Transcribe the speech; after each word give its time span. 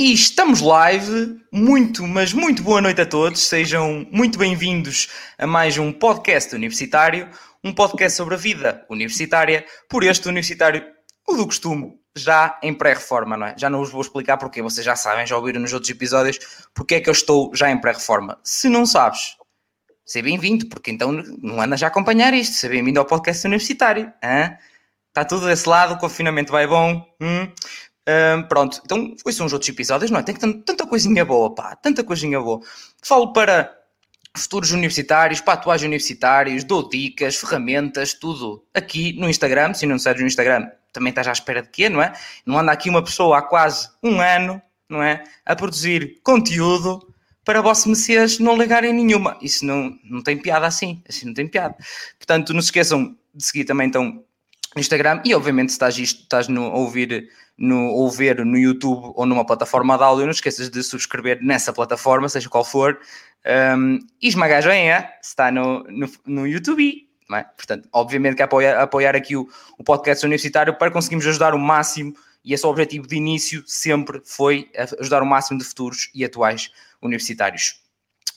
E 0.00 0.14
estamos 0.14 0.62
live. 0.62 1.38
Muito, 1.52 2.06
mas 2.06 2.32
muito 2.32 2.62
boa 2.62 2.80
noite 2.80 3.02
a 3.02 3.06
todos. 3.06 3.42
Sejam 3.42 4.06
muito 4.10 4.38
bem-vindos 4.38 5.10
a 5.36 5.46
mais 5.46 5.76
um 5.76 5.92
podcast 5.92 6.54
universitário. 6.54 7.28
Um 7.62 7.70
podcast 7.74 8.16
sobre 8.16 8.34
a 8.34 8.38
vida 8.38 8.86
universitária, 8.88 9.62
por 9.90 10.02
este 10.02 10.26
universitário, 10.26 10.82
o 11.28 11.34
do 11.34 11.44
costume, 11.44 11.98
já 12.16 12.58
em 12.62 12.72
pré-reforma, 12.72 13.36
não 13.36 13.48
é? 13.48 13.54
Já 13.58 13.68
não 13.68 13.80
vos 13.80 13.90
vou 13.90 14.00
explicar 14.00 14.38
porque 14.38 14.62
vocês 14.62 14.86
já 14.86 14.96
sabem, 14.96 15.26
já 15.26 15.36
ouviram 15.36 15.60
nos 15.60 15.74
outros 15.74 15.90
episódios, 15.90 16.38
porque 16.72 16.94
é 16.94 17.00
que 17.02 17.10
eu 17.10 17.12
estou 17.12 17.54
já 17.54 17.70
em 17.70 17.78
pré-reforma. 17.78 18.40
Se 18.42 18.70
não 18.70 18.86
sabes, 18.86 19.36
seja 20.06 20.24
bem-vindo, 20.24 20.66
porque 20.70 20.90
então 20.90 21.12
não 21.12 21.60
andas 21.60 21.82
a 21.82 21.88
acompanhar 21.88 22.32
isto. 22.32 22.54
Seja 22.54 22.72
bem-vindo 22.72 23.00
ao 23.00 23.04
podcast 23.04 23.46
universitário. 23.46 24.10
Hein? 24.24 24.56
Está 25.08 25.26
tudo 25.26 25.44
desse 25.44 25.68
lado, 25.68 25.92
o 25.92 25.98
confinamento 25.98 26.50
vai 26.50 26.66
bom. 26.66 27.04
Hum? 27.20 27.52
Um, 28.10 28.42
pronto, 28.44 28.80
então 28.84 29.14
são 29.30 29.46
os 29.46 29.52
outros 29.52 29.68
episódios, 29.68 30.10
não 30.10 30.18
é? 30.18 30.22
Tem 30.22 30.34
que 30.34 30.40
tanta 30.40 30.86
coisinha 30.86 31.24
boa, 31.24 31.54
pá, 31.54 31.76
tanta 31.76 32.02
coisinha 32.02 32.40
boa. 32.40 32.60
Falo 33.02 33.32
para 33.32 33.72
futuros 34.36 34.72
universitários, 34.72 35.40
para 35.40 35.54
atuais 35.54 35.82
universitários, 35.82 36.64
dou 36.64 36.88
dicas, 36.88 37.36
ferramentas, 37.36 38.14
tudo 38.14 38.64
aqui 38.74 39.12
no 39.12 39.28
Instagram. 39.28 39.74
Se 39.74 39.86
não 39.86 39.98
segues 39.98 40.22
no 40.22 40.26
Instagram, 40.26 40.68
também 40.92 41.10
estás 41.10 41.28
à 41.28 41.32
espera 41.32 41.62
de 41.62 41.68
quê, 41.68 41.88
não 41.88 42.02
é? 42.02 42.12
Não 42.44 42.58
anda 42.58 42.72
aqui 42.72 42.88
uma 42.88 43.04
pessoa 43.04 43.38
há 43.38 43.42
quase 43.42 43.88
um 44.02 44.20
ano, 44.20 44.60
não 44.88 45.02
é? 45.02 45.22
A 45.44 45.54
produzir 45.54 46.20
conteúdo 46.22 47.14
para 47.44 47.60
vossos 47.60 47.86
messias 47.86 48.38
não 48.38 48.56
ligarem 48.56 48.92
nenhuma. 48.92 49.38
Isso 49.40 49.64
não, 49.64 49.96
não 50.04 50.22
tem 50.22 50.36
piada 50.36 50.66
assim, 50.66 51.02
assim 51.08 51.26
não 51.26 51.34
tem 51.34 51.46
piada. 51.46 51.76
Portanto, 52.18 52.52
não 52.52 52.60
se 52.60 52.68
esqueçam 52.68 53.16
de 53.34 53.44
seguir 53.44 53.64
também 53.64 53.86
então 53.86 54.24
no 54.74 54.80
Instagram 54.80 55.20
e 55.24 55.34
obviamente 55.34 55.70
se 55.70 55.74
estás, 55.74 55.98
isto, 55.98 56.22
estás 56.22 56.48
no, 56.48 56.66
a 56.66 56.76
ouvir 56.76 57.28
no, 57.60 57.90
ou 57.92 58.10
ver 58.10 58.42
no 58.44 58.56
YouTube 58.56 59.12
ou 59.14 59.26
numa 59.26 59.44
plataforma 59.44 59.98
de 59.98 60.02
áudio, 60.02 60.24
não 60.24 60.30
esqueças 60.30 60.70
de 60.70 60.82
subscrever 60.82 61.38
nessa 61.42 61.74
plataforma, 61.74 62.26
seja 62.26 62.48
qual 62.48 62.64
for, 62.64 62.98
um, 63.76 63.98
e 64.20 64.28
esmagar 64.28 64.62
joinha 64.62 65.10
se 65.20 65.28
está 65.28 65.52
no, 65.52 65.84
no, 65.84 66.10
no 66.26 66.46
YouTube. 66.46 67.06
É? 67.32 67.42
Portanto, 67.42 67.88
obviamente 67.92 68.36
que 68.36 68.42
apoiar, 68.42 68.80
apoiar 68.80 69.14
aqui 69.14 69.36
o, 69.36 69.46
o 69.78 69.84
podcast 69.84 70.24
universitário 70.24 70.76
para 70.76 70.90
conseguirmos 70.90 71.26
ajudar 71.26 71.54
o 71.54 71.58
máximo, 71.58 72.14
e 72.42 72.54
esse 72.54 72.64
é 72.64 72.68
o 72.68 72.70
objetivo 72.70 73.06
de 73.06 73.14
início 73.14 73.62
sempre 73.66 74.20
foi 74.24 74.68
ajudar 74.98 75.22
o 75.22 75.26
máximo 75.26 75.58
de 75.58 75.64
futuros 75.64 76.10
e 76.14 76.24
atuais 76.24 76.70
universitários. 77.00 77.82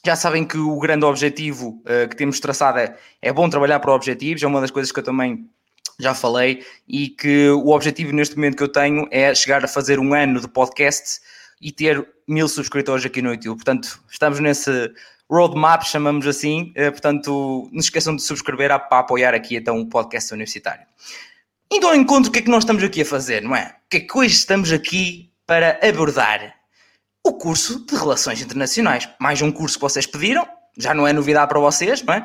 Já 0.05 0.17
sabem 0.17 0.45
que 0.45 0.57
o 0.57 0.77
grande 0.79 1.05
objetivo 1.05 1.81
uh, 1.85 2.09
que 2.09 2.15
temos 2.15 2.39
traçado 2.39 2.77
é, 2.77 2.95
é 3.21 3.31
bom 3.31 3.49
trabalhar 3.49 3.79
para 3.79 3.93
objetivos, 3.93 4.43
é 4.43 4.47
uma 4.47 4.59
das 4.59 4.69
coisas 4.69 4.91
que 4.91 4.99
eu 4.99 5.03
também 5.03 5.49
já 6.03 6.13
falei, 6.13 6.65
e 6.87 7.09
que 7.09 7.49
o 7.49 7.69
objetivo 7.69 8.13
neste 8.13 8.35
momento 8.35 8.57
que 8.57 8.63
eu 8.63 8.71
tenho 8.71 9.07
é 9.11 9.33
chegar 9.33 9.63
a 9.63 9.67
fazer 9.67 9.99
um 9.99 10.13
ano 10.13 10.39
de 10.39 10.47
podcast 10.47 11.19
e 11.61 11.71
ter 11.71 12.05
mil 12.27 12.47
subscritores 12.47 13.05
aqui 13.05 13.21
no 13.21 13.31
YouTube. 13.31 13.57
Portanto, 13.57 13.99
estamos 14.09 14.39
nesse 14.39 14.91
roadmap, 15.29 15.83
chamamos 15.83 16.27
assim. 16.27 16.71
Eh, 16.75 16.91
portanto, 16.91 17.69
não 17.71 17.81
se 17.81 17.87
esqueçam 17.87 18.15
de 18.15 18.21
subscrever 18.21 18.69
para 18.87 18.99
apoiar 18.99 19.33
aqui 19.33 19.55
então 19.55 19.79
o 19.79 19.87
podcast 19.87 20.33
universitário. 20.33 20.85
Então, 21.71 21.89
ao 21.89 21.95
encontro, 21.95 22.29
o 22.29 22.31
que 22.31 22.39
é 22.39 22.41
que 22.41 22.51
nós 22.51 22.63
estamos 22.63 22.83
aqui 22.83 23.01
a 23.01 23.05
fazer, 23.05 23.41
não 23.41 23.55
é? 23.55 23.75
O 23.85 23.89
que 23.89 23.97
é 23.97 23.99
que 24.01 24.17
hoje 24.17 24.35
estamos 24.35 24.71
aqui 24.71 25.31
para 25.47 25.79
abordar? 25.81 26.53
O 27.25 27.33
curso 27.33 27.85
de 27.85 27.95
Relações 27.95 28.41
Internacionais. 28.41 29.09
Mais 29.19 29.41
um 29.41 29.51
curso 29.51 29.77
que 29.77 29.81
vocês 29.81 30.05
pediram, 30.05 30.45
já 30.77 30.93
não 30.93 31.07
é 31.07 31.13
novidade 31.13 31.47
para 31.47 31.59
vocês, 31.59 32.03
não 32.03 32.13
é? 32.13 32.23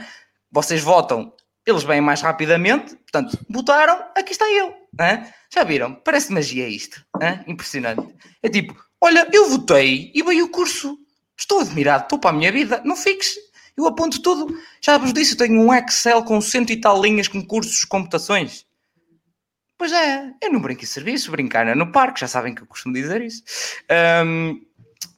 Vocês 0.50 0.82
votam 0.82 1.32
eles 1.68 1.82
vêm 1.82 2.00
mais 2.00 2.22
rapidamente, 2.22 2.96
portanto, 2.96 3.38
votaram, 3.48 4.02
aqui 4.16 4.32
está 4.32 4.48
ele. 4.50 4.72
Hein? 5.00 5.26
Já 5.52 5.64
viram? 5.64 5.94
Parece 5.94 6.32
magia 6.32 6.66
isto. 6.68 7.04
Hein? 7.20 7.44
Impressionante. 7.46 8.14
É 8.42 8.48
tipo, 8.48 8.74
olha, 9.00 9.28
eu 9.32 9.50
votei 9.50 10.10
e 10.14 10.22
veio 10.22 10.46
o 10.46 10.48
curso. 10.48 10.98
Estou 11.36 11.60
admirado, 11.60 12.04
estou 12.04 12.18
para 12.18 12.30
a 12.30 12.32
minha 12.32 12.50
vida. 12.50 12.80
Não 12.84 12.96
fiques. 12.96 13.36
Eu 13.76 13.86
aponto 13.86 14.20
tudo. 14.22 14.52
Já 14.80 14.98
vos 14.98 15.12
disse, 15.12 15.34
eu 15.34 15.38
tenho 15.38 15.60
um 15.60 15.72
Excel 15.72 16.24
com 16.24 16.40
cento 16.40 16.70
e 16.70 16.80
tal 16.80 17.00
linhas 17.00 17.28
com 17.28 17.44
cursos 17.44 17.80
de 17.80 17.86
computações. 17.86 18.66
Pois 19.76 19.92
é, 19.92 20.32
eu 20.42 20.52
não 20.52 20.60
brinco 20.60 20.82
em 20.82 20.86
serviço, 20.86 21.30
brincar 21.30 21.76
no 21.76 21.92
parque, 21.92 22.20
já 22.20 22.26
sabem 22.26 22.52
que 22.52 22.62
eu 22.62 22.66
costumo 22.66 22.94
dizer 22.94 23.22
isso. 23.22 23.44
Um, 24.26 24.60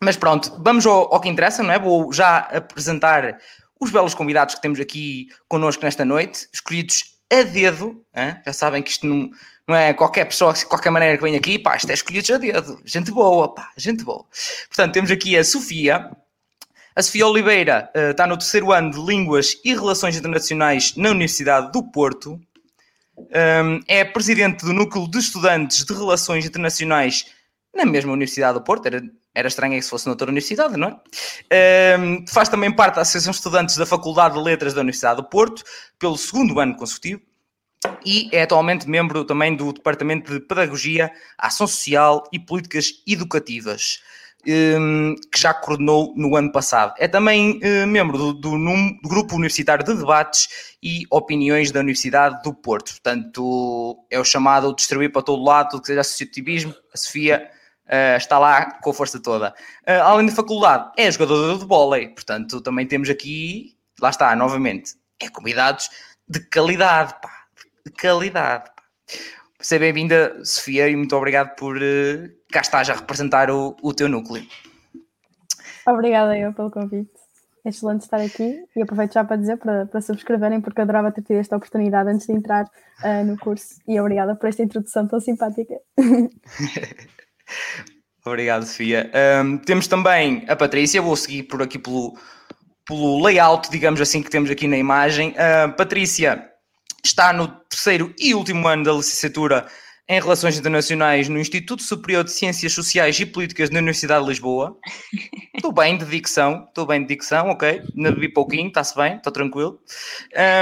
mas 0.03 0.17
pronto, 0.17 0.61
vamos 0.63 0.85
ao, 0.85 1.15
ao, 1.15 1.21
que 1.21 1.31
interessa, 1.31 1.63
não 1.63 1.73
é? 1.73 1.79
Vou 1.79 2.13
já 2.13 2.41
apresentar 2.41 3.39
os 3.81 3.91
belos 3.91 4.15
convidados 4.15 4.55
que 4.55 4.61
temos 4.61 4.79
aqui 4.79 5.29
connosco 5.49 5.83
nesta 5.83 6.05
noite, 6.05 6.47
escolhidos 6.53 7.17
a 7.33 7.43
dedo, 7.43 8.05
hein? 8.15 8.37
já 8.45 8.53
sabem 8.53 8.83
que 8.83 8.91
isto 8.91 9.07
não, 9.07 9.31
não 9.67 9.75
é 9.75 9.95
qualquer 9.95 10.27
pessoa, 10.27 10.53
qualquer 10.69 10.91
maneira 10.91 11.17
que 11.17 11.23
vem 11.23 11.35
aqui, 11.35 11.59
pá, 11.59 11.77
isto 11.77 11.91
é 11.91 11.95
escolhidos 11.95 12.31
a 12.31 12.37
dedo, 12.37 12.81
gente 12.85 13.11
boa, 13.11 13.55
pá, 13.55 13.71
gente 13.77 14.05
boa. 14.05 14.27
Portanto, 14.69 14.93
temos 14.93 15.11
aqui 15.11 15.37
a 15.37 15.43
Sofia, 15.43 16.11
a 16.95 17.03
Sofia 17.03 17.27
Oliveira 17.27 17.91
uh, 17.97 18.11
está 18.11 18.27
no 18.27 18.37
terceiro 18.37 18.73
ano 18.73 18.91
de 18.91 19.01
Línguas 19.01 19.57
e 19.65 19.73
Relações 19.73 20.17
Internacionais 20.17 20.95
na 20.97 21.11
Universidade 21.11 21.73
do 21.73 21.83
Porto, 21.83 22.39
um, 23.17 23.81
é 23.87 24.05
presidente 24.05 24.65
do 24.65 24.73
Núcleo 24.73 25.09
de 25.09 25.19
Estudantes 25.19 25.85
de 25.85 25.93
Relações 25.93 26.45
Internacionais 26.45 27.27
na 27.75 27.85
mesma 27.85 28.13
Universidade 28.13 28.59
do 28.59 28.65
Porto, 28.65 28.87
era 28.87 29.03
era 29.35 29.49
estranho 29.49 29.75
que 29.75 29.83
se 29.83 29.91
fosse 29.91 30.07
noutra 30.07 30.29
universidade, 30.29 30.77
não 30.77 31.01
é? 31.51 31.99
Um, 31.99 32.27
faz 32.27 32.49
também 32.49 32.71
parte 32.75 32.97
da 32.97 33.03
Associação 33.03 33.31
de 33.31 33.37
Estudantes 33.37 33.77
da 33.77 33.87
Faculdade 33.87 34.35
de 34.35 34.41
Letras 34.43 34.75
da 34.75 34.81
Universidade 34.81 35.23
do 35.23 35.29
Porto, 35.29 35.63
pelo 35.99 36.17
segundo 36.17 36.59
ano 36.59 36.77
consecutivo, 36.77 37.21
e 38.05 38.29
é 38.33 38.43
atualmente 38.43 38.89
membro 38.89 39.25
também 39.25 39.55
do 39.55 39.73
Departamento 39.73 40.33
de 40.33 40.41
Pedagogia, 40.41 41.11
Ação 41.39 41.67
Social 41.67 42.25
e 42.33 42.39
Políticas 42.39 43.03
Educativas, 43.07 44.01
um, 44.47 45.15
que 45.33 45.41
já 45.41 45.55
coordenou 45.55 46.13
no 46.17 46.35
ano 46.37 46.51
passado. 46.51 46.95
É 46.99 47.07
também 47.07 47.59
uh, 47.59 47.87
membro 47.87 48.19
do, 48.19 48.33
do, 48.35 48.51
do, 48.51 49.09
Grupo 49.09 49.37
Universitário 49.37 49.85
de 49.85 49.95
Debates 49.95 50.77
e 50.83 51.05
Opiniões 51.11 51.71
da 51.71 51.81
Universidade 51.81 52.43
do 52.43 52.53
Porto. 52.53 52.91
Portanto, 52.91 54.05
é 54.11 54.19
o 54.19 54.25
chamado 54.25 54.75
distribuir 54.75 55.13
para 55.13 55.23
todo 55.23 55.43
lado, 55.43 55.71
tudo 55.71 55.83
que 55.83 55.87
seja 55.87 56.01
associativismo. 56.01 56.75
A 56.93 56.99
Sofia 56.99 57.51
uh, 57.91 58.17
está 58.17 58.39
lá 58.39 58.79
com 58.81 58.91
a 58.91 58.95
força 58.95 59.21
toda. 59.21 59.51
Uh, 59.87 60.03
além 60.03 60.27
da 60.27 60.33
faculdade, 60.33 60.91
é 60.97 61.11
jogador 61.11 61.59
de 61.59 61.67
vôlei, 61.67 62.09
portanto, 62.09 62.61
também 62.61 62.87
temos 62.87 63.11
aqui, 63.11 63.77
lá 64.01 64.11
está, 64.11 64.35
novamente, 64.37 64.95
é 65.21 65.29
convidados 65.29 65.91
de 66.29 66.41
qualidade, 66.41 67.15
pá, 67.21 67.31
de 67.85 67.93
qualidade. 67.93 68.65
Pá. 68.65 68.83
Seja 69.61 69.81
bem-vinda, 69.81 70.41
Sofia, 70.45 70.89
e 70.89 70.97
muito 70.97 71.15
obrigado 71.17 71.55
por 71.57 71.77
uh, 71.77 72.31
cá 72.51 72.61
estás 72.61 72.89
a 72.89 72.95
representar 72.95 73.51
o, 73.51 73.77
o 73.83 73.93
teu 73.93 74.09
núcleo. 74.09 74.47
Obrigada 75.87 76.39
eu 76.39 76.53
pelo 76.53 76.71
convite. 76.71 77.11
É 77.65 77.69
excelente 77.69 78.03
estar 78.03 78.21
aqui 78.21 78.65
e 78.75 78.83
aproveito 78.83 79.13
já 79.13 79.23
para 79.23 79.37
dizer 79.37 79.59
para, 79.59 79.85
para 79.85 80.01
subscreverem, 80.01 80.63
porque 80.63 80.81
adorava 80.81 81.13
ter 81.13 81.23
tido 81.23 81.37
esta 81.37 81.57
oportunidade 81.57 82.09
antes 82.09 82.27
de 82.27 82.33
entrar 82.33 82.65
uh, 82.65 83.25
no 83.25 83.37
curso. 83.37 83.75
E 83.87 84.01
obrigada 84.01 84.35
por 84.35 84.49
esta 84.49 84.63
introdução 84.63 85.07
tão 85.07 85.21
simpática. 85.21 85.75
Obrigado, 88.25 88.67
Sofia. 88.67 89.11
Um, 89.43 89.59
temos 89.59 89.87
também 89.87 90.45
a 90.47 90.55
Patrícia, 90.55 91.01
vou 91.01 91.17
seguir 91.17 91.45
por 91.45 91.63
aqui 91.63 91.79
pelo, 91.79 92.19
pelo 92.85 93.23
layout, 93.23 93.71
digamos 93.71 94.01
assim, 94.01 94.23
que 94.23 94.31
temos 94.31 94.51
aqui 94.51 94.69
na 94.69 94.77
imagem. 94.77 95.31
Uh, 95.31 95.73
Patrícia 95.75 96.51
está 97.03 97.33
no 97.33 97.49
terceiro 97.49 98.15
e 98.19 98.35
último 98.35 98.69
ano 98.69 98.85
da 98.85 98.93
licenciatura 98.93 99.67
em 100.11 100.21
Relações 100.21 100.59
Internacionais 100.59 101.29
no 101.29 101.39
Instituto 101.39 101.85
Superior 101.85 102.25
de 102.25 102.33
Ciências 102.33 102.73
Sociais 102.73 103.19
e 103.21 103.25
Políticas 103.25 103.71
da 103.71 103.79
Universidade 103.79 104.25
de 104.25 104.29
Lisboa. 104.29 104.77
Estou 105.55 105.73
bem 105.73 105.97
de 105.97 106.05
dicção, 106.05 106.65
estou 106.69 106.87
bem 106.87 107.03
de 107.03 107.09
dicção, 107.09 107.51
ok. 107.51 107.83
Ainda 107.95 108.13
bebi 108.13 108.33
pouquinho, 108.33 108.69
está-se 108.69 108.97
bem, 108.97 109.17
estou 109.17 109.31
tranquilo. 109.31 109.79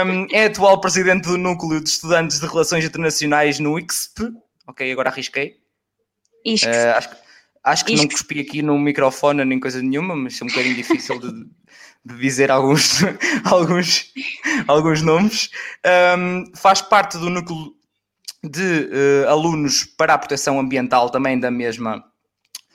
Um, 0.05 0.27
é 0.33 0.47
atual 0.47 0.81
presidente 0.81 1.29
do 1.29 1.39
Núcleo 1.39 1.81
de 1.81 1.89
Estudantes 1.89 2.41
de 2.41 2.47
Relações 2.47 2.85
Internacionais 2.85 3.61
no 3.61 3.79
ICSP. 3.79 4.33
Ok, 4.67 4.91
agora 4.91 5.09
arrisquei. 5.09 5.57
Uh, 6.55 6.97
acho, 6.97 7.09
acho 7.65 7.85
que 7.85 7.93
Isque. 7.93 8.07
não 8.07 8.13
cuspi 8.13 8.41
aqui 8.41 8.63
no 8.63 8.79
microfone 8.79 9.45
nem 9.45 9.61
coisa 9.61 9.83
nenhuma, 9.83 10.17
mas 10.17 10.41
é 10.41 10.45
um 10.45 10.49
bocadinho 10.49 10.75
difícil 10.75 11.19
de, 11.19 11.47
de, 12.05 12.21
dizer 12.21 12.51
alguns, 12.51 13.01
alguns, 13.45 14.13
alguns 14.67 15.03
nomes. 15.03 15.51
Um, 16.17 16.45
faz 16.55 16.81
parte 16.81 17.19
do 17.19 17.31
núcleo 17.31 17.75
de 18.43 18.89
uh, 19.25 19.29
alunos 19.29 19.85
para 19.85 20.15
a 20.15 20.19
proteção 20.19 20.61
ambiental 20.61 21.11
também 21.11 21.39
da 21.39 21.51
mesma, 21.51 22.05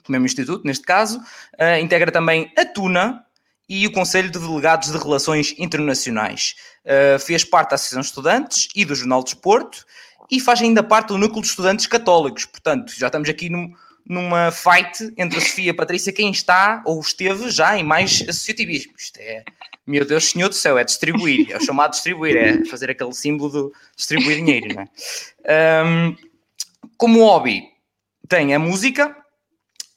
do 0.05 0.11
mesmo 0.11 0.25
instituto, 0.25 0.65
neste 0.65 0.85
caso. 0.85 1.19
Uh, 1.59 1.79
integra 1.81 2.11
também 2.11 2.51
a 2.57 2.65
TUNA, 2.65 3.25
e 3.67 3.87
o 3.87 3.91
Conselho 3.91 4.29
de 4.29 4.39
Delegados 4.39 4.91
de 4.91 4.97
Relações 4.97 5.55
Internacionais. 5.57 6.55
Uh, 6.85 7.17
fez 7.19 7.43
parte 7.43 7.69
da 7.69 7.75
Associação 7.75 8.01
de 8.01 8.07
Estudantes 8.07 8.67
e 8.75 8.83
do 8.85 8.93
Jornal 8.93 9.19
de 9.23 9.31
Desporto 9.31 9.85
e 10.33 10.39
faz 10.39 10.59
ainda 10.62 10.81
parte 10.81 11.09
do 11.09 11.18
núcleo 11.19 11.44
de 11.44 11.47
estudantes 11.47 11.85
católicos. 11.85 12.45
Portanto, 12.45 12.91
já 12.97 13.06
estamos 13.06 13.30
aqui 13.30 13.51
num, 13.51 13.71
numa 14.03 14.51
fight 14.51 15.13
entre 15.15 15.38
a 15.38 15.41
Sofia 15.41 15.65
e 15.65 15.69
a 15.69 15.74
Patrícia, 15.75 16.12
quem 16.12 16.31
está 16.31 16.81
ou 16.88 17.00
esteve 17.00 17.51
já 17.51 17.77
em 17.77 17.83
mais 17.83 18.24
associativismo. 18.27 18.94
Isto 18.97 19.19
é, 19.19 19.44
meu 19.85 20.03
Deus, 20.03 20.31
Senhor 20.31 20.50
do 20.50 20.56
céu, 20.56 20.75
é 20.75 20.83
distribuir, 20.83 21.51
é 21.51 21.57
o 21.57 21.62
chamado 21.62 21.91
distribuir, 21.91 22.35
é 22.35 22.65
fazer 22.65 22.89
aquele 22.89 23.13
símbolo 23.13 23.51
de 23.51 23.77
distribuir 23.95 24.38
dinheiro. 24.38 24.74
Não 24.74 24.81
é? 24.81 25.83
Um, 25.85 26.15
como 26.97 27.19
hobby, 27.19 27.65
tem 28.27 28.56
a 28.56 28.59
música, 28.59 29.15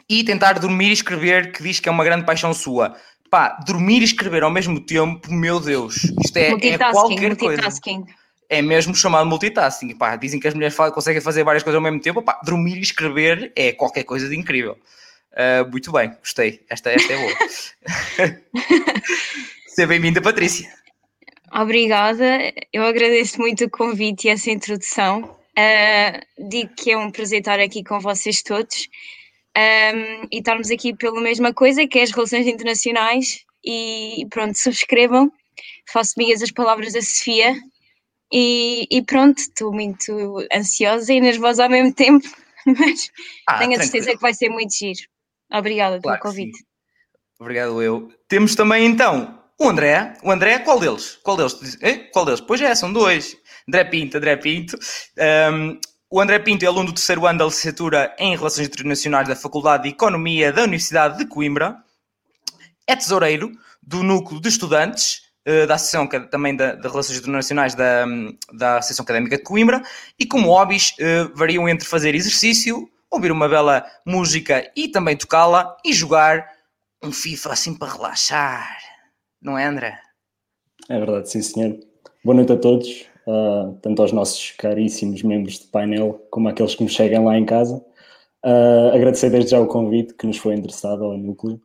e 0.06 0.22
tentar 0.22 0.58
dormir 0.58 0.90
e 0.90 0.92
escrever, 0.92 1.50
que 1.50 1.62
diz 1.62 1.80
que 1.80 1.88
é 1.88 1.92
uma 1.92 2.04
grande 2.04 2.26
paixão 2.26 2.52
sua. 2.52 2.94
Pá, 3.30 3.58
dormir 3.66 4.02
e 4.02 4.04
escrever 4.04 4.42
ao 4.42 4.50
mesmo 4.50 4.78
tempo, 4.80 5.32
meu 5.32 5.58
Deus, 5.58 6.04
isto 6.22 6.36
é, 6.36 6.50
é 6.50 6.78
qualquer 6.78 7.36
coisa. 7.36 7.62
É 8.48 8.62
mesmo 8.62 8.94
chamado 8.94 9.26
multitasking. 9.28 9.96
Pá, 9.96 10.16
dizem 10.16 10.38
que 10.38 10.46
as 10.46 10.54
mulheres 10.54 10.76
conseguem 10.94 11.20
fazer 11.20 11.44
várias 11.44 11.62
coisas 11.62 11.76
ao 11.76 11.82
mesmo 11.82 12.00
tempo. 12.00 12.22
Pá, 12.22 12.40
dormir 12.44 12.76
e 12.76 12.82
escrever 12.82 13.52
é 13.56 13.72
qualquer 13.72 14.04
coisa 14.04 14.28
de 14.28 14.36
incrível. 14.36 14.78
Uh, 15.32 15.70
muito 15.70 15.92
bem, 15.92 16.10
gostei. 16.20 16.64
Esta, 16.68 16.90
esta 16.90 17.12
é 17.12 17.16
boa. 17.16 17.34
Seja 19.68 19.86
bem-vinda, 19.86 20.22
Patrícia. 20.22 20.72
Obrigada, 21.52 22.52
eu 22.72 22.82
agradeço 22.82 23.40
muito 23.40 23.64
o 23.64 23.70
convite 23.70 24.26
e 24.26 24.30
essa 24.30 24.50
introdução. 24.50 25.36
Uh, 25.58 26.48
digo 26.50 26.70
que 26.74 26.90
é 26.90 26.98
um 26.98 27.10
prazer 27.10 27.40
estar 27.40 27.60
aqui 27.60 27.84
com 27.84 28.00
vocês 28.00 28.42
todos 28.42 28.88
um, 29.56 30.28
e 30.30 30.38
estarmos 30.38 30.70
aqui 30.70 30.94
pela 30.94 31.20
mesma 31.20 31.52
coisa, 31.54 31.86
que 31.86 31.98
é 31.98 32.02
as 32.02 32.10
relações 32.10 32.46
internacionais. 32.46 33.44
E 33.64 34.26
pronto, 34.30 34.56
subscrevam, 34.56 35.32
faço 35.90 36.14
minhas 36.16 36.42
as 36.42 36.50
palavras 36.50 36.92
da 36.92 37.00
Sofia. 37.00 37.54
E, 38.32 38.86
e 38.90 39.02
pronto, 39.02 39.38
estou 39.38 39.72
muito 39.72 40.44
ansiosa 40.52 41.12
e 41.12 41.20
nervosa 41.20 41.64
ao 41.64 41.70
mesmo 41.70 41.94
tempo, 41.94 42.26
mas 42.66 43.10
ah, 43.46 43.58
tenho 43.58 43.78
a 43.78 43.82
certeza 43.82 44.12
que 44.12 44.20
vai 44.20 44.34
ser 44.34 44.48
muito 44.48 44.74
giro. 44.74 45.00
Obrigada 45.52 46.00
claro 46.00 46.20
pelo 46.20 46.32
convite. 46.32 46.58
Obrigado, 47.38 47.80
eu. 47.82 48.10
Temos 48.28 48.54
também 48.54 48.86
então 48.86 49.38
o 49.60 49.68
André. 49.68 50.14
O 50.22 50.30
André, 50.30 50.58
qual 50.58 50.80
deles? 50.80 51.18
Qual 51.22 51.36
deles? 51.36 51.54
Qual 52.12 52.24
deles? 52.24 52.40
Pois 52.40 52.60
é, 52.60 52.74
são 52.74 52.92
dois. 52.92 53.36
André 53.68 53.84
Pinto, 53.84 54.16
André 54.16 54.36
Pinto. 54.36 54.76
Um, 55.52 55.78
o 56.10 56.20
André 56.20 56.38
Pinto 56.38 56.64
é 56.64 56.68
aluno 56.68 56.86
do 56.86 56.94
terceiro 56.94 57.26
ano 57.26 57.38
da 57.38 57.44
licenciatura 57.44 58.14
em 58.18 58.36
Relações 58.36 58.68
Internacionais 58.68 59.28
da 59.28 59.36
Faculdade 59.36 59.84
de 59.84 59.88
Economia 59.90 60.52
da 60.52 60.62
Universidade 60.62 61.18
de 61.18 61.26
Coimbra. 61.26 61.76
É 62.86 62.96
tesoureiro 62.96 63.52
do 63.82 64.02
núcleo 64.02 64.40
de 64.40 64.48
estudantes 64.48 65.25
da 65.66 65.74
Associação 65.74 66.08
também 66.28 66.56
de, 66.56 66.76
de, 66.76 66.88
Relações 66.88 67.18
Internacionais 67.18 67.74
da, 67.74 68.04
da 68.52 68.78
Associação 68.78 69.04
Académica 69.04 69.36
de 69.36 69.42
Coimbra 69.42 69.82
e 70.18 70.26
como 70.26 70.48
hobbies 70.48 70.90
uh, 70.92 71.36
variam 71.36 71.68
entre 71.68 71.86
fazer 71.86 72.14
exercício, 72.14 72.88
ouvir 73.10 73.30
uma 73.30 73.48
bela 73.48 73.86
música 74.04 74.68
e 74.76 74.88
também 74.88 75.16
tocá-la 75.16 75.76
e 75.84 75.92
jogar 75.92 76.46
um 77.02 77.12
FIFA 77.12 77.52
assim 77.52 77.74
para 77.74 77.92
relaxar. 77.92 78.76
Não 79.40 79.56
é, 79.56 79.64
André? 79.64 79.98
É 80.88 80.98
verdade, 80.98 81.30
sim, 81.30 81.42
senhor. 81.42 81.78
Boa 82.24 82.34
noite 82.34 82.52
a 82.52 82.56
todos 82.56 83.06
uh, 83.26 83.76
tanto 83.82 84.02
aos 84.02 84.12
nossos 84.12 84.52
caríssimos 84.52 85.22
membros 85.22 85.58
de 85.58 85.66
painel 85.66 86.26
como 86.30 86.48
àqueles 86.48 86.74
que 86.74 86.84
me 86.84 86.88
chegam 86.88 87.24
lá 87.24 87.36
em 87.36 87.44
casa. 87.44 87.84
Uh, 88.44 88.94
agradecer 88.94 89.30
desde 89.30 89.50
já 89.50 89.60
o 89.60 89.66
convite 89.66 90.14
que 90.14 90.26
nos 90.26 90.38
foi 90.38 90.54
interessado 90.54 91.04
ao 91.04 91.18
núcleo. 91.18 91.60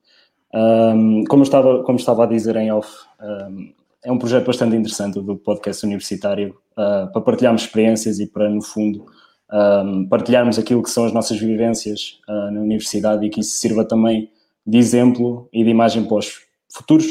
Um, 0.53 1.23
como, 1.25 1.43
estava, 1.43 1.83
como 1.83 1.97
estava 1.97 2.23
a 2.23 2.27
dizer 2.27 2.55
em 2.57 2.71
off, 2.71 2.89
um, 3.21 3.73
é 4.03 4.11
um 4.11 4.17
projeto 4.17 4.47
bastante 4.47 4.75
interessante 4.75 5.21
do 5.21 5.37
podcast 5.37 5.85
universitário 5.85 6.57
uh, 6.73 7.11
para 7.11 7.21
partilharmos 7.21 7.61
experiências 7.61 8.19
e 8.19 8.27
para, 8.27 8.49
no 8.49 8.61
fundo, 8.61 9.05
um, 9.51 10.07
partilharmos 10.07 10.57
aquilo 10.59 10.83
que 10.83 10.89
são 10.89 11.05
as 11.05 11.13
nossas 11.13 11.39
vivências 11.39 12.19
uh, 12.27 12.51
na 12.51 12.61
universidade 12.61 13.25
e 13.25 13.29
que 13.29 13.39
isso 13.39 13.55
sirva 13.55 13.85
também 13.85 14.29
de 14.65 14.77
exemplo 14.77 15.47
e 15.53 15.63
de 15.63 15.69
imagem 15.69 16.05
para 16.05 16.17
os 16.17 16.41
futuros, 16.69 17.07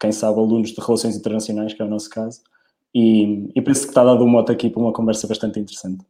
quem 0.00 0.10
sabe, 0.10 0.38
alunos 0.38 0.70
de 0.70 0.80
Relações 0.80 1.16
Internacionais, 1.16 1.74
que 1.74 1.82
é 1.82 1.84
o 1.84 1.88
nosso 1.88 2.08
caso, 2.10 2.40
e, 2.94 3.50
e 3.54 3.62
penso 3.62 3.82
que 3.82 3.88
está 3.88 4.02
dado 4.02 4.24
um 4.24 4.28
moto 4.28 4.50
aqui 4.50 4.68
para 4.68 4.80
uma 4.80 4.92
conversa 4.92 5.26
bastante 5.26 5.60
interessante. 5.60 6.04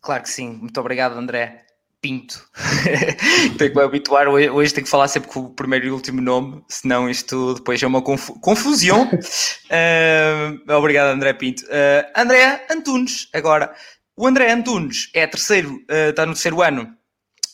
Claro 0.00 0.22
que 0.22 0.30
sim, 0.30 0.48
muito 0.48 0.78
obrigado 0.80 1.18
André 1.18 1.63
Pinto. 2.04 2.46
tenho 3.56 3.70
que 3.72 3.78
me 3.78 3.82
habituar, 3.82 4.28
hoje 4.28 4.74
tenho 4.74 4.84
que 4.84 4.90
falar 4.90 5.08
sempre 5.08 5.30
com 5.30 5.40
o 5.40 5.54
primeiro 5.54 5.86
e 5.86 5.90
último 5.90 6.20
nome, 6.20 6.62
senão 6.68 7.08
isto 7.08 7.54
depois 7.54 7.82
é 7.82 7.86
uma 7.86 8.02
confu 8.02 8.38
confusão. 8.40 9.08
uh, 9.08 10.68
obrigado 10.76 11.14
André 11.14 11.32
Pinto. 11.32 11.62
Uh, 11.62 12.04
André 12.14 12.66
Antunes, 12.70 13.30
agora. 13.32 13.74
O 14.18 14.26
André 14.26 14.52
Antunes 14.52 15.08
é 15.14 15.26
terceiro, 15.26 15.76
uh, 15.76 16.10
está 16.10 16.26
no 16.26 16.34
terceiro 16.34 16.60
ano 16.60 16.94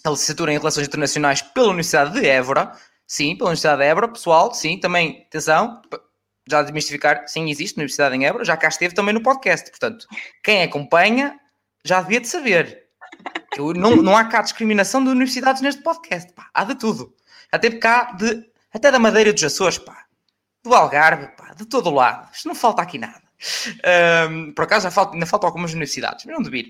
da 0.05 0.11
licenciatura 0.11 0.53
em 0.53 0.59
Relações 0.59 0.89
Internacionais 0.89 1.43
pela 1.43 1.69
Universidade 1.69 2.19
de 2.19 2.27
Évora. 2.27 2.73
Sim, 3.07 3.37
pela 3.37 3.51
Universidade 3.51 3.83
de 3.83 3.87
Évora, 3.87 4.09
pessoal, 4.09 4.53
sim, 4.53 4.81
também, 4.81 5.27
atenção, 5.29 5.81
já 6.49 6.61
desmistificar, 6.63 7.23
sim, 7.29 7.49
existe 7.49 7.77
Universidade 7.77 8.17
em 8.17 8.27
Évora, 8.27 8.45
já 8.45 8.57
cá 8.57 8.67
esteve 8.67 8.97
também 8.97 9.15
no 9.15 9.23
podcast. 9.23 9.71
Portanto, 9.71 10.09
quem 10.43 10.65
acompanha 10.65 11.39
já 11.85 12.03
devia 12.03 12.21
de 12.21 12.27
saber. 12.27 12.81
Que 13.51 13.61
não, 13.61 13.97
não 13.97 14.17
há 14.17 14.25
cá 14.25 14.43
discriminação 14.43 15.03
de 15.03 15.11
universidades 15.11 15.61
neste 15.61 15.83
podcast. 15.83 16.33
Pá. 16.33 16.49
Há 16.55 16.65
de 16.65 16.75
tudo. 16.77 17.15
Até 17.51 17.71
cá 17.71 18.13
de, 18.13 18.45
até 18.73 18.91
da 18.91 18.99
Madeira 18.99 19.33
dos 19.33 19.43
Açores, 19.43 19.79
pá. 19.79 20.05
do 20.63 20.75
Algarve, 20.75 21.29
pá. 21.37 21.53
de 21.55 21.67
todo 21.67 21.89
o 21.89 21.95
lado. 21.95 22.31
Isto 22.33 22.49
não 22.49 22.55
falta 22.55 22.83
aqui 22.83 22.99
nada. 22.99 23.23
Um, 24.31 24.53
por 24.53 24.65
acaso 24.65 24.91
falta, 24.91 25.15
ainda 25.15 25.27
faltam 25.27 25.49
algumas 25.49 25.73
universidades, 25.73 26.25
mas 26.25 26.35
não 26.35 26.43
devia. 26.43 26.65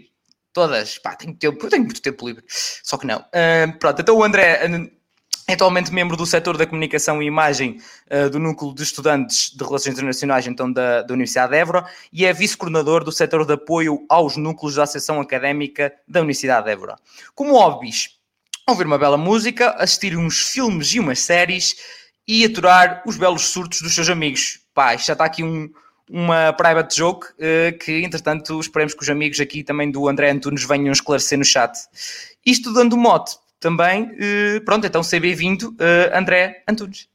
Todas, 0.53 0.99
pá, 0.99 1.15
tenho 1.15 1.35
tempo, 1.35 1.69
tenho 1.69 1.85
muito 1.85 2.03
tempo 2.03 2.27
livre. 2.27 2.45
Só 2.49 2.97
que 2.97 3.07
não. 3.07 3.19
Um, 3.21 3.73
pronto, 3.79 4.01
então 4.01 4.17
o 4.17 4.25
André 4.25 4.61
atualmente 5.53 5.93
membro 5.93 6.17
do 6.17 6.27
setor 6.27 6.57
da 6.57 6.67
comunicação 6.67 7.23
e 7.23 7.27
imagem 7.27 7.81
uh, 8.11 8.29
do 8.31 8.39
Núcleo 8.39 8.75
de 8.75 8.83
Estudantes 8.83 9.51
de 9.55 9.65
Relações 9.65 9.95
Internacionais 9.95 10.47
então, 10.47 10.73
da, 10.73 11.03
da 11.03 11.15
Universidade 11.15 11.53
de 11.53 11.59
Évora 11.59 11.87
e 12.13 12.25
é 12.25 12.33
vice-coordenador 12.33 13.05
do 13.05 13.13
setor 13.13 13.47
de 13.47 13.55
apoio 13.55 14.05
aos 14.09 14.37
núcleos 14.37 14.75
da 14.75 14.85
Associação 14.85 15.21
Académica 15.21 15.93
da 16.07 16.21
Universidade 16.21 16.67
de 16.67 16.73
Évora. 16.73 16.97
Como 17.35 17.53
hobbies, 17.53 18.17
ouvir 18.69 18.87
uma 18.87 18.99
bela 18.99 19.17
música, 19.17 19.71
assistir 19.79 20.17
uns 20.17 20.41
filmes 20.41 20.95
e 20.95 21.01
umas 21.01 21.21
séries 21.21 21.77
e 22.27 22.45
aturar 22.45 23.03
os 23.07 23.17
belos 23.17 23.49
surtos 23.49 23.83
dos 23.83 23.95
seus 23.95 24.09
amigos. 24.09 24.61
Pá, 24.73 24.97
já 24.97 25.15
está 25.15 25.25
aqui 25.25 25.43
um, 25.43 25.69
uma 26.09 26.53
private 26.53 26.97
joke 26.97 27.27
uh, 27.27 27.79
que, 27.79 28.05
entretanto, 28.05 28.59
esperemos 28.61 28.95
que 28.95 29.03
os 29.03 29.09
amigos 29.09 29.41
aqui 29.41 29.63
também 29.63 29.91
do 29.91 30.09
André 30.09 30.31
Antunes 30.31 30.65
venham 30.65 30.93
esclarecer 30.93 31.39
no 31.39 31.45
chat. 31.45 31.73
Isto 32.45 32.73
dando 32.73 32.97
mote 32.97 33.37
também. 33.61 34.05
Uh, 34.05 34.65
pronto, 34.65 34.87
então 34.87 35.03
seja 35.03 35.21
bem-vindo, 35.21 35.69
uh, 35.69 36.17
André 36.19 36.65
Antunes. 36.67 37.09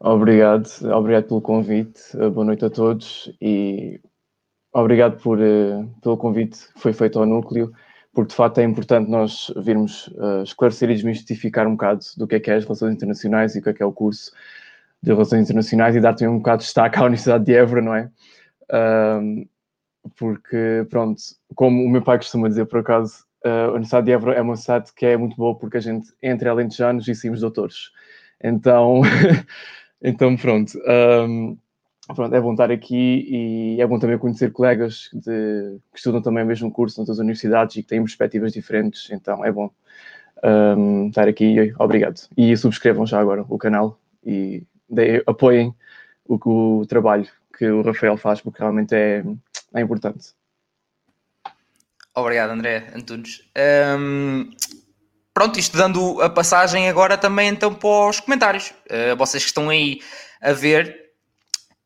Obrigado, 0.00 0.68
obrigado 0.92 1.28
pelo 1.28 1.40
convite, 1.40 2.00
uh, 2.16 2.30
boa 2.30 2.46
noite 2.46 2.64
a 2.64 2.70
todos 2.70 3.32
e 3.40 4.00
obrigado 4.72 5.22
por, 5.22 5.38
pelo 6.02 6.16
convite 6.16 6.58
que 6.74 6.80
foi 6.80 6.92
feito 6.92 7.18
ao 7.18 7.26
núcleo, 7.26 7.70
porque 8.12 8.30
de 8.30 8.34
facto 8.34 8.58
é 8.58 8.64
importante 8.64 9.10
nós 9.10 9.52
virmos 9.58 10.10
esclarecer 10.42 10.90
e 10.90 10.94
desmistificar 10.94 11.68
um 11.68 11.72
bocado 11.72 12.00
do 12.16 12.26
que 12.26 12.36
é 12.36 12.40
que 12.40 12.50
é 12.50 12.54
as 12.54 12.64
relações 12.64 12.94
internacionais 12.94 13.54
e 13.54 13.58
o 13.58 13.62
que 13.62 13.68
é 13.68 13.72
que 13.74 13.82
é 13.82 13.86
o 13.86 13.92
curso 13.92 14.32
de 15.02 15.12
relações 15.12 15.42
internacionais 15.42 15.94
e 15.94 16.00
dar 16.00 16.14
também 16.14 16.34
um 16.34 16.38
bocado 16.38 16.60
de 16.60 16.64
destaque 16.64 16.98
à 16.98 17.02
Universidade 17.02 17.44
de 17.44 17.54
Évora, 17.54 17.82
não 17.82 17.94
é? 17.94 18.10
porque, 20.16 20.86
pronto, 20.88 21.20
como 21.54 21.84
o 21.84 21.88
meu 21.88 22.02
pai 22.02 22.16
costuma 22.16 22.48
dizer, 22.48 22.64
por 22.64 22.80
acaso, 22.80 23.26
a 23.44 23.68
Universidade 23.70 24.06
de 24.06 24.12
Évora 24.12 24.32
é 24.32 24.40
uma 24.40 24.52
universidade 24.52 24.92
que 24.94 25.06
é 25.06 25.16
muito 25.16 25.36
boa 25.36 25.56
porque 25.56 25.76
a 25.76 25.80
gente 25.80 26.12
entra 26.22 26.50
alentejanos 26.50 27.06
e 27.08 27.14
saímos 27.14 27.40
doutores. 27.40 27.90
Então, 28.42 29.02
então 30.02 30.36
pronto. 30.36 30.78
Um, 30.86 31.56
pronto, 32.14 32.34
é 32.34 32.40
bom 32.40 32.52
estar 32.52 32.70
aqui 32.70 33.26
e 33.28 33.80
é 33.80 33.86
bom 33.86 33.98
também 33.98 34.18
conhecer 34.18 34.52
colegas 34.52 35.10
de, 35.12 35.78
que 35.92 35.98
estudam 35.98 36.22
também 36.22 36.44
o 36.44 36.46
mesmo 36.46 36.70
curso 36.70 36.98
noutras 36.98 37.18
universidades 37.18 37.76
e 37.76 37.82
que 37.82 37.88
têm 37.88 38.02
perspectivas 38.02 38.52
diferentes. 38.52 39.10
Então, 39.10 39.44
é 39.44 39.50
bom 39.50 39.70
um, 40.44 41.08
estar 41.08 41.28
aqui. 41.28 41.72
Obrigado. 41.78 42.20
E 42.36 42.56
subscrevam 42.56 43.06
já 43.06 43.20
agora 43.20 43.44
o 43.48 43.58
canal 43.58 43.98
e 44.24 44.64
de, 44.88 45.22
apoiem 45.26 45.74
o, 46.26 46.80
o 46.80 46.86
trabalho 46.86 47.26
que 47.56 47.66
o 47.66 47.82
Rafael 47.82 48.16
faz 48.16 48.40
porque 48.40 48.60
realmente 48.60 48.94
é, 48.94 49.24
é 49.74 49.80
importante. 49.80 50.34
Obrigado, 52.14 52.50
André 52.50 52.92
Antunes. 52.94 53.42
Um, 53.98 54.50
pronto, 55.32 55.58
isto 55.58 55.76
dando 55.76 56.20
a 56.20 56.28
passagem 56.28 56.88
agora 56.88 57.16
também 57.16 57.48
então 57.48 57.74
para 57.74 58.08
os 58.08 58.20
comentários. 58.20 58.74
Uh, 58.90 59.16
vocês 59.16 59.42
que 59.42 59.48
estão 59.48 59.70
aí 59.70 60.00
a 60.40 60.52
ver 60.52 61.02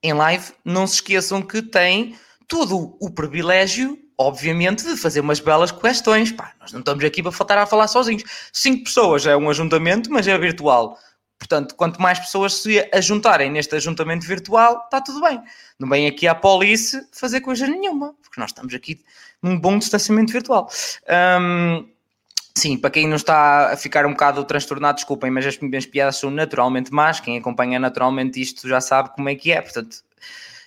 em 0.03 0.13
live, 0.13 0.53
não 0.65 0.87
se 0.87 0.95
esqueçam 0.95 1.43
que 1.43 1.63
têm 1.63 2.17
todo 2.49 2.97
o 3.01 3.11
privilégio, 3.11 3.99
obviamente, 4.19 4.85
de 4.85 4.97
fazer 4.97 5.21
umas 5.21 5.41
belas 5.41 5.71
questões. 5.71 6.33
Pá, 6.33 6.55
nós 6.61 6.73
não 6.73 6.81
estamos 6.81 7.05
aqui 7.05 7.23
para 7.23 7.33
faltar 7.33 7.59
a 7.59 7.67
falar 7.67 7.89
sozinhos. 7.89 8.25
Cinco 8.53 8.85
pessoas 8.85 9.27
é 9.27 9.37
um 9.37 9.49
ajuntamento, 9.49 10.11
mas 10.11 10.27
é 10.27 10.37
virtual. 10.37 10.99
Portanto, 11.39 11.75
quanto 11.75 12.01
mais 12.01 12.19
pessoas 12.19 12.55
se 12.55 12.89
ajuntarem 12.93 13.51
neste 13.51 13.77
ajuntamento 13.77 14.27
virtual, 14.27 14.83
está 14.85 15.01
tudo 15.01 15.21
bem. 15.21 15.41
Não 15.79 15.89
vem 15.89 16.07
aqui 16.07 16.27
à 16.27 16.35
police 16.35 17.07
fazer 17.13 17.41
coisa 17.43 17.67
nenhuma, 17.67 18.15
porque 18.23 18.41
nós 18.41 18.51
estamos 18.51 18.73
aqui 18.73 19.01
num 19.43 19.59
bom 19.59 19.79
distanciamento 19.79 20.33
virtual. 20.33 20.69
Um, 21.41 21.89
sim, 22.57 22.77
para 22.77 22.91
quem 22.91 23.07
não 23.07 23.17
está 23.17 23.73
a 23.73 23.77
ficar 23.77 24.07
um 24.07 24.11
bocado 24.11 24.45
transtornado, 24.45 24.97
desculpem, 24.97 25.31
mas 25.31 25.47
as 25.47 25.59
minhas 25.59 25.87
piadas 25.87 26.17
são 26.17 26.31
naturalmente 26.31 26.93
más. 26.93 27.21
Quem 27.21 27.39
acompanha 27.39 27.79
naturalmente 27.79 28.41
isto 28.41 28.69
já 28.69 28.81
sabe 28.81 29.11
como 29.15 29.29
é 29.29 29.35
que 29.35 29.53
é. 29.53 29.61
Portanto, 29.61 29.99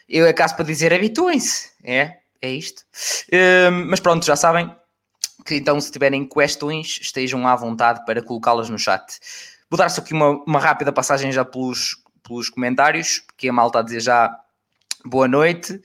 eu 0.08 0.26
é 0.26 0.34
caso 0.34 0.56
para 0.56 0.66
dizer 0.66 0.94
habituem-se. 0.94 1.72
É, 1.84 2.18
é 2.42 2.52
isto. 2.52 2.84
Um, 3.34 3.90
mas 3.90 4.00
pronto, 4.00 4.26
já 4.26 4.36
sabem, 4.36 4.74
que 5.46 5.56
então, 5.56 5.80
se 5.80 5.92
tiverem 5.92 6.28
questões, 6.28 7.00
estejam 7.02 7.48
à 7.48 7.56
vontade 7.56 8.06
para 8.06 8.22
colocá-las 8.22 8.70
no 8.70 8.78
chat. 8.78 9.20
Vou 9.70 9.78
dar 9.78 9.90
só 9.90 10.02
aqui 10.02 10.14
uma, 10.14 10.32
uma 10.46 10.60
rápida 10.60 10.92
passagem 10.92 11.32
já 11.32 11.46
pelos, 11.46 11.98
pelos 12.24 12.50
comentários, 12.50 13.24
que 13.38 13.50
a 13.50 13.54
malta 13.54 13.80
a 13.80 13.82
dizer 13.82 14.02
já 14.02 14.36
boa 15.06 15.28
noite 15.28 15.82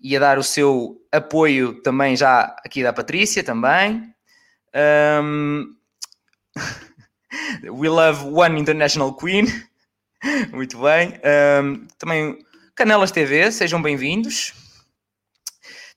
e 0.00 0.16
a 0.16 0.20
dar 0.20 0.38
o 0.38 0.42
seu 0.42 1.00
apoio 1.10 1.80
também 1.82 2.16
já 2.16 2.56
aqui 2.64 2.82
da 2.82 2.92
Patrícia 2.92 3.42
também. 3.42 4.12
Um... 5.24 5.74
We 7.62 7.88
love 7.88 8.24
one 8.24 8.58
international 8.58 9.14
queen. 9.14 9.46
Muito 10.52 10.78
bem. 10.78 11.14
Um, 11.62 11.86
também 11.98 12.38
Canelas 12.74 13.10
TV, 13.10 13.50
sejam 13.52 13.82
bem-vindos. 13.82 14.54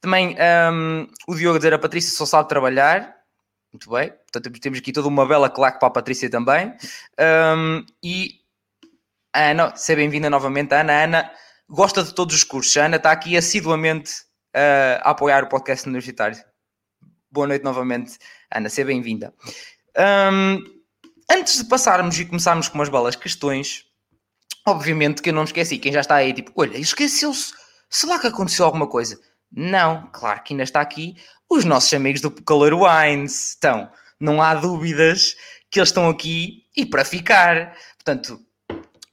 Também 0.02 0.36
um, 0.74 1.08
o 1.28 1.36
Diogo 1.36 1.60
dizer 1.60 1.74
a 1.74 1.80
Patrícia 1.80 2.12
só 2.12 2.26
sabe 2.26 2.50
trabalhar. 2.50 3.16
Muito 3.72 3.90
bem. 3.90 4.10
Portanto, 4.10 4.60
temos 4.60 4.80
aqui 4.80 4.92
toda 4.92 5.08
uma 5.08 5.26
bela 5.26 5.50
claque 5.50 5.80
para 5.80 5.88
a 5.88 5.92
Patrícia 5.92 6.30
também. 6.30 6.74
Um, 7.20 7.86
e 8.04 8.42
a 9.34 9.52
Ana, 9.52 9.76
seja 9.76 9.98
bem-vinda 9.98 10.30
novamente. 10.30 10.74
A 10.74 10.82
Ana, 10.82 11.04
Ana 11.04 11.32
gosta 11.72 12.04
de 12.04 12.14
todos 12.14 12.36
os 12.36 12.44
cursos. 12.44 12.76
A 12.76 12.86
Ana 12.86 12.98
está 12.98 13.12
aqui 13.12 13.38
assiduamente 13.38 14.12
uh, 14.54 15.00
a 15.02 15.12
apoiar 15.12 15.46
o 15.46 15.48
podcast 15.48 15.88
universitário. 15.88 16.38
Boa 17.32 17.48
noite 17.48 17.64
novamente, 17.64 18.18
Ana. 18.54 18.68
Seja 18.68 18.88
bem-vinda. 18.88 19.34
Um, 19.98 20.60
antes 21.32 21.60
de 21.60 21.66
passarmos 21.66 22.20
e 22.20 22.26
começarmos 22.26 22.68
com 22.68 22.78
umas 22.78 22.90
belas 22.90 23.16
questões, 23.16 23.86
obviamente 24.68 25.22
que 25.22 25.30
eu 25.30 25.34
não 25.34 25.44
me 25.44 25.48
esqueci. 25.48 25.78
Quem 25.78 25.94
já 25.94 26.02
está 26.02 26.16
aí, 26.16 26.34
tipo, 26.34 26.52
olha, 26.58 26.78
esqueceu-se. 26.78 27.54
Será 27.90 28.20
que 28.20 28.28
aconteceu 28.28 28.66
alguma 28.66 28.88
coisa? 28.88 29.18
Não, 29.50 30.10
claro 30.12 30.44
que 30.44 30.54
ainda 30.54 30.64
está 30.64 30.82
aqui 30.82 31.16
os 31.50 31.64
nossos 31.64 31.94
amigos 31.94 32.20
do 32.20 32.32
Color 32.44 32.74
Wines. 32.74 33.56
Então, 33.58 33.90
não 34.20 34.42
há 34.42 34.56
dúvidas 34.56 35.38
que 35.70 35.80
eles 35.80 35.90
estão 35.90 36.10
aqui 36.10 36.66
e 36.76 36.86
para 36.86 37.06
ficar. 37.06 37.78
Portanto, 37.96 38.42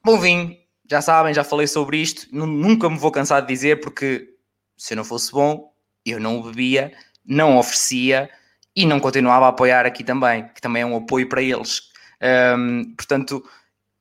bom 0.04 0.18
vinho, 0.18 0.56
já 0.88 1.02
sabem, 1.02 1.34
já 1.34 1.44
falei 1.44 1.66
sobre 1.66 1.98
isto, 1.98 2.26
nunca 2.32 2.88
me 2.88 2.98
vou 2.98 3.10
cansar 3.10 3.42
de 3.42 3.48
dizer, 3.48 3.80
porque 3.80 4.34
se 4.76 4.94
eu 4.94 4.96
não 4.96 5.04
fosse 5.04 5.30
bom, 5.30 5.72
eu 6.04 6.18
não 6.18 6.42
bebia, 6.42 6.92
não 7.24 7.58
oferecia 7.58 8.30
e 8.74 8.86
não 8.86 8.98
continuava 8.98 9.46
a 9.46 9.48
apoiar 9.48 9.84
aqui 9.84 10.02
também, 10.02 10.48
que 10.54 10.60
também 10.60 10.82
é 10.82 10.86
um 10.86 10.96
apoio 10.96 11.28
para 11.28 11.42
eles. 11.42 11.82
Um, 12.56 12.94
portanto, 12.96 13.44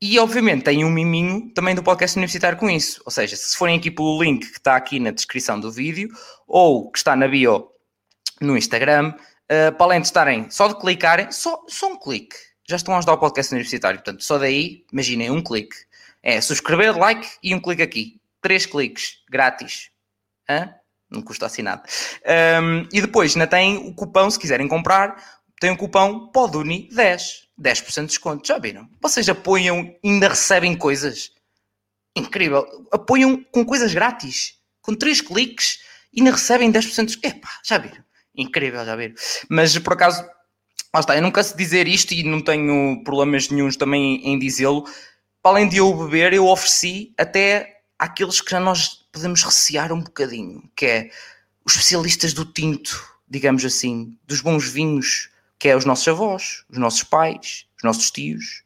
e 0.02 0.20
obviamente 0.20 0.64
tem 0.64 0.86
um 0.86 0.90
miminho 0.90 1.52
também 1.54 1.74
do 1.74 1.84
podcast 1.84 2.18
universitário 2.18 2.58
com 2.58 2.70
isso. 2.70 3.02
Ou 3.04 3.12
seja, 3.12 3.36
se 3.36 3.58
forem 3.58 3.78
aqui 3.78 3.90
pelo 3.90 4.22
link 4.22 4.46
que 4.46 4.58
está 4.58 4.76
aqui 4.76 5.00
na 5.00 5.12
descrição 5.12 5.60
do 5.60 5.72
vídeo 5.72 6.10
ou 6.48 6.92
que 6.92 7.00
está 7.00 7.16
na 7.16 7.28
bio 7.28 7.70
no 8.40 8.56
Instagram, 8.56 9.14
uh, 9.16 9.76
para 9.76 9.86
além 9.86 10.02
de 10.02 10.08
estarem 10.08 10.50
só 10.52 10.68
de 10.68 10.80
clicarem, 10.80 11.32
só, 11.32 11.64
só 11.68 11.88
um 11.88 11.98
clique, 11.98 12.36
já 12.70 12.76
estão 12.76 12.94
a 12.94 13.00
ajudar 13.00 13.14
o 13.14 13.18
podcast 13.18 13.52
universitário. 13.52 14.00
Portanto, 14.00 14.24
só 14.24 14.38
daí, 14.38 14.86
imaginem, 14.94 15.32
um 15.32 15.42
clique. 15.42 15.76
É 16.28 16.42
subscrever, 16.42 16.98
like 16.98 17.26
e 17.42 17.56
um 17.56 17.60
clique 17.62 17.82
aqui. 17.82 18.20
Três 18.42 18.66
cliques, 18.66 19.20
grátis. 19.30 19.92
Hã? 20.50 20.74
Não 21.10 21.22
custa 21.22 21.46
assim 21.46 21.62
nada. 21.62 21.84
Um, 22.62 22.86
e 22.92 23.00
depois 23.00 23.34
ainda 23.34 23.48
tem 23.48 23.78
o 23.78 23.94
cupão, 23.94 24.30
se 24.30 24.38
quiserem 24.38 24.68
comprar, 24.68 25.16
tem 25.58 25.72
o 25.72 25.78
cupom 25.78 26.30
PODUNI10. 26.34 27.48
10% 27.58 28.02
de 28.02 28.08
desconto. 28.08 28.46
Já 28.46 28.60
viram? 28.60 28.90
Vocês 29.02 29.30
apoiam 29.30 29.96
e 30.04 30.10
ainda 30.10 30.28
recebem 30.28 30.76
coisas. 30.76 31.32
Incrível. 32.14 32.68
Apoiam 32.92 33.42
com 33.50 33.66
coisas 33.66 33.94
grátis. 33.94 34.56
Com 34.82 34.94
3 34.94 35.22
cliques 35.22 35.80
e 36.14 36.20
ainda 36.20 36.32
recebem 36.32 36.70
10% 36.70 37.06
de 37.06 37.06
desconto. 37.06 37.38
Epá, 37.38 37.50
já 37.64 37.78
viram? 37.78 38.04
Incrível, 38.36 38.86
já 38.86 38.98
viram? 38.98 39.16
Mas 39.50 39.80
por 39.80 39.94
acaso, 39.94 40.24
lá 40.94 41.00
está, 41.00 41.16
eu 41.16 41.22
nunca 41.22 41.42
sei 41.42 41.56
dizer 41.56 41.88
isto 41.88 42.14
e 42.14 42.22
não 42.22 42.42
tenho 42.42 43.02
problemas 43.06 43.50
nenhums 43.50 43.78
também 43.78 44.22
em 44.28 44.38
dizê-lo. 44.38 44.86
Para 45.42 45.52
além 45.52 45.70
de 45.70 45.78
eu 45.78 45.94
beber, 45.94 46.34
eu 46.34 46.48
ofereci 46.48 47.14
até 47.18 47.82
àqueles 47.98 48.42
que 48.42 48.52
já 48.52 48.60
nós 48.60 49.08
podemos 49.12 49.44
recear 49.44 49.92
um 49.92 50.02
bocadinho, 50.02 50.70
que 50.76 50.86
é 50.86 51.12
os 51.66 51.74
especialistas 51.74 52.34
do 52.34 52.46
tinto, 52.46 53.04
digamos 53.28 53.66
assim, 53.66 54.18
dos 54.26 54.42
bons 54.42 54.70
vinhos, 54.70 55.30
que 55.60 55.68
é 55.70 55.76
os 55.76 55.86
nossos 55.86 56.08
avós, 56.08 56.64
os 56.70 56.78
nossos 56.78 57.04
pais, 57.04 57.66
os 57.78 57.84
nossos 57.84 58.12
tios, 58.12 58.64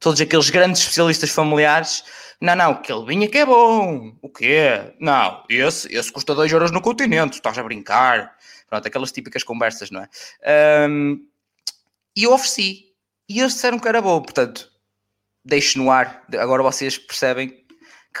todos 0.00 0.20
aqueles 0.20 0.50
grandes 0.50 0.82
especialistas 0.82 1.30
familiares. 1.30 2.04
Não, 2.40 2.56
não, 2.56 2.72
aquele 2.72 3.06
vinho 3.06 3.24
é 3.24 3.28
que 3.28 3.38
é 3.38 3.46
bom. 3.46 4.16
O 4.20 4.28
quê? 4.28 4.94
Não, 4.98 5.44
esse, 5.48 5.94
esse 5.94 6.10
custa 6.10 6.34
2 6.34 6.50
euros 6.50 6.72
no 6.72 6.80
continente, 6.80 7.34
estás 7.34 7.56
a 7.56 7.62
brincar. 7.62 8.36
Pronto, 8.68 8.86
aquelas 8.86 9.12
típicas 9.12 9.44
conversas, 9.44 9.90
não 9.90 10.00
é? 10.02 10.88
Um, 10.88 11.24
e 12.16 12.24
eu 12.24 12.32
ofereci. 12.32 12.86
E 13.28 13.38
eles 13.38 13.54
disseram 13.54 13.78
que 13.78 13.86
era 13.86 14.02
bom, 14.02 14.20
portanto, 14.20 14.71
deixo 15.44 15.78
no 15.78 15.90
ar. 15.90 16.24
Agora 16.38 16.62
vocês 16.62 16.98
percebem 16.98 17.48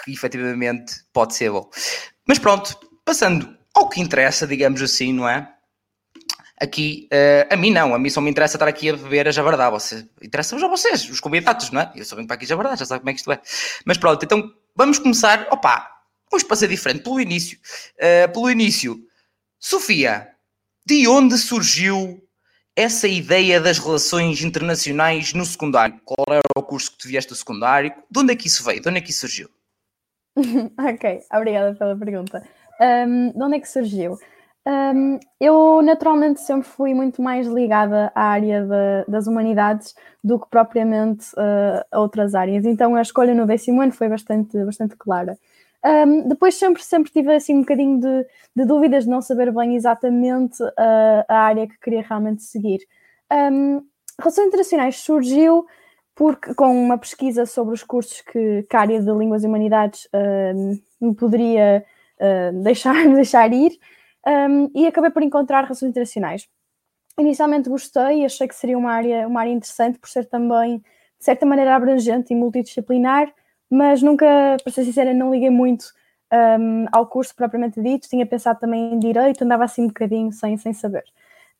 que 0.04 0.12
efetivamente 0.12 0.94
pode 1.12 1.34
ser 1.34 1.50
bom. 1.50 1.68
Mas 2.26 2.38
pronto, 2.38 2.78
passando 3.04 3.56
ao 3.74 3.88
que 3.88 4.00
interessa, 4.00 4.46
digamos 4.46 4.80
assim, 4.82 5.12
não 5.12 5.28
é? 5.28 5.52
aqui, 6.62 7.08
uh, 7.12 7.52
a 7.52 7.56
mim 7.56 7.72
não, 7.72 7.92
a 7.92 7.98
mim 7.98 8.08
só 8.08 8.20
me 8.20 8.30
interessa 8.30 8.56
estar 8.56 8.68
aqui 8.68 8.88
a 8.88 8.96
beber 8.96 9.26
a 9.26 9.32
jabardá, 9.32 9.68
você, 9.68 10.06
interessa-vos 10.22 10.62
a 10.62 10.68
vocês, 10.68 11.10
os 11.10 11.18
convidados, 11.18 11.72
não 11.72 11.80
é? 11.80 11.92
Eu 11.96 12.04
só 12.04 12.14
venho 12.14 12.28
para 12.28 12.36
aqui 12.36 12.46
jabardá, 12.46 12.76
já 12.76 12.86
sabe 12.86 13.00
como 13.00 13.10
é 13.10 13.12
que 13.12 13.18
isto 13.18 13.32
é. 13.32 13.40
Mas 13.84 13.98
pronto, 13.98 14.24
então 14.24 14.52
vamos 14.76 14.98
começar, 15.00 15.48
opa, 15.50 15.90
vamos 16.30 16.44
passar 16.44 16.68
diferente, 16.68 17.02
pelo 17.02 17.20
início. 17.20 17.58
Uh, 17.96 18.32
pelo 18.32 18.48
início, 18.48 18.96
Sofia, 19.58 20.28
de 20.86 21.08
onde 21.08 21.36
surgiu 21.36 22.22
essa 22.76 23.06
ideia 23.06 23.60
das 23.60 23.78
relações 23.78 24.42
internacionais 24.42 25.32
no 25.32 25.44
secundário? 25.44 26.00
Qual 26.04 26.24
era 26.28 26.40
o 26.56 26.62
curso 26.62 26.92
que 26.92 26.98
tu 26.98 27.08
vieste 27.08 27.30
do 27.30 27.36
secundário? 27.36 27.92
De 28.10 28.18
onde 28.18 28.32
é 28.32 28.36
que 28.36 28.48
isso 28.48 28.64
veio? 28.64 28.80
De 28.80 28.88
onde 28.88 28.98
é 28.98 29.00
que 29.00 29.10
isso 29.10 29.20
surgiu? 29.20 29.48
ok, 30.36 31.20
obrigada 31.32 31.74
pela 31.74 31.96
pergunta. 31.96 32.42
Um, 32.80 33.30
de 33.30 33.42
onde 33.42 33.56
é 33.56 33.60
que 33.60 33.68
surgiu? 33.68 34.16
Um, 34.66 35.18
eu 35.40 35.82
naturalmente 35.82 36.40
sempre 36.40 36.68
fui 36.68 36.94
muito 36.94 37.20
mais 37.20 37.46
ligada 37.46 38.12
à 38.14 38.22
área 38.22 38.62
de, 38.62 39.10
das 39.10 39.26
humanidades 39.26 39.94
do 40.22 40.38
que 40.38 40.48
propriamente 40.48 41.26
uh, 41.34 41.84
a 41.90 42.00
outras 42.00 42.34
áreas, 42.34 42.64
então 42.64 42.94
a 42.94 43.02
escolha 43.02 43.34
no 43.34 43.44
décimo 43.44 43.82
ano 43.82 43.92
foi 43.92 44.08
bastante, 44.08 44.56
bastante 44.64 44.96
clara. 44.96 45.36
Um, 45.84 46.28
depois 46.28 46.54
sempre, 46.54 46.82
sempre 46.82 47.10
tive 47.10 47.34
assim 47.34 47.56
um 47.56 47.60
bocadinho 47.60 48.00
de, 48.00 48.26
de 48.54 48.64
dúvidas 48.64 49.04
de 49.04 49.10
não 49.10 49.20
saber 49.20 49.52
bem 49.52 49.74
exatamente 49.74 50.62
uh, 50.62 51.24
a 51.28 51.38
área 51.38 51.66
que 51.66 51.78
queria 51.78 52.02
realmente 52.02 52.42
seguir. 52.44 52.80
Um, 53.32 53.84
Relações 54.18 54.48
Internacionais 54.48 54.96
surgiu 54.96 55.66
porque, 56.14 56.54
com 56.54 56.66
uma 56.66 56.98
pesquisa 56.98 57.46
sobre 57.46 57.74
os 57.74 57.82
cursos 57.82 58.20
que, 58.20 58.62
que 58.62 58.76
a 58.76 58.80
área 58.80 59.00
de 59.00 59.10
Línguas 59.10 59.42
e 59.42 59.46
Humanidades 59.46 60.06
me 61.00 61.14
poderia 61.14 61.84
uh, 62.20 62.62
deixar, 62.62 62.94
deixar 63.08 63.52
ir, 63.52 63.72
e 64.74 64.86
acabei 64.86 65.10
por 65.10 65.22
encontrar 65.22 65.62
relações 65.62 65.88
internacionais. 65.88 66.46
Inicialmente 67.18 67.68
gostei, 67.68 68.24
achei 68.24 68.46
que 68.46 68.54
seria 68.54 68.78
uma 68.78 68.92
área, 68.92 69.26
uma 69.26 69.40
área 69.40 69.50
interessante 69.50 69.98
por 69.98 70.08
ser 70.08 70.26
também, 70.26 70.78
de 70.78 71.24
certa 71.24 71.44
maneira, 71.44 71.74
abrangente 71.74 72.32
e 72.32 72.36
multidisciplinar, 72.36 73.32
mas 73.72 74.02
nunca, 74.02 74.26
para 74.62 74.70
ser 74.70 74.84
sincera, 74.84 75.14
não 75.14 75.30
liguei 75.30 75.48
muito 75.48 75.86
um, 76.60 76.84
ao 76.92 77.06
curso 77.06 77.34
propriamente 77.34 77.80
dito, 77.80 78.06
tinha 78.06 78.26
pensado 78.26 78.60
também 78.60 78.92
em 78.92 78.98
Direito, 78.98 79.44
andava 79.44 79.64
assim 79.64 79.84
um 79.84 79.88
bocadinho 79.88 80.30
sem, 80.30 80.58
sem 80.58 80.74
saber. 80.74 81.04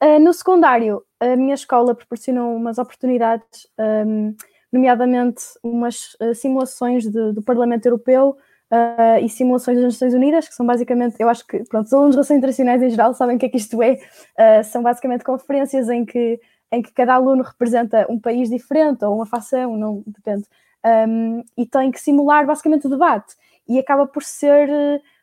Uh, 0.03 0.19
no 0.19 0.31
secundário, 0.35 1.03
a 1.19 1.35
minha 1.37 1.55
escola 1.55 1.95
proporcionou 1.95 2.55
umas 2.55 2.77
oportunidades, 2.77 3.67
um, 4.07 4.35
nomeadamente 4.71 5.43
umas 5.63 6.15
uh, 6.21 6.35
simulações 6.35 7.05
de, 7.05 7.33
do 7.33 7.41
Parlamento 7.41 7.87
Europeu, 7.87 8.37
uh, 8.71 9.25
e 9.25 9.29
simulações 9.31 9.79
das 9.79 9.95
Nações 9.95 10.13
Unidas, 10.13 10.49
que 10.49 10.55
são 10.55 10.67
basicamente, 10.67 11.17
eu 11.19 11.31
acho 11.31 11.47
que, 11.47 11.65
pronto, 11.65 11.87
os 11.87 11.93
alunos 11.95 12.11
de 12.11 12.17
relações 12.17 12.39
internacionais 12.39 12.83
em 12.83 12.91
geral 12.91 13.15
sabem 13.15 13.37
o 13.37 13.39
que 13.39 13.47
é 13.47 13.49
que 13.49 13.57
isto 13.57 13.83
é, 13.83 13.93
uh, 13.93 14.65
são 14.65 14.83
basicamente 14.83 15.25
conferências 15.25 15.89
em 15.89 16.05
que, 16.05 16.39
em 16.71 16.83
que 16.83 16.93
cada 16.93 17.15
aluno 17.15 17.43
representa 17.43 18.07
um 18.11 18.19
país 18.19 18.51
diferente 18.51 19.03
ou 19.05 19.15
uma 19.15 19.27
facção, 19.27 19.77
não 19.77 20.03
depende, 20.07 20.45
um, 20.85 21.45
e 21.57 21.67
tem 21.67 21.91
que 21.91 22.01
simular 22.01 22.47
basicamente 22.47 22.87
o 22.87 22.91
debate, 22.91 23.35
e 23.69 23.79
acaba 23.79 24.07
por 24.07 24.23
ser, 24.23 24.69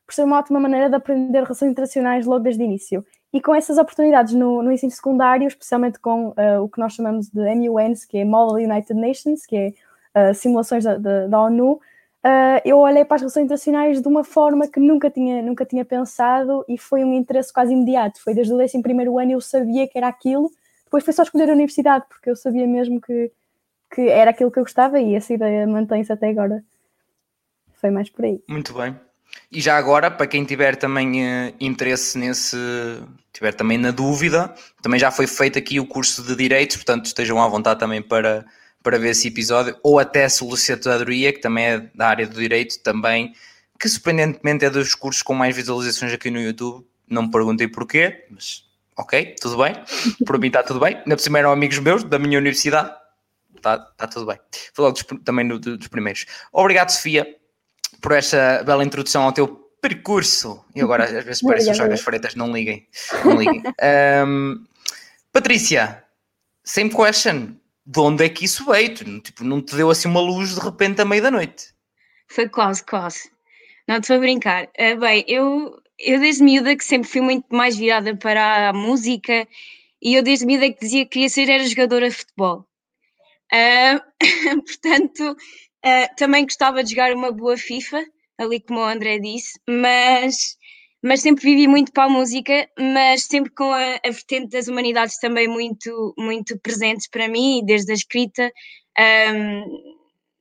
por 0.05 0.13
ser 0.13 0.23
uma 0.23 0.39
ótima 0.39 0.59
maneira 0.59 0.89
de 0.89 0.95
aprender 0.95 1.43
relações 1.43 1.71
internacionais 1.71 2.25
logo 2.25 2.43
desde 2.43 2.61
o 2.61 2.65
início. 2.65 3.05
E 3.31 3.39
com 3.39 3.53
essas 3.53 3.77
oportunidades 3.77 4.33
no, 4.33 4.63
no 4.63 4.71
ensino 4.71 4.91
secundário, 4.91 5.47
especialmente 5.47 5.99
com 5.99 6.29
uh, 6.29 6.63
o 6.63 6.69
que 6.69 6.79
nós 6.79 6.93
chamamos 6.93 7.29
de 7.29 7.55
MUNs, 7.55 8.05
que 8.05 8.17
é 8.17 8.25
Model 8.25 8.65
United 8.67 8.93
Nations, 8.93 9.45
que 9.45 9.55
é 9.55 9.73
simulações 10.33 10.83
da, 10.83 10.97
da, 10.97 11.27
da 11.27 11.41
ONU, 11.41 11.73
uh, 11.73 12.61
eu 12.65 12.77
olhei 12.79 13.05
para 13.05 13.15
as 13.15 13.21
relações 13.21 13.45
internacionais 13.45 14.01
de 14.01 14.07
uma 14.07 14.23
forma 14.23 14.67
que 14.67 14.79
nunca 14.79 15.09
tinha, 15.09 15.41
nunca 15.41 15.65
tinha 15.65 15.85
pensado 15.85 16.65
e 16.67 16.77
foi 16.77 17.03
um 17.03 17.13
interesse 17.13 17.53
quase 17.53 17.73
imediato. 17.73 18.21
Foi 18.21 18.33
desde 18.33 18.53
o 18.53 18.57
11 18.57 18.81
ano 19.21 19.31
eu 19.31 19.41
sabia 19.41 19.87
que 19.87 19.97
era 19.97 20.07
aquilo, 20.07 20.51
depois 20.83 21.03
foi 21.03 21.13
só 21.13 21.23
escolher 21.23 21.49
a 21.49 21.53
universidade, 21.53 22.05
porque 22.09 22.29
eu 22.29 22.35
sabia 22.35 22.67
mesmo 22.67 22.99
que, 22.99 23.31
que 23.93 24.01
era 24.01 24.31
aquilo 24.31 24.51
que 24.51 24.59
eu 24.59 24.63
gostava 24.63 24.99
e 24.99 25.15
essa 25.15 25.33
ideia 25.33 25.65
mantém-se 25.67 26.11
até 26.11 26.29
agora. 26.29 26.63
Foi 27.73 27.89
mais 27.89 28.09
por 28.09 28.25
aí. 28.25 28.41
Muito 28.47 28.73
bem. 28.73 28.95
E 29.51 29.61
já 29.61 29.77
agora, 29.77 30.11
para 30.11 30.27
quem 30.27 30.43
tiver 30.43 30.75
também 30.75 31.23
uh, 31.23 31.55
interesse 31.59 32.17
nesse, 32.17 32.57
tiver 33.33 33.53
também 33.53 33.77
na 33.77 33.91
dúvida, 33.91 34.53
também 34.81 34.99
já 34.99 35.11
foi 35.11 35.27
feito 35.27 35.57
aqui 35.57 35.79
o 35.79 35.85
curso 35.85 36.23
de 36.23 36.35
Direitos, 36.35 36.77
portanto 36.77 37.05
estejam 37.05 37.41
à 37.41 37.47
vontade 37.47 37.79
também 37.79 38.01
para, 38.01 38.45
para 38.83 38.99
ver 38.99 39.09
esse 39.09 39.27
episódio, 39.27 39.75
ou 39.83 39.99
até 39.99 40.25
a 40.25 40.29
solicitadoria, 40.29 41.31
que 41.33 41.39
também 41.39 41.65
é 41.65 41.79
da 41.95 42.07
área 42.07 42.27
do 42.27 42.39
Direito, 42.39 42.79
também, 42.81 43.33
que 43.79 43.87
surpreendentemente 43.87 44.65
é 44.65 44.69
dos 44.69 44.93
cursos 44.93 45.23
com 45.23 45.33
mais 45.33 45.55
visualizações 45.55 46.13
aqui 46.13 46.29
no 46.29 46.39
YouTube, 46.39 46.85
não 47.07 47.23
me 47.23 47.31
perguntei 47.31 47.67
porquê, 47.67 48.25
mas 48.29 48.65
ok, 48.97 49.35
tudo 49.39 49.57
bem, 49.63 49.73
por 50.25 50.37
mim 50.37 50.47
está 50.47 50.61
tudo 50.61 50.79
bem, 50.79 50.97
ainda 50.97 51.15
por 51.15 51.21
cima 51.21 51.39
eram 51.39 51.51
amigos 51.51 51.79
meus 51.79 52.03
da 52.03 52.19
minha 52.19 52.37
universidade, 52.37 52.91
está 53.59 53.77
tá 53.77 54.07
tudo 54.07 54.25
bem. 54.25 54.39
Logo 54.77 54.91
dos, 54.93 55.05
também 55.23 55.45
no, 55.45 55.59
dos 55.59 55.87
primeiros. 55.87 56.25
Obrigado, 56.51 56.89
Sofia, 56.89 57.35
por 58.01 58.13
esta 58.13 58.63
bela 58.63 58.83
introdução 58.83 59.23
ao 59.23 59.31
teu 59.31 59.47
percurso. 59.81 60.63
E 60.75 60.81
agora 60.81 61.05
às 61.05 61.25
vezes 61.25 61.41
parece 61.41 61.71
que 61.71 61.81
as 61.81 62.01
freitas, 62.01 62.35
não 62.35 62.51
liguem. 62.51 62.87
Não 63.23 63.35
liguem. 63.35 63.63
um, 64.27 64.63
Patrícia, 65.31 66.03
same 66.63 66.89
question. 66.89 67.55
De 67.85 67.99
onde 67.99 68.25
é 68.25 68.29
que 68.29 68.45
isso 68.45 68.65
veio? 68.65 68.93
Tipo, 68.93 69.43
não 69.43 69.61
te 69.61 69.75
deu 69.75 69.89
assim 69.89 70.07
uma 70.07 70.19
luz 70.19 70.53
de 70.53 70.59
repente 70.59 71.01
à 71.01 71.05
meia 71.05 71.23
da 71.23 71.31
noite? 71.31 71.73
Foi 72.27 72.47
quase, 72.47 72.83
quase. 72.83 73.31
Não, 73.87 73.97
estou 73.97 74.17
a 74.17 74.19
brincar. 74.19 74.65
Uh, 74.65 74.99
bem, 74.99 75.25
eu, 75.27 75.81
eu 75.97 76.19
desde 76.19 76.43
miúda 76.43 76.75
que 76.75 76.83
sempre 76.83 77.09
fui 77.09 77.21
muito 77.21 77.47
mais 77.49 77.75
virada 77.75 78.15
para 78.15 78.69
a 78.69 78.73
música 78.73 79.47
e 80.01 80.13
eu 80.13 80.21
desde 80.21 80.45
miúda 80.45 80.71
que 80.71 80.79
dizia 80.79 81.05
que 81.05 81.11
queria 81.11 81.29
ser 81.29 81.49
era 81.49 81.65
jogadora 81.67 82.09
de 82.09 82.15
futebol. 82.15 82.68
Uh, 83.51 83.99
portanto, 84.61 85.31
uh, 85.31 86.15
também 86.15 86.43
gostava 86.43 86.83
de 86.83 86.91
jogar 86.91 87.13
uma 87.13 87.31
boa 87.31 87.57
FIFA, 87.57 88.03
ali 88.37 88.59
como 88.61 88.79
o 88.79 88.83
André 88.83 89.19
disse, 89.19 89.59
mas, 89.67 90.57
mas 91.03 91.21
sempre 91.21 91.43
vivi 91.43 91.67
muito 91.67 91.91
para 91.91 92.05
a 92.05 92.09
música, 92.09 92.69
mas 92.77 93.23
sempre 93.23 93.51
com 93.51 93.71
a, 93.71 93.95
a 93.95 94.09
vertente 94.09 94.49
das 94.49 94.67
humanidades 94.67 95.17
também 95.19 95.47
muito, 95.47 96.13
muito 96.17 96.59
presentes 96.59 97.09
para 97.09 97.27
mim, 97.27 97.63
desde 97.65 97.91
a 97.91 97.95
escrita. 97.95 98.51
Um, 98.99 99.99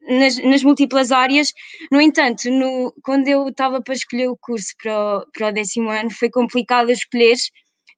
nas, 0.09 0.39
nas, 0.39 0.63
múltiplas 0.63 1.13
áreas. 1.13 1.53
No 1.93 2.01
entanto, 2.01 2.51
no, 2.51 2.93
quando 3.03 3.29
eu 3.29 3.49
estava 3.49 3.83
para 3.83 3.95
escolher 3.95 4.29
o 4.29 4.39
curso 4.41 4.73
para 4.83 5.19
o, 5.19 5.27
para 5.33 5.49
o 5.49 5.53
décimo 5.53 5.91
ano, 5.91 6.11
foi 6.11 6.31
complicado 6.31 6.91
escolher, 6.91 7.37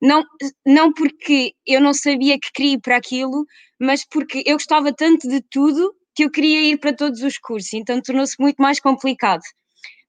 não, 0.01 0.25
não 0.67 0.93
porque 0.93 1.53
eu 1.67 1.81
não 1.81 1.93
sabia 1.93 2.39
que 2.39 2.51
queria 2.53 2.75
ir 2.75 2.81
para 2.81 2.97
aquilo, 2.97 3.45
mas 3.79 4.05
porque 4.05 4.43
eu 4.47 4.55
gostava 4.55 4.93
tanto 4.93 5.29
de 5.29 5.43
tudo 5.51 5.95
que 6.15 6.25
eu 6.25 6.31
queria 6.31 6.63
ir 6.63 6.79
para 6.79 6.93
todos 6.93 7.23
os 7.23 7.39
cursos, 7.39 7.73
então 7.73 8.01
tornou-se 8.01 8.35
muito 8.39 8.61
mais 8.61 8.81
complicado. 8.81 9.43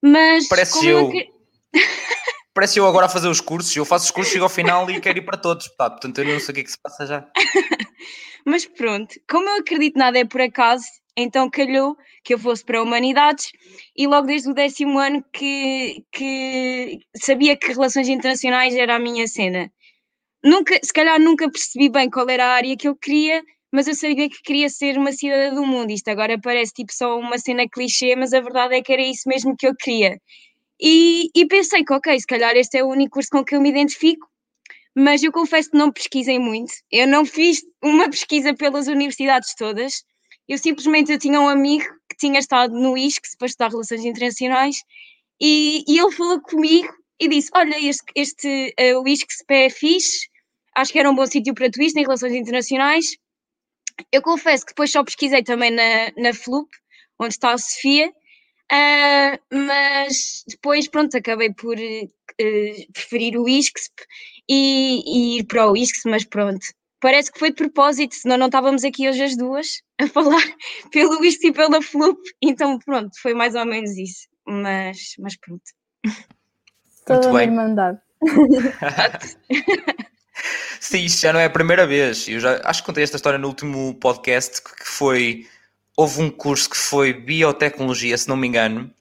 Mas 0.01 0.47
parece 0.47 0.87
eu. 0.87 1.09
Que... 1.09 1.27
parece 2.53 2.79
eu 2.79 2.87
agora 2.87 3.05
a 3.05 3.09
fazer 3.09 3.27
os 3.27 3.41
cursos, 3.41 3.75
eu 3.75 3.85
faço 3.85 4.05
os 4.05 4.11
cursos, 4.11 4.33
chego 4.33 4.45
ao 4.45 4.49
final 4.49 4.89
e 4.89 4.99
quero 4.99 5.19
ir 5.19 5.25
para 5.25 5.37
todos, 5.37 5.67
tá, 5.77 5.89
portanto 5.89 6.19
eu 6.19 6.25
não 6.25 6.39
sei 6.39 6.51
o 6.51 6.55
que 6.55 6.61
é 6.61 6.63
que 6.63 6.71
se 6.71 6.81
passa 6.81 7.05
já. 7.05 7.27
mas 8.45 8.65
pronto, 8.65 9.13
como 9.29 9.47
eu 9.49 9.57
acredito 9.57 9.97
nada 9.97 10.17
é 10.17 10.25
por 10.25 10.41
acaso, 10.41 10.85
então 11.15 11.49
calhou 11.49 11.95
que 12.23 12.33
eu 12.33 12.39
fosse 12.39 12.63
para 12.63 12.81
Humanidades 12.81 13.51
e 13.95 14.07
logo 14.07 14.27
desde 14.27 14.49
o 14.49 14.53
décimo 14.53 14.97
ano 14.99 15.23
que, 15.33 16.03
que 16.11 16.99
sabia 17.15 17.55
que 17.57 17.73
relações 17.73 18.07
internacionais 18.07 18.75
era 18.75 18.95
a 18.95 18.99
minha 18.99 19.27
cena. 19.27 19.71
Nunca, 20.43 20.79
se 20.83 20.91
calhar 20.91 21.19
nunca 21.19 21.49
percebi 21.49 21.89
bem 21.89 22.09
qual 22.09 22.27
era 22.29 22.45
a 22.45 22.53
área 22.55 22.75
que 22.75 22.87
eu 22.87 22.95
queria, 22.95 23.43
mas 23.71 23.87
eu 23.87 23.95
sabia 23.95 24.29
que 24.29 24.41
queria 24.41 24.69
ser 24.69 24.97
uma 24.97 25.11
cidadã 25.11 25.53
do 25.53 25.65
mundo. 25.65 25.91
Isto 25.91 26.09
agora 26.09 26.39
parece 26.39 26.73
tipo 26.73 26.93
só 26.93 27.17
uma 27.17 27.37
cena 27.37 27.67
clichê, 27.69 28.15
mas 28.15 28.33
a 28.33 28.41
verdade 28.41 28.75
é 28.75 28.81
que 28.81 28.91
era 28.91 29.01
isso 29.01 29.29
mesmo 29.29 29.55
que 29.55 29.67
eu 29.67 29.75
queria. 29.75 30.19
E, 30.79 31.29
e 31.35 31.45
pensei 31.45 31.85
que, 31.85 31.93
ok, 31.93 32.19
se 32.19 32.25
calhar 32.25 32.55
este 32.55 32.79
é 32.79 32.83
o 32.83 32.89
único 32.89 33.13
curso 33.13 33.29
com 33.29 33.43
que 33.43 33.55
eu 33.55 33.61
me 33.61 33.69
identifico, 33.69 34.27
mas 34.95 35.23
eu 35.23 35.31
confesso 35.31 35.69
que 35.69 35.77
não 35.77 35.91
pesquisei 35.91 36.39
muito. 36.39 36.73
Eu 36.91 37.07
não 37.07 37.23
fiz 37.25 37.61
uma 37.81 38.09
pesquisa 38.09 38.53
pelas 38.53 38.87
universidades 38.87 39.55
todas. 39.55 40.03
Eu 40.47 40.57
simplesmente 40.57 41.11
eu 41.11 41.19
tinha 41.19 41.39
um 41.39 41.47
amigo 41.47 41.85
que 42.09 42.17
tinha 42.17 42.39
estado 42.39 42.73
no 42.73 42.97
ISCS 42.97 43.37
para 43.37 43.47
estudar 43.47 43.69
Relações 43.69 44.03
Internacionais 44.03 44.77
e, 45.39 45.83
e 45.87 45.99
ele 45.99 46.11
falou 46.11 46.41
comigo 46.41 46.91
e 47.19 47.27
disse: 47.29 47.49
Olha, 47.53 47.75
este, 47.79 48.03
este 48.15 48.75
uh, 48.79 49.01
o 49.01 49.07
ISCS 49.07 49.43
é 49.49 49.69
fixe, 49.69 50.30
acho 50.75 50.91
que 50.91 50.99
era 50.99 51.09
um 51.09 51.15
bom 51.15 51.25
sítio 51.25 51.53
para 51.53 51.69
tu 51.69 51.81
isto 51.81 51.97
em 51.97 52.03
Relações 52.03 52.33
Internacionais 52.33 53.05
eu 54.11 54.21
confesso 54.21 54.65
que 54.65 54.71
depois 54.71 54.91
só 54.91 55.03
pesquisei 55.03 55.43
também 55.43 55.71
na, 55.71 56.11
na 56.17 56.33
FLUP, 56.33 56.69
onde 57.19 57.33
está 57.33 57.53
a 57.53 57.57
Sofia, 57.57 58.09
uh, 58.09 59.39
mas 59.51 60.43
depois, 60.47 60.87
pronto, 60.87 61.17
acabei 61.17 61.53
por 61.53 61.75
uh, 61.77 62.91
preferir 62.93 63.37
o 63.37 63.47
ISCSP 63.47 64.03
e, 64.49 65.03
e, 65.05 65.39
ir 65.39 65.43
para 65.45 65.69
o 65.69 65.75
ISCS, 65.75 66.03
mas 66.05 66.25
pronto. 66.25 66.65
Parece 66.99 67.31
que 67.31 67.39
foi 67.39 67.49
de 67.49 67.55
propósito, 67.55 68.15
senão 68.15 68.37
não 68.37 68.45
estávamos 68.45 68.83
aqui 68.83 69.09
hoje 69.09 69.23
as 69.23 69.35
duas 69.35 69.81
a 69.99 70.07
falar 70.07 70.43
pelo 70.91 71.23
ISCS 71.23 71.43
e 71.45 71.51
pela 71.51 71.81
FLUP, 71.81 72.19
então 72.41 72.77
pronto, 72.79 73.11
foi 73.21 73.33
mais 73.33 73.55
ou 73.55 73.65
menos 73.65 73.97
isso, 73.97 74.27
mas, 74.47 75.15
mas 75.19 75.35
pronto. 75.37 75.63
Toda 77.05 77.37
a 77.37 77.43
irmandade. 77.43 77.99
Sim, 80.79 81.05
isto 81.05 81.21
já 81.21 81.33
não 81.33 81.39
é 81.39 81.45
a 81.45 81.49
primeira 81.49 81.85
vez. 81.85 82.27
Eu 82.27 82.39
já 82.39 82.61
acho 82.63 82.81
que 82.81 82.85
contei 82.87 83.03
esta 83.03 83.15
história 83.15 83.39
no 83.39 83.47
último 83.47 83.93
podcast 83.95 84.61
que 84.61 84.87
foi. 84.87 85.47
Houve 85.95 86.21
um 86.21 86.29
curso 86.29 86.69
que 86.69 86.77
foi 86.77 87.13
biotecnologia, 87.13 88.17
se 88.17 88.27
não 88.27 88.37
me 88.37 88.47
engano, 88.47 88.91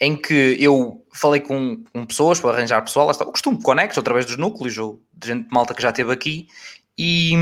em 0.00 0.16
que 0.16 0.56
eu 0.58 1.04
falei 1.12 1.40
com, 1.40 1.84
com 1.92 2.06
pessoas 2.06 2.40
para 2.40 2.56
arranjar 2.56 2.82
pessoal, 2.82 3.10
está, 3.10 3.24
eu 3.24 3.30
costumo 3.30 3.60
conecto 3.62 4.00
através 4.00 4.24
dos 4.24 4.36
núcleos 4.36 4.78
ou 4.78 5.02
de 5.12 5.28
gente 5.28 5.48
de 5.48 5.52
malta 5.52 5.74
que 5.74 5.82
já 5.82 5.90
esteve 5.90 6.10
aqui 6.10 6.48
e, 6.96 7.34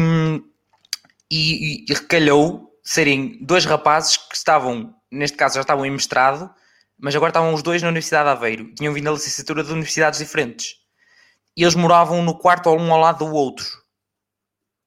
e, 1.30 1.84
e 1.88 1.94
recalhou 1.94 2.72
serem 2.82 3.38
dois 3.42 3.64
rapazes 3.64 4.16
que 4.16 4.34
estavam, 4.34 4.94
neste 5.12 5.36
caso 5.36 5.54
já 5.54 5.60
estavam 5.60 5.86
em 5.86 5.90
mestrado, 5.90 6.50
mas 6.98 7.14
agora 7.14 7.30
estavam 7.30 7.54
os 7.54 7.62
dois 7.62 7.82
na 7.82 7.88
Universidade 7.88 8.24
de 8.24 8.30
Aveiro, 8.30 8.74
tinham 8.74 8.92
vindo 8.92 9.08
a 9.08 9.12
licenciatura 9.12 9.62
de 9.62 9.70
universidades 9.70 10.18
diferentes 10.18 10.78
e 11.58 11.64
eles 11.64 11.74
moravam 11.74 12.22
no 12.22 12.38
quarto 12.38 12.70
um 12.70 12.92
ao 12.92 13.00
lado 13.00 13.24
do 13.24 13.34
outro. 13.34 13.66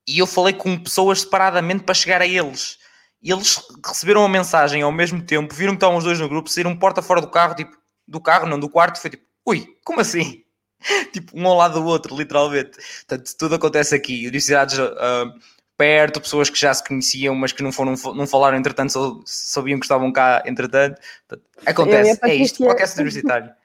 E 0.08 0.20
eu 0.20 0.26
falei 0.26 0.54
com 0.54 0.82
pessoas 0.82 1.20
separadamente 1.20 1.84
para 1.84 1.94
chegar 1.94 2.22
a 2.22 2.26
eles. 2.26 2.78
E 3.22 3.30
eles 3.30 3.62
receberam 3.86 4.24
a 4.24 4.30
mensagem 4.30 4.82
ao 4.82 4.92
mesmo 4.92 5.22
tempo, 5.22 5.54
viram 5.54 5.74
que 5.74 5.78
estavam 5.78 5.98
os 5.98 6.06
dois 6.06 6.18
no 6.18 6.30
grupo, 6.30 6.50
saíram 6.50 6.74
porta 6.78 7.02
fora 7.02 7.20
do 7.20 7.28
carro, 7.28 7.56
tipo, 7.56 7.76
do 8.08 8.22
carro, 8.22 8.48
não 8.48 8.58
do 8.58 8.70
quarto, 8.70 9.02
foi 9.02 9.10
tipo, 9.12 9.26
ui, 9.46 9.68
como 9.84 10.00
assim? 10.00 10.46
tipo, 11.12 11.38
um 11.38 11.46
ao 11.46 11.58
lado 11.58 11.82
do 11.82 11.86
outro, 11.86 12.16
literalmente. 12.16 12.78
Portanto, 13.06 13.36
tudo 13.38 13.56
acontece 13.56 13.94
aqui. 13.94 14.22
Universidades 14.22 14.80
uh, 14.80 15.30
perto, 15.78 16.22
pessoas 16.22 16.50
que 16.50 16.58
já 16.58 16.74
se 16.74 16.86
conheciam, 16.86 17.36
mas 17.36 17.52
que 17.52 17.62
não, 17.62 17.74
foram, 17.74 17.96
não 18.16 18.26
falaram 18.26 18.58
entretanto, 18.58 18.94
só 18.94 19.20
sabiam 19.26 19.78
que 19.78 19.86
estavam 19.86 20.10
cá 20.14 20.42
entretanto. 20.46 21.02
Portanto, 21.28 21.50
acontece, 21.66 22.20
é 22.24 22.34
isto, 22.34 22.64
qualquer 22.64 22.90
universitário. 22.96 23.52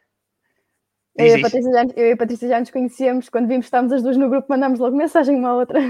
Eu 1.19 1.27
e, 1.27 1.35
a 1.35 1.41
Patrícia 1.41 1.73
já, 1.73 1.85
eu 1.97 2.07
e 2.09 2.13
a 2.13 2.17
Patrícia 2.17 2.49
já 2.49 2.61
nos 2.61 2.71
conhecíamos, 2.71 3.29
quando 3.29 3.49
vimos 3.49 3.65
que 3.65 3.69
estávamos 3.69 3.93
as 3.93 4.03
duas 4.03 4.17
no 4.17 4.29
grupo, 4.29 4.47
mandámos 4.49 4.79
logo 4.79 4.97
mensagem 4.97 5.37
uma 5.37 5.49
à 5.49 5.55
outra. 5.55 5.81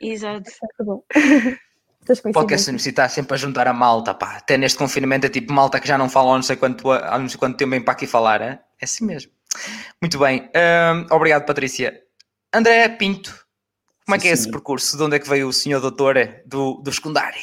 Exato. 0.00 0.50
Muito 0.80 0.84
bom. 0.84 2.32
Podcast 2.32 2.68
universitário 2.68 3.14
sempre 3.14 3.34
a 3.34 3.36
juntar 3.38 3.66
a 3.66 3.72
malta, 3.72 4.12
pá. 4.12 4.36
Até 4.36 4.58
neste 4.58 4.78
confinamento 4.78 5.26
é 5.26 5.30
tipo 5.30 5.52
malta 5.52 5.80
que 5.80 5.88
já 5.88 5.96
não 5.96 6.08
fala 6.08 6.32
há 6.32 6.36
não 6.36 6.42
sei 6.42 6.56
quanto, 6.56 6.90
há 6.90 7.18
não 7.18 7.28
sei 7.28 7.38
quanto 7.38 7.56
tempo 7.56 7.70
vem 7.70 7.82
para 7.82 7.92
aqui 7.94 8.06
falar, 8.06 8.42
é? 8.42 8.60
É 8.80 8.84
assim 8.84 9.06
mesmo. 9.06 9.32
Muito 10.02 10.18
bem. 10.18 10.50
Um, 10.54 11.14
obrigado, 11.14 11.46
Patrícia. 11.46 12.02
André 12.52 12.88
Pinto, 12.90 13.46
como 14.04 14.16
é 14.16 14.18
que 14.18 14.28
é 14.28 14.32
esse 14.32 14.50
percurso? 14.50 14.96
De 14.98 15.02
onde 15.02 15.16
é 15.16 15.18
que 15.18 15.28
veio 15.28 15.48
o 15.48 15.52
senhor 15.52 15.80
doutor 15.80 16.16
do, 16.44 16.74
do 16.82 16.92
secundário? 16.92 17.40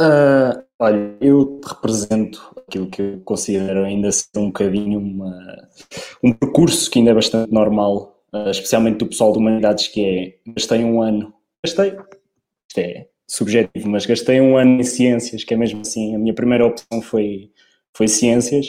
Uh, 0.00 0.62
olha, 0.78 1.16
eu 1.20 1.60
represento 1.66 2.54
aquilo 2.56 2.88
que 2.88 3.02
eu 3.02 3.20
considero 3.24 3.84
ainda 3.84 4.12
ser 4.12 4.28
um 4.36 4.46
bocadinho 4.46 5.00
uma, 5.00 5.68
um 6.22 6.32
percurso 6.32 6.88
que 6.88 7.00
ainda 7.00 7.10
é 7.10 7.14
bastante 7.14 7.52
normal, 7.52 8.22
uh, 8.32 8.48
especialmente 8.48 8.98
do 8.98 9.06
pessoal 9.06 9.32
de 9.32 9.38
humanidades, 9.38 9.88
que 9.88 10.04
é 10.46 10.52
gastei 10.52 10.84
um 10.84 11.02
ano, 11.02 11.34
gastei, 11.64 11.96
isto 12.68 12.78
é 12.78 13.08
subjetivo, 13.28 13.88
mas 13.90 14.06
gastei 14.06 14.40
um 14.40 14.56
ano 14.56 14.80
em 14.80 14.84
ciências, 14.84 15.42
que 15.42 15.52
é 15.52 15.56
mesmo 15.56 15.80
assim, 15.80 16.14
a 16.14 16.18
minha 16.18 16.34
primeira 16.34 16.64
opção 16.64 17.02
foi, 17.02 17.50
foi 17.92 18.06
ciências, 18.06 18.68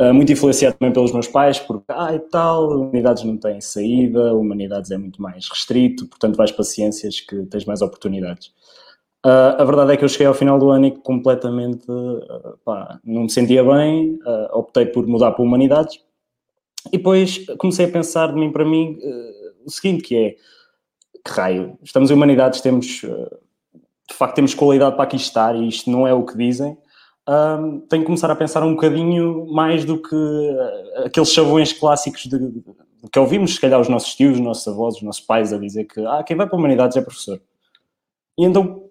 uh, 0.00 0.14
muito 0.14 0.30
influenciado 0.30 0.76
também 0.78 0.92
pelos 0.92 1.12
meus 1.12 1.26
pais, 1.26 1.58
porque, 1.58 1.86
ah, 1.88 2.14
e 2.14 2.20
tal, 2.20 2.68
humanidades 2.70 3.24
não 3.24 3.36
têm 3.36 3.60
saída, 3.60 4.32
humanidades 4.32 4.92
é 4.92 4.96
muito 4.96 5.20
mais 5.20 5.48
restrito, 5.48 6.06
portanto 6.06 6.36
vais 6.36 6.52
para 6.52 6.64
ciências 6.64 7.20
que 7.20 7.44
tens 7.46 7.64
mais 7.64 7.82
oportunidades. 7.82 8.52
Uh, 9.26 9.58
a 9.58 9.64
verdade 9.64 9.92
é 9.92 9.96
que 9.96 10.04
eu 10.04 10.08
cheguei 10.08 10.28
ao 10.28 10.34
final 10.34 10.58
do 10.60 10.70
ano 10.70 10.86
e 10.86 10.90
completamente 10.92 11.90
uh, 11.90 12.56
pá, 12.64 13.00
não 13.04 13.22
me 13.22 13.30
sentia 13.30 13.64
bem, 13.64 14.14
uh, 14.24 14.56
optei 14.56 14.86
por 14.86 15.06
mudar 15.08 15.32
para 15.32 15.44
Humanidades 15.44 16.00
e 16.92 16.98
depois 16.98 17.44
comecei 17.58 17.86
a 17.86 17.90
pensar 17.90 18.28
de 18.28 18.34
mim 18.38 18.52
para 18.52 18.64
mim 18.64 18.96
o 19.66 19.70
seguinte, 19.70 20.04
que 20.04 20.16
é 20.16 20.36
que 21.24 21.32
raio, 21.32 21.76
estamos 21.82 22.10
em 22.10 22.14
Humanidades, 22.14 22.60
temos 22.60 22.86
de 24.08 24.14
facto 24.14 24.36
temos 24.36 24.54
qualidade 24.54 24.94
para 24.94 25.04
aqui 25.04 25.16
estar 25.16 25.56
e 25.56 25.66
isto 25.66 25.90
não 25.90 26.06
é 26.06 26.14
o 26.14 26.24
que 26.24 26.36
dizem 26.36 26.78
um, 27.28 27.80
tenho 27.80 28.02
que 28.02 28.06
começar 28.06 28.30
a 28.30 28.36
pensar 28.36 28.62
um 28.62 28.74
bocadinho 28.74 29.46
mais 29.52 29.84
do 29.84 30.00
que 30.00 30.16
aqueles 31.04 31.30
chavões 31.30 31.72
clássicos 31.72 32.22
de, 32.22 32.38
de, 32.38 32.64
que 33.12 33.18
ouvimos, 33.18 33.56
se 33.56 33.60
calhar, 33.60 33.78
os 33.78 33.88
nossos 33.88 34.14
tios, 34.14 34.34
os 34.34 34.40
nossos 34.40 34.66
avós, 34.66 34.96
os 34.96 35.02
nossos 35.02 35.20
pais 35.20 35.52
a 35.52 35.58
dizer 35.58 35.84
que 35.84 36.00
ah, 36.06 36.22
quem 36.22 36.36
vai 36.36 36.46
para 36.46 36.56
a 36.56 36.58
humanidades 36.58 36.96
é 36.96 37.02
professor. 37.02 37.38
E 38.38 38.44
então 38.44 38.87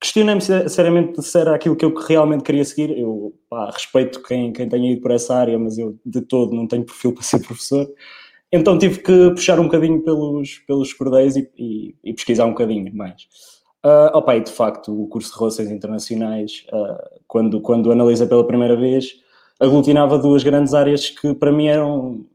questionei-me 0.00 0.40
seriamente 0.68 1.22
se 1.22 1.38
era 1.38 1.54
aquilo 1.54 1.76
que 1.76 1.84
eu 1.84 1.94
realmente 1.94 2.42
queria 2.42 2.64
seguir. 2.64 2.98
Eu 2.98 3.34
pá, 3.48 3.70
respeito 3.70 4.22
quem, 4.22 4.52
quem 4.52 4.68
tenha 4.68 4.92
ido 4.92 5.02
por 5.02 5.10
essa 5.10 5.34
área, 5.34 5.58
mas 5.58 5.76
eu 5.78 5.98
de 6.04 6.22
todo 6.22 6.54
não 6.54 6.66
tenho 6.66 6.84
perfil 6.84 7.12
para 7.14 7.22
ser 7.22 7.40
professor. 7.40 7.86
Então 8.52 8.78
tive 8.78 9.00
que 9.00 9.30
puxar 9.30 9.60
um 9.60 9.64
bocadinho 9.64 10.02
pelos, 10.02 10.58
pelos 10.66 10.92
cordéis 10.92 11.36
e, 11.36 11.48
e, 11.56 11.94
e 12.02 12.12
pesquisar 12.14 12.46
um 12.46 12.50
bocadinho 12.50 12.92
mais. 12.94 13.28
Uh, 13.84 14.14
opa, 14.14 14.36
e 14.36 14.40
de 14.40 14.50
facto, 14.50 14.92
o 14.92 15.06
curso 15.06 15.32
de 15.32 15.38
Relações 15.38 15.70
Internacionais, 15.70 16.66
uh, 16.72 17.20
quando, 17.26 17.60
quando 17.60 17.90
analisa 17.92 18.26
pela 18.26 18.46
primeira 18.46 18.76
vez, 18.76 19.14
aglutinava 19.58 20.18
duas 20.18 20.42
grandes 20.42 20.74
áreas 20.74 21.08
que 21.08 21.32
para 21.34 21.52
mim 21.52 21.66
eram 21.66 22.26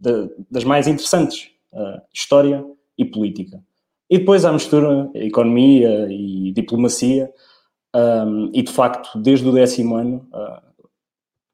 de, 0.00 0.30
das 0.50 0.64
mais 0.64 0.86
interessantes: 0.86 1.50
uh, 1.72 2.00
História 2.12 2.64
e 2.96 3.04
Política. 3.04 3.60
E 4.10 4.18
depois 4.18 4.44
a 4.44 4.52
mistura 4.52 5.10
Economia 5.14 6.06
e 6.10 6.52
Diplomacia, 6.52 7.32
um, 7.94 8.50
e 8.52 8.62
de 8.62 8.72
facto, 8.72 9.18
desde 9.18 9.48
o 9.48 9.52
décimo 9.52 9.96
ano, 9.96 10.28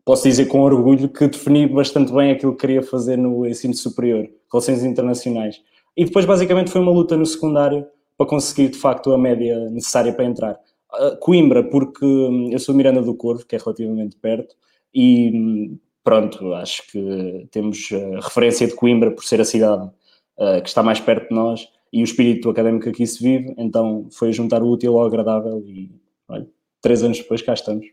posso 0.04 0.24
dizer 0.24 0.46
com 0.46 0.60
orgulho 0.60 1.08
que 1.08 1.28
defini 1.28 1.66
bastante 1.66 2.12
bem 2.12 2.32
aquilo 2.32 2.52
que 2.52 2.60
queria 2.62 2.82
fazer 2.82 3.16
no 3.16 3.46
ensino 3.46 3.74
superior, 3.74 4.28
Relações 4.52 4.82
Internacionais. 4.82 5.62
E 5.96 6.04
depois, 6.04 6.24
basicamente, 6.24 6.70
foi 6.70 6.80
uma 6.80 6.90
luta 6.90 7.16
no 7.16 7.26
secundário 7.26 7.86
para 8.16 8.26
conseguir 8.26 8.68
de 8.68 8.78
facto 8.78 9.12
a 9.12 9.18
média 9.18 9.70
necessária 9.70 10.12
para 10.12 10.24
entrar. 10.24 10.58
Uh, 10.92 11.16
Coimbra, 11.18 11.62
porque 11.62 12.04
hum, 12.04 12.50
eu 12.50 12.58
sou 12.58 12.74
Miranda 12.74 13.00
do 13.00 13.14
Corvo, 13.14 13.46
que 13.46 13.54
é 13.54 13.58
relativamente 13.58 14.16
perto, 14.16 14.54
e 14.92 15.30
hum, 15.32 15.78
pronto, 16.02 16.52
acho 16.54 16.82
que 16.90 17.48
temos 17.50 17.88
a 17.92 18.20
referência 18.20 18.66
de 18.66 18.74
Coimbra 18.74 19.10
por 19.10 19.24
ser 19.24 19.40
a 19.40 19.44
cidade 19.44 19.86
uh, 19.86 20.60
que 20.62 20.68
está 20.68 20.82
mais 20.82 20.98
perto 20.98 21.28
de 21.28 21.34
nós 21.34 21.68
e 21.92 22.02
o 22.02 22.04
espírito 22.04 22.48
académico 22.48 22.84
que 22.84 22.90
aqui 22.90 23.06
se 23.06 23.22
vive, 23.22 23.54
então 23.58 24.08
foi 24.12 24.32
juntar 24.32 24.62
o 24.62 24.70
útil 24.70 24.98
ao 24.98 25.06
agradável 25.06 25.62
e 25.66 25.90
olha, 26.28 26.46
três 26.80 27.02
anos 27.02 27.18
depois 27.18 27.42
cá 27.42 27.54
estamos. 27.54 27.86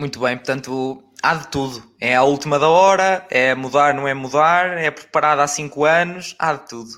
Muito 0.00 0.20
bem, 0.20 0.36
portanto, 0.36 1.02
há 1.22 1.34
de 1.34 1.48
tudo. 1.48 1.82
É 2.00 2.14
a 2.14 2.22
última 2.22 2.58
da 2.58 2.68
hora, 2.68 3.26
é 3.30 3.54
mudar, 3.54 3.92
não 3.92 4.06
é 4.06 4.14
mudar, 4.14 4.78
é 4.78 4.90
preparado 4.90 5.40
há 5.40 5.46
cinco 5.46 5.84
anos, 5.84 6.36
há 6.38 6.54
de 6.54 6.68
tudo. 6.68 6.90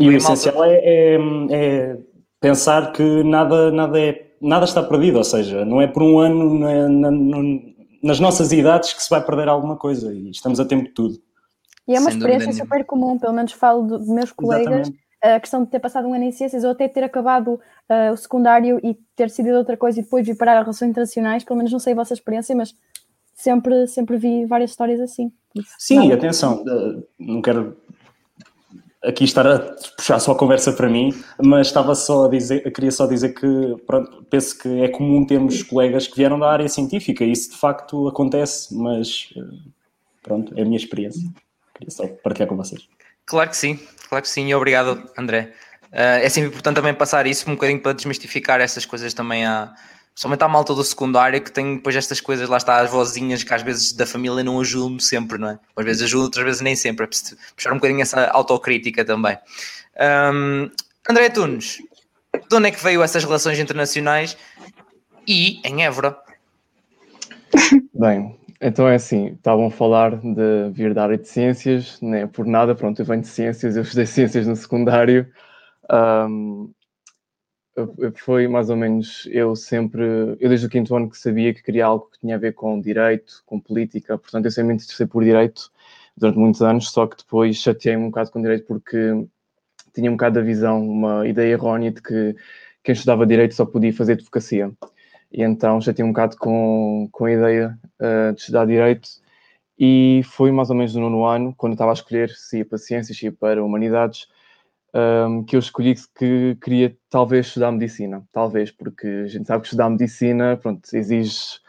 E 0.00 0.08
o 0.08 0.16
essencial 0.16 0.64
é, 0.64 0.74
é, 0.74 1.18
é, 1.50 1.98
pensar 2.40 2.92
que 2.92 3.22
nada, 3.22 3.70
nada, 3.70 4.00
é, 4.00 4.32
nada 4.40 4.64
está 4.64 4.82
perdido, 4.82 5.18
ou 5.18 5.24
seja, 5.24 5.64
não 5.64 5.80
é 5.80 5.86
por 5.86 6.02
um 6.02 6.18
ano 6.18 6.58
na, 6.58 6.88
na, 6.88 7.10
nas 8.02 8.20
nossas 8.20 8.52
idades 8.52 8.92
que 8.92 9.02
se 9.02 9.10
vai 9.10 9.24
perder 9.24 9.48
alguma 9.48 9.76
coisa 9.76 10.12
e 10.12 10.30
estamos 10.30 10.60
a 10.60 10.64
tempo 10.64 10.84
de 10.84 10.94
tudo. 10.94 11.27
E 11.88 11.96
é 11.96 11.98
uma 11.98 12.10
Sem 12.10 12.18
experiência 12.18 12.52
super 12.52 12.84
comum, 12.84 13.18
pelo 13.18 13.32
menos 13.32 13.52
falo 13.52 13.98
de 13.98 14.10
meus 14.10 14.30
colegas, 14.30 14.88
Exatamente. 14.88 15.00
a 15.22 15.40
questão 15.40 15.64
de 15.64 15.70
ter 15.70 15.78
passado 15.78 16.06
um 16.06 16.12
ano 16.12 16.24
em 16.24 16.30
ciências 16.30 16.62
ou 16.62 16.70
até 16.70 16.86
ter 16.86 17.02
acabado 17.02 17.54
uh, 17.54 18.12
o 18.12 18.16
secundário 18.16 18.78
e 18.84 18.94
ter 19.16 19.26
decidido 19.26 19.56
outra 19.56 19.76
coisa 19.76 19.98
e 19.98 20.02
depois 20.02 20.26
vir 20.26 20.36
parar 20.36 20.58
a 20.58 20.60
relações 20.60 20.90
internacionais, 20.90 21.44
pelo 21.44 21.56
menos 21.56 21.72
não 21.72 21.78
sei 21.78 21.94
a 21.94 21.96
vossa 21.96 22.12
experiência, 22.12 22.54
mas 22.54 22.74
sempre, 23.34 23.86
sempre 23.86 24.18
vi 24.18 24.44
várias 24.44 24.70
histórias 24.70 25.00
assim. 25.00 25.32
Sim, 25.78 26.12
atenção, 26.12 26.62
não 27.18 27.40
quero 27.40 27.74
aqui 29.02 29.24
estar 29.24 29.46
a 29.46 29.58
puxar 29.96 30.18
só 30.18 30.32
a 30.32 30.36
conversa 30.36 30.72
para 30.72 30.88
mim, 30.88 31.14
mas 31.42 31.68
estava 31.68 31.94
só 31.94 32.26
a 32.26 32.28
dizer, 32.28 32.70
queria 32.72 32.90
só 32.90 33.06
dizer 33.06 33.30
que 33.30 33.76
pronto, 33.86 34.24
penso 34.24 34.58
que 34.58 34.82
é 34.82 34.88
comum 34.88 35.24
termos 35.24 35.62
colegas 35.62 36.06
que 36.06 36.16
vieram 36.16 36.38
da 36.38 36.50
área 36.50 36.68
científica, 36.68 37.24
e 37.24 37.32
isso 37.32 37.52
de 37.52 37.56
facto 37.56 38.08
acontece, 38.08 38.76
mas 38.76 39.30
eh, 39.36 39.40
pronto, 40.22 40.52
é 40.56 40.62
a 40.62 40.64
minha 40.64 40.76
experiência. 40.76 41.22
Queria 41.78 41.90
só 41.90 42.06
partilhar 42.22 42.48
com 42.48 42.56
vocês. 42.56 42.88
Claro 43.24 43.50
que 43.50 43.56
sim, 43.56 43.78
claro 44.08 44.22
que 44.22 44.28
sim, 44.28 44.48
e 44.48 44.54
obrigado, 44.54 45.08
André. 45.16 45.52
Uh, 45.92 46.20
é 46.20 46.28
sempre 46.28 46.50
importante 46.50 46.76
também 46.76 46.92
passar 46.92 47.26
isso 47.26 47.48
um 47.48 47.54
bocadinho 47.54 47.80
para 47.80 47.92
desmistificar 47.92 48.60
essas 48.60 48.84
coisas 48.84 49.14
também 49.14 49.46
à, 49.46 49.72
somente 50.14 50.42
à 50.42 50.48
malta 50.48 50.74
do 50.74 50.82
secundário 50.82 51.40
que 51.40 51.52
tem 51.52 51.76
depois 51.76 51.94
estas 51.94 52.20
coisas, 52.20 52.48
lá 52.48 52.56
está 52.56 52.80
as 52.80 52.90
vozinhas 52.90 53.44
que 53.44 53.54
às 53.54 53.62
vezes 53.62 53.92
da 53.92 54.04
família 54.04 54.42
não 54.42 54.60
ajudam 54.60 54.98
sempre, 54.98 55.38
não 55.38 55.50
é? 55.50 55.58
Às 55.76 55.84
vezes 55.84 56.02
ajudam, 56.02 56.24
outras 56.24 56.44
vezes 56.44 56.60
nem 56.60 56.74
sempre, 56.74 57.04
é 57.04 57.06
preciso 57.06 57.36
puxar 57.54 57.70
um 57.72 57.76
bocadinho 57.76 58.02
essa 58.02 58.26
autocrítica 58.30 59.04
também. 59.04 59.38
Um, 60.34 60.70
André 61.08 61.30
Tunes, 61.30 61.78
de 62.48 62.56
onde 62.56 62.68
é 62.68 62.70
que 62.70 62.82
veio 62.82 63.02
essas 63.02 63.24
relações 63.24 63.58
internacionais 63.58 64.36
e 65.26 65.60
em 65.64 65.84
Évora? 65.84 66.18
Bem, 67.94 68.37
então 68.60 68.88
é 68.88 68.96
assim, 68.96 69.28
estavam 69.34 69.66
a 69.66 69.70
falar 69.70 70.16
de 70.16 70.70
vir 70.72 70.92
da 70.94 71.04
área 71.04 71.18
de 71.18 71.28
ciências, 71.28 72.00
né? 72.00 72.26
por 72.26 72.46
nada, 72.46 72.74
pronto, 72.74 73.00
eu 73.00 73.04
venho 73.06 73.22
de 73.22 73.28
ciências, 73.28 73.76
eu 73.76 73.82
estudei 73.82 74.06
ciências 74.06 74.46
no 74.46 74.56
secundário, 74.56 75.30
um, 75.90 76.72
foi 78.16 78.48
mais 78.48 78.70
ou 78.70 78.76
menos 78.76 79.28
eu 79.30 79.54
sempre, 79.54 80.02
eu 80.40 80.48
desde 80.48 80.66
o 80.66 80.70
quinto 80.70 80.94
ano 80.96 81.08
que 81.08 81.16
sabia 81.16 81.54
que 81.54 81.62
queria 81.62 81.86
algo 81.86 82.10
que 82.10 82.18
tinha 82.18 82.34
a 82.34 82.38
ver 82.38 82.52
com 82.54 82.80
direito, 82.80 83.42
com 83.46 83.60
política, 83.60 84.18
portanto 84.18 84.46
eu 84.46 84.50
sempre 84.50 84.68
me 84.68 84.74
interessei 84.74 85.06
por 85.06 85.22
direito 85.22 85.70
durante 86.16 86.38
muitos 86.38 86.62
anos, 86.62 86.90
só 86.90 87.06
que 87.06 87.16
depois 87.16 87.56
chateei-me 87.56 88.02
um 88.02 88.10
bocado 88.10 88.30
com 88.32 88.42
direito 88.42 88.66
porque 88.66 88.96
tinha 89.94 90.10
um 90.10 90.14
bocado 90.14 90.36
da 90.36 90.40
visão, 90.40 90.84
uma 90.84 91.26
ideia 91.28 91.52
errónea 91.52 91.92
de 91.92 92.02
que 92.02 92.34
quem 92.82 92.92
estudava 92.92 93.26
direito 93.26 93.54
só 93.54 93.64
podia 93.64 93.92
fazer 93.92 94.14
advocacia. 94.14 94.72
E 95.32 95.42
então 95.42 95.80
chateei 95.80 96.04
um 96.04 96.12
bocado 96.12 96.36
com, 96.36 97.08
com 97.12 97.24
a 97.26 97.32
ideia 97.32 97.78
uh, 98.00 98.34
de 98.34 98.40
estudar 98.40 98.66
direito 98.66 99.08
e 99.78 100.22
foi 100.24 100.50
mais 100.50 100.70
ou 100.70 100.76
menos 100.76 100.94
no 100.94 101.02
nono 101.02 101.24
ano, 101.24 101.54
quando 101.56 101.74
estava 101.74 101.92
a 101.92 101.94
escolher 101.94 102.30
se 102.30 102.58
ia 102.58 102.64
para 102.64 102.78
ciências, 102.78 103.16
se 103.16 103.26
ia 103.26 103.32
para 103.32 103.64
humanidades, 103.64 104.26
um, 104.94 105.44
que 105.44 105.54
eu 105.54 105.60
escolhi 105.60 105.94
que 106.16 106.56
queria 106.60 106.96
talvez 107.08 107.46
estudar 107.46 107.70
medicina, 107.70 108.26
talvez, 108.32 108.70
porque 108.72 109.06
a 109.06 109.28
gente 109.28 109.46
sabe 109.46 109.62
que 109.62 109.68
estudar 109.68 109.88
medicina, 109.88 110.56
pronto, 110.56 110.82
exige 110.92 111.60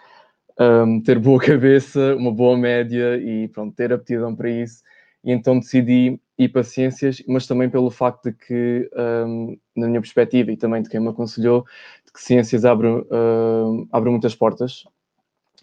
um, 0.59 1.01
ter 1.01 1.19
boa 1.19 1.39
cabeça, 1.43 2.15
uma 2.15 2.31
boa 2.31 2.57
média 2.57 3.17
e 3.17 3.47
pronto, 3.49 3.75
ter 3.75 3.93
aptidão 3.93 4.35
para 4.35 4.49
isso. 4.49 4.81
E 5.23 5.31
então 5.31 5.59
decidi 5.59 6.19
ir 6.37 6.49
para 6.49 6.63
ciências, 6.63 7.21
mas 7.27 7.45
também 7.45 7.69
pelo 7.69 7.91
facto 7.91 8.31
de 8.31 8.37
que, 8.37 8.89
um, 8.95 9.57
na 9.75 9.87
minha 9.87 9.99
perspectiva 9.99 10.51
e 10.51 10.57
também 10.57 10.81
de 10.81 10.89
quem 10.89 10.99
me 10.99 11.09
aconselhou, 11.09 11.65
que 12.11 12.21
ciências 12.21 12.65
abre, 12.65 12.87
uh, 12.87 13.87
abre 13.91 14.09
muitas 14.09 14.35
portas, 14.35 14.85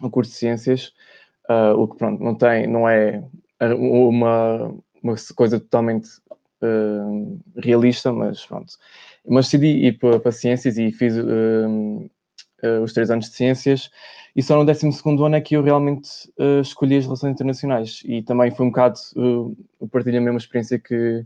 o 0.01 0.09
curso 0.09 0.31
de 0.31 0.37
ciências, 0.37 0.93
uh, 1.49 1.73
o 1.77 1.87
que 1.87 1.97
pronto, 1.97 2.23
não 2.23 2.35
tem, 2.35 2.67
não 2.67 2.87
é 2.87 3.23
uma, 3.59 4.73
uma 5.01 5.15
coisa 5.35 5.59
totalmente 5.59 6.09
uh, 6.61 7.39
realista, 7.57 8.11
mas 8.11 8.45
pronto. 8.45 8.73
Mas 9.27 9.45
decidi 9.45 9.87
ir 9.87 9.97
para, 9.99 10.19
para 10.19 10.31
ciências 10.31 10.77
e 10.77 10.91
fiz 10.91 11.13
os 12.83 12.93
três 12.93 13.11
anos 13.11 13.29
de 13.29 13.35
ciências 13.35 13.91
e 14.35 14.41
só 14.41 14.57
no 14.57 14.65
12 14.65 14.87
ano 15.05 15.35
é 15.35 15.41
que 15.41 15.55
eu 15.55 15.61
realmente 15.61 16.09
escolhi 16.61 16.97
as 16.97 17.05
relações 17.05 17.33
internacionais 17.33 18.01
e 18.05 18.21
também 18.21 18.51
foi 18.51 18.65
um 18.65 18.69
bocado, 18.69 18.99
uh, 19.15 19.87
partilho 19.89 20.19
a 20.19 20.21
mesma 20.21 20.37
experiência 20.37 20.79
que, 20.79 21.25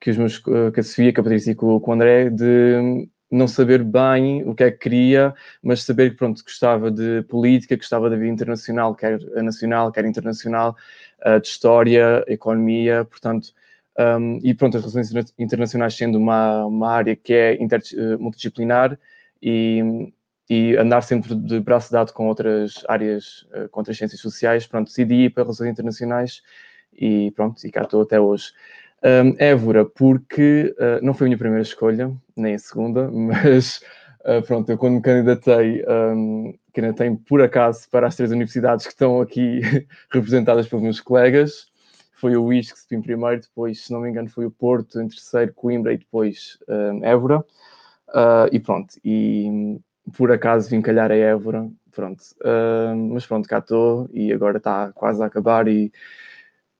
que, 0.00 0.10
os 0.10 0.18
meus, 0.18 0.38
que 0.38 0.80
a 0.80 0.82
Sofia, 0.82 1.12
que 1.12 1.20
a 1.20 1.22
Patrícia 1.22 1.52
e 1.52 1.54
com 1.54 1.80
o 1.80 1.92
André, 1.92 2.28
de 2.28 3.08
não 3.30 3.48
saber 3.48 3.82
bem 3.82 4.42
o 4.48 4.54
que 4.54 4.64
é 4.64 4.70
que 4.70 4.78
queria, 4.78 5.34
mas 5.62 5.82
saber 5.82 6.10
que 6.10 6.16
pronto, 6.16 6.42
gostava 6.42 6.90
de 6.90 7.22
política, 7.22 7.76
gostava 7.76 8.08
da 8.08 8.16
vida 8.16 8.32
internacional, 8.32 8.94
quer 8.94 9.20
nacional, 9.42 9.90
quer 9.90 10.04
internacional, 10.04 10.76
de 11.40 11.48
história, 11.48 12.24
economia, 12.28 13.04
portanto, 13.04 13.52
um, 13.98 14.40
e 14.42 14.52
pronto, 14.54 14.76
as 14.76 14.82
relações 14.82 15.32
internacionais 15.38 15.94
sendo 15.94 16.18
uma, 16.18 16.66
uma 16.66 16.90
área 16.90 17.14
que 17.14 17.32
é 17.32 17.62
inter, 17.62 17.80
uh, 17.94 18.18
multidisciplinar 18.18 18.98
e, 19.40 20.12
e 20.50 20.76
andar 20.76 21.02
sempre 21.02 21.34
de 21.34 21.60
braço 21.60 21.92
dado 21.92 22.12
com 22.12 22.26
outras 22.26 22.82
áreas, 22.88 23.46
uh, 23.54 23.68
com 23.68 23.80
outras 23.80 23.96
ciências 23.96 24.20
sociais, 24.20 24.66
pronto, 24.66 24.88
decidi 24.88 25.26
ir 25.26 25.30
para 25.30 25.44
relações 25.44 25.70
internacionais 25.70 26.42
e 26.92 27.30
pronto, 27.36 27.64
e 27.64 27.70
cá 27.70 27.82
estou 27.82 28.02
até 28.02 28.20
hoje. 28.20 28.52
Um, 29.04 29.34
Évora, 29.38 29.84
porque 29.84 30.74
uh, 30.78 31.04
não 31.04 31.12
foi 31.12 31.26
a 31.26 31.28
minha 31.28 31.36
primeira 31.36 31.60
escolha, 31.62 32.10
nem 32.34 32.54
a 32.54 32.58
segunda, 32.58 33.10
mas 33.12 33.82
uh, 34.20 34.40
pronto, 34.46 34.70
eu 34.70 34.78
quando 34.78 34.94
me 34.94 35.02
candidatei, 35.02 35.84
um, 35.86 36.54
candidatei 36.72 37.14
por 37.28 37.42
acaso 37.42 37.86
para 37.90 38.06
as 38.06 38.16
três 38.16 38.30
universidades 38.30 38.86
que 38.86 38.92
estão 38.92 39.20
aqui 39.20 39.60
representadas 40.10 40.66
pelos 40.66 40.82
meus 40.82 41.00
colegas, 41.00 41.66
foi 42.14 42.34
o 42.34 42.50
ISCS 42.50 42.90
em 42.92 43.02
primeiro, 43.02 43.42
depois, 43.42 43.84
se 43.84 43.92
não 43.92 44.00
me 44.00 44.08
engano, 44.08 44.30
foi 44.30 44.46
o 44.46 44.50
Porto 44.50 44.98
em 44.98 45.06
terceiro, 45.06 45.52
Coimbra 45.52 45.92
e 45.92 45.98
depois 45.98 46.58
um, 46.66 47.04
Évora. 47.04 47.40
Uh, 48.08 48.48
e 48.52 48.58
pronto, 48.58 48.94
e 49.04 49.78
por 50.16 50.32
acaso 50.32 50.70
vim 50.70 50.80
calhar 50.80 51.10
a 51.10 51.16
Évora, 51.16 51.68
pronto. 51.90 52.22
Mas 53.10 53.26
pronto, 53.26 53.48
cá 53.48 53.58
estou 53.58 54.08
e 54.12 54.32
agora 54.32 54.58
está 54.58 54.92
quase 54.92 55.22
a 55.22 55.26
acabar 55.26 55.68
e 55.68 55.92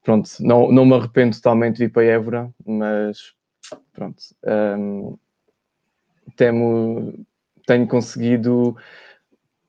pronto, 0.04 0.28
não, 0.40 0.70
não 0.70 0.84
me 0.84 0.94
arrependo 0.94 1.34
totalmente 1.34 1.78
de 1.78 1.84
ir 1.84 1.88
para 1.88 2.04
Évora, 2.04 2.50
mas 2.64 3.32
pronto. 3.92 4.22
Um, 4.44 5.16
temo, 6.36 7.26
tenho 7.66 7.88
conseguido 7.88 8.76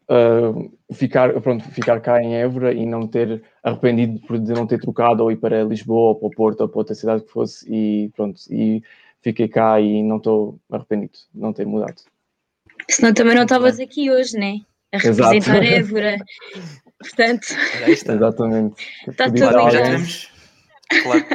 uh, 0.09 0.93
ficar, 0.93 1.39
pronto, 1.41 1.63
ficar 1.71 2.01
cá 2.01 2.21
em 2.21 2.35
Évora 2.35 2.73
e 2.73 2.85
não 2.85 3.07
ter 3.07 3.41
arrependido 3.63 4.19
por 4.27 4.37
de 4.37 4.53
não 4.53 4.67
ter 4.67 4.79
trocado 4.79 5.23
ou 5.23 5.31
ir 5.31 5.37
para 5.37 5.63
Lisboa 5.63 6.09
ou 6.09 6.15
para 6.15 6.27
o 6.27 6.31
Porto 6.31 6.61
ou 6.61 6.69
para 6.69 6.79
outra 6.79 6.95
cidade 6.95 7.23
que 7.23 7.31
fosse 7.31 7.65
e 7.73 8.09
pronto, 8.15 8.39
e 8.51 8.83
fiquei 9.21 9.47
cá 9.47 9.79
e 9.79 10.03
não 10.03 10.17
estou 10.17 10.59
arrependido 10.69 11.13
de 11.33 11.39
não 11.39 11.53
ter 11.53 11.65
mudado. 11.65 12.01
Senão 12.89 13.13
também 13.13 13.35
não 13.35 13.43
estavas 13.43 13.79
aqui 13.79 14.11
hoje, 14.11 14.37
né? 14.37 14.59
A 14.91 14.97
representar 14.97 15.35
Exato. 15.35 15.63
Évora. 15.65 16.17
Portanto, 16.99 17.47
exatamente. 17.87 18.75
Está 19.07 19.25
tudo 19.25 19.37
já 19.37 19.69
tivemos, 19.69 20.31
claro. 21.03 21.25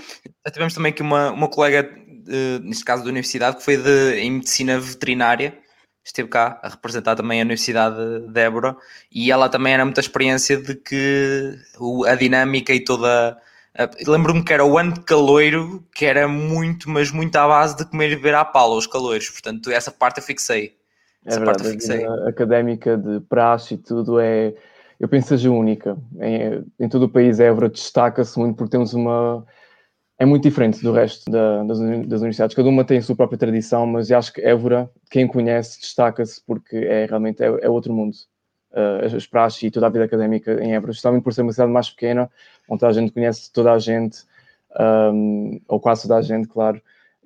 já 0.46 0.52
tivemos 0.52 0.74
também 0.74 0.90
aqui 0.90 1.02
uma, 1.02 1.30
uma 1.30 1.48
colega, 1.48 1.88
uh, 1.88 2.64
neste 2.64 2.84
caso 2.84 3.02
da 3.02 3.10
universidade, 3.10 3.58
que 3.58 3.64
foi 3.64 3.76
de, 3.76 4.14
em 4.20 4.32
medicina 4.32 4.78
veterinária 4.80 5.54
esteve 6.04 6.28
cá 6.28 6.58
a 6.62 6.68
representar 6.68 7.16
também 7.16 7.40
a 7.40 7.44
Universidade 7.44 7.96
de 8.28 8.40
Évora 8.40 8.76
e 9.10 9.30
ela 9.30 9.48
também 9.48 9.72
era 9.72 9.84
muita 9.84 10.00
experiência 10.00 10.56
de 10.56 10.74
que 10.74 11.56
a 12.06 12.14
dinâmica 12.14 12.72
e 12.72 12.80
toda. 12.80 13.38
Lembro-me 14.06 14.44
que 14.44 14.52
era 14.52 14.64
o 14.64 14.76
ano 14.76 14.94
de 14.94 15.00
caloiro, 15.02 15.84
que 15.94 16.04
era 16.04 16.26
muito, 16.26 16.90
mas 16.90 17.10
muito 17.12 17.36
à 17.36 17.46
base 17.46 17.76
de 17.76 17.84
comer 17.84 18.10
e 18.10 18.16
beber 18.16 18.34
à 18.34 18.44
pala 18.44 18.74
os 18.74 18.86
caloiros, 18.86 19.30
portanto, 19.30 19.70
essa 19.70 19.92
parte 19.92 20.18
eu 20.18 20.24
fixei. 20.24 20.74
Essa 21.24 21.36
é 21.36 21.38
verdade, 21.38 21.62
parte 21.62 21.66
eu 21.66 21.72
fixei. 21.72 22.04
a 22.04 22.28
académica 22.28 22.96
de 22.96 23.20
praxe 23.20 23.74
e 23.74 23.78
tudo 23.78 24.18
é, 24.18 24.54
eu 25.00 25.08
penso 25.08 25.28
seja 25.28 25.50
única. 25.50 25.96
Em, 26.20 26.64
em 26.78 26.88
todo 26.88 27.04
o 27.04 27.08
país, 27.08 27.40
Évora 27.40 27.70
destaca-se 27.70 28.38
muito 28.38 28.56
porque 28.56 28.70
temos 28.70 28.92
uma 28.92 29.44
é 30.18 30.26
muito 30.26 30.42
diferente 30.42 30.82
do 30.82 30.92
resto 30.92 31.30
da, 31.30 31.64
das, 31.64 31.78
das, 31.78 32.20
universidades. 32.20 32.54
Cada 32.54 32.68
uma 32.68 32.84
tem 32.84 32.98
a 32.98 33.02
sua 33.02 33.16
própria 33.16 33.38
tradição, 33.38 33.86
mas 33.86 34.12
acho 34.12 34.30
que 34.34 34.42
Évora, 34.42 34.90
quem 35.10 35.26
conhece, 35.26 35.80
destaca-se 35.80 36.44
porque 36.46 36.76
é 36.76 37.06
realmente 37.06 37.42
é, 37.42 37.46
é 37.46 37.70
outro 37.70 37.94
mundo. 37.94 38.14
Uh, 38.70 39.16
as 39.16 39.26
praxes 39.26 39.62
e 39.62 39.70
toda 39.70 39.86
a 39.86 39.90
vida 39.90 40.04
académica 40.04 40.62
em 40.62 40.74
Évora, 40.74 40.92
justamente 40.92 41.24
por 41.24 41.32
ser 41.32 41.40
uma 41.40 41.52
cidade 41.52 41.72
mais 41.72 41.88
pequena, 41.88 42.30
onde 42.68 42.84
a 42.84 42.92
gente 42.92 43.12
conhece 43.12 43.50
toda 43.50 43.72
a 43.72 43.78
gente, 43.78 44.18
um, 44.78 45.58
ou 45.66 45.80
quase 45.80 46.02
toda 46.02 46.16
a 46.16 46.22
gente, 46.22 46.46
claro, 46.46 46.80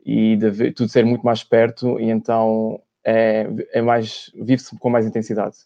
e 0.07 0.39
tudo 0.77 0.89
ser 0.89 1.05
muito 1.05 1.27
mais 1.27 1.43
perto, 1.43 1.99
e 2.01 2.09
então 2.11 2.81
é, 3.05 3.47
é 3.73 3.83
mais, 3.83 4.31
vive-se 4.35 4.79
com 4.79 4.89
mais 4.89 5.05
intensidade. 5.05 5.57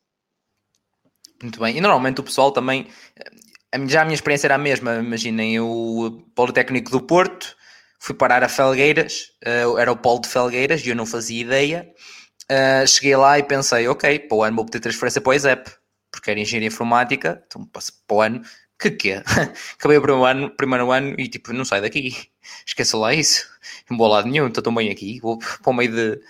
Muito 1.43 1.61
bem, 1.61 1.77
e 1.77 1.81
normalmente 1.81 2.21
o 2.21 2.25
pessoal 2.25 2.51
também 2.51 2.89
já 3.87 4.03
a 4.03 4.05
minha 4.05 4.15
experiência 4.15 4.47
era 4.47 4.55
a 4.55 4.59
mesma. 4.59 4.97
Imaginem, 4.97 5.61
o 5.61 6.25
Politécnico 6.35 6.91
do 6.91 7.01
Porto, 7.01 7.57
fui 7.99 8.15
parar 8.15 8.43
a 8.43 8.49
Felgueiras, 8.49 9.33
uh, 9.45 9.79
era 9.79 9.93
o 9.93 9.97
polo 9.97 10.21
de 10.21 10.29
Felgueiras 10.29 10.85
e 10.85 10.89
eu 10.89 10.97
não 10.97 11.07
fazia 11.07 11.41
ideia. 11.41 11.89
Uh, 12.51 12.87
cheguei 12.87 13.17
lá 13.17 13.39
e 13.39 13.43
pensei, 13.43 13.87
ok, 13.89 14.21
para 14.21 14.37
o 14.37 14.43
ano 14.43 14.57
vou 14.57 14.65
ter 14.67 14.81
transferência 14.81 15.21
para 15.21 15.31
o 15.31 15.35
ISEP, 15.35 15.71
porque 16.11 16.31
era 16.31 16.41
engenharia 16.41 16.69
informática, 16.69 17.43
então 17.47 17.67
passo 17.67 17.93
para 18.07 18.17
o 18.17 18.21
ano, 18.23 18.43
que 18.81 18.91
quê? 18.91 19.23
Acabei 19.77 19.99
o 19.99 20.03
primeiro 20.03 20.25
ano, 20.25 20.51
primeiro 20.57 20.91
ano 20.91 21.15
e 21.19 21.29
tipo, 21.29 21.53
não 21.53 21.65
sai 21.65 21.83
daqui, 21.83 22.15
esqueça 22.67 22.97
lá 22.97 23.13
isso, 23.13 23.47
não 23.91 23.99
vou 23.99 24.09
lado 24.09 24.29
nenhum, 24.29 24.49
estou 24.49 24.63
tão 24.63 24.75
bem 24.75 24.91
aqui, 24.91 25.21
vou 25.21 25.39
para 25.39 25.71
o 25.71 25.75
meio 25.75 25.93
de 25.93 26.21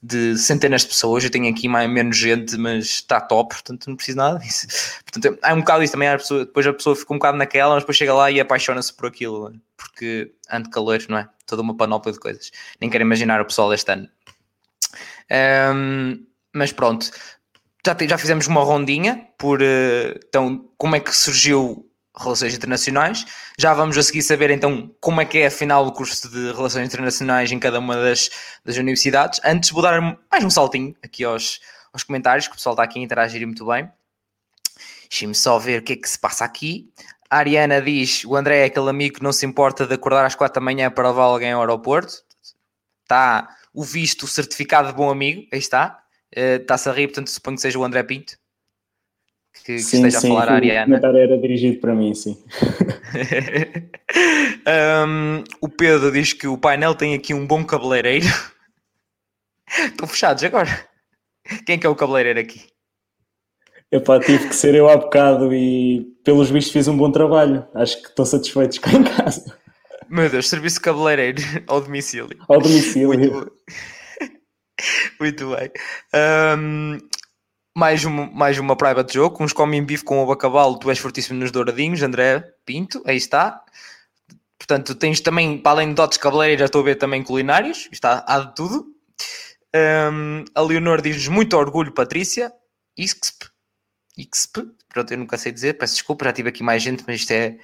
de 0.00 0.38
centenas 0.38 0.82
de 0.82 0.88
pessoas, 0.88 1.24
eu 1.24 1.30
tenho 1.30 1.50
aqui 1.50 1.66
mais, 1.66 1.90
menos 1.90 2.16
gente, 2.16 2.56
mas 2.56 2.84
está 2.84 3.20
top, 3.20 3.54
portanto 3.54 3.88
não 3.88 3.96
preciso 3.96 4.18
nada 4.18 4.38
disso. 4.38 4.66
Portanto, 5.04 5.38
há 5.42 5.54
um 5.54 5.58
bocado 5.58 5.82
isso 5.82 5.92
também, 5.92 6.08
a 6.08 6.16
pessoa, 6.16 6.44
depois 6.44 6.66
a 6.66 6.72
pessoa 6.72 6.94
fica 6.94 7.12
um 7.12 7.18
bocado 7.18 7.36
naquela, 7.36 7.74
mas 7.74 7.82
depois 7.82 7.96
chega 7.96 8.14
lá 8.14 8.30
e 8.30 8.40
apaixona-se 8.40 8.92
por 8.92 9.06
aquilo, 9.06 9.52
porque 9.76 10.32
ante 10.50 10.70
calor, 10.70 11.00
não 11.08 11.18
é? 11.18 11.28
Toda 11.46 11.62
uma 11.62 11.76
panóplia 11.76 12.12
de 12.12 12.20
coisas. 12.20 12.52
Nem 12.80 12.88
quero 12.88 13.02
imaginar 13.02 13.40
o 13.40 13.44
pessoal 13.44 13.70
deste 13.70 13.90
ano. 13.90 14.08
Um, 15.74 16.24
mas 16.54 16.72
pronto, 16.72 17.10
já, 17.84 17.96
já 18.08 18.18
fizemos 18.18 18.46
uma 18.46 18.62
rondinha 18.62 19.28
por 19.36 19.60
uh, 19.60 20.18
então 20.28 20.68
como 20.76 20.96
é 20.96 21.00
que 21.00 21.14
surgiu 21.14 21.88
Relações 22.18 22.54
Internacionais. 22.54 23.24
Já 23.58 23.72
vamos 23.72 23.96
a 23.96 24.02
seguir 24.02 24.22
saber 24.22 24.50
então 24.50 24.94
como 25.00 25.20
é 25.20 25.24
que 25.24 25.38
é 25.38 25.46
afinal 25.46 25.86
o 25.86 25.92
curso 25.92 26.28
de 26.28 26.52
Relações 26.52 26.86
Internacionais 26.86 27.52
em 27.52 27.58
cada 27.58 27.78
uma 27.78 27.96
das, 27.96 28.30
das 28.64 28.76
universidades. 28.76 29.40
Antes 29.44 29.70
vou 29.70 29.82
dar 29.82 30.00
mais 30.30 30.44
um 30.44 30.50
saltinho 30.50 30.94
aqui 31.02 31.24
aos, 31.24 31.60
aos 31.92 32.02
comentários, 32.02 32.46
que 32.46 32.52
o 32.52 32.56
pessoal 32.56 32.74
está 32.74 32.82
aqui 32.82 32.98
a 32.98 33.02
interagir 33.02 33.46
muito 33.46 33.64
bem. 33.66 33.90
Deixem-me 35.08 35.34
só 35.34 35.58
ver 35.58 35.80
o 35.80 35.84
que 35.84 35.94
é 35.94 35.96
que 35.96 36.08
se 36.08 36.18
passa 36.18 36.44
aqui. 36.44 36.90
A 37.30 37.38
Ariana 37.38 37.80
diz: 37.80 38.24
o 38.24 38.36
André 38.36 38.60
é 38.60 38.64
aquele 38.64 38.90
amigo 38.90 39.16
que 39.16 39.22
não 39.22 39.32
se 39.32 39.46
importa 39.46 39.86
de 39.86 39.94
acordar 39.94 40.24
às 40.24 40.34
quatro 40.34 40.60
da 40.60 40.64
manhã 40.64 40.90
para 40.90 41.08
levar 41.08 41.24
alguém 41.24 41.52
ao 41.52 41.60
aeroporto. 41.60 42.14
Está 43.02 43.48
o 43.72 43.82
visto, 43.82 44.24
o 44.24 44.28
certificado 44.28 44.88
de 44.88 44.94
bom 44.94 45.10
amigo, 45.10 45.46
aí 45.52 45.58
está. 45.58 46.02
Uh, 46.36 46.60
Está-se 46.60 46.88
a 46.88 46.92
rir, 46.92 47.08
portanto 47.08 47.28
suponho 47.28 47.56
que 47.56 47.62
seja 47.62 47.78
o 47.78 47.84
André 47.84 48.02
Pinto 48.02 48.37
que, 49.64 49.74
que 49.74 49.80
sim, 49.80 49.98
esteja 49.98 50.20
sim, 50.20 50.26
a 50.26 50.30
falar 50.30 50.52
a 50.52 50.56
Ariana. 50.56 50.82
O 50.82 50.86
comentário 50.86 51.18
era 51.18 51.38
dirigido 51.38 51.80
para 51.80 51.94
mim, 51.94 52.14
sim. 52.14 52.36
um, 55.06 55.44
o 55.60 55.68
Pedro 55.68 56.12
diz 56.12 56.32
que 56.32 56.46
o 56.46 56.58
painel 56.58 56.94
tem 56.94 57.14
aqui 57.14 57.34
um 57.34 57.46
bom 57.46 57.64
cabeleireiro. 57.64 58.26
Estão 59.84 60.08
fechados 60.08 60.42
agora. 60.44 60.88
Quem 61.66 61.76
é 61.76 61.78
que 61.78 61.86
é 61.86 61.90
o 61.90 61.96
cabeleireiro 61.96 62.40
aqui? 62.40 62.62
Epá, 63.90 64.20
tive 64.20 64.48
que 64.48 64.54
ser 64.54 64.74
eu 64.74 64.88
há 64.88 64.96
bocado 64.96 65.54
e 65.54 66.06
pelos 66.22 66.50
vistos 66.50 66.72
fiz 66.72 66.88
um 66.88 66.96
bom 66.96 67.10
trabalho. 67.10 67.66
Acho 67.74 68.02
que 68.02 68.08
estão 68.08 68.24
satisfeitos 68.24 68.78
cá 68.78 68.92
em 68.92 69.02
casa. 69.02 69.56
Meu 70.08 70.28
Deus, 70.28 70.48
serviço 70.48 70.80
cabeleireiro 70.80 71.42
ao 71.66 71.80
domicílio. 71.80 72.38
Ao 72.48 72.60
domicílio. 72.60 73.18
Muito, 73.18 73.52
Muito 75.20 75.56
bem. 75.56 75.70
Um, 76.58 76.98
mais 77.78 78.04
uma, 78.04 78.26
mais 78.26 78.58
uma 78.58 78.74
private 78.74 79.14
joke, 79.14 79.40
uns 79.40 79.52
comem 79.52 79.84
bife 79.84 80.02
com 80.02 80.18
ovo 80.18 80.32
a 80.32 80.36
cavalo, 80.36 80.76
tu 80.80 80.90
és 80.90 80.98
fortíssimo 80.98 81.38
nos 81.38 81.52
douradinhos, 81.52 82.02
André 82.02 82.40
Pinto, 82.66 83.00
aí 83.06 83.16
está. 83.16 83.62
Portanto, 84.58 84.96
tens 84.96 85.20
também, 85.20 85.56
para 85.56 85.70
além 85.70 85.90
de 85.90 85.94
dotes 85.94 86.18
cabeleireiros, 86.18 86.64
estou 86.64 86.80
a 86.80 86.84
ver 86.84 86.96
também 86.96 87.22
culinários, 87.22 87.88
está 87.92 88.24
há 88.26 88.40
de 88.40 88.54
tudo. 88.56 88.92
Um, 90.12 90.44
a 90.56 90.60
Leonor 90.60 91.00
diz-nos 91.00 91.28
muito 91.28 91.56
orgulho, 91.56 91.92
Patrícia. 91.92 92.52
IXP, 92.96 93.46
IXP, 94.16 94.58
pronto, 94.88 95.12
eu 95.12 95.18
nunca 95.18 95.38
sei 95.38 95.52
dizer, 95.52 95.78
peço 95.78 95.94
desculpa, 95.94 96.24
já 96.24 96.32
tive 96.32 96.48
aqui 96.48 96.64
mais 96.64 96.82
gente, 96.82 97.04
mas 97.06 97.20
isto 97.20 97.30
é, 97.30 97.58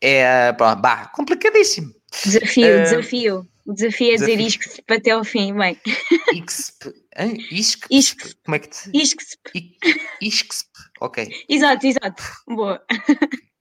é 0.00 0.52
bah, 0.52 1.10
complicadíssimo. 1.14 1.92
Desafio, 2.24 2.78
uh, 2.78 2.82
desafio. 2.82 3.48
O 3.66 3.74
desafio 3.74 4.08
é 4.08 4.12
desafio. 4.12 4.36
dizer 4.36 4.46
IXP 4.46 4.84
até 4.88 5.10
ao 5.10 5.24
fim, 5.24 5.54
bem. 5.54 5.78
IXP. 6.32 6.94
Isque? 7.50 7.86
Isque. 7.90 8.34
Como 8.44 8.54
é 8.54 8.58
que 8.60 8.68
te... 8.68 8.90
Isque. 8.94 9.24
Isque. 10.22 10.56
Ok. 11.00 11.28
Exato, 11.48 11.86
exato. 11.86 12.22
Boa. 12.46 12.82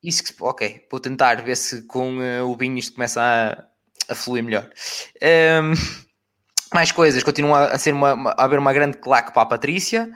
Isque. 0.03 0.33
Ok. 0.39 0.87
Vou 0.91 0.99
tentar 0.99 1.35
ver 1.43 1.57
se 1.57 1.81
com 1.83 2.19
uh, 2.19 2.45
o 2.45 2.55
vinho 2.55 2.77
isto 2.77 2.93
começa 2.93 3.21
a, 3.21 4.11
a 4.11 4.15
fluir 4.15 4.43
melhor. 4.43 4.69
Um, 5.21 5.73
mais 6.73 6.91
coisas. 6.91 7.23
Continua 7.23 7.65
a, 7.65 7.77
ser 7.77 7.93
uma, 7.93 8.31
a 8.31 8.43
haver 8.45 8.59
uma 8.59 8.73
grande 8.73 8.97
claque 8.97 9.33
para 9.33 9.41
a 9.41 9.47
Patrícia. 9.47 10.09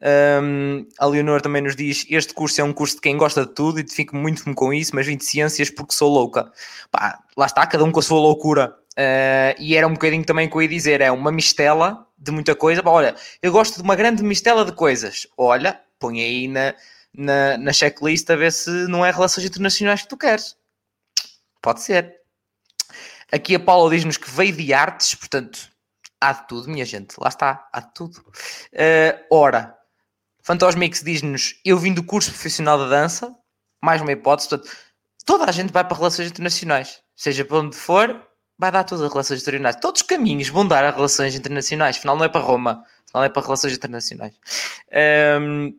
Um, 0.00 0.86
a 0.98 1.06
Leonor 1.06 1.40
também 1.40 1.62
nos 1.62 1.74
diz: 1.74 2.06
Este 2.08 2.32
curso 2.32 2.60
é 2.60 2.64
um 2.64 2.72
curso 2.72 2.96
de 2.96 3.00
quem 3.00 3.16
gosta 3.16 3.44
de 3.44 3.52
tudo 3.52 3.80
e 3.80 3.88
fico 3.88 4.14
muito 4.16 4.54
com 4.54 4.72
isso, 4.72 4.94
mas 4.94 5.06
vim 5.06 5.16
de 5.16 5.24
ciências 5.24 5.70
porque 5.70 5.92
sou 5.92 6.12
louca. 6.12 6.52
Pá, 6.90 7.18
lá 7.36 7.46
está, 7.46 7.66
cada 7.66 7.84
um 7.84 7.90
com 7.90 8.00
a 8.00 8.02
sua 8.02 8.18
loucura. 8.18 8.76
Uh, 8.92 9.54
e 9.58 9.76
era 9.76 9.86
um 9.86 9.92
bocadinho 9.92 10.24
também 10.24 10.48
que 10.48 10.56
eu 10.56 10.62
ia 10.62 10.68
dizer: 10.68 11.00
é 11.00 11.10
uma 11.10 11.32
mistela 11.32 12.06
de 12.16 12.30
muita 12.30 12.54
coisa. 12.54 12.82
olha, 12.84 13.14
eu 13.42 13.52
gosto 13.52 13.76
de 13.76 13.82
uma 13.82 13.96
grande 13.96 14.22
mistela 14.22 14.64
de 14.64 14.72
coisas. 14.72 15.26
Olha, 15.36 15.80
põe 15.98 16.20
aí 16.20 16.48
na, 16.48 16.74
na, 17.14 17.58
na 17.58 17.72
checklist 17.72 18.28
a 18.30 18.36
ver 18.36 18.52
se 18.52 18.70
não 18.88 19.04
é 19.04 19.10
relações 19.10 19.46
internacionais 19.46 20.02
que 20.02 20.08
tu 20.08 20.16
queres. 20.16 20.56
Pode 21.62 21.82
ser. 21.82 22.16
Aqui 23.30 23.54
a 23.54 23.60
Paula 23.60 23.90
diz-nos 23.90 24.16
que 24.16 24.30
veio 24.30 24.52
de 24.52 24.72
artes, 24.72 25.14
portanto, 25.14 25.68
há 26.20 26.32
de 26.32 26.48
tudo, 26.48 26.68
minha 26.68 26.84
gente. 26.84 27.14
Lá 27.18 27.28
está, 27.28 27.68
há 27.72 27.80
de 27.80 27.94
tudo. 27.94 28.18
Uh, 28.72 29.24
ora, 29.30 29.77
Fantosmix 30.48 31.02
diz-nos: 31.02 31.60
Eu 31.62 31.76
vim 31.76 31.92
do 31.92 32.02
curso 32.02 32.30
profissional 32.30 32.78
da 32.78 32.88
dança, 32.88 33.36
mais 33.82 34.00
uma 34.00 34.12
hipótese. 34.12 34.48
Portanto, 34.48 34.74
toda 35.26 35.44
a 35.44 35.52
gente 35.52 35.70
vai 35.70 35.84
para 35.84 35.94
relações 35.94 36.30
internacionais, 36.30 37.02
seja 37.14 37.44
para 37.44 37.58
onde 37.58 37.76
for, 37.76 38.26
vai 38.58 38.72
dar 38.72 38.82
tudo 38.82 39.04
a 39.04 39.08
relações 39.10 39.42
internacionais. 39.42 39.76
Todos 39.76 40.00
os 40.00 40.06
caminhos 40.06 40.48
vão 40.48 40.66
dar 40.66 40.86
a 40.86 40.90
relações 40.90 41.34
internacionais. 41.34 41.98
Afinal, 41.98 42.16
não 42.16 42.24
é 42.24 42.30
para 42.30 42.40
Roma, 42.40 42.82
afinal, 43.06 43.24
é 43.24 43.28
para 43.28 43.42
relações 43.42 43.74
internacionais. 43.74 44.32
Um... 45.38 45.74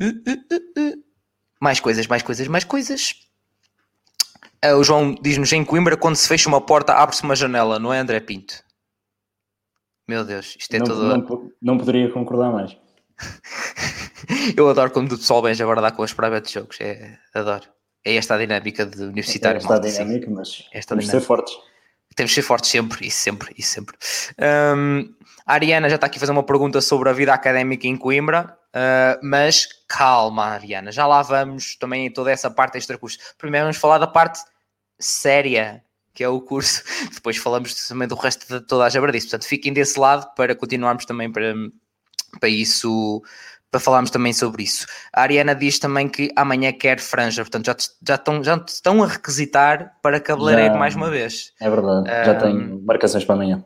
Uh, 0.00 0.06
uh, 0.06 0.80
uh, 0.80 1.04
mais 1.60 1.78
coisas, 1.78 2.08
mais 2.08 2.24
coisas, 2.24 2.48
mais 2.48 2.64
coisas. 2.64 3.14
Uh, 4.64 4.74
o 4.74 4.82
João 4.82 5.14
diz-nos 5.14 5.52
em 5.52 5.64
Coimbra: 5.64 5.96
quando 5.96 6.16
se 6.16 6.26
fecha 6.26 6.48
uma 6.48 6.60
porta, 6.60 6.94
abre-se 6.94 7.22
uma 7.22 7.36
janela, 7.36 7.78
não 7.78 7.94
é, 7.94 8.00
André 8.00 8.18
Pinto? 8.18 8.64
Meu 10.08 10.24
Deus, 10.24 10.56
isto 10.58 10.74
é 10.74 10.80
não, 10.80 10.84
tudo. 10.84 11.06
Não, 11.06 11.52
não 11.62 11.78
poderia 11.78 12.10
concordar 12.10 12.50
mais. 12.50 12.76
Eu 14.56 14.68
adoro 14.68 14.90
quando 14.90 15.12
o 15.12 15.18
pessoal 15.18 15.42
vem 15.42 15.54
agora 15.60 15.90
com 15.92 16.02
as 16.02 16.12
private 16.12 16.52
jogos, 16.52 16.78
é, 16.80 17.18
adoro. 17.34 17.64
É 18.04 18.16
esta 18.16 18.34
a 18.34 18.38
dinâmica 18.38 18.86
de 18.86 19.02
universitário. 19.02 19.58
É 19.58 19.60
esta 19.60 19.74
a 19.74 19.78
dinâmica, 19.78 20.30
mas 20.30 20.64
esta 20.72 20.94
temos 20.94 21.04
dinâmica. 21.04 21.20
ser 21.20 21.20
fortes. 21.20 21.54
Temos 22.16 22.30
de 22.30 22.34
ser 22.34 22.42
fortes 22.42 22.70
sempre, 22.70 23.06
isso 23.06 23.18
sempre, 23.18 23.54
isso 23.56 23.72
sempre. 23.72 23.96
Um, 24.76 25.14
a 25.46 25.54
Ariana 25.54 25.88
já 25.88 25.94
está 25.94 26.06
aqui 26.06 26.16
a 26.16 26.20
fazer 26.20 26.32
uma 26.32 26.42
pergunta 26.42 26.80
sobre 26.80 27.08
a 27.08 27.12
vida 27.12 27.32
académica 27.32 27.86
em 27.86 27.96
Coimbra, 27.96 28.58
uh, 28.74 29.20
mas 29.22 29.68
calma, 29.86 30.46
Ariana, 30.46 30.90
já 30.90 31.06
lá 31.06 31.22
vamos 31.22 31.76
também 31.76 32.06
em 32.06 32.12
toda 32.12 32.30
essa 32.30 32.50
parte 32.50 32.78
extra-curso. 32.78 33.18
Primeiro 33.38 33.66
vamos 33.66 33.76
falar 33.76 33.98
da 33.98 34.06
parte 34.06 34.40
séria, 34.98 35.82
que 36.12 36.24
é 36.24 36.28
o 36.28 36.40
curso. 36.40 36.82
Depois 37.14 37.36
falamos 37.36 37.86
também 37.86 38.08
do 38.08 38.14
resto 38.14 38.46
de 38.46 38.66
toda 38.66 38.84
a 38.84 38.88
jabardice. 38.88 39.26
Portanto, 39.26 39.46
fiquem 39.46 39.72
desse 39.72 39.98
lado 39.98 40.34
para 40.34 40.54
continuarmos 40.54 41.04
também 41.04 41.30
para, 41.30 41.54
para 42.38 42.48
isso, 42.48 43.22
para 43.70 43.80
falarmos 43.80 44.10
também 44.10 44.32
sobre 44.32 44.62
isso. 44.62 44.86
A 45.12 45.22
Ariana 45.22 45.54
diz 45.54 45.78
também 45.78 46.08
que 46.08 46.30
amanhã 46.36 46.72
quer 46.72 47.00
franja, 47.00 47.42
portanto 47.42 47.66
já, 47.66 47.76
já, 48.06 48.14
estão, 48.14 48.42
já 48.44 48.56
estão 48.66 49.02
a 49.02 49.06
requisitar 49.06 49.96
para 50.02 50.20
cabeleireiro 50.20 50.74
já, 50.74 50.78
mais 50.78 50.94
uma 50.94 51.10
vez. 51.10 51.52
É 51.60 51.70
verdade, 51.70 52.08
já 52.08 52.32
um, 52.32 52.38
tenho 52.38 52.82
marcações 52.84 53.24
para 53.24 53.34
amanhã. 53.34 53.64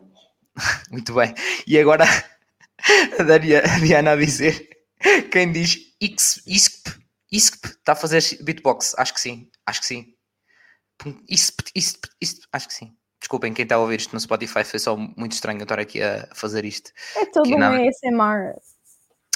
Muito 0.91 1.15
bem. 1.15 1.35
E 1.67 1.79
agora 1.79 2.05
a 3.19 3.39
Diana 3.81 4.13
a 4.13 4.17
dizer 4.17 4.69
quem 5.31 5.53
diz 5.53 5.79
ISP, 6.01 6.91
ISP 7.31 7.69
está 7.69 7.93
a 7.93 7.97
fazer 7.97 8.23
beatbox? 8.43 8.95
Acho 8.99 9.15
que 9.15 9.21
sim, 9.21 9.51
acho 9.67 9.81
que 9.81 9.87
sim. 9.87 10.15
ISP, 11.29 11.65
ISP, 11.75 12.09
ISP, 12.21 12.47
acho 12.53 12.69
que 12.69 12.75
sim. 12.75 12.97
Desculpem, 13.25 13.55
quem 13.55 13.63
está 13.63 13.77
a 13.77 13.79
ouvir 13.79 14.01
isto 14.01 14.13
no 14.13 14.21
Spotify 14.21 14.63
foi 14.65 14.79
só 14.79 14.95
muito 14.95 15.33
estranho 15.33 15.59
eu 15.59 15.63
estar 15.63 15.79
aqui 15.79 16.03
a 16.03 16.29
fazer 16.35 16.63
isto. 16.63 16.91
É 17.17 17.25
todo 17.25 17.49
um 17.49 17.57
ASMR. 17.57 18.55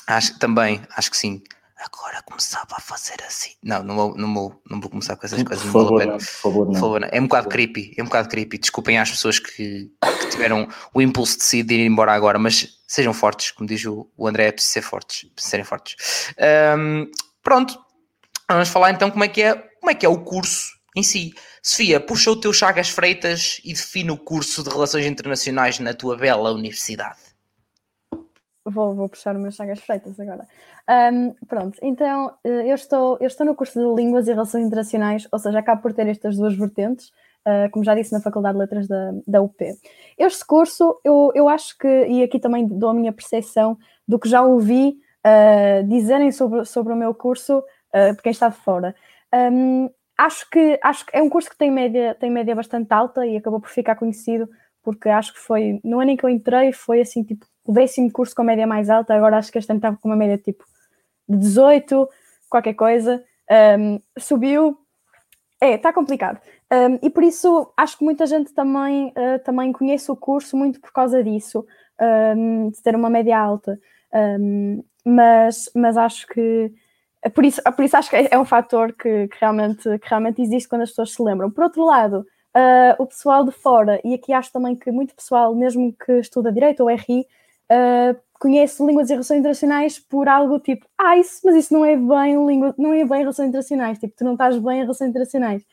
Acho, 0.07 0.39
também, 0.39 0.83
acho 0.95 1.11
que 1.11 1.17
sim 1.17 1.43
agora 1.75 2.23
começava 2.23 2.77
a 2.77 2.81
fazer 2.81 3.17
assim. 3.27 3.53
Não, 3.63 3.83
não 3.83 3.97
vou, 3.97 4.15
não 4.15 4.35
vou, 4.35 4.63
não 4.71 4.79
vou 4.79 4.91
começar 4.91 5.17
com 5.17 5.25
essas 5.25 5.43
coisas. 5.43 5.65
Por 5.65 5.73
favor, 5.73 6.05
não, 6.05 6.19
por 6.19 6.23
favor, 6.23 6.67
não. 6.67 6.73
Por 6.73 6.81
favor, 6.81 7.01
não. 7.01 7.09
É 7.11 7.19
um 7.19 7.23
bocado 7.23 7.49
creepy, 7.49 7.95
é 7.97 8.03
um 8.03 8.05
bocado 8.05 8.29
creepy. 8.29 8.59
Desculpem 8.59 8.99
às 8.99 9.11
pessoas 9.11 9.39
que, 9.39 9.91
que 10.03 10.29
tiveram 10.29 10.69
o 10.93 11.01
impulso 11.01 11.33
de 11.33 11.39
decidir 11.39 11.81
ir 11.81 11.87
embora 11.87 12.13
agora, 12.13 12.39
mas 12.39 12.69
sejam 12.87 13.15
fortes, 13.15 13.53
como 13.53 13.67
diz 13.67 13.83
o, 13.87 14.07
o 14.19 14.29
André, 14.29 14.49
é 14.49 14.53
preciso 14.53 14.75
ser 14.75 14.83
fortes, 14.83 15.31
preciso 15.31 15.51
serem 15.51 15.65
fortes. 15.65 16.35
Um, 16.77 17.11
pronto, 17.43 17.79
vamos 18.51 18.69
falar 18.69 18.91
então 18.91 19.11
como 19.11 19.25
é 19.25 19.29
que 19.29 19.41
é, 19.41 19.55
como 19.55 19.91
é 19.91 19.95
que 19.95 20.05
é 20.05 20.09
o 20.11 20.19
curso 20.19 20.78
em 20.97 21.03
si. 21.03 21.33
Sofia, 21.63 22.01
puxa 22.01 22.31
o 22.31 22.41
teu 22.41 22.53
Chagas 22.53 22.89
Freitas 22.89 23.61
e 23.65 23.73
define 23.73 24.11
o 24.11 24.19
curso 24.19 24.63
de 24.63 24.71
Relações 24.71 25.07
Internacionais 25.07 25.79
na 25.79 25.95
tua 25.95 26.17
bela 26.17 26.53
universidade. 26.53 27.19
Vou, 28.65 28.95
vou 28.95 29.09
puxar 29.09 29.37
o 29.37 29.39
meu 29.39 29.51
Chagas 29.51 29.81
Freitas 29.81 30.19
agora. 30.21 30.47
Um, 31.13 31.35
pronto, 31.47 31.79
então 31.83 32.33
eh, 32.45 32.71
eu 32.71 32.75
estou, 32.75 33.17
eu 33.21 33.27
estou 33.27 33.47
no 33.47 33.55
curso 33.55 33.79
de 33.79 34.03
Línguas 34.03 34.29
e 34.29 34.33
Relações 34.33 34.67
Internacionais, 34.67 35.27
ou 35.33 35.39
seja, 35.39 35.59
acabo 35.59 35.83
por 35.83 35.93
ter 35.93 36.07
estas 36.07 36.37
duas 36.37 36.55
vertentes, 36.55 37.09
uh, 37.47 37.71
como 37.71 37.85
já 37.85 37.95
disse 37.95 38.13
na 38.13 38.21
Faculdade 38.21 38.55
de 38.55 38.61
Letras 38.61 38.89
da, 38.89 39.13
da 39.27 39.41
UP. 39.41 39.57
Este 40.19 40.45
curso, 40.45 41.01
eu, 41.05 41.31
eu 41.35 41.49
acho 41.49 41.77
que, 41.79 42.07
e 42.07 42.23
aqui 42.23 42.39
também 42.39 42.67
dou 42.67 42.91
a 42.91 42.95
minha 42.95 43.13
percepção 43.13 43.79
do 44.07 44.19
que 44.19 44.29
já 44.29 44.43
ouvi 44.43 44.99
uh, 45.27 45.87
dizerem 45.87 46.31
sobre, 46.33 46.65
sobre 46.65 46.93
o 46.93 46.97
meu 46.97 47.15
curso, 47.15 47.59
uh, 47.59 48.15
de 48.15 48.23
quem 48.23 48.33
está 48.33 48.49
de 48.49 48.57
fora. 48.57 48.95
Um, 49.35 49.91
acho, 50.19 50.51
que, 50.51 50.79
acho 50.83 51.07
que 51.07 51.17
é 51.17 51.23
um 51.23 51.31
curso 51.31 51.49
que 51.49 51.57
tem 51.57 51.71
média, 51.71 52.15
tem 52.19 52.31
média 52.31 52.55
bastante 52.55 52.93
alta 52.93 53.25
e 53.25 53.37
acabou 53.37 53.61
por 53.61 53.71
ficar 53.71 53.95
conhecido 53.95 54.49
porque 54.83 55.09
acho 55.11 55.35
que 55.35 55.41
foi, 55.41 55.81
no 55.85 56.01
ano 56.01 56.13
em 56.13 56.17
que 56.17 56.25
eu 56.25 56.31
entrei, 56.31 56.73
foi 56.73 57.03
assim, 57.03 57.23
tipo, 57.23 57.45
o 57.63 57.73
décimo 57.73 58.11
curso 58.11 58.35
com 58.35 58.41
a 58.41 58.45
média 58.47 58.67
mais 58.67 58.89
alta, 58.89 59.15
agora 59.15 59.37
acho 59.37 59.53
que 59.53 59.59
este 59.59 59.71
ano 59.71 59.79
estava 59.79 59.99
com 59.99 60.09
uma 60.09 60.17
média 60.17 60.39
tipo 60.39 60.65
de 61.29 61.37
18, 61.37 62.09
qualquer 62.49 62.73
coisa, 62.73 63.23
um, 63.79 64.01
subiu. 64.19 64.79
É, 65.61 65.75
está 65.75 65.93
complicado. 65.93 66.41
Um, 66.73 66.99
e 67.03 67.11
por 67.11 67.23
isso 67.23 67.71
acho 67.77 67.99
que 67.99 68.05
muita 68.05 68.27
gente 68.27 68.55
também, 68.55 69.09
uh, 69.09 69.39
também 69.45 69.73
conhece 69.73 70.11
o 70.11 70.17
curso 70.17 70.57
muito 70.57 70.81
por 70.81 70.91
causa 70.91 71.23
disso, 71.23 71.67
um, 72.35 72.71
de 72.71 72.83
ter 72.83 72.97
uma 72.97 73.11
média 73.11 73.39
alta. 73.39 73.79
mas, 75.05 75.71
mas 75.75 75.99
acho 75.99 76.27
que 76.29 76.73
por 77.35 77.45
isso, 77.45 77.61
por 77.75 77.85
isso 77.85 77.97
acho 77.97 78.11
que 78.11 78.17
é, 78.17 78.29
é 78.31 78.39
um 78.39 78.45
fator 78.45 78.93
que, 78.93 79.29
que, 79.29 79.37
realmente, 79.41 79.83
que 79.83 80.09
realmente 80.09 80.43
existe 80.43 80.69
quando 80.69 80.83
as 80.83 80.91
pessoas 80.91 81.13
se 81.13 81.23
lembram. 81.23 81.51
Por 81.51 81.65
outro 81.65 81.85
lado, 81.85 82.27
uh, 82.57 83.03
o 83.03 83.07
pessoal 83.07 83.45
de 83.45 83.51
fora, 83.51 84.01
e 84.05 84.15
aqui 84.15 84.33
acho 84.33 84.53
também 84.53 84.77
que 84.77 84.91
muito 84.91 85.15
pessoal, 85.15 85.55
mesmo 85.55 85.95
que 86.05 86.13
estuda 86.13 86.53
Direito 86.53 86.81
ou 86.81 86.89
RI, 86.89 87.27
uh, 87.71 88.19
conhece 88.39 88.85
línguas 88.85 89.11
e 89.11 89.15
relações 89.15 89.41
internacionais 89.41 89.99
por 89.99 90.29
algo 90.29 90.59
tipo, 90.61 90.87
ah, 90.97 91.17
isso, 91.17 91.41
mas 91.45 91.57
isso 91.57 91.75
não 91.75 91.85
é 91.85 91.97
bem 91.97 92.47
língua, 92.47 92.75
não 92.79 92.95
é 92.95 93.05
bem 93.05 93.21
relações 93.21 93.49
internacionais, 93.49 93.99
tipo, 93.99 94.15
tu 94.17 94.25
não 94.25 94.33
estás 94.33 94.57
bem 94.59 94.79
em 94.79 94.83
relações 94.83 95.11
internacionais. 95.11 95.65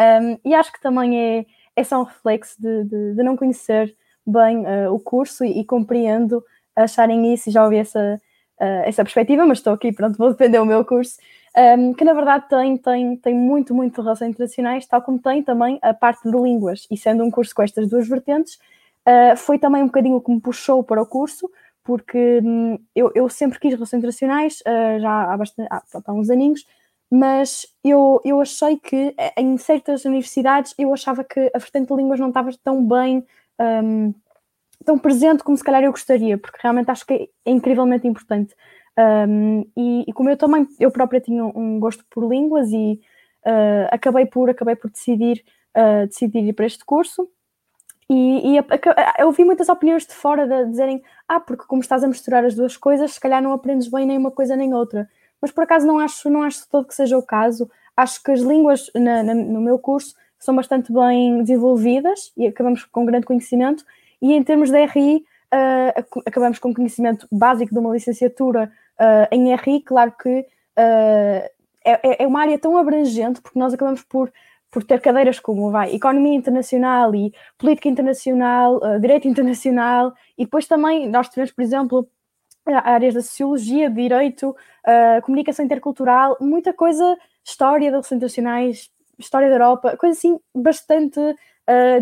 Um, 0.00 0.38
e 0.44 0.54
acho 0.54 0.72
que 0.72 0.80
também 0.80 1.18
é, 1.18 1.46
é 1.76 1.84
só 1.84 2.00
um 2.00 2.04
reflexo 2.04 2.60
de, 2.60 2.84
de, 2.84 3.14
de 3.14 3.22
não 3.22 3.36
conhecer 3.36 3.94
bem 4.26 4.64
uh, 4.64 4.92
o 4.92 4.98
curso 4.98 5.44
e, 5.44 5.60
e, 5.60 5.64
compreendo 5.64 6.42
acharem 6.74 7.32
isso 7.32 7.48
e 7.48 7.52
já 7.52 7.62
ouvi 7.62 7.76
essa, 7.76 8.20
uh, 8.60 8.84
essa 8.84 9.02
perspectiva, 9.02 9.46
mas 9.46 9.58
estou 9.58 9.72
aqui, 9.72 9.92
pronto, 9.92 10.16
vou 10.16 10.30
defender 10.30 10.60
o 10.60 10.66
meu 10.66 10.84
curso, 10.84 11.18
um, 11.78 11.94
que 11.94 12.04
na 12.04 12.12
verdade 12.12 12.48
tem, 12.48 12.76
tem, 12.76 13.16
tem 13.16 13.34
muito, 13.34 13.74
muito 13.74 14.02
relações 14.02 14.30
internacionais, 14.30 14.86
tal 14.86 15.02
como 15.02 15.18
tem 15.18 15.42
também 15.42 15.78
a 15.82 15.94
parte 15.94 16.28
de 16.28 16.36
línguas, 16.36 16.86
e 16.90 16.96
sendo 16.96 17.24
um 17.24 17.30
curso 17.30 17.54
com 17.54 17.62
estas 17.62 17.88
duas 17.88 18.08
vertentes, 18.08 18.54
uh, 19.06 19.36
foi 19.36 19.58
também 19.58 19.82
um 19.82 19.86
bocadinho 19.86 20.16
o 20.16 20.20
que 20.20 20.32
me 20.32 20.40
puxou 20.40 20.82
para 20.82 21.00
o 21.00 21.06
curso, 21.06 21.50
porque 21.84 22.40
hum, 22.42 22.78
eu, 22.94 23.12
eu, 23.14 23.28
sempre 23.28 23.58
quis 23.58 23.74
relações 23.74 23.98
internacionais, 23.98 24.60
uh, 24.60 25.00
já 25.00 25.32
há, 25.32 25.36
bastante, 25.36 25.68
há, 25.70 25.82
há 26.06 26.12
uns 26.12 26.30
aninhos, 26.30 26.66
mas 27.10 27.66
eu, 27.84 28.20
eu 28.24 28.40
achei 28.40 28.76
que 28.76 29.14
em 29.36 29.56
certas 29.56 30.04
universidades 30.04 30.74
eu 30.76 30.92
achava 30.92 31.22
que 31.22 31.50
a 31.54 31.58
vertente 31.58 31.88
de 31.88 31.94
línguas 31.94 32.18
não 32.18 32.28
estava 32.28 32.50
tão 32.64 32.84
bem, 32.84 33.24
um, 33.60 34.12
tão 34.84 34.98
presente 34.98 35.42
como 35.42 35.56
se 35.56 35.64
calhar 35.64 35.82
eu 35.82 35.90
gostaria, 35.90 36.38
porque 36.38 36.58
realmente 36.62 36.90
acho 36.90 37.06
que 37.06 37.14
é 37.14 37.50
incrivelmente 37.50 38.06
importante. 38.06 38.54
Um, 38.96 39.66
e, 39.76 40.04
e, 40.06 40.12
como 40.12 40.30
eu 40.30 40.36
também, 40.36 40.68
eu 40.78 40.90
própria 40.90 41.20
tinha 41.20 41.44
um 41.44 41.80
gosto 41.80 42.04
por 42.08 42.28
línguas 42.28 42.70
e 42.70 43.00
uh, 43.44 43.88
acabei 43.90 44.26
por, 44.26 44.48
acabei 44.48 44.76
por 44.76 44.90
decidir, 44.90 45.44
uh, 45.76 46.06
decidir 46.06 46.44
ir 46.44 46.52
para 46.52 46.66
este 46.66 46.84
curso 46.84 47.28
e, 48.08 48.54
e 48.54 48.56
eu 49.18 49.26
ouvi 49.26 49.44
muitas 49.44 49.68
opiniões 49.68 50.06
de 50.06 50.14
fora 50.14 50.46
de 50.46 50.70
dizerem 50.70 51.02
ah, 51.26 51.40
porque 51.40 51.64
como 51.66 51.80
estás 51.80 52.04
a 52.04 52.08
misturar 52.08 52.44
as 52.44 52.54
duas 52.54 52.76
coisas, 52.76 53.12
se 53.14 53.20
calhar 53.20 53.42
não 53.42 53.52
aprendes 53.52 53.88
bem 53.88 54.06
nem 54.06 54.18
uma 54.18 54.30
coisa 54.30 54.56
nem 54.56 54.74
outra. 54.74 55.08
Mas 55.40 55.50
por 55.50 55.64
acaso 55.64 55.86
não 55.86 55.98
acho, 55.98 56.28
não 56.28 56.42
acho 56.42 56.68
todo 56.68 56.86
que 56.86 56.94
seja 56.94 57.16
o 57.16 57.22
caso. 57.22 57.70
Acho 57.96 58.22
que 58.22 58.30
as 58.30 58.40
línguas 58.40 58.90
na, 58.94 59.22
na, 59.22 59.34
no 59.34 59.60
meu 59.60 59.78
curso 59.78 60.14
são 60.38 60.54
bastante 60.54 60.92
bem 60.92 61.42
desenvolvidas 61.42 62.32
e 62.36 62.46
acabamos 62.46 62.84
com 62.84 63.06
grande 63.06 63.26
conhecimento. 63.26 63.84
E 64.20 64.32
em 64.32 64.42
termos 64.42 64.70
de 64.70 64.84
RI, 64.86 65.24
uh, 65.54 66.22
acabamos 66.26 66.58
com 66.58 66.74
conhecimento 66.74 67.26
básico 67.30 67.72
de 67.72 67.78
uma 67.78 67.92
licenciatura 67.92 68.72
uh, 68.98 69.34
em 69.34 69.54
RI. 69.54 69.80
Claro 69.82 70.12
que 70.12 70.40
uh, 70.40 71.50
é, 71.84 72.22
é 72.24 72.26
uma 72.26 72.40
área 72.40 72.58
tão 72.58 72.76
abrangente, 72.76 73.40
porque 73.40 73.58
nós 73.58 73.72
acabamos 73.72 74.02
por 74.02 74.32
por 74.70 74.82
ter 74.82 75.00
cadeiras 75.00 75.38
como 75.38 75.70
vai 75.70 75.94
Economia 75.94 76.34
Internacional 76.34 77.14
e 77.14 77.32
Política 77.56 77.88
Internacional, 77.88 78.80
Direito 78.98 79.28
Internacional, 79.28 80.12
e 80.36 80.44
depois 80.44 80.66
também 80.66 81.08
nós 81.08 81.28
tivemos, 81.28 81.52
por 81.52 81.62
exemplo, 81.62 82.08
áreas 82.66 83.14
da 83.14 83.22
Sociologia, 83.22 83.88
Direito, 83.88 84.52
Comunicação 85.22 85.64
Intercultural, 85.64 86.36
muita 86.40 86.72
coisa, 86.72 87.16
História 87.44 87.84
das 87.88 88.08
Relações 88.08 88.16
Internacionais, 88.16 88.90
História 89.16 89.48
da 89.48 89.54
Europa, 89.54 89.96
coisas 89.96 90.18
assim 90.18 90.40
bastante 90.52 91.20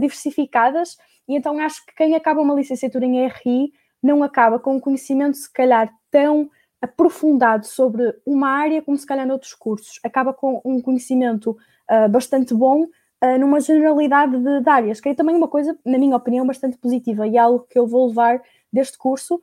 diversificadas, 0.01 0.96
e 1.28 1.37
então 1.37 1.58
acho 1.58 1.85
que 1.87 1.94
quem 1.94 2.14
acaba 2.14 2.40
uma 2.40 2.54
licenciatura 2.54 3.04
em 3.04 3.26
RI 3.26 3.72
não 4.02 4.22
acaba 4.22 4.58
com 4.58 4.76
um 4.76 4.80
conhecimento, 4.80 5.37
se 5.37 5.52
calhar, 5.52 5.92
tão 6.11 6.50
aprofundado 6.80 7.64
sobre 7.64 8.12
uma 8.26 8.48
área 8.48 8.82
como 8.82 8.96
se 8.96 9.06
calhar 9.06 9.26
noutros 9.26 9.54
cursos, 9.54 10.00
acaba 10.02 10.35
com 10.35 10.61
um 10.64 10.80
conhecimento 10.80 11.56
uh, 11.88 12.08
bastante 12.11 12.52
bom 12.52 12.82
uh, 12.82 13.38
numa 13.38 13.61
generalidade 13.61 14.37
de, 14.37 14.61
de, 14.61 14.68
áreas, 14.68 15.00
que 15.00 15.08
é 15.08 15.14
também 15.14 15.37
uma 15.37 15.46
coisa, 15.46 15.78
na 15.87 15.96
minha 15.96 16.16
opinião, 16.16 16.44
bastante 16.44 16.76
positiva 16.76 17.26
e 17.26 17.37
é 17.37 17.40
algo 17.40 17.64
que 17.70 17.78
eu 17.78 17.87
vou 17.87 18.09
levar 18.09 18.42
deste 18.72 18.99
curso, 18.99 19.40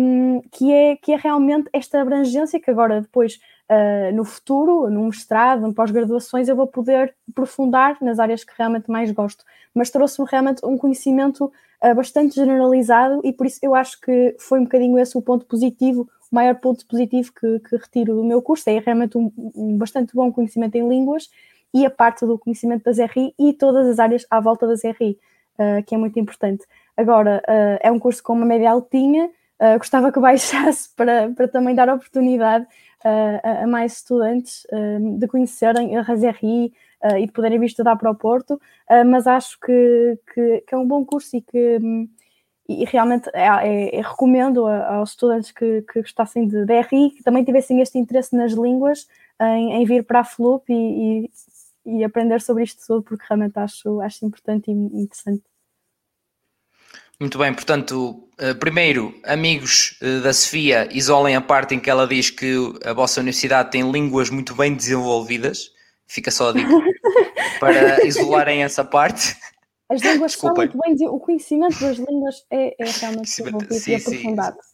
um, 0.00 0.40
que, 0.50 0.72
é, 0.72 0.96
que 0.96 1.12
é 1.12 1.16
realmente 1.16 1.68
esta 1.72 2.00
abrangência 2.00 2.58
que 2.58 2.70
agora 2.70 3.02
depois 3.02 3.38
uh, 3.70 4.14
no 4.14 4.24
futuro, 4.24 4.90
no 4.90 5.04
mestrado, 5.04 5.66
em 5.66 5.72
pós-graduações, 5.72 6.48
eu 6.48 6.56
vou 6.56 6.66
poder 6.66 7.14
aprofundar 7.30 7.96
nas 8.00 8.18
áreas 8.18 8.42
que 8.42 8.52
realmente 8.58 8.90
mais 8.90 9.10
gosto. 9.12 9.44
Mas 9.72 9.90
trouxe-me 9.90 10.26
realmente 10.28 10.66
um 10.66 10.76
conhecimento 10.76 11.44
uh, 11.44 11.94
bastante 11.94 12.34
generalizado 12.34 13.20
e 13.24 13.32
por 13.32 13.46
isso 13.46 13.60
eu 13.62 13.74
acho 13.74 14.00
que 14.00 14.34
foi 14.38 14.58
um 14.58 14.64
bocadinho 14.64 14.98
esse 14.98 15.16
o 15.16 15.22
ponto 15.22 15.46
positivo, 15.46 16.08
o 16.30 16.34
maior 16.34 16.56
ponto 16.56 16.84
positivo 16.86 17.32
que, 17.32 17.60
que 17.60 17.76
retiro 17.76 18.16
do 18.16 18.24
meu 18.24 18.42
curso, 18.42 18.68
é 18.68 18.78
realmente 18.78 19.16
um, 19.16 19.32
um 19.54 19.78
bastante 19.78 20.14
bom 20.14 20.32
conhecimento 20.32 20.74
em 20.74 20.88
línguas 20.88 21.30
e 21.72 21.86
a 21.86 21.90
parte 21.90 22.26
do 22.26 22.38
conhecimento 22.38 22.84
das 22.84 22.98
RI 22.98 23.32
e 23.38 23.52
todas 23.52 23.86
as 23.86 23.98
áreas 24.00 24.26
à 24.28 24.40
volta 24.40 24.66
das 24.66 24.82
RI, 24.82 25.16
uh, 25.58 25.82
que 25.84 25.94
é 25.94 25.98
muito 25.98 26.18
importante. 26.18 26.64
Agora, 26.96 27.42
uh, 27.48 27.78
é 27.80 27.90
um 27.90 27.98
curso 27.98 28.22
com 28.22 28.32
uma 28.32 28.44
média 28.44 28.70
altinha, 28.70 29.26
uh, 29.26 29.78
gostava 29.78 30.10
que 30.10 30.18
baixasse 30.18 30.90
para, 30.96 31.30
para 31.30 31.46
também 31.46 31.74
dar 31.74 31.88
oportunidade 31.88 32.66
a, 33.04 33.62
a, 33.62 33.66
mais 33.66 33.94
estudantes 33.94 34.66
de 35.18 35.26
conhecerem 35.26 35.96
as 35.96 36.22
RI, 36.22 36.72
uh, 37.04 37.16
e 37.16 37.26
de 37.26 37.32
poderem 37.32 37.58
vir 37.58 37.66
estudar 37.66 37.96
para 37.96 38.10
o 38.10 38.14
Porto, 38.14 38.54
uh, 38.54 39.04
mas 39.06 39.26
acho 39.26 39.58
que, 39.60 40.18
que, 40.32 40.64
que, 40.66 40.74
é 40.74 40.78
um 40.78 40.86
bom 40.86 41.04
curso 41.04 41.36
e 41.36 41.40
que 41.40 41.78
e 42.68 42.84
realmente 42.84 43.28
é, 43.34 43.48
é, 43.48 43.96
é, 43.96 44.00
recomendo 44.00 44.64
aos 44.64 45.10
estudantes 45.10 45.50
que, 45.50 45.82
que 45.82 46.02
gostassem 46.02 46.46
de 46.46 46.64
DRI, 46.64 47.10
que 47.10 47.22
também 47.24 47.42
tivessem 47.42 47.80
este 47.80 47.98
interesse 47.98 48.36
nas 48.36 48.52
línguas, 48.52 49.08
em, 49.40 49.72
em 49.72 49.84
vir 49.84 50.04
para 50.04 50.20
a 50.20 50.24
FLUP 50.24 50.70
e, 50.70 51.28
e, 51.84 51.98
e, 51.98 52.04
aprender 52.04 52.40
sobre 52.40 52.62
isto 52.62 52.86
tudo, 52.86 53.02
porque 53.02 53.24
realmente 53.28 53.58
acho, 53.58 54.00
acho 54.00 54.24
importante 54.24 54.70
e 54.70 54.72
interessante. 54.72 55.49
Muito 57.20 57.36
bem, 57.36 57.52
portanto, 57.52 58.26
eh, 58.38 58.54
primeiro, 58.54 59.14
amigos 59.24 59.98
eh, 60.00 60.20
da 60.20 60.32
Sofia, 60.32 60.88
isolem 60.90 61.36
a 61.36 61.40
parte 61.42 61.74
em 61.74 61.78
que 61.78 61.90
ela 61.90 62.08
diz 62.08 62.30
que 62.30 62.54
a 62.82 62.94
vossa 62.94 63.20
universidade 63.20 63.70
tem 63.70 63.90
línguas 63.90 64.30
muito 64.30 64.54
bem 64.54 64.74
desenvolvidas. 64.74 65.70
Fica 66.06 66.30
só 66.30 66.48
a 66.48 66.52
dica 66.54 66.70
para 67.60 68.06
isolarem 68.06 68.62
essa 68.62 68.82
parte. 68.82 69.36
As 69.90 70.00
línguas 70.00 70.32
Desculpa. 70.32 70.62
são 70.66 70.80
muito 70.80 70.98
bem, 70.98 71.08
o 71.08 71.20
conhecimento 71.20 71.78
das 71.78 71.98
línguas 71.98 72.36
é, 72.50 72.74
é 72.82 72.90
realmente 72.90 73.26
desenvolvido 73.26 73.74
sim, 73.74 73.90
e 73.90 73.94
aprofundado. 73.96 74.56
Sim. 74.56 74.70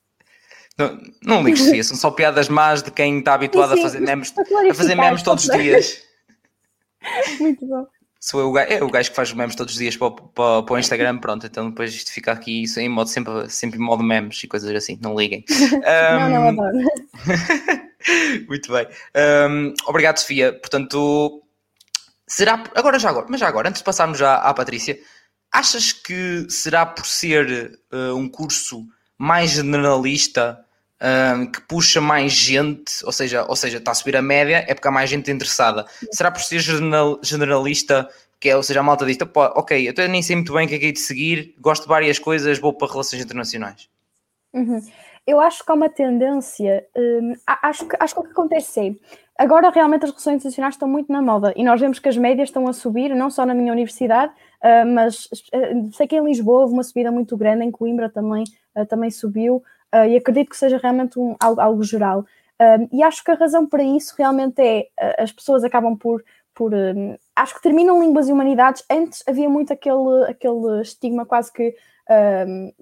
Não, 0.79 1.01
não 1.23 1.43
ligo, 1.43 1.57
Sofia, 1.57 1.83
são 1.83 1.97
só 1.97 2.13
piadas 2.13 2.49
más 2.49 2.81
de 2.81 2.93
quem 2.93 3.19
está 3.19 3.35
habituado 3.35 3.75
sim, 3.75 3.81
a 3.81 3.83
fazer 3.83 4.01
memes, 4.01 4.33
a 4.71 4.75
fazer 4.75 4.95
memes 4.95 5.23
todos 5.23 5.49
os 5.49 5.57
dias. 5.57 6.01
Muito 7.41 7.67
bom 7.67 7.87
sou 8.27 8.41
eu 8.41 8.49
o 8.49 8.53
gajo, 8.53 8.73
é 8.73 8.83
o 8.83 8.91
gajo 8.91 9.11
que 9.11 9.15
faz 9.15 9.33
memes 9.33 9.55
todos 9.55 9.75
os 9.75 9.79
dias 9.79 9.97
para, 9.97 10.11
para, 10.11 10.63
para 10.65 10.75
o 10.75 10.79
Instagram, 10.79 11.19
pronto, 11.19 11.47
então 11.47 11.71
depois 11.71 11.95
isto 11.95 12.11
fica 12.11 12.33
aqui 12.33 12.65
isso 12.65 12.81
em 12.81 12.89
modo 12.89 13.09
sempre, 13.09 13.49
sempre 13.49 13.79
em 13.79 13.83
modo 13.83 14.03
memes 14.03 14.43
e 14.43 14.49
coisas 14.49 14.69
assim, 14.75 14.99
não 15.01 15.15
liguem. 15.15 15.45
Um, 15.49 16.19
não, 16.29 16.31
não 16.31 16.49
adoro. 16.49 16.77
Muito 18.49 18.73
bem. 18.73 18.89
Um, 19.49 19.73
obrigado, 19.87 20.19
Sofia. 20.19 20.53
Portanto, 20.53 21.41
será. 22.27 22.65
Agora 22.75 22.99
já 22.99 23.11
agora, 23.11 23.27
mas 23.29 23.41
já 23.41 23.47
agora, 23.47 23.69
antes 23.69 23.81
de 23.81 23.85
passarmos 23.85 24.19
já 24.19 24.35
à 24.35 24.53
Patrícia, 24.53 24.99
achas 25.53 25.93
que 25.93 26.47
será 26.51 26.85
por 26.85 27.07
ser 27.07 27.81
uh, 27.93 28.17
um 28.17 28.29
curso 28.29 28.85
mais 29.17 29.53
generalista 29.53 30.66
um, 31.03 31.47
que 31.47 31.61
puxa 31.63 32.01
mais 32.01 32.33
gente, 32.33 33.05
ou 33.05 33.13
seja, 33.13 33.45
ou 33.49 33.57
seja, 33.57 33.79
está 33.79 33.91
a 33.91 33.95
subir 33.95 34.17
a 34.17 34.23
média, 34.23 34.65
é 34.67 34.75
porque 34.75 34.89
há 34.89 34.91
mais 34.91 35.11
gente 35.11 35.31
interessada. 35.31 35.87
Será 36.13 36.31
por 36.31 36.41
ser 36.41 36.59
general, 36.59 37.19
generalista, 37.23 38.09
que 38.41 38.49
é, 38.49 38.57
ou 38.57 38.63
seja, 38.63 38.81
a 38.81 38.83
malta 38.83 39.05
diz, 39.05 39.19
ok, 39.35 39.93
eu 39.97 40.09
nem 40.09 40.23
sei 40.23 40.37
muito 40.37 40.53
bem 40.53 40.67
o 40.67 40.69
que 40.69 40.75
é 40.75 40.79
que 40.79 40.87
é 40.87 40.93
de 40.93 41.01
seguir, 41.01 41.55
gosto 41.59 41.83
de 41.83 41.89
várias 41.89 42.19
coisas, 42.19 42.59
vou 42.59 42.73
para 42.73 42.91
relações 42.91 43.23
internacionais. 43.23 43.89
Uhum. 44.53 44.81
Eu 45.27 45.41
acho 45.41 45.65
que 45.65 45.71
há 45.73 45.75
uma 45.75 45.89
tendência, 45.89 46.87
hum, 46.97 47.35
acho, 47.47 47.87
que, 47.87 47.97
acho 47.99 48.15
que 48.15 48.21
o 48.21 48.23
que 48.23 48.31
acontece 48.31 48.81
é, 48.81 48.95
agora 49.37 49.71
realmente 49.71 50.05
as 50.05 50.11
relações 50.11 50.37
internacionais 50.37 50.75
estão 50.75 50.89
muito 50.89 51.13
na 51.13 51.21
moda 51.21 51.53
e 51.57 51.65
nós 51.65 51.81
vemos 51.81 51.99
que 51.99 52.09
as 52.09 52.17
médias 52.17 52.49
estão 52.49 52.69
a 52.69 52.73
subir, 52.73 53.13
não 53.15 53.29
só 53.29 53.45
na 53.45 53.53
minha 53.53 53.73
universidade, 53.73 54.33
uh, 54.33 54.87
mas 54.87 55.25
uh, 55.27 55.93
sei 55.93 56.07
que 56.07 56.17
em 56.17 56.25
Lisboa 56.25 56.61
houve 56.61 56.75
uma 56.75 56.85
subida 56.85 57.11
muito 57.11 57.37
grande, 57.37 57.65
em 57.65 57.73
Coimbra 57.73 58.09
também, 58.09 58.45
uh, 58.77 58.87
também 58.87 59.11
subiu, 59.11 59.65
uh, 59.95 60.07
e 60.07 60.17
acredito 60.17 60.51
que 60.51 60.57
seja 60.57 60.79
realmente 60.79 61.19
um, 61.19 61.37
algo, 61.41 61.61
algo 61.61 61.83
geral. 61.83 62.21
Uh, 62.61 62.89
e 62.93 63.03
acho 63.03 63.23
que 63.23 63.31
a 63.31 63.35
razão 63.35 63.67
para 63.67 63.83
isso 63.83 64.15
realmente 64.17 64.61
é 64.61 64.89
uh, 65.01 65.23
as 65.23 65.33
pessoas 65.33 65.65
acabam 65.65 65.97
por. 65.97 66.25
por 66.55 66.73
acho 67.35 67.55
que 67.55 67.63
terminam 67.63 68.01
línguas 68.01 68.29
e 68.29 68.33
humanidades. 68.33 68.85
Antes 68.91 69.23
havia 69.27 69.49
muito 69.49 69.73
aquele, 69.73 70.25
aquele 70.29 70.81
estigma 70.83 71.27
quase 71.27 71.53
que. 71.53 71.75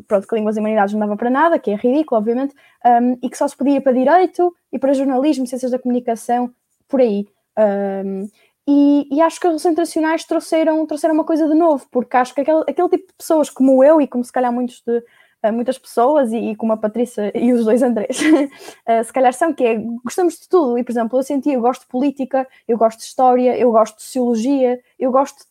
pronto, 0.07 0.29
que 0.29 0.35
línguas 0.35 0.57
e 0.57 0.61
humanidades 0.61 0.93
não 0.93 1.01
dava 1.01 1.17
para 1.17 1.31
nada, 1.31 1.59
que 1.59 1.71
é 1.71 1.75
ridículo, 1.75 2.21
obviamente, 2.21 2.55
um, 2.85 3.19
e 3.23 3.29
que 3.29 3.39
só 3.39 3.49
se 3.49 3.57
podia 3.57 3.81
para 3.81 3.93
direito 3.93 4.55
e 4.73 4.79
para 4.79 4.93
jornalismo, 4.93 5.47
ciências 5.47 5.73
da 5.73 5.79
comunicação, 5.79 6.53
por 6.89 7.01
aí. 7.01 7.27
Um, 7.59 8.29
e, 8.67 9.07
e, 9.11 9.21
acho 9.21 9.39
que 9.39 9.47
as 9.47 9.51
relações 9.51 9.73
internacionais 9.73 10.25
trouxeram, 10.25 10.87
trouxeram 10.87 11.15
uma 11.15 11.25
coisa 11.25 11.47
de 11.47 11.55
novo, 11.55 11.87
porque 11.91 12.17
acho 12.17 12.35
que 12.35 12.41
aquele, 12.41 12.63
aquele 12.63 12.89
tipo 12.89 13.07
de 13.09 13.15
pessoas 13.19 13.51
como 13.51 13.85
eu 13.85 14.01
e 14.01 14.07
como 14.09 14.25
se 14.25 14.33
calhar 14.33 14.51
muitos 14.51 14.83
de, 14.87 15.03
muitas 15.51 15.79
pessoas, 15.79 16.33
e, 16.33 16.51
e, 16.51 16.57
como 16.57 16.73
a 16.73 16.77
Patrícia 16.77 17.33
e 17.39 17.53
os 17.53 17.65
dois 17.65 17.83
Andrés, 17.83 18.21
uh, 18.21 19.05
se 19.05 19.13
calhar 19.13 19.33
são 19.33 19.53
que 19.53 19.65
é, 19.65 19.77
gostamos 20.05 20.39
de 20.39 20.49
tudo, 20.49 20.79
e 20.79 20.85
por 20.85 20.93
exemplo, 20.93 21.19
eu 21.19 21.23
senti, 21.23 21.51
eu 21.51 21.61
gosto 21.61 21.83
de 21.83 21.89
política, 21.89 22.47
eu 22.67 22.79
gosto 22.79 22.99
de 22.99 23.05
história, 23.05 23.57
eu 23.57 23.71
gosto 23.71 23.97
de 23.97 24.03
sociologia, 24.03 24.81
eu 24.99 25.11
gosto 25.11 25.45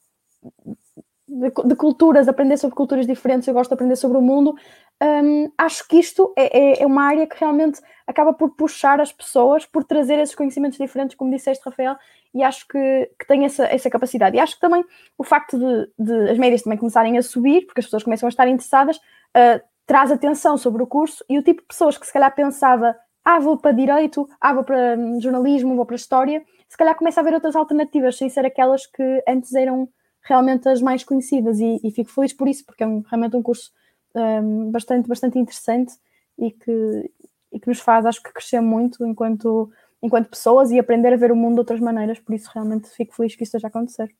de, 1.27 1.51
de 1.65 1.75
culturas, 1.75 2.27
aprender 2.27 2.57
sobre 2.57 2.75
culturas 2.75 3.07
diferentes, 3.07 3.47
eu 3.47 3.53
gosto 3.53 3.69
de 3.69 3.73
aprender 3.73 3.95
sobre 3.95 4.17
o 4.17 4.21
mundo, 4.21 4.55
um, 5.01 5.51
acho 5.57 5.85
que 5.87 5.97
isto 5.97 6.33
é, 6.37 6.57
é, 6.57 6.83
é, 6.83 6.85
uma 6.85 7.03
área 7.03 7.27
que 7.27 7.35
realmente 7.37 7.81
acaba 8.07 8.31
por 8.31 8.55
puxar 8.55 9.01
as 9.01 9.11
pessoas, 9.11 9.65
por 9.65 9.83
trazer 9.83 10.17
esses 10.19 10.35
conhecimentos 10.35 10.77
diferentes, 10.77 11.17
como 11.17 11.31
disseste, 11.31 11.63
Rafael, 11.65 11.97
e 12.33 12.41
acho 12.41 12.65
que, 12.67 13.09
que 13.19 13.27
tem 13.27 13.43
essa, 13.43 13.65
essa 13.65 13.89
capacidade. 13.89 14.37
E 14.37 14.39
acho 14.39 14.55
que 14.55 14.61
também 14.61 14.83
o 15.17 15.23
facto 15.23 15.57
de, 15.57 15.89
de 15.99 16.29
as 16.29 16.37
médias 16.37 16.61
também 16.61 16.77
começarem 16.77 17.17
a 17.17 17.21
subir, 17.21 17.65
porque 17.65 17.81
as 17.81 17.85
pessoas 17.85 18.03
começam 18.03 18.27
a 18.27 18.29
estar 18.29 18.47
interessadas, 18.47 18.97
uh, 18.97 19.61
traz 19.86 20.11
atenção 20.11 20.57
sobre 20.57 20.81
o 20.81 20.88
curso 20.88 21.23
e 21.29 21.38
o 21.38 21.43
tipo 21.43 21.61
de 21.61 21.67
pessoas 21.67 21.97
que 21.97 22.05
se 22.05 22.13
calhar 22.13 22.34
pensava 22.34 22.95
ah, 23.23 23.39
vou 23.39 23.57
para 23.57 23.71
Direito, 23.71 24.27
ah, 24.39 24.53
vou 24.53 24.63
para 24.63 24.97
hum, 24.97 25.19
Jornalismo, 25.21 25.75
vou 25.75 25.86
para 25.86 25.95
História, 25.95 26.43
se 26.67 26.77
calhar 26.77 26.95
começa 26.95 27.19
a 27.19 27.21
haver 27.21 27.34
outras 27.34 27.55
alternativas 27.55 28.17
sem 28.17 28.29
ser 28.29 28.45
aquelas 28.45 28.86
que 28.86 29.23
antes 29.27 29.53
eram 29.53 29.88
realmente 30.21 30.67
as 30.67 30.81
mais 30.81 31.03
conhecidas 31.03 31.59
e, 31.59 31.79
e 31.84 31.91
fico 31.91 32.11
feliz 32.11 32.34
por 32.34 32.47
isso, 32.47 32.65
porque 32.65 32.84
é 32.84 32.88
um, 32.88 33.01
realmente 33.01 33.36
um 33.36 33.41
curso 33.41 33.71
um, 34.15 34.71
bastante, 34.71 35.07
bastante 35.07 35.38
interessante 35.38 35.93
e 36.38 36.51
que, 36.51 37.11
e 37.51 37.59
que 37.59 37.67
nos 37.67 37.79
faz, 37.79 38.05
acho 38.05 38.21
que, 38.21 38.31
crescer 38.31 38.61
muito 38.61 39.05
enquanto, 39.05 39.71
enquanto 40.01 40.29
pessoas 40.29 40.71
e 40.71 40.79
aprender 40.79 41.13
a 41.13 41.17
ver 41.17 41.31
o 41.31 41.36
mundo 41.36 41.55
de 41.55 41.59
outras 41.59 41.79
maneiras, 41.79 42.19
por 42.19 42.34
isso 42.34 42.49
realmente 42.53 42.89
fico 42.89 43.15
feliz 43.15 43.36
que 43.36 43.43
isso 43.43 43.55
esteja 43.55 43.67
a 43.67 43.69
acontecer. 43.69 44.13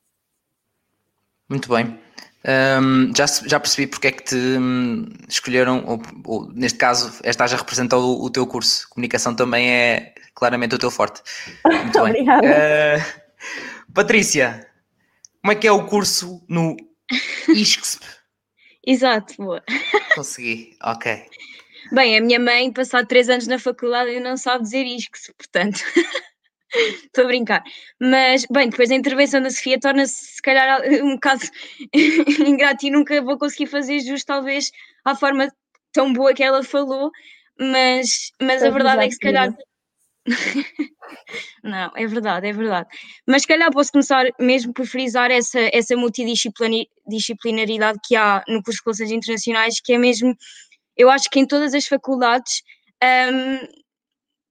Muito 1.50 1.70
bem. 1.70 2.00
Um, 2.46 3.16
já, 3.16 3.26
já 3.26 3.58
percebi 3.60 3.88
porque 3.88 4.08
é 4.08 4.12
que 4.12 4.24
te 4.24 4.36
um, 4.36 5.08
escolheram, 5.30 5.84
ou, 5.88 6.02
ou, 6.26 6.52
neste 6.52 6.78
caso, 6.78 7.14
estás 7.24 7.54
a 7.54 7.58
representar 7.58 7.98
o, 7.98 8.22
o, 8.24 8.30
teu 8.30 8.46
curso. 8.46 8.88
Comunicação 8.90 9.34
também 9.34 9.72
é 9.72 10.14
claramente 10.36 10.76
o 10.76 10.78
teu 10.78 10.92
forte. 10.92 11.22
Muito 11.66 12.04
bem. 12.04 12.12
Obrigada. 12.30 12.48
Uh, 12.48 13.94
Patrícia, 13.94 14.68
como 15.42 15.54
é 15.54 15.56
que 15.56 15.68
é 15.68 15.72
o 15.72 15.86
curso 15.86 16.44
no 16.50 16.76
ISCSP? 17.48 18.06
Exato, 18.86 19.36
boa. 19.38 19.64
Consegui, 20.16 20.76
ok. 20.84 21.26
Bem, 21.94 22.18
a 22.18 22.22
minha 22.22 22.40
mãe, 22.40 22.74
passado 22.74 23.08
três 23.08 23.30
anos 23.30 23.48
na 23.48 23.58
faculdade, 23.58 24.12
e 24.12 24.20
não 24.20 24.36
sabe 24.36 24.64
dizer 24.64 24.84
ISCSP, 24.84 25.34
portanto. 25.38 25.82
Estou 27.06 27.26
a 27.26 27.28
brincar. 27.28 27.64
Mas, 28.00 28.46
bem, 28.50 28.70
depois 28.70 28.90
a 28.92 28.96
intervenção 28.96 29.42
da 29.42 29.50
Sofia 29.50 29.80
torna-se, 29.80 30.36
se 30.36 30.42
calhar, 30.42 30.82
um 31.04 31.16
bocado 31.16 31.42
ingrato 32.48 32.86
e 32.86 32.92
nunca 32.92 33.22
vou 33.22 33.38
conseguir 33.38 33.68
fazer 33.68 34.00
justo, 34.00 34.26
talvez, 34.26 34.72
à 35.06 35.16
forma 35.16 35.50
tão 35.92 36.12
boa 36.12 36.34
que 36.34 36.44
ela 36.44 36.64
falou, 36.64 37.12
mas, 37.60 38.32
mas 38.42 38.64
a 38.64 38.70
verdade 38.70 39.04
é 39.04 39.08
que, 39.08 39.14
se 39.14 39.20
calhar. 39.20 39.56
Não, 41.64 41.92
é 41.96 42.08
verdade, 42.08 42.48
é 42.48 42.54
verdade. 42.54 42.88
Mas 43.28 43.44
se 43.44 43.48
calhar 43.48 43.72
posso 43.72 43.92
começar 43.92 44.26
mesmo 44.40 44.74
por 44.74 44.86
frisar 44.86 45.30
essa, 45.30 45.60
essa 45.72 45.96
multidisciplinaridade 45.96 48.00
que 48.04 48.16
há 48.16 48.44
no 48.48 48.64
curso 48.64 48.80
de 48.80 48.86
Relações 48.86 49.12
Internacionais, 49.12 49.80
que 49.82 49.94
é 49.94 49.98
mesmo, 49.98 50.36
eu 50.98 51.10
acho 51.10 51.30
que 51.30 51.40
em 51.40 51.46
todas 51.46 51.74
as 51.74 51.86
faculdades. 51.86 52.64
Um, 53.04 53.83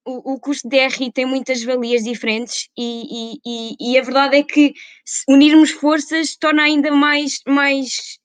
o, 0.05 0.35
o 0.35 0.41
curso 0.41 0.69
de 0.69 0.77
DRI 0.77 1.13
tem 1.13 1.27
muitas 1.27 1.63
valias 1.63 2.03
diferentes 2.03 2.69
e, 2.77 3.39
e, 3.45 3.77
e, 3.81 3.99
a 3.99 4.03
verdade 4.03 4.37
é 4.37 4.43
que 4.43 4.75
unirmos 5.29 5.71
forças 5.71 6.37
torna 6.37 6.63
ainda 6.63 6.91
mais, 6.91 7.41
mais 7.47 8.19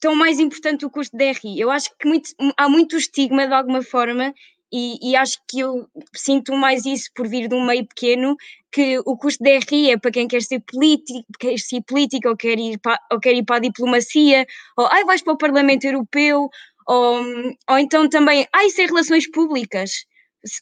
tão 0.00 0.14
mais 0.14 0.40
importante 0.40 0.84
o 0.84 0.90
curso 0.90 1.10
de 1.12 1.18
DRI. 1.18 1.60
Eu 1.60 1.70
acho 1.70 1.90
que 1.98 2.08
muito, 2.08 2.30
há 2.56 2.68
muito 2.68 2.96
estigma 2.96 3.46
de 3.46 3.54
alguma 3.54 3.82
forma 3.82 4.34
e, 4.72 5.10
e, 5.10 5.16
acho 5.16 5.38
que 5.48 5.60
eu 5.60 5.88
sinto 6.14 6.54
mais 6.54 6.86
isso 6.86 7.10
por 7.14 7.28
vir 7.28 7.48
de 7.48 7.54
um 7.54 7.66
meio 7.66 7.84
pequeno, 7.86 8.36
que 8.70 9.00
o 9.00 9.16
curso 9.16 9.38
de 9.40 9.58
DRI 9.58 9.90
é 9.90 9.98
para 9.98 10.12
quem 10.12 10.28
quer 10.28 10.42
ser 10.42 10.60
político, 10.60 11.24
quer 11.40 11.58
ser 11.58 11.82
político 11.82 12.28
ou 12.28 12.36
quer 12.36 12.58
ir 12.58 12.78
para, 12.78 13.00
ou 13.12 13.18
quer 13.18 13.34
ir 13.34 13.44
para 13.44 13.56
a 13.56 13.60
diplomacia, 13.60 14.46
ou 14.76 14.86
ai, 14.86 15.04
vais 15.04 15.22
para 15.22 15.32
o 15.32 15.38
Parlamento 15.38 15.84
Europeu, 15.84 16.48
ou, 16.86 17.24
ou 17.68 17.78
então 17.78 18.08
também, 18.08 18.46
ai, 18.52 18.66
isso 18.66 18.80
é 18.80 18.86
relações 18.86 19.28
públicas 19.30 20.04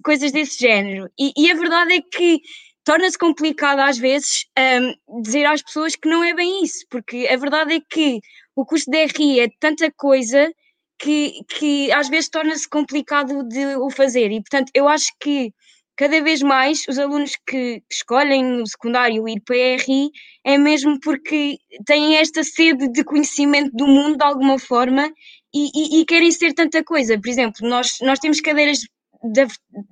coisas 0.02 0.32
desse 0.32 0.58
género. 0.58 1.10
E, 1.18 1.32
e 1.36 1.50
a 1.50 1.54
verdade 1.54 1.94
é 1.94 2.00
que 2.00 2.40
torna-se 2.84 3.18
complicado 3.18 3.80
às 3.80 3.98
vezes 3.98 4.46
um, 4.58 5.22
dizer 5.22 5.44
às 5.44 5.62
pessoas 5.62 5.94
que 5.94 6.08
não 6.08 6.24
é 6.24 6.34
bem 6.34 6.64
isso, 6.64 6.86
porque 6.88 7.28
a 7.30 7.36
verdade 7.36 7.74
é 7.74 7.80
que 7.80 8.20
o 8.56 8.64
curso 8.64 8.90
de 8.90 9.04
RI 9.04 9.40
é 9.40 9.48
tanta 9.60 9.92
coisa 9.92 10.50
que, 10.98 11.42
que 11.48 11.92
às 11.92 12.08
vezes 12.08 12.30
torna-se 12.30 12.68
complicado 12.68 13.46
de 13.46 13.76
o 13.76 13.90
fazer. 13.90 14.32
E 14.32 14.40
portanto, 14.40 14.70
eu 14.74 14.88
acho 14.88 15.12
que 15.20 15.52
cada 15.96 16.22
vez 16.22 16.40
mais 16.40 16.86
os 16.88 16.98
alunos 16.98 17.32
que 17.46 17.82
escolhem 17.90 18.42
no 18.42 18.66
secundário 18.66 19.28
ir 19.28 19.40
para 19.42 19.56
a 19.56 19.76
RI 19.76 20.10
é 20.44 20.56
mesmo 20.56 20.98
porque 21.00 21.58
têm 21.84 22.16
esta 22.16 22.42
sede 22.42 22.88
de 22.90 23.04
conhecimento 23.04 23.70
do 23.76 23.86
mundo 23.86 24.16
de 24.16 24.24
alguma 24.24 24.58
forma 24.58 25.12
e, 25.52 25.68
e, 25.74 26.00
e, 26.00 26.04
querem 26.06 26.30
ser 26.30 26.52
tanta 26.54 26.82
coisa. 26.84 27.20
Por 27.20 27.28
exemplo, 27.28 27.68
nós, 27.68 27.98
nós 28.00 28.18
temos 28.18 28.40
cadeiras 28.40 28.80
da 29.22 29.46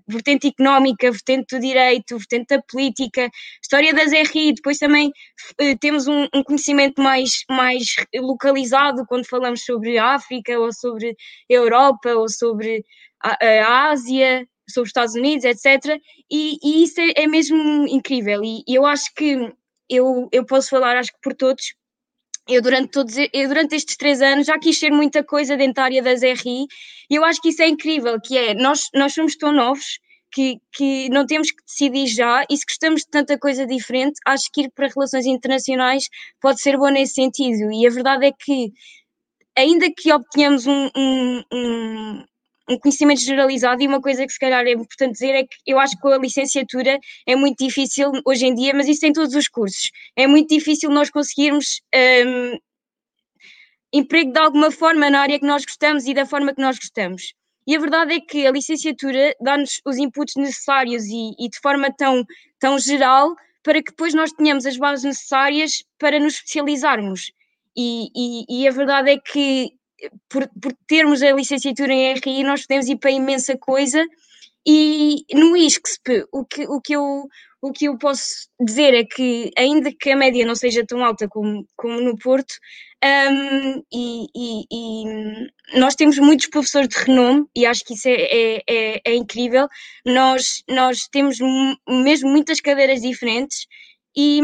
vertente 0.07 0.49
económica, 0.49 1.11
vertente 1.11 1.57
do 1.57 1.61
direito, 1.61 2.17
vertente 2.19 2.57
da 2.57 2.63
política, 2.63 3.29
história 3.63 3.93
das 3.93 4.13
RI, 4.13 4.55
depois 4.55 4.79
também 4.79 5.09
uh, 5.09 5.79
temos 5.81 6.07
um, 6.07 6.29
um, 6.35 6.43
conhecimento 6.43 7.03
mais, 7.03 7.45
mais 7.49 7.97
localizado 8.15 9.05
quando 9.07 9.27
falamos 9.27 9.65
sobre 9.65 9.99
África 9.99 10.59
ou 10.59 10.73
sobre 10.73 11.17
Europa 11.49 12.11
ou 12.15 12.29
sobre 12.29 12.85
a, 13.23 13.37
a 13.45 13.91
Ásia, 13.91 14.47
sobre 14.69 14.87
os 14.87 14.91
Estados 14.91 15.15
Unidos, 15.15 15.45
etc. 15.45 16.01
E, 16.31 16.59
e 16.63 16.85
isso 16.85 17.01
é, 17.01 17.23
é, 17.23 17.27
mesmo 17.27 17.87
incrível 17.89 18.43
e, 18.45 18.63
e 18.67 18.75
eu 18.75 18.87
acho 18.87 19.13
que 19.15 19.53
eu, 19.89 20.29
eu 20.33 20.45
posso 20.45 20.71
falar, 20.71 20.97
acho 20.97 21.13
que 21.13 21.21
por 21.23 21.35
todos, 21.35 21.75
eu 22.49 22.63
durante, 22.63 22.91
todos, 22.91 23.15
eu 23.33 23.49
durante 23.49 23.75
estes 23.75 23.97
três 23.97 24.23
anos 24.23 24.47
já 24.47 24.59
quis 24.59 24.79
ser 24.79 24.91
muita 24.91 25.25
coisa 25.25 25.57
dentro 25.57 25.75
da 25.75 25.85
área 25.85 26.03
das 26.03 26.23
RI 26.23 26.67
e 27.11 27.15
eu 27.15 27.25
acho 27.25 27.41
que 27.41 27.49
isso 27.49 27.63
é 27.63 27.69
incrível, 27.69 28.21
que 28.21 28.37
é, 28.37 28.55
nós, 28.55 28.89
nós 28.95 29.13
somos 29.15 29.37
tão 29.37 29.53
novos 29.53 29.99
que, 30.33 30.59
que 30.73 31.09
não 31.09 31.27
temos 31.27 31.51
que 31.51 31.63
decidir 31.65 32.07
já 32.07 32.45
e 32.51 32.57
se 32.57 32.65
gostamos 32.69 33.01
de 33.03 33.09
tanta 33.11 33.39
coisa 33.39 33.67
diferente, 33.67 34.21
acho 34.27 34.51
que 34.53 34.63
ir 34.63 34.71
para 34.75 34.89
relações 34.89 35.27
internacionais 35.27 36.05
pode 36.41 36.61
ser 36.61 36.77
bom 36.77 36.89
nesse 36.89 37.15
sentido. 37.15 37.73
E 37.73 37.87
a 37.87 37.91
verdade 37.91 38.27
é 38.27 38.33
que 38.33 38.71
ainda 39.57 39.87
que 39.97 40.13
obtenhamos 40.13 40.67
um, 40.67 40.91
um, 40.97 41.43
um 41.53 42.25
um 42.69 42.79
conhecimento 42.79 43.21
generalizado 43.21 43.83
e 43.83 43.87
uma 43.87 44.01
coisa 44.01 44.27
que 44.27 44.33
se 44.33 44.39
calhar 44.39 44.65
é 44.67 44.73
importante 44.73 45.13
dizer 45.13 45.35
é 45.35 45.43
que 45.45 45.57
eu 45.67 45.79
acho 45.79 45.99
que 46.01 46.09
a 46.09 46.19
licenciatura 46.19 46.99
é 47.27 47.37
muito 47.37 47.65
difícil 47.65 48.11
hoje 48.25 48.47
em 48.47 48.55
dia, 48.55 48.75
mas 48.75 48.89
isso 48.89 49.07
em 49.07 49.13
todos 49.13 49.35
os 49.35 49.49
cursos. 49.49 49.91
É 50.17 50.27
muito 50.27 50.49
difícil 50.49 50.91
nós 50.91 51.11
conseguirmos 51.11 51.81
um, 51.95 52.59
emprego 53.93 54.33
de 54.33 54.39
alguma 54.39 54.71
forma 54.71 55.09
na 55.11 55.21
área 55.21 55.39
que 55.39 55.47
nós 55.47 55.65
gostamos 55.65 56.07
e 56.07 56.15
da 56.15 56.27
forma 56.27 56.55
que 56.55 56.61
nós 56.61 56.79
gostamos. 56.79 57.35
E 57.67 57.75
a 57.75 57.81
verdade 57.81 58.15
é 58.15 58.21
que 58.21 58.47
a 58.47 58.53
licenciatura 58.53 59.35
dá-nos 59.41 59.81
os 59.85 59.97
inputs 59.97 60.37
necessários 60.37 61.05
e, 61.05 61.35
e, 61.39 61.49
de 61.49 61.59
forma 61.61 61.93
tão, 61.93 62.25
tão 62.61 62.79
geral 62.79 63.35
para 63.63 63.83
que 63.83 63.91
depois 63.91 64.15
nós 64.15 64.31
tenhamos 64.33 64.65
as 64.65 64.77
bases 64.77 65.05
necessárias 65.05 65.83
para 65.99 66.21
nos 66.21 66.35
especializarmos. 66.35 67.33
E, 67.77 68.09
e, 68.15 68.63
e 68.63 68.69
a 68.69 68.71
verdade 68.71 69.11
é 69.11 69.19
que 69.19 69.73
por, 70.29 70.49
por 70.61 70.73
termos 70.87 71.23
a 71.23 71.33
licenciatura 71.33 71.93
em 71.93 72.15
RI, 72.15 72.43
nós 72.43 72.63
podemos 72.63 72.89
ir 72.89 72.97
para 72.97 73.11
imensa 73.11 73.57
coisa. 73.57 74.05
E 74.67 75.25
no 75.33 75.57
ISCSP, 75.57 76.27
o 76.33 76.45
que, 76.45 76.67
o, 76.67 76.81
que 76.81 76.97
eu, 76.97 77.29
o 77.63 77.73
que 77.73 77.85
eu 77.87 77.97
posso 77.97 78.49
dizer 78.61 78.95
é 78.95 79.05
que, 79.05 79.53
ainda 79.57 79.93
que 79.93 80.11
a 80.11 80.17
média 80.17 80.45
não 80.45 80.57
seja 80.57 80.85
tão 80.85 81.05
alta 81.05 81.29
como, 81.29 81.65
como 81.77 82.01
no 82.01 82.19
Porto, 82.19 82.55
um, 83.05 83.83
e, 83.93 84.27
e, 84.35 84.65
e, 84.73 85.79
nós 85.79 85.95
temos 85.95 86.19
muitos 86.19 86.49
professores 86.49 86.89
de 86.89 86.97
renome, 86.97 87.47
e 87.55 87.65
acho 87.65 87.85
que 87.85 87.95
isso 87.95 88.09
é, 88.09 88.15
é, 88.15 88.63
é, 88.69 89.01
é 89.05 89.15
incrível. 89.15 89.69
Nós, 90.05 90.65
nós 90.69 91.07
temos 91.13 91.39
mesmo 91.89 92.29
muitas 92.29 92.61
cadeiras 92.61 93.03
diferentes, 93.03 93.67
e, 94.17 94.41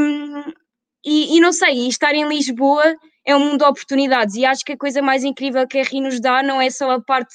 e, 1.05 1.37
e 1.37 1.41
não 1.41 1.53
sei, 1.53 1.89
estar 1.89 2.15
em 2.15 2.29
Lisboa 2.29 2.95
é 3.25 3.37
um 3.37 3.41
mundo 3.41 3.59
de 3.59 3.65
oportunidades. 3.65 4.35
E 4.35 4.45
acho 4.45 4.65
que 4.65 4.73
a 4.73 4.77
coisa 4.77 5.01
mais 5.03 5.25
incrível 5.25 5.67
que 5.67 5.79
a 5.79 5.83
RI 5.83 6.01
nos 6.01 6.21
dá 6.21 6.43
não 6.43 6.61
é 6.61 6.71
só 6.71 6.91
a 6.91 7.01
parte 7.01 7.35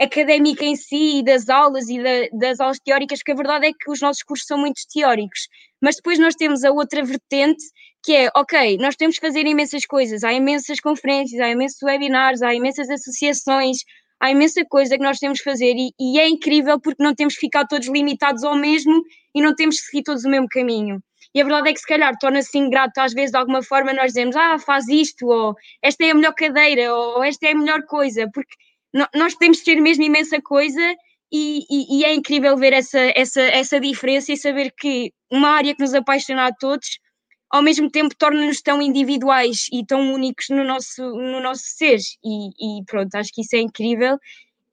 académica 0.00 0.64
em 0.64 0.76
si 0.76 1.18
e 1.18 1.24
das 1.24 1.48
aulas 1.48 1.88
e 1.88 2.02
da, 2.02 2.38
das 2.38 2.60
aulas 2.60 2.78
teóricas, 2.78 3.20
porque 3.20 3.32
a 3.32 3.36
verdade 3.36 3.66
é 3.68 3.72
que 3.72 3.90
os 3.90 4.00
nossos 4.00 4.22
cursos 4.22 4.46
são 4.46 4.58
muito 4.58 4.80
teóricos, 4.92 5.48
mas 5.80 5.96
depois 5.96 6.18
nós 6.18 6.34
temos 6.34 6.64
a 6.64 6.70
outra 6.70 7.02
vertente 7.02 7.64
que 8.04 8.12
é, 8.14 8.30
ok, 8.36 8.78
nós 8.78 8.94
temos 8.94 9.18
que 9.18 9.26
fazer 9.26 9.46
imensas 9.46 9.84
coisas, 9.84 10.22
há 10.22 10.32
imensas 10.32 10.78
conferências, 10.80 11.40
há 11.40 11.48
imensos 11.48 11.82
webinars, 11.82 12.40
há 12.40 12.54
imensas 12.54 12.88
associações, 12.88 13.78
há 14.20 14.30
imensa 14.30 14.64
coisa 14.64 14.96
que 14.96 15.02
nós 15.02 15.18
temos 15.18 15.38
que 15.38 15.44
fazer. 15.44 15.74
E, 15.76 15.92
e 15.98 16.20
é 16.20 16.28
incrível 16.28 16.80
porque 16.80 17.02
não 17.02 17.14
temos 17.14 17.34
que 17.34 17.40
ficar 17.40 17.66
todos 17.66 17.88
limitados 17.88 18.44
ao 18.44 18.54
mesmo 18.54 19.02
e 19.34 19.42
não 19.42 19.54
temos 19.56 19.80
que 19.80 19.86
seguir 19.86 20.02
todos 20.04 20.24
o 20.24 20.28
mesmo 20.28 20.46
caminho. 20.48 21.02
E 21.36 21.40
a 21.42 21.44
verdade 21.44 21.68
é 21.68 21.74
que 21.74 21.80
se 21.80 21.86
calhar 21.86 22.16
torna-se 22.18 22.56
ingrato 22.56 22.98
às 22.98 23.12
vezes 23.12 23.30
de 23.30 23.36
alguma 23.36 23.62
forma 23.62 23.92
nós 23.92 24.06
dizemos, 24.14 24.34
ah, 24.34 24.58
faz 24.58 24.88
isto, 24.88 25.26
ou 25.26 25.54
esta 25.82 26.02
é 26.02 26.10
a 26.10 26.14
melhor 26.14 26.32
cadeira, 26.32 26.94
ou 26.94 27.22
esta 27.22 27.46
é 27.46 27.52
a 27.52 27.54
melhor 27.54 27.82
coisa, 27.82 28.26
porque 28.32 28.54
nós 29.14 29.34
podemos 29.34 29.60
ter 29.60 29.78
mesmo 29.78 30.02
imensa 30.02 30.40
coisa 30.40 30.80
e, 31.30 31.66
e, 31.70 31.98
e, 31.98 32.04
é 32.06 32.14
incrível 32.14 32.56
ver 32.56 32.72
essa, 32.72 32.98
essa, 33.14 33.42
essa 33.42 33.78
diferença 33.78 34.32
e 34.32 34.36
saber 34.38 34.72
que 34.74 35.12
uma 35.30 35.50
área 35.50 35.74
que 35.74 35.82
nos 35.82 35.92
apaixona 35.92 36.46
a 36.46 36.54
todos, 36.54 36.98
ao 37.50 37.60
mesmo 37.60 37.90
tempo 37.90 38.14
torna-nos 38.16 38.62
tão 38.62 38.80
individuais 38.80 39.66
e 39.70 39.84
tão 39.84 40.14
únicos 40.14 40.46
no 40.48 40.64
nosso, 40.64 41.02
no 41.02 41.38
nosso 41.42 41.64
ser. 41.66 41.98
E, 42.24 42.78
e 42.80 42.84
pronto, 42.86 43.14
acho 43.14 43.30
que 43.30 43.42
isso 43.42 43.54
é 43.56 43.58
incrível. 43.58 44.16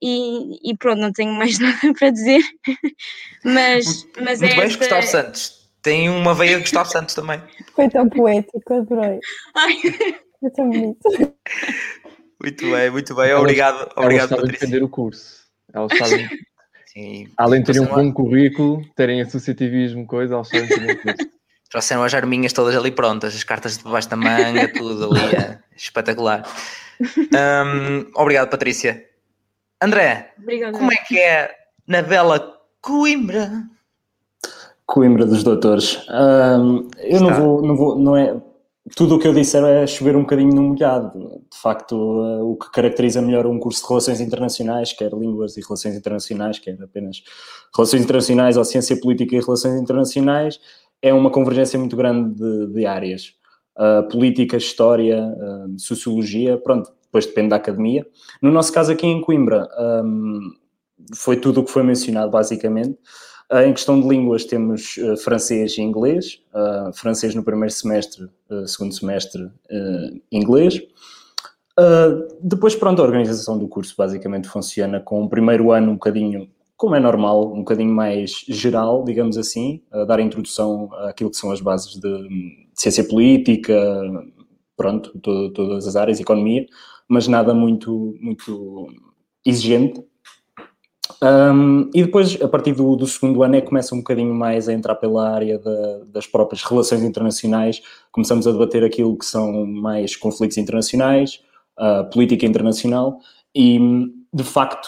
E, 0.00 0.70
e, 0.70 0.74
pronto, 0.78 1.00
não 1.00 1.12
tenho 1.12 1.34
mais 1.34 1.58
nada 1.60 1.92
para 1.98 2.08
dizer. 2.08 2.40
mas, 3.44 4.06
mas 4.22 4.40
Muito 4.40 4.52
é 4.52 4.56
bem, 4.56 4.64
esta... 4.64 4.78
Gustavo 4.78 5.06
Santos 5.06 5.63
tem 5.84 6.08
uma 6.08 6.34
veia 6.34 6.56
de 6.56 6.62
Gustavo 6.62 6.90
Santos 6.90 7.14
também. 7.14 7.40
Foi 7.76 7.88
tão 7.88 8.08
poético, 8.08 8.74
adorei. 8.74 9.20
Ai. 9.54 9.76
Foi 10.40 10.50
tão 10.50 10.68
bonito. 10.68 10.98
Muito 12.42 12.70
bem, 12.70 12.90
muito 12.90 13.14
bem. 13.14 13.32
Obrigado, 13.34 13.76
elas, 13.76 13.92
obrigado, 13.96 14.32
elas 14.32 14.40
Patrícia. 14.42 14.66
defender 14.66 14.82
o 14.82 14.88
curso. 14.88 15.44
Elas 15.72 15.96
sabem. 15.96 16.28
Sim. 16.86 17.28
Além 17.36 17.60
de 17.62 17.66
terem 17.66 17.82
um 17.82 17.94
bom 17.94 18.12
currículo, 18.12 18.82
terem 18.96 19.20
associativismo, 19.20 20.06
coisa, 20.06 20.34
elas 20.34 20.48
sabem 20.48 20.66
defender 20.66 20.92
o 20.92 21.02
curso. 21.02 21.30
Trouxeram 21.70 22.02
as 22.02 22.14
arminhas 22.14 22.52
todas 22.52 22.74
ali 22.76 22.90
prontas, 22.90 23.34
as 23.34 23.44
cartas 23.44 23.78
debaixo 23.78 24.08
da 24.08 24.16
manga, 24.16 24.68
tudo 24.72 25.12
ali. 25.12 25.36
É 25.36 25.58
espetacular. 25.76 26.42
Um, 27.00 28.10
obrigado, 28.14 28.48
Patrícia. 28.48 29.04
André, 29.82 30.32
Obrigada. 30.38 30.78
como 30.78 30.92
é 30.92 30.96
que 30.96 31.18
é 31.18 31.54
na 31.86 32.00
bela 32.00 32.58
Coimbra? 32.80 33.64
Coimbra 34.86 35.24
dos 35.24 35.42
Doutores. 35.42 35.98
Um, 36.10 36.88
eu 36.98 37.20
não 37.20 37.34
vou, 37.34 37.62
não 37.62 37.76
vou, 37.76 37.98
não 37.98 38.16
é. 38.16 38.40
Tudo 38.94 39.16
o 39.16 39.18
que 39.18 39.26
eu 39.26 39.32
disser 39.32 39.64
é 39.64 39.86
chover 39.86 40.14
um 40.14 40.20
bocadinho 40.20 40.54
no 40.54 40.62
molhado. 40.62 41.40
De 41.50 41.58
facto, 41.58 41.94
uh, 41.94 42.50
o 42.50 42.56
que 42.56 42.70
caracteriza 42.70 43.22
melhor 43.22 43.46
um 43.46 43.58
curso 43.58 43.80
de 43.80 43.88
Relações 43.88 44.20
Internacionais, 44.20 44.92
quer 44.92 45.10
Línguas 45.12 45.56
e 45.56 45.62
Relações 45.62 45.96
Internacionais, 45.96 46.58
quer 46.58 46.76
apenas 46.82 47.22
Relações 47.74 48.02
Internacionais 48.02 48.56
ou 48.58 48.64
Ciência 48.64 49.00
Política 49.00 49.36
e 49.36 49.40
Relações 49.40 49.80
Internacionais, 49.80 50.60
é 51.00 51.14
uma 51.14 51.30
convergência 51.30 51.78
muito 51.78 51.96
grande 51.96 52.34
de, 52.34 52.74
de 52.74 52.86
áreas. 52.86 53.32
Uh, 53.76 54.06
política, 54.08 54.56
História, 54.56 55.24
uh, 55.24 55.80
Sociologia, 55.80 56.58
pronto, 56.58 56.92
depois 57.04 57.26
depende 57.26 57.48
da 57.48 57.56
academia. 57.56 58.06
No 58.42 58.50
nosso 58.50 58.72
caso 58.72 58.92
aqui 58.92 59.06
em 59.06 59.20
Coimbra, 59.20 59.66
um, 60.04 60.40
foi 61.14 61.36
tudo 61.36 61.60
o 61.60 61.64
que 61.64 61.70
foi 61.70 61.82
mencionado, 61.82 62.30
basicamente. 62.30 62.98
Uh, 63.52 63.58
em 63.58 63.72
questão 63.74 64.00
de 64.00 64.08
línguas, 64.08 64.44
temos 64.44 64.96
uh, 64.96 65.16
francês 65.16 65.76
e 65.76 65.82
inglês. 65.82 66.40
Uh, 66.54 66.92
francês 66.94 67.34
no 67.34 67.42
primeiro 67.42 67.72
semestre, 67.72 68.28
segundo 68.66 68.94
semestre, 68.94 69.50
inglês. 70.30 70.80
depois, 72.40 72.74
pronto, 72.74 73.02
a 73.02 73.04
organização 73.04 73.58
do 73.58 73.68
curso 73.68 73.94
basicamente 73.96 74.48
funciona 74.48 75.00
com 75.00 75.24
o 75.24 75.28
primeiro 75.28 75.72
ano 75.72 75.90
um 75.90 75.94
bocadinho, 75.94 76.48
como 76.76 76.94
é 76.94 77.00
normal, 77.00 77.52
um 77.52 77.58
bocadinho 77.58 77.92
mais 77.92 78.44
geral, 78.48 79.04
digamos 79.04 79.36
assim, 79.36 79.82
dar 80.06 80.18
a 80.18 80.22
introdução 80.22 80.88
àquilo 81.08 81.30
que 81.30 81.36
são 81.36 81.50
as 81.50 81.60
bases 81.60 81.98
de, 81.98 82.28
ciência 82.74 83.04
política, 83.04 83.74
pronto, 84.76 85.18
todas 85.20 85.86
as 85.86 85.96
áreas, 85.96 86.20
economia, 86.20 86.64
mas 87.08 87.26
nada 87.26 87.52
muito, 87.52 88.16
muito 88.20 88.88
exigente 89.44 90.00
um, 91.22 91.90
e 91.94 92.02
depois, 92.02 92.40
a 92.40 92.48
partir 92.48 92.72
do, 92.72 92.96
do, 92.96 93.06
segundo 93.06 93.42
ano, 93.42 93.56
é 93.56 93.60
que 93.60 93.68
começa 93.68 93.94
um 93.94 93.98
bocadinho 93.98 94.34
mais 94.34 94.68
a 94.68 94.72
entrar 94.72 94.94
pela 94.94 95.30
área 95.30 95.58
da, 95.58 96.00
das 96.06 96.26
próprias 96.26 96.62
relações 96.62 97.02
internacionais. 97.02 97.82
Começamos 98.10 98.46
a 98.46 98.52
debater 98.52 98.84
aquilo 98.84 99.16
que 99.16 99.24
são 99.24 99.66
mais 99.66 100.16
conflitos 100.16 100.56
internacionais, 100.56 101.40
uh, 101.78 102.08
política 102.10 102.46
internacional, 102.46 103.18
e 103.54 103.78
de 104.32 104.44
facto 104.44 104.86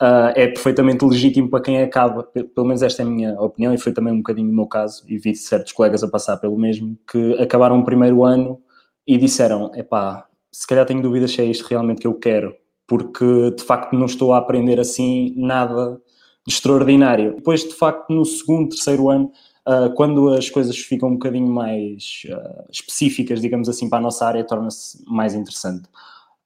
uh, 0.00 0.32
é 0.34 0.48
perfeitamente 0.48 1.04
legítimo 1.04 1.48
para 1.48 1.62
quem 1.62 1.80
acaba, 1.80 2.24
pelo 2.24 2.66
menos 2.66 2.82
esta 2.82 3.02
é 3.02 3.06
a 3.06 3.08
minha 3.08 3.40
opinião, 3.40 3.72
e 3.72 3.78
foi 3.78 3.92
também 3.92 4.12
um 4.12 4.18
bocadinho 4.18 4.50
o 4.50 4.54
meu 4.54 4.66
caso, 4.66 5.04
e 5.08 5.16
vi 5.16 5.34
certos 5.34 5.72
colegas 5.72 6.02
a 6.02 6.08
passar 6.08 6.36
pelo 6.38 6.58
mesmo, 6.58 6.98
que 7.10 7.34
acabaram 7.40 7.78
o 7.78 7.84
primeiro 7.84 8.24
ano 8.24 8.60
e 9.06 9.16
disseram: 9.16 9.70
epá, 9.74 10.26
se 10.50 10.66
calhar 10.66 10.86
tenho 10.86 11.02
dúvidas 11.02 11.32
se 11.32 11.40
é 11.40 11.44
isto 11.44 11.66
realmente 11.68 12.00
que 12.00 12.06
eu 12.06 12.14
quero 12.14 12.54
porque 12.92 13.52
de 13.56 13.62
facto 13.62 13.94
não 13.94 14.04
estou 14.04 14.34
a 14.34 14.36
aprender 14.36 14.78
assim 14.78 15.32
nada 15.34 15.98
de 16.46 16.52
extraordinário. 16.52 17.36
Depois, 17.36 17.64
de 17.64 17.72
facto, 17.72 18.12
no 18.12 18.22
segundo, 18.22 18.68
terceiro 18.68 19.08
ano, 19.08 19.32
uh, 19.66 19.90
quando 19.94 20.28
as 20.28 20.50
coisas 20.50 20.76
ficam 20.76 21.08
um 21.08 21.14
bocadinho 21.14 21.46
mais 21.46 22.24
uh, 22.26 22.66
específicas, 22.70 23.40
digamos 23.40 23.66
assim, 23.66 23.88
para 23.88 23.96
a 23.96 24.02
nossa 24.02 24.26
área, 24.26 24.44
torna-se 24.44 25.02
mais 25.06 25.34
interessante. 25.34 25.88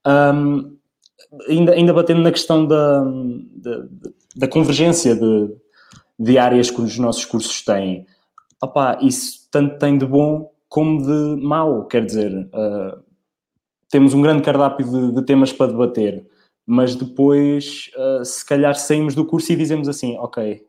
Um, 0.06 0.76
ainda, 1.48 1.72
ainda 1.72 1.92
batendo 1.92 2.22
na 2.22 2.30
questão 2.30 2.64
da, 2.64 3.02
da, 3.02 3.84
da 4.36 4.46
convergência 4.46 5.16
de, 5.16 5.50
de 6.16 6.38
áreas 6.38 6.70
que 6.70 6.80
os 6.80 6.96
nossos 6.96 7.24
cursos 7.24 7.60
têm, 7.64 8.06
opá, 8.62 9.00
isso 9.02 9.48
tanto 9.50 9.80
tem 9.80 9.98
de 9.98 10.06
bom 10.06 10.48
como 10.68 11.02
de 11.02 11.42
mau, 11.42 11.86
quer 11.86 12.06
dizer, 12.06 12.32
uh, 12.54 13.04
temos 13.90 14.14
um 14.14 14.22
grande 14.22 14.42
cardápio 14.42 14.86
de, 14.86 15.12
de, 15.12 15.22
temas 15.22 15.52
para 15.52 15.72
debater. 15.72 16.24
Mas 16.66 16.96
depois, 16.96 17.90
uh, 17.96 18.24
se 18.24 18.44
calhar, 18.44 18.74
saímos 18.74 19.14
do 19.14 19.24
curso 19.24 19.52
e 19.52 19.56
dizemos 19.56 19.88
assim: 19.88 20.16
ok, 20.18 20.66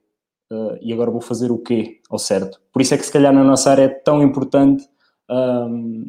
uh, 0.52 0.78
e 0.80 0.94
agora 0.94 1.10
vou 1.10 1.22
fazer 1.22 1.52
o 1.52 1.58
quê 1.58 2.00
ao 2.08 2.20
certo? 2.20 2.62
Por 2.72 2.82
isso 2.82 2.94
é 2.94 2.98
que, 2.98 3.06
se 3.06 3.12
calhar, 3.12 3.34
na 3.34 3.44
nossa 3.44 3.72
área 3.72 3.84
é 3.84 3.90
tão 3.90 4.22
importante 4.22 4.88
um, 5.30 6.06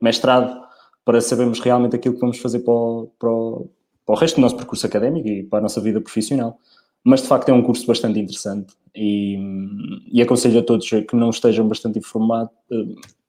mestrado 0.00 0.62
para 1.02 1.20
sabermos 1.22 1.60
realmente 1.60 1.96
aquilo 1.96 2.14
que 2.14 2.20
vamos 2.20 2.38
fazer 2.38 2.60
para 2.60 2.74
o, 2.74 3.10
para, 3.18 3.30
o, 3.30 3.70
para 4.04 4.14
o 4.14 4.18
resto 4.18 4.36
do 4.36 4.42
nosso 4.42 4.56
percurso 4.56 4.86
académico 4.86 5.26
e 5.28 5.44
para 5.44 5.60
a 5.60 5.62
nossa 5.62 5.80
vida 5.80 6.00
profissional. 6.00 6.58
Mas 7.02 7.22
de 7.22 7.28
facto 7.28 7.48
é 7.48 7.52
um 7.52 7.62
curso 7.62 7.86
bastante 7.86 8.18
interessante 8.18 8.74
e, 8.94 9.38
e 10.12 10.20
aconselho 10.20 10.58
a 10.58 10.62
todos 10.62 10.88
que 10.88 11.14
não 11.14 11.30
estejam 11.30 11.66
bastante 11.68 12.00
informados, 12.00 12.52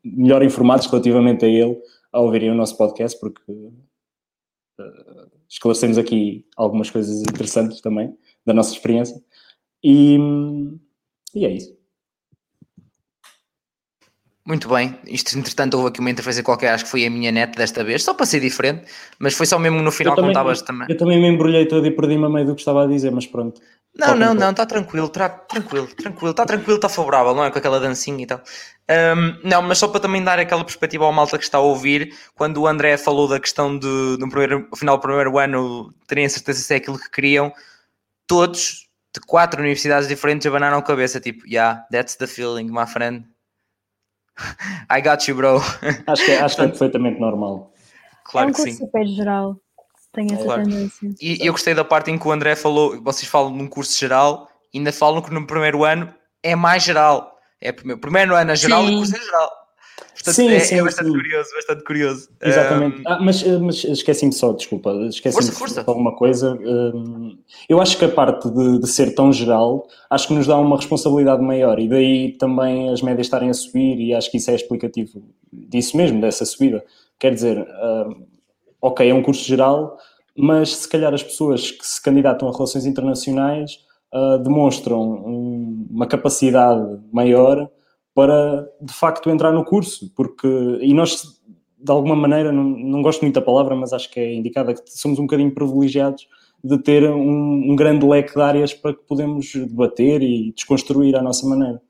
melhor 0.03 0.41
informados 0.41 0.87
relativamente 0.87 1.45
a 1.45 1.47
ele, 1.47 1.79
a 2.11 2.19
ouvirem 2.19 2.49
o 2.49 2.55
nosso 2.55 2.75
podcast, 2.75 3.19
porque 3.19 3.39
esclarecemos 5.49 5.97
aqui 5.97 6.45
algumas 6.55 6.89
coisas 6.89 7.21
interessantes 7.21 7.81
também 7.81 8.15
da 8.45 8.53
nossa 8.53 8.73
experiência. 8.73 9.21
E, 9.83 10.17
e 11.33 11.45
é 11.45 11.51
isso. 11.51 11.77
Muito 14.47 14.69
bem, 14.69 14.97
isto 15.05 15.37
entretanto 15.37 15.73
houve 15.73 15.89
aqui 15.89 15.99
uma 15.99 16.09
interferência 16.09 16.41
qualquer, 16.41 16.69
acho 16.69 16.85
que 16.85 16.89
foi 16.89 17.05
a 17.05 17.09
minha 17.09 17.33
net 17.33 17.57
desta 17.57 17.83
vez, 17.83 18.01
só 18.01 18.13
para 18.13 18.25
ser 18.25 18.39
diferente, 18.39 18.85
mas 19.19 19.33
foi 19.33 19.45
só 19.45 19.59
mesmo 19.59 19.81
no 19.81 19.91
final 19.91 20.15
que 20.15 20.21
estavas 20.21 20.61
também. 20.61 20.87
Eu 20.89 20.95
também 20.95 21.19
me 21.19 21.27
embrulhei 21.27 21.65
todo 21.65 21.85
e 21.85 21.91
perdi-me 21.91 22.23
a 22.23 22.29
meio 22.29 22.45
do 22.45 22.55
que 22.55 22.61
estava 22.61 22.85
a 22.85 22.87
dizer, 22.87 23.11
mas 23.11 23.27
pronto. 23.27 23.59
Não, 23.99 24.15
não, 24.15 24.33
não, 24.33 24.51
está 24.51 24.65
tranquilo, 24.65 25.09
tá, 25.09 25.27
tranquilo, 25.27 25.87
tranquilo, 25.87 26.31
está 26.31 26.45
tranquilo, 26.45 26.75
está 26.75 26.87
favorável, 26.87 27.33
não 27.33 27.43
é? 27.43 27.51
Com 27.51 27.57
aquela 27.57 27.79
dancinha 27.79 28.23
e 28.23 28.25
tal. 28.27 28.41
Um, 28.89 29.39
não, 29.43 29.61
mas 29.61 29.79
só 29.79 29.87
para 29.87 29.99
também 29.99 30.23
dar 30.23 30.39
aquela 30.39 30.63
perspectiva 30.63 31.05
ao 31.05 31.11
malta 31.11 31.37
que 31.37 31.43
está 31.43 31.57
a 31.57 31.61
ouvir, 31.61 32.13
quando 32.35 32.61
o 32.61 32.67
André 32.67 32.95
falou 32.97 33.27
da 33.27 33.39
questão 33.39 33.77
de 33.77 33.87
no 34.19 34.29
primeiro, 34.29 34.69
final 34.75 34.97
do 34.97 35.01
primeiro 35.01 35.37
ano 35.39 35.93
terem 36.07 36.29
certeza 36.29 36.61
se 36.61 36.73
é 36.73 36.77
aquilo 36.77 36.99
que 36.99 37.09
queriam, 37.09 37.51
todos 38.27 38.87
de 39.13 39.21
quatro 39.25 39.59
universidades 39.59 40.07
diferentes 40.07 40.45
abanaram 40.45 40.77
a 40.77 40.83
cabeça, 40.83 41.19
tipo, 41.19 41.45
yeah, 41.47 41.85
that's 41.91 42.15
the 42.15 42.27
feeling, 42.27 42.69
my 42.69 42.85
friend. 42.85 43.25
I 44.89 45.01
got 45.01 45.27
you, 45.27 45.35
bro. 45.35 45.57
Acho 46.05 46.25
que, 46.25 46.31
é, 46.31 46.41
acho 46.41 46.55
que 46.55 46.61
é 46.61 46.67
perfeitamente 46.67 47.19
normal. 47.19 47.73
Claro 48.25 48.49
é 48.49 48.51
um 48.51 48.53
curso 48.53 48.71
sim. 48.71 48.77
super 48.77 49.07
geral. 49.07 49.59
Tem 50.13 50.27
essa 50.33 50.43
claro. 50.43 50.63
tendência. 50.63 51.09
E 51.21 51.45
eu 51.45 51.51
gostei 51.51 51.73
da 51.73 51.83
parte 51.83 52.11
em 52.11 52.17
que 52.17 52.27
o 52.27 52.31
André 52.31 52.55
falou, 52.55 53.01
vocês 53.01 53.29
falam 53.29 53.51
num 53.51 53.67
curso 53.67 53.97
geral, 53.97 54.49
ainda 54.73 54.91
falam 54.91 55.21
que 55.21 55.33
no 55.33 55.45
primeiro 55.45 55.83
ano 55.83 56.13
é 56.41 56.55
mais 56.55 56.83
geral. 56.83 57.37
É 57.59 57.71
primeiro, 57.71 57.99
primeiro 57.99 58.35
ano 58.35 58.51
é 58.51 58.55
geral 58.55 58.85
sim. 58.85 58.91
e 58.91 58.95
o 58.95 58.97
curso 58.99 59.15
é 59.15 59.19
geral. 59.19 59.51
Portanto, 60.13 60.35
sim, 60.35 60.49
é, 60.49 60.59
sim, 60.59 60.79
é 60.79 60.83
bastante 60.83 61.07
sim. 61.07 61.13
curioso, 61.13 61.49
bastante 61.55 61.83
curioso. 61.83 62.29
Exatamente. 62.41 62.99
Um... 62.99 63.03
Ah, 63.05 63.19
mas 63.19 63.43
mas 63.43 63.83
esqueci-me 63.83 64.33
só, 64.33 64.51
desculpa, 64.51 64.91
esqueci-me 65.07 65.73
de 65.73 65.79
alguma 65.85 66.15
coisa. 66.15 66.53
Um, 66.53 67.37
eu 67.69 67.79
acho 67.79 67.97
que 67.97 68.05
a 68.05 68.09
parte 68.09 68.49
de, 68.49 68.79
de, 68.79 68.87
ser 68.87 69.13
tão 69.13 69.31
geral, 69.31 69.87
acho 70.09 70.27
que 70.27 70.33
nos 70.33 70.47
dá 70.47 70.57
uma 70.57 70.75
responsabilidade 70.75 71.41
maior 71.41 71.79
e 71.79 71.87
daí 71.87 72.31
também 72.33 72.89
as 72.91 73.01
médias 73.01 73.27
estarem 73.27 73.49
a 73.49 73.53
subir 73.53 73.99
e 73.99 74.13
acho 74.13 74.31
que 74.31 74.37
isso 74.37 74.49
é 74.49 74.55
explicativo 74.55 75.23
disso 75.51 75.95
mesmo, 75.95 76.19
dessa 76.19 76.45
subida. 76.45 76.83
Quer 77.19 77.33
dizer, 77.33 77.59
um, 77.59 78.25
ok, 78.81 79.09
é 79.09 79.13
um 79.13 79.23
curso 79.23 79.43
geral, 79.43 79.97
mas 80.35 80.75
se 80.75 80.89
calhar 80.89 81.13
as 81.13 81.23
pessoas 81.23 81.71
que 81.71 81.85
se 81.85 82.01
candidatam 82.01 82.47
a 82.47 82.51
relações 82.51 82.85
internacionais 82.85 83.79
uh, 84.13 84.37
demonstram 84.39 85.01
um, 85.01 85.87
uma 85.89 86.07
capacidade 86.07 86.99
maior 87.11 87.69
para 88.13 88.67
de 88.81 88.93
facto 88.93 89.29
entrar 89.29 89.51
no 89.51 89.63
curso, 89.63 90.11
porque 90.15 90.47
e 90.81 90.93
nós 90.93 91.37
de 91.79 91.91
alguma 91.91 92.15
maneira, 92.15 92.51
não, 92.51 92.63
não 92.63 93.01
gosto 93.01 93.21
muito 93.21 93.35
da 93.35 93.41
palavra, 93.41 93.75
mas 93.75 93.93
acho 93.93 94.09
que 94.11 94.19
é 94.19 94.33
indicada 94.33 94.73
que 94.73 94.81
somos 94.87 95.19
um 95.19 95.23
bocadinho 95.23 95.53
privilegiados 95.53 96.27
de 96.63 96.77
ter 96.79 97.09
um, 97.09 97.71
um 97.71 97.75
grande 97.75 98.05
leque 98.05 98.33
de 98.33 98.41
áreas 98.41 98.73
para 98.73 98.93
que 98.93 99.03
podemos 99.07 99.53
debater 99.53 100.23
e 100.23 100.51
desconstruir 100.53 101.15
à 101.15 101.21
nossa 101.21 101.47
maneira. 101.47 101.81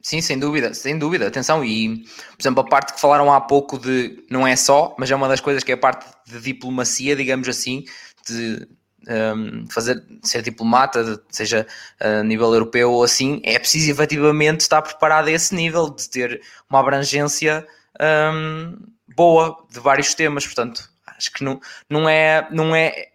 Sim, 0.00 0.20
sem 0.20 0.38
dúvida, 0.38 0.74
sem 0.74 0.98
dúvida. 0.98 1.26
Atenção, 1.26 1.64
e 1.64 2.04
por 2.04 2.40
exemplo, 2.40 2.60
a 2.62 2.68
parte 2.68 2.94
que 2.94 3.00
falaram 3.00 3.32
há 3.32 3.40
pouco 3.40 3.78
de 3.78 4.24
não 4.30 4.46
é 4.46 4.56
só, 4.56 4.94
mas 4.98 5.10
é 5.10 5.16
uma 5.16 5.28
das 5.28 5.40
coisas 5.40 5.62
que 5.62 5.72
é 5.72 5.74
a 5.74 5.78
parte 5.78 6.06
de 6.26 6.40
diplomacia, 6.40 7.16
digamos 7.16 7.48
assim, 7.48 7.84
de 8.26 8.66
um, 9.08 9.66
fazer, 9.68 10.02
ser 10.22 10.42
diplomata, 10.42 11.22
seja 11.30 11.66
a 12.00 12.22
nível 12.22 12.52
europeu 12.52 12.92
ou 12.92 13.02
assim, 13.02 13.40
é 13.44 13.58
preciso 13.58 13.90
efetivamente 13.90 14.60
estar 14.60 14.82
preparado 14.82 15.28
a 15.28 15.32
esse 15.32 15.54
nível, 15.54 15.90
de 15.90 16.08
ter 16.08 16.40
uma 16.68 16.80
abrangência 16.80 17.66
um, 18.00 18.76
boa 19.14 19.56
de 19.70 19.80
vários 19.80 20.14
temas. 20.14 20.44
Portanto, 20.44 20.88
acho 21.06 21.32
que 21.32 21.44
não, 21.44 21.60
não, 21.88 22.08
é, 22.08 22.46
não 22.50 22.74
é, 22.74 23.08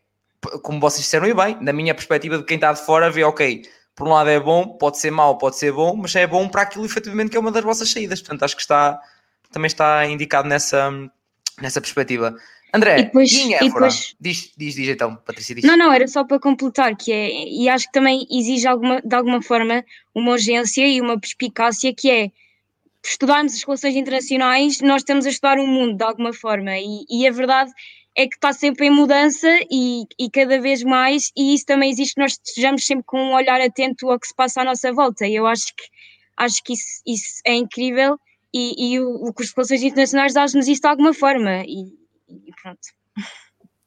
como 0.61 0.79
vocês 0.79 1.03
disseram 1.03 1.27
e 1.27 1.33
bem, 1.33 1.57
na 1.61 1.73
minha 1.73 1.93
perspectiva 1.93 2.37
de 2.37 2.43
quem 2.43 2.55
está 2.55 2.73
de 2.73 2.85
fora, 2.85 3.09
vê, 3.09 3.23
ok, 3.23 3.63
por 3.97 4.07
um 4.07 4.11
lado 4.11 4.29
é 4.29 4.39
bom, 4.39 4.67
pode 4.67 4.99
ser 4.99 5.09
mau, 5.09 5.39
pode 5.39 5.57
ser 5.57 5.73
bom, 5.73 5.95
mas 5.95 6.15
é 6.15 6.27
bom 6.27 6.47
para 6.47 6.61
aquilo 6.61 6.85
efetivamente 6.85 7.31
que 7.31 7.37
é 7.37 7.39
uma 7.39 7.51
das 7.51 7.63
vossas 7.63 7.89
saídas. 7.89 8.21
Portanto, 8.21 8.43
acho 8.43 8.55
que 8.55 8.61
está, 8.61 9.01
também 9.51 9.65
está 9.65 10.05
indicado 10.05 10.47
nessa, 10.47 10.91
nessa 11.59 11.81
perspectiva. 11.81 12.37
André, 12.71 12.99
e 12.99 13.03
depois, 13.05 13.31
e 13.31 13.57
depois... 13.59 14.15
Diz, 14.21 14.51
diz, 14.55 14.75
diz 14.75 14.87
então, 14.89 15.15
Patrícia. 15.15 15.55
Diz. 15.55 15.63
Não, 15.63 15.75
não, 15.75 15.91
era 15.91 16.07
só 16.07 16.23
para 16.23 16.39
completar, 16.39 16.95
que 16.95 17.11
é, 17.11 17.49
e 17.49 17.67
acho 17.67 17.87
que 17.87 17.91
também 17.91 18.27
exige 18.29 18.67
alguma, 18.67 19.01
de 19.01 19.15
alguma 19.15 19.41
forma 19.41 19.83
uma 20.13 20.33
urgência 20.33 20.87
e 20.87 21.01
uma 21.01 21.19
perspicácia 21.19 21.91
que 21.91 22.11
é 22.11 22.31
estudarmos 23.03 23.55
as 23.55 23.63
relações 23.63 23.95
internacionais, 23.95 24.79
nós 24.79 25.01
estamos 25.01 25.25
a 25.25 25.29
estudar 25.29 25.57
o 25.57 25.63
um 25.63 25.67
mundo 25.67 25.97
de 25.97 26.03
alguma 26.03 26.33
forma, 26.33 26.77
e, 26.77 27.03
e, 27.09 27.27
a 27.27 27.31
verdade 27.31 27.71
é 28.17 28.27
que 28.27 28.35
está 28.35 28.51
sempre 28.51 28.87
em 28.87 28.89
mudança 28.89 29.47
e, 29.69 30.05
e, 30.19 30.29
cada 30.31 30.59
vez 30.59 30.83
mais, 30.83 31.31
e 31.37 31.53
isso 31.53 31.67
também 31.67 31.91
existe 31.91 32.15
que 32.15 32.21
nós 32.21 32.31
estejamos 32.31 32.83
sempre 32.83 33.05
com 33.05 33.19
um 33.19 33.33
olhar 33.33 33.61
atento 33.61 34.09
ao 34.09 34.19
que 34.19 34.27
se 34.27 34.35
passa 34.35 34.61
à 34.61 34.63
nossa 34.63 34.91
volta, 34.91 35.27
e 35.27 35.35
eu 35.35 35.45
acho 35.45 35.67
que, 35.67 35.83
acho 36.35 36.63
que 36.63 36.73
isso, 36.73 37.01
isso 37.05 37.41
é 37.45 37.53
incrível, 37.53 38.19
e, 38.51 38.95
e 38.95 38.99
o, 38.99 39.27
o 39.27 39.33
curso 39.33 39.51
de 39.51 39.55
Relações 39.55 39.83
Internacionais 39.83 40.33
dá-nos 40.33 40.67
isso 40.67 40.81
de 40.81 40.87
alguma 40.87 41.13
forma, 41.13 41.63
e, 41.63 41.93
e 42.27 42.51
pronto. 42.59 42.79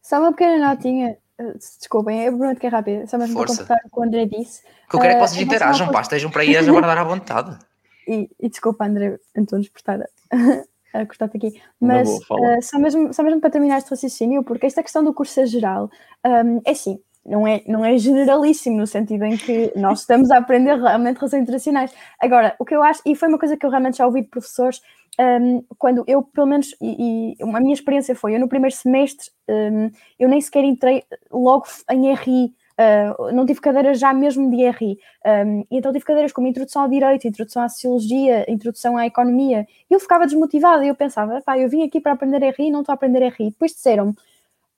Só 0.01 0.20
uma 0.20 0.31
pequena 0.31 0.68
notinha, 0.68 1.18
eh, 1.37 1.53
desculpem, 1.55 2.24
eu 2.24 2.37
prometo 2.37 2.61
que 2.61 2.66
é 2.66 2.70
rápido, 2.70 3.09
só 3.09 3.18
mesmo 3.18 3.35
Força. 3.35 3.64
para 3.64 3.78
completar 3.81 3.87
o 3.87 3.91
que 3.91 4.01
o 4.01 4.03
André 4.05 4.26
disse. 4.26 4.62
Que 4.89 4.97
eu 4.97 5.01
quero 5.01 5.12
é 5.12 5.14
que 5.14 5.28
vocês 5.28 5.41
uh, 5.41 5.45
interajam, 5.45 5.91
pá, 5.91 6.03
estejam 6.03 6.31
para 6.31 6.43
aí 6.43 6.57
a 6.57 6.62
guardar 6.62 6.99
à 6.99 7.05
vontade. 7.05 7.59
E, 8.09 8.28
e, 8.41 8.49
desculpa, 8.49 8.87
André 8.87 9.20
Antunes, 9.37 9.68
por 9.68 9.78
estar 9.78 10.01
a, 10.93 11.07
cortar-te 11.07 11.36
aqui, 11.36 11.61
mas 11.80 12.09
boa, 12.28 12.59
uh, 12.59 12.62
só, 12.62 12.78
mesmo, 12.78 13.12
só 13.12 13.22
mesmo 13.22 13.41
para 13.41 13.51
terminar 13.51 13.78
este 13.78 13.91
raciocínio, 13.91 14.43
porque 14.43 14.66
esta 14.66 14.82
questão 14.82 15.03
do 15.05 15.14
curso 15.14 15.41
é 15.41 15.47
geral, 15.47 15.91
um, 16.26 16.61
é 16.64 16.70
assim, 16.70 16.99
não 17.24 17.47
é, 17.47 17.62
não 17.66 17.84
é 17.84 17.97
generalíssimo, 17.99 18.78
no 18.78 18.86
sentido 18.86 19.24
em 19.24 19.36
que 19.36 19.72
nós 19.76 20.01
estamos 20.01 20.30
a 20.30 20.38
aprender 20.38 20.76
realmente 20.76 21.18
relações 21.18 21.43
internacionais. 21.43 21.93
Agora, 22.18 22.55
o 22.59 22.64
que 22.64 22.74
eu 22.74 22.82
acho, 22.82 23.03
e 23.05 23.14
foi 23.14 23.28
uma 23.28 23.38
coisa 23.38 23.57
que 23.57 23.64
eu 23.64 23.70
realmente 23.70 23.99
já 23.99 24.07
ouvi 24.07 24.22
de 24.22 24.28
professores, 24.28 24.80
um, 25.18 25.62
quando 25.78 26.03
eu, 26.07 26.22
pelo 26.22 26.47
menos, 26.47 26.74
e, 26.80 27.34
e, 27.38 27.43
a 27.43 27.61
minha 27.61 27.74
experiência 27.74 28.14
foi, 28.14 28.34
eu 28.34 28.41
no 28.41 28.49
primeiro 28.49 28.74
semestre, 28.74 29.30
um, 29.49 29.91
eu 30.18 30.28
nem 30.28 30.41
sequer 30.41 30.64
entrei 30.64 31.05
logo 31.30 31.66
em 31.91 32.14
RI, 32.14 32.55
uh, 32.81 33.33
não 33.33 33.45
tive 33.45 33.61
cadeiras 33.61 33.99
já 33.99 34.12
mesmo 34.14 34.51
de 34.51 34.68
RI, 34.70 34.99
um, 35.47 35.64
então 35.70 35.93
tive 35.93 36.05
cadeiras 36.05 36.33
como 36.33 36.47
Introdução 36.47 36.83
ao 36.83 36.89
Direito, 36.89 37.28
Introdução 37.28 37.62
à 37.62 37.68
Sociologia, 37.68 38.51
Introdução 38.51 38.97
à 38.97 39.07
Economia, 39.07 39.66
e 39.91 39.95
eu 39.95 40.01
ficava 40.01 40.24
desmotivada, 40.24 40.85
e 40.85 40.89
eu 40.89 40.95
pensava, 40.95 41.41
pá, 41.43 41.59
eu 41.59 41.68
vim 41.68 41.83
aqui 41.83 42.01
para 42.01 42.12
aprender 42.12 42.43
RI 42.43 42.68
e 42.68 42.70
não 42.70 42.81
estou 42.81 42.93
a 42.93 42.95
aprender 42.95 43.28
RI. 43.28 43.51
Depois 43.51 43.72
disseram-me, 43.72 44.14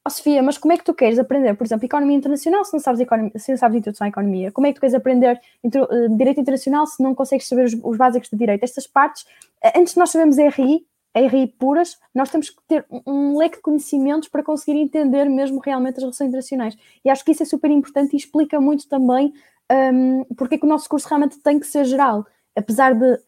oh, 0.04 0.10
Sofia, 0.10 0.42
mas 0.42 0.58
como 0.58 0.72
é 0.72 0.76
que 0.76 0.84
tu 0.84 0.92
queres 0.92 1.18
aprender, 1.18 1.54
por 1.54 1.64
exemplo, 1.64 1.84
economia 1.84 2.16
internacional 2.16 2.64
se 2.64 2.72
não 2.72 2.80
sabes, 2.80 3.00
economia, 3.00 3.32
se 3.36 3.50
não 3.50 3.58
sabes 3.58 3.78
introdução 3.78 4.06
à 4.06 4.08
economia? 4.08 4.50
Como 4.50 4.66
é 4.66 4.70
que 4.70 4.76
tu 4.76 4.80
queres 4.80 4.94
aprender 4.94 5.40
intro, 5.62 5.84
uh, 5.84 6.16
direito 6.16 6.40
internacional 6.40 6.86
se 6.86 7.02
não 7.02 7.14
consegues 7.14 7.46
saber 7.48 7.66
os, 7.66 7.74
os, 7.82 7.96
básicos 7.96 8.28
de 8.28 8.36
direito? 8.36 8.64
Estas 8.64 8.86
partes, 8.86 9.22
uh, 9.64 9.78
antes 9.78 9.94
de 9.94 10.00
nós 10.00 10.10
sabermos 10.10 10.36
RI, 10.36 10.86
RI 11.14 11.46
puras, 11.58 11.98
nós 12.14 12.30
temos 12.30 12.50
que 12.50 12.62
ter 12.66 12.86
um, 13.06 13.36
leque 13.36 13.56
de 13.56 13.62
conhecimentos 13.62 14.28
para 14.28 14.42
conseguir 14.42 14.78
entender 14.78 15.26
mesmo 15.26 15.60
realmente 15.60 15.96
as 15.96 16.02
relações 16.02 16.28
internacionais. 16.28 16.76
E 17.04 17.10
acho 17.10 17.24
que 17.24 17.32
isso 17.32 17.42
é 17.42 17.46
super 17.46 17.70
importante 17.70 18.14
e 18.14 18.16
explica 18.16 18.60
muito 18.60 18.88
também 18.88 19.32
um, 19.70 20.24
porque 20.36 20.54
é 20.54 20.58
que 20.58 20.64
o 20.64 20.68
nosso 20.68 20.88
curso 20.88 21.08
realmente 21.08 21.38
tem 21.38 21.60
que 21.60 21.66
ser 21.66 21.84
geral. 21.84 22.26
Apesar 22.56 22.94
de, 22.94 23.18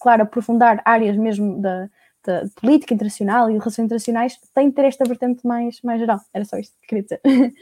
claro, 0.00 0.22
aprofundar 0.22 0.82
áreas 0.84 1.16
mesmo 1.16 1.60
da, 1.60 1.88
de 2.24 2.50
política 2.60 2.94
internacional 2.94 3.50
e 3.50 3.52
relações 3.52 3.86
internacionais 3.86 4.38
tem 4.54 4.68
de 4.68 4.74
ter 4.74 4.86
esta 4.86 5.04
vertente 5.04 5.46
mais, 5.46 5.80
mais 5.82 6.00
geral. 6.00 6.20
Era 6.32 6.44
só 6.44 6.56
isto 6.56 6.74
que 6.80 6.88
queria 6.88 7.02
dizer. 7.02 7.20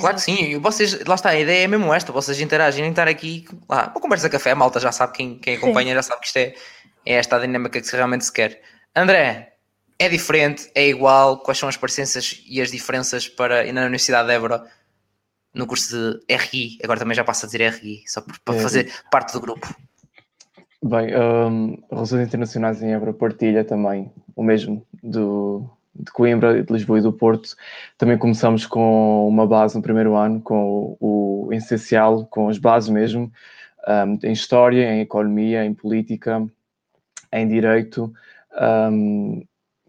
Claro 0.00 0.16
que 0.16 0.22
sim, 0.22 0.58
vocês, 0.58 1.04
lá 1.04 1.14
está, 1.14 1.28
a 1.28 1.38
ideia 1.38 1.62
é 1.62 1.68
mesmo 1.68 1.94
esta, 1.94 2.10
vocês 2.10 2.40
interagirem, 2.40 2.90
estar 2.90 3.06
aqui, 3.06 3.44
lá, 3.68 3.88
uma 3.94 4.00
conversa 4.00 4.28
de 4.28 4.32
café, 4.32 4.50
a 4.50 4.56
malta 4.56 4.80
já 4.80 4.90
sabe, 4.90 5.12
quem, 5.12 5.38
quem 5.38 5.56
acompanha 5.56 5.90
sim. 5.90 5.94
já 5.94 6.02
sabe 6.02 6.20
que 6.22 6.26
isto 6.26 6.36
é, 6.38 6.54
é 7.06 7.14
esta 7.14 7.36
a 7.36 7.38
dinâmica 7.38 7.80
que 7.80 7.88
realmente 7.94 8.24
se 8.24 8.32
quer. 8.32 8.60
André, 8.94 9.54
é 9.98 10.08
diferente, 10.08 10.70
é 10.74 10.88
igual, 10.88 11.38
quais 11.38 11.58
são 11.58 11.68
as 11.68 11.76
parecenças 11.76 12.42
e 12.46 12.60
as 12.60 12.70
diferenças 12.70 13.28
para 13.28 13.70
na 13.72 13.82
Universidade 13.82 14.28
de 14.28 14.34
Évora 14.34 14.64
no 15.54 15.66
curso 15.66 16.20
de 16.26 16.36
RI, 16.36 16.78
agora 16.82 17.00
também 17.00 17.14
já 17.14 17.24
passo 17.24 17.44
a 17.44 17.48
dizer 17.48 17.72
RI, 17.72 18.02
só 18.06 18.22
para 18.44 18.56
é. 18.56 18.60
fazer 18.60 18.92
parte 19.10 19.32
do 19.32 19.40
grupo. 19.40 19.74
Bem, 20.82 21.14
um, 21.14 21.82
Relações 21.90 22.26
Internacionais 22.26 22.82
em 22.82 22.92
Évora 22.92 23.12
partilha 23.12 23.64
também 23.64 24.10
o 24.34 24.42
mesmo 24.42 24.86
do, 25.02 25.68
de 25.94 26.10
Coimbra, 26.10 26.62
de 26.62 26.72
Lisboa 26.72 26.98
e 26.98 27.02
do 27.02 27.12
Porto. 27.12 27.54
Também 27.98 28.16
começamos 28.16 28.64
com 28.64 29.28
uma 29.28 29.46
base 29.46 29.76
no 29.76 29.82
primeiro 29.82 30.16
ano, 30.16 30.40
com 30.40 30.96
o, 30.98 31.46
o 31.48 31.52
essencial, 31.52 32.24
com 32.26 32.48
as 32.48 32.56
bases 32.56 32.88
mesmo, 32.88 33.30
um, 33.86 34.18
em 34.26 34.32
História, 34.32 34.90
em 34.94 35.00
Economia, 35.00 35.64
em 35.64 35.74
Política, 35.74 36.46
em 37.32 37.46
Direito. 37.46 38.12
Um, 38.58 39.44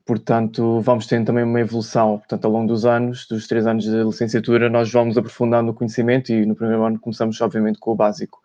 portanto, 0.06 0.82
vamos 0.82 1.08
tendo 1.08 1.28
também 1.28 1.44
uma 1.44 1.60
evolução. 1.60 2.18
Portanto, 2.20 2.46
ao 2.46 2.52
longo 2.52 2.68
dos 2.68 2.86
anos, 2.86 3.28
dos 3.28 3.48
três 3.48 3.66
anos 3.66 3.86
de 3.86 4.04
licenciatura, 4.04 4.70
nós 4.70 4.92
vamos 4.92 5.18
aprofundando 5.18 5.72
o 5.72 5.74
conhecimento 5.74 6.32
e 6.32 6.46
no 6.46 6.56
primeiro 6.56 6.84
ano 6.84 7.00
começamos, 7.00 7.40
obviamente, 7.42 7.80
com 7.80 7.92
o 7.92 7.96
básico. 7.96 8.42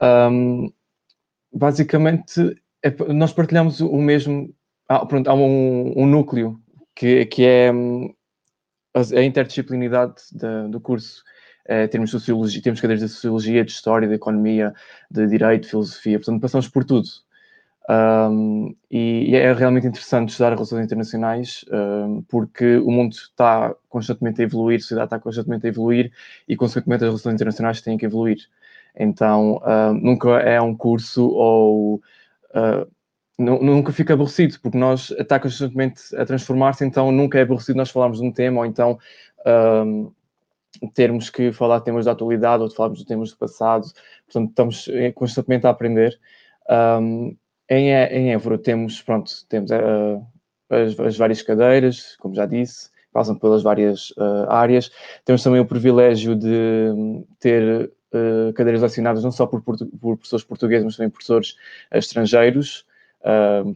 Um, 0.00 0.72
basicamente, 1.52 2.56
é, 2.82 2.90
nós 3.12 3.32
partilhamos 3.32 3.80
o 3.80 3.96
mesmo. 3.96 4.54
Ah, 4.88 5.06
pronto, 5.06 5.28
há 5.28 5.34
um, 5.34 5.92
um, 5.96 6.06
núcleo 6.06 6.60
que, 6.94 7.24
que 7.26 7.44
é 7.44 7.72
hum, 7.72 8.12
a 8.94 9.22
interdisciplinaridade 9.22 10.14
do 10.68 10.80
curso. 10.80 11.22
É, 11.64 11.86
temos 11.86 12.10
sociologia, 12.10 12.60
temos 12.60 12.80
cadeiras 12.80 13.04
de 13.04 13.08
sociologia, 13.08 13.64
de 13.64 13.70
história, 13.70 14.08
de 14.08 14.14
economia, 14.14 14.74
de 15.08 15.26
direito, 15.28 15.62
de 15.62 15.68
filosofia, 15.68 16.18
portanto 16.18 16.40
passamos 16.40 16.68
por 16.68 16.84
tudo. 16.84 17.08
Um, 17.88 18.76
e, 18.90 19.34
é 19.34 19.52
realmente 19.52 19.88
interessante 19.88 20.30
estudar 20.30 20.50
relações 20.50 20.84
internacionais 20.84 21.64
um, 21.72 22.22
porque 22.22 22.76
o 22.76 22.90
mundo 22.90 23.12
está 23.12 23.74
constantemente 23.88 24.40
a 24.40 24.44
evoluir, 24.44 24.78
a 24.78 24.80
sociedade 24.80 25.06
está 25.06 25.18
constantemente 25.18 25.66
a 25.66 25.68
evoluir 25.68 26.12
e, 26.48 26.56
consequentemente, 26.56 27.04
as 27.04 27.10
relações 27.10 27.34
internacionais 27.34 27.80
têm 27.80 27.98
que 27.98 28.06
evoluir. 28.06 28.38
Então, 28.94 29.56
uh, 29.56 29.92
nunca 29.94 30.30
é 30.40 30.60
um 30.60 30.76
curso 30.76 31.26
ou 31.28 31.96
uh, 32.54 32.86
nunca 33.38 33.92
fica 33.92 34.14
aborrecido, 34.14 34.60
porque 34.60 34.78
nós 34.78 35.10
está 35.10 35.40
constantemente 35.40 36.14
a 36.16 36.24
transformar-se, 36.24 36.84
então 36.84 37.10
nunca 37.10 37.38
é 37.38 37.42
aborrecido 37.42 37.76
nós 37.76 37.90
falarmos 37.90 38.20
de 38.20 38.26
um 38.26 38.30
tema 38.30 38.60
ou 38.60 38.66
então 38.66 38.98
um, 39.84 40.12
termos 40.94 41.30
que 41.30 41.52
falar 41.52 41.78
de 41.78 41.86
temas 41.86 42.04
da 42.04 42.12
atualidade 42.12 42.62
ou 42.62 42.68
de 42.68 42.76
falarmos 42.76 43.00
de 43.00 43.06
temas 43.06 43.30
do 43.30 43.38
passado. 43.38 43.86
Portanto, 44.26 44.50
estamos 44.50 44.88
constantemente 45.14 45.66
a 45.66 45.70
aprender. 45.70 46.18
Um, 46.70 47.36
em, 47.72 47.90
em 47.90 48.32
Évora 48.32 48.58
temos, 48.58 49.00
pronto, 49.00 49.30
temos 49.48 49.70
uh, 49.70 50.24
as, 50.68 50.98
as, 50.98 51.16
várias 51.16 51.42
cadeiras, 51.42 52.16
como 52.18 52.34
já 52.34 52.44
disse, 52.44 52.90
passam 53.12 53.34
pelas 53.34 53.62
várias 53.62 54.10
uh, 54.12 54.50
áreas. 54.50 54.90
Temos 55.24 55.42
também 55.42 55.60
o 55.60 55.66
privilégio 55.66 56.36
de 56.36 57.24
ter 57.40 57.90
uh, 58.12 58.52
cadeiras 58.54 58.82
assinadas 58.82 59.24
não 59.24 59.32
só 59.32 59.46
por, 59.46 59.62
por, 59.62 59.76
professores 60.16 60.44
portugueses, 60.44 60.84
mas 60.84 60.96
também 60.96 61.10
professores 61.10 61.56
estrangeiros, 61.92 62.84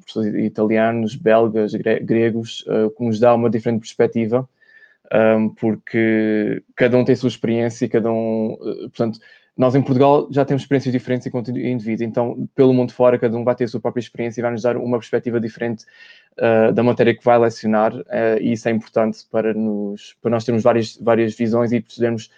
professores 0.01 0.35
italianos, 0.45 1.15
belgas, 1.15 1.73
gre 1.73 2.01
gregos, 2.01 2.65
que 2.97 3.05
nos 3.05 3.21
dá 3.21 3.33
uma 3.33 3.49
diferente 3.49 3.81
perspectiva. 3.81 4.49
Um, 5.15 5.51
porque 5.51 6.65
cada 6.75 6.99
um 6.99 7.05
tem 7.05 7.13
a 7.13 7.17
sua 7.17 7.29
experiência 7.29 7.89
cada 7.89 8.11
um, 8.11 8.57
portanto, 8.91 9.21
nós 9.57 9.75
em 9.75 9.83
Portugal 9.83 10.29
já 10.31 10.45
temos 10.45 10.63
experiências 10.63 10.93
diferentes 10.93 11.27
enquanto 11.27 11.51
indivíduo, 11.51 12.05
então 12.05 12.49
pelo 12.55 12.75
mundo 12.75 12.93
fora 12.93 13.19
cada 13.19 13.37
um 13.37 13.45
vai 13.45 13.55
ter 13.55 13.65
a 13.65 13.69
sua 13.69 13.81
própria 13.81 14.01
experiência 14.01 14.41
e 14.41 14.43
vai 14.43 14.51
nos 14.51 14.63
dar 14.63 14.77
uma 14.77 14.99
perspectiva 14.99 15.41
diferente 15.41 15.85
uh, 16.39 16.73
da 16.73 16.83
matéria 16.83 17.17
que 17.17 17.25
vai 17.25 17.39
lecionar 17.39 17.95
uh, 17.95 18.05
e 18.41 18.53
isso 18.53 18.69
é 18.69 18.73
importante 18.73 19.27
para, 19.31 19.55
nos, 19.55 20.15
para 20.21 20.31
nós 20.31 20.45
termos 20.45 20.63
várias, 20.63 20.97
várias 20.99 21.35
visões 21.35 21.73
e 21.73 21.81
percebermos 21.81 22.31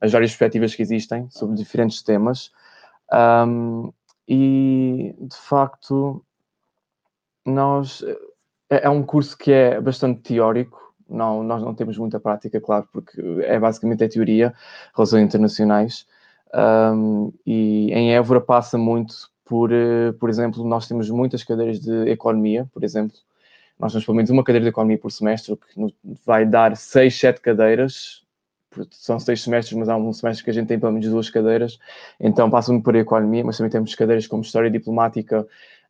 as 0.00 0.10
várias 0.10 0.30
perspectivas 0.30 0.74
que 0.74 0.82
existem 0.82 1.28
sobre 1.30 1.56
diferentes 1.56 2.02
temas. 2.02 2.50
Um, 3.12 3.92
e 4.26 5.14
de 5.20 5.36
facto, 5.36 6.24
nós 7.44 8.02
é, 8.68 8.86
é 8.86 8.88
um 8.88 9.02
curso 9.02 9.36
que 9.36 9.52
é 9.52 9.80
bastante 9.80 10.22
teórico, 10.22 10.94
não, 11.08 11.42
nós 11.42 11.62
não 11.62 11.74
temos 11.74 11.98
muita 11.98 12.18
prática, 12.18 12.60
claro, 12.60 12.88
porque 12.90 13.20
é 13.42 13.60
basicamente 13.60 14.02
a 14.02 14.08
teoria, 14.08 14.54
relações 14.96 15.22
internacionais. 15.22 16.06
Um, 16.54 17.32
e 17.46 17.90
em 17.92 18.14
Évora 18.14 18.40
passa 18.40 18.76
muito 18.76 19.30
por, 19.44 19.72
uh, 19.72 20.12
por 20.18 20.28
exemplo, 20.28 20.64
nós 20.64 20.86
temos 20.86 21.08
muitas 21.10 21.42
cadeiras 21.42 21.80
de 21.80 22.08
economia, 22.10 22.68
por 22.72 22.84
exemplo. 22.84 23.16
Nós 23.78 23.92
temos 23.92 24.04
pelo 24.04 24.16
menos 24.16 24.30
uma 24.30 24.44
cadeira 24.44 24.64
de 24.64 24.70
economia 24.70 24.98
por 24.98 25.10
semestre, 25.10 25.56
que 25.56 25.94
vai 26.24 26.46
dar 26.46 26.76
seis, 26.76 27.18
sete 27.18 27.40
cadeiras. 27.40 28.22
São 28.90 29.18
seis 29.18 29.42
semestres, 29.42 29.76
mas 29.76 29.88
há 29.88 29.96
um 29.96 30.12
semestre 30.12 30.44
que 30.44 30.50
a 30.50 30.54
gente 30.54 30.68
tem 30.68 30.78
pelo 30.78 30.92
menos 30.92 31.08
duas 31.08 31.28
cadeiras. 31.28 31.78
Então 32.20 32.48
passam 32.50 32.80
por 32.80 32.94
economia, 32.94 33.44
mas 33.44 33.56
também 33.58 33.70
temos 33.70 33.94
cadeiras 33.94 34.26
como 34.26 34.42
história 34.42 34.70
diplomática, 34.70 35.46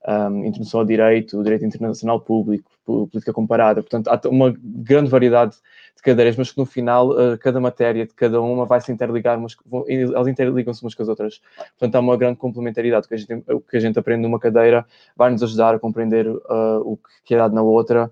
um, 0.06 0.44
introdução 0.44 0.80
ao 0.80 0.86
direito, 0.86 1.42
direito 1.42 1.64
internacional 1.64 2.20
público, 2.20 2.70
política 2.84 3.32
comparada. 3.32 3.82
Portanto, 3.82 4.08
há 4.08 4.28
uma 4.28 4.54
grande 4.58 5.10
variedade 5.10 5.56
de 5.96 6.02
cadeiras, 6.02 6.36
mas 6.36 6.50
que 6.50 6.58
no 6.58 6.66
final 6.66 7.10
uh, 7.10 7.38
cada 7.38 7.60
matéria 7.60 8.06
de 8.06 8.12
cada 8.14 8.40
uma 8.40 8.66
vai 8.66 8.80
se 8.80 8.90
interligar, 8.90 9.38
umas, 9.38 9.56
vão, 9.64 9.84
elas 9.88 10.26
interligam-se 10.26 10.82
umas 10.82 10.94
com 10.94 11.02
as 11.02 11.08
outras. 11.08 11.40
Portanto, 11.78 11.94
há 11.94 12.00
uma 12.00 12.16
grande 12.16 12.36
complementaridade. 12.38 13.06
O 13.06 13.08
que 13.08 13.14
a 13.14 13.18
gente, 13.18 13.52
o 13.52 13.60
que 13.60 13.76
a 13.76 13.80
gente 13.80 13.98
aprende 13.98 14.22
numa 14.22 14.40
cadeira 14.40 14.84
vai 15.16 15.30
nos 15.30 15.42
ajudar 15.42 15.74
a 15.74 15.78
compreender 15.78 16.26
uh, 16.28 16.80
o 16.84 16.98
que 17.24 17.34
é 17.34 17.38
dado 17.38 17.54
na 17.54 17.62
outra. 17.62 18.10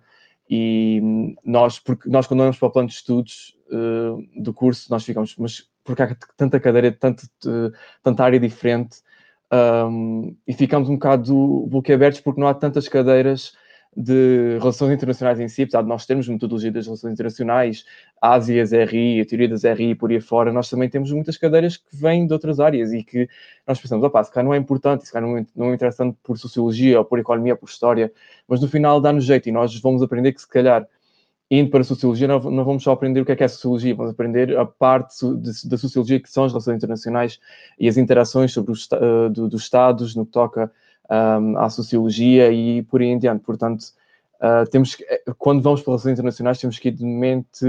E 0.48 1.36
nós, 1.44 1.78
porque 1.78 2.08
nós 2.08 2.26
quando 2.26 2.40
vamos 2.40 2.58
para 2.58 2.68
o 2.68 2.70
plano 2.72 2.88
de 2.88 2.94
estudos 2.94 3.56
uh, 3.70 4.22
do 4.40 4.52
curso, 4.52 4.90
nós 4.90 5.04
ficamos, 5.04 5.34
mas 5.38 5.68
porque 5.84 6.02
há 6.02 6.16
tanta 6.36 6.60
cadeira, 6.60 6.92
tanto, 6.92 7.22
tanta 8.02 8.24
área 8.24 8.38
diferente, 8.38 8.98
um, 9.52 10.36
e 10.46 10.52
ficamos 10.52 10.88
um 10.88 10.94
bocado 10.94 11.66
boquiabertos 11.68 12.20
porque 12.20 12.40
não 12.40 12.48
há 12.48 12.54
tantas 12.54 12.88
cadeiras 12.88 13.52
de 13.96 14.56
relações 14.58 14.92
internacionais 14.92 15.40
em 15.40 15.48
si, 15.48 15.62
apesar 15.62 15.82
de 15.82 15.88
nós 15.88 16.06
termos 16.06 16.28
metodologia 16.28 16.70
das 16.70 16.86
relações 16.86 17.12
internacionais, 17.12 17.84
Ásias, 18.22 18.70
RI, 18.70 19.20
a 19.20 19.26
teoria 19.26 19.48
das 19.48 19.64
RI 19.64 19.96
por 19.96 20.10
aí 20.10 20.20
fora, 20.20 20.52
nós 20.52 20.70
também 20.70 20.88
temos 20.88 21.10
muitas 21.10 21.36
cadeiras 21.36 21.76
que 21.76 21.96
vêm 21.96 22.26
de 22.26 22.32
outras 22.32 22.60
áreas 22.60 22.92
e 22.92 23.02
que 23.02 23.28
nós 23.66 23.80
pensamos, 23.80 24.04
opá, 24.04 24.22
se 24.22 24.32
calhar 24.32 24.44
não 24.44 24.54
é 24.54 24.58
importante, 24.58 25.06
se 25.06 25.12
calhar 25.12 25.28
não 25.28 25.38
é, 25.38 25.46
não 25.56 25.70
é 25.70 25.74
interessante 25.74 26.16
por 26.22 26.38
sociologia 26.38 26.98
ou 26.98 27.04
por 27.04 27.18
economia 27.18 27.54
ou 27.54 27.58
por 27.58 27.68
história, 27.68 28.12
mas 28.46 28.60
no 28.60 28.68
final 28.68 29.00
dá-nos 29.00 29.24
jeito 29.24 29.48
e 29.48 29.52
nós 29.52 29.76
vamos 29.80 30.02
aprender 30.02 30.32
que 30.32 30.40
se 30.40 30.48
calhar 30.48 30.86
indo 31.50 31.68
para 31.70 31.80
a 31.80 31.84
sociologia, 31.84 32.28
não, 32.28 32.38
não, 32.38 32.64
vamos 32.64 32.82
só 32.82 32.92
aprender 32.92 33.20
o 33.20 33.24
que 33.24 33.32
é 33.32 33.36
que 33.36 33.42
é 33.42 33.48
sociologia, 33.48 33.94
vamos 33.94 34.12
aprender 34.12 34.56
a 34.56 34.64
parte 34.64 35.16
da 35.64 35.76
sociologia 35.76 36.20
que 36.20 36.30
são 36.30 36.44
as 36.44 36.52
relações 36.52 36.76
internacionais 36.76 37.40
e 37.78 37.88
as 37.88 37.96
interações 37.96 38.52
sobre 38.52 38.70
os 38.70 38.86
uh, 38.92 39.28
do, 39.30 39.48
dos 39.48 39.62
Estados 39.62 40.14
no 40.14 40.24
que 40.24 40.30
toca 40.30 40.70
um, 41.10 41.58
à 41.58 41.68
sociologia 41.68 42.52
e 42.52 42.82
por 42.84 43.00
aí 43.00 43.08
em 43.08 43.18
diante. 43.18 43.42
Portanto, 43.42 43.82
uh, 44.36 44.68
temos 44.70 44.94
que, 44.94 45.02
eh, 45.02 45.22
quando 45.38 45.60
vamos 45.60 45.82
para 45.82 45.90
relações 45.90 46.12
internacionais, 46.12 46.60
temos 46.60 46.78
que 46.78 46.88
ir 46.88 46.92
de 46.92 47.04
mente, 47.04 47.66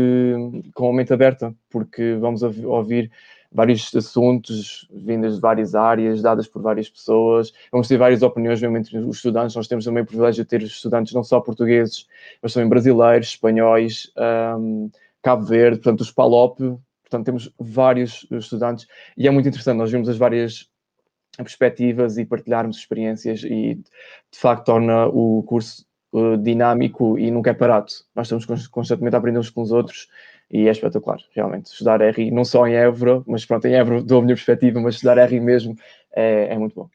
com 0.76 0.90
a 0.90 0.94
mente 0.94 1.12
aberta, 1.12 1.52
porque 1.68 2.16
vamos 2.20 2.44
ouvir 2.44 3.12
vários 3.52 3.94
assuntos 3.94 4.88
vindas 4.92 5.36
de 5.36 5.42
várias 5.42 5.76
áreas, 5.76 6.22
dadas 6.22 6.48
por 6.48 6.62
várias 6.62 6.90
pessoas. 6.90 7.52
Vamos 7.72 7.88
ter 7.88 7.98
várias 7.98 8.22
opiniões 8.22 8.62
mesmo 8.62 8.78
entre 8.78 8.98
os 8.98 9.18
estudantes. 9.18 9.56
Nós 9.56 9.68
temos 9.68 9.84
também 9.84 10.04
o 10.04 10.06
privilégio 10.06 10.44
de 10.44 10.50
ter 10.50 10.62
estudantes 10.62 11.14
não 11.14 11.24
só 11.24 11.42
portugueses, 11.42 12.08
mas 12.42 12.54
também 12.54 12.70
brasileiros, 12.70 13.28
espanhóis, 13.30 14.12
um, 14.58 14.90
Cabo 15.22 15.46
Verde, 15.46 15.78
portanto, 15.78 16.02
os 16.02 16.12
PALOP. 16.12 16.60
Portanto, 17.04 17.26
temos 17.26 17.54
vários 17.60 18.26
estudantes 18.32 18.88
e 19.18 19.28
é 19.28 19.32
muito 19.32 19.50
interessante. 19.50 19.78
Nós 19.78 19.92
vimos 19.92 20.08
as 20.08 20.18
várias 20.18 20.70
perspectivas 21.36 22.18
e 22.18 22.26
partilharmos 22.26 22.78
experiências 22.78 23.44
e, 23.44 23.76
de 23.76 24.40
facto, 24.40 24.66
torna 24.66 25.08
o 25.08 25.44
curso 25.44 25.86
uh, 26.14 26.38
dinâmico 26.38 27.20
e 27.20 27.30
nunca 27.30 27.50
é 27.50 27.54
parado. 27.54 27.92
Nós 28.16 28.32
estamos 28.32 28.68
constantemente 28.68 29.16
a 29.16 29.20
aprender 29.20 29.40
uns 29.40 29.50
com 29.50 29.62
os 29.62 29.72
outros 29.74 30.08
e 30.52 30.68
é 30.68 30.72
espetacular, 30.72 31.20
realmente. 31.34 31.68
Estudar 31.68 32.02
RI, 32.02 32.30
não 32.30 32.44
só 32.44 32.68
em 32.68 32.76
Évora, 32.76 33.24
mas 33.26 33.46
pronto, 33.46 33.66
em 33.66 33.74
Évora 33.74 34.02
dou 34.02 34.20
a 34.20 34.22
minha 34.22 34.36
perspectiva, 34.36 34.80
mas 34.82 34.96
estudar 34.96 35.18
RI 35.26 35.40
mesmo 35.40 35.76
é, 36.14 36.54
é 36.54 36.58
muito 36.58 36.76
bom. 36.76 36.90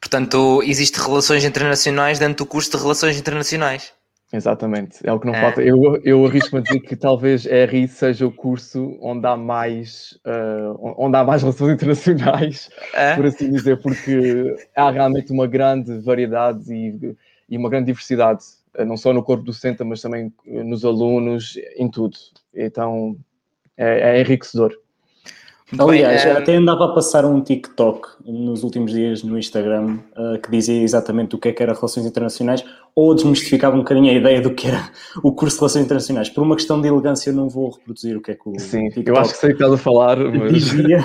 Portanto, 0.00 0.62
existe 0.64 1.00
relações 1.00 1.44
internacionais 1.44 2.18
dentro 2.18 2.44
do 2.44 2.46
curso 2.46 2.70
de 2.70 2.76
relações 2.76 3.18
internacionais. 3.18 3.92
Exatamente, 4.30 4.98
é 5.04 5.12
o 5.12 5.18
que 5.18 5.26
não 5.26 5.34
é. 5.34 5.40
falta. 5.40 5.62
Eu, 5.62 5.98
eu 6.04 6.26
arrisco-me 6.26 6.60
a 6.60 6.62
dizer 6.62 6.80
que 6.80 6.94
talvez 6.94 7.46
RI 7.46 7.88
seja 7.88 8.26
o 8.26 8.32
curso 8.32 8.98
onde 9.00 9.26
há 9.26 9.36
mais, 9.36 10.18
uh, 10.26 10.94
onde 10.98 11.16
há 11.16 11.24
mais 11.24 11.42
relações 11.42 11.72
internacionais, 11.72 12.68
é? 12.92 13.14
por 13.14 13.24
assim 13.24 13.50
dizer, 13.50 13.80
porque 13.80 14.54
há 14.76 14.90
realmente 14.90 15.32
uma 15.32 15.46
grande 15.46 15.98
variedade 16.00 16.70
e, 16.70 17.16
e 17.48 17.56
uma 17.56 17.70
grande 17.70 17.86
diversidade 17.86 18.44
não 18.84 18.96
só 18.96 19.12
no 19.12 19.22
corpo 19.22 19.44
docente, 19.44 19.82
mas 19.84 20.00
também 20.00 20.32
eh, 20.46 20.62
nos 20.62 20.84
alunos, 20.84 21.58
em 21.76 21.90
tudo. 21.90 22.16
Então 22.54 23.16
é, 23.76 24.16
é 24.16 24.20
enriquecedor. 24.20 24.74
Aliás, 25.78 26.24
Bem, 26.24 26.32
é... 26.32 26.36
até 26.38 26.54
andava 26.56 26.86
a 26.86 26.94
passar 26.94 27.26
um 27.26 27.42
TikTok 27.42 28.08
nos 28.24 28.62
últimos 28.62 28.92
dias 28.92 29.22
no 29.22 29.38
Instagram 29.38 29.98
uh, 30.16 30.40
que 30.40 30.50
dizia 30.50 30.82
exatamente 30.82 31.36
o 31.36 31.38
que 31.38 31.48
é 31.48 31.52
que 31.52 31.62
era 31.62 31.74
Relações 31.74 32.06
Internacionais 32.06 32.64
ou 32.94 33.14
desmistificava 33.14 33.76
um 33.76 33.80
bocadinho 33.80 34.10
a 34.10 34.14
ideia 34.14 34.40
do 34.40 34.54
que 34.54 34.66
era 34.66 34.90
o 35.22 35.30
curso 35.30 35.56
de 35.56 35.60
Relações 35.60 35.84
Internacionais. 35.84 36.30
Por 36.30 36.42
uma 36.42 36.56
questão 36.56 36.80
de 36.80 36.88
elegância, 36.88 37.28
eu 37.28 37.34
não 37.34 37.50
vou 37.50 37.70
reproduzir 37.70 38.16
o 38.16 38.22
que 38.22 38.30
é 38.30 38.34
que 38.34 38.48
o 38.48 38.58
Sim, 38.58 38.88
TikTok 38.88 39.08
eu 39.08 39.16
acho 39.18 39.32
que 39.34 39.38
sei 39.38 39.50
o 39.50 39.56
que 39.56 39.62
estás 39.62 39.78
a 39.78 39.82
falar, 39.82 40.16
mas... 40.16 40.52
dizia, 40.54 41.04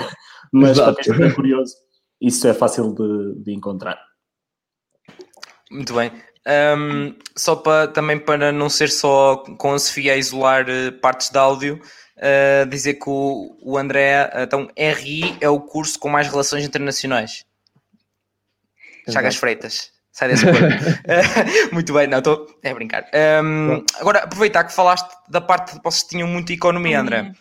mas 0.50 0.80
para 0.80 0.94
quem 0.94 1.22
é 1.22 1.30
curioso, 1.30 1.74
isso 2.18 2.48
é 2.48 2.54
fácil 2.54 2.94
de, 2.94 3.42
de 3.42 3.52
encontrar. 3.52 3.98
Muito 5.70 5.92
bem. 5.92 6.10
Um, 6.46 7.14
só 7.34 7.56
para 7.56 7.88
também 7.88 8.18
para 8.18 8.52
não 8.52 8.68
ser 8.68 8.90
só 8.90 9.36
com 9.36 9.72
a 9.72 9.78
Sofia 9.78 10.12
a 10.12 10.16
isolar 10.16 10.66
uh, 10.68 10.92
partes 11.00 11.30
de 11.30 11.38
áudio, 11.38 11.80
uh, 12.18 12.66
dizer 12.68 12.94
que 12.94 13.08
o, 13.08 13.56
o 13.62 13.78
André, 13.78 14.30
então 14.36 14.68
RI 14.76 15.36
é 15.40 15.48
o 15.48 15.60
curso 15.60 15.98
com 15.98 16.08
mais 16.08 16.28
relações 16.28 16.64
internacionais. 16.64 17.44
Chagas 19.10 19.36
Freitas. 19.36 19.94
Sai 20.12 20.28
desse 20.28 20.46
Muito 21.72 21.92
bem, 21.92 22.06
não, 22.06 22.18
estou. 22.18 22.46
É 22.62 22.72
brincar. 22.72 23.04
Um, 23.42 23.84
agora, 23.98 24.20
aproveitar 24.20 24.64
que 24.64 24.72
falaste 24.72 25.10
da 25.28 25.40
parte 25.40 25.74
de 25.74 25.80
vocês 25.82 26.04
tinham 26.04 26.28
muita 26.28 26.52
economia, 26.52 27.00
André. 27.00 27.32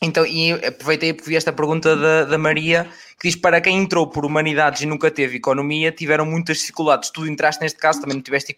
Então, 0.00 0.24
e 0.24 0.52
aproveitei 0.52 1.12
porque 1.12 1.28
vi 1.28 1.36
esta 1.36 1.52
pergunta 1.52 1.94
da, 1.96 2.24
da 2.24 2.38
Maria, 2.38 2.88
que 3.18 3.28
diz: 3.28 3.36
para 3.36 3.60
quem 3.60 3.78
entrou 3.78 4.06
por 4.06 4.24
humanidades 4.24 4.82
e 4.82 4.86
nunca 4.86 5.10
teve 5.10 5.36
economia, 5.36 5.90
tiveram 5.92 6.24
muitas 6.24 6.58
dificuldades. 6.58 7.10
Tu 7.10 7.26
entraste 7.26 7.62
neste 7.62 7.78
caso, 7.78 8.00
também 8.00 8.16
não 8.16 8.22
tiveste 8.22 8.56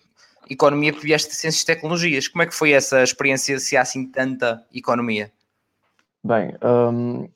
economia, 0.49 0.93
porque 0.93 1.07
vieste 1.07 1.31
de 1.31 1.37
ciências 1.37 1.63
e 1.63 1.67
tecnologias. 1.67 2.29
Como 2.29 2.43
é 2.43 2.47
que 2.47 2.55
foi 2.55 2.73
essa 2.73 3.03
experiência, 3.03 3.59
se 3.59 3.77
há 3.77 3.83
assim 3.83 4.07
tanta 4.07 4.65
economia? 4.73 5.31
Bem, 6.23 6.55
um, 6.63 7.29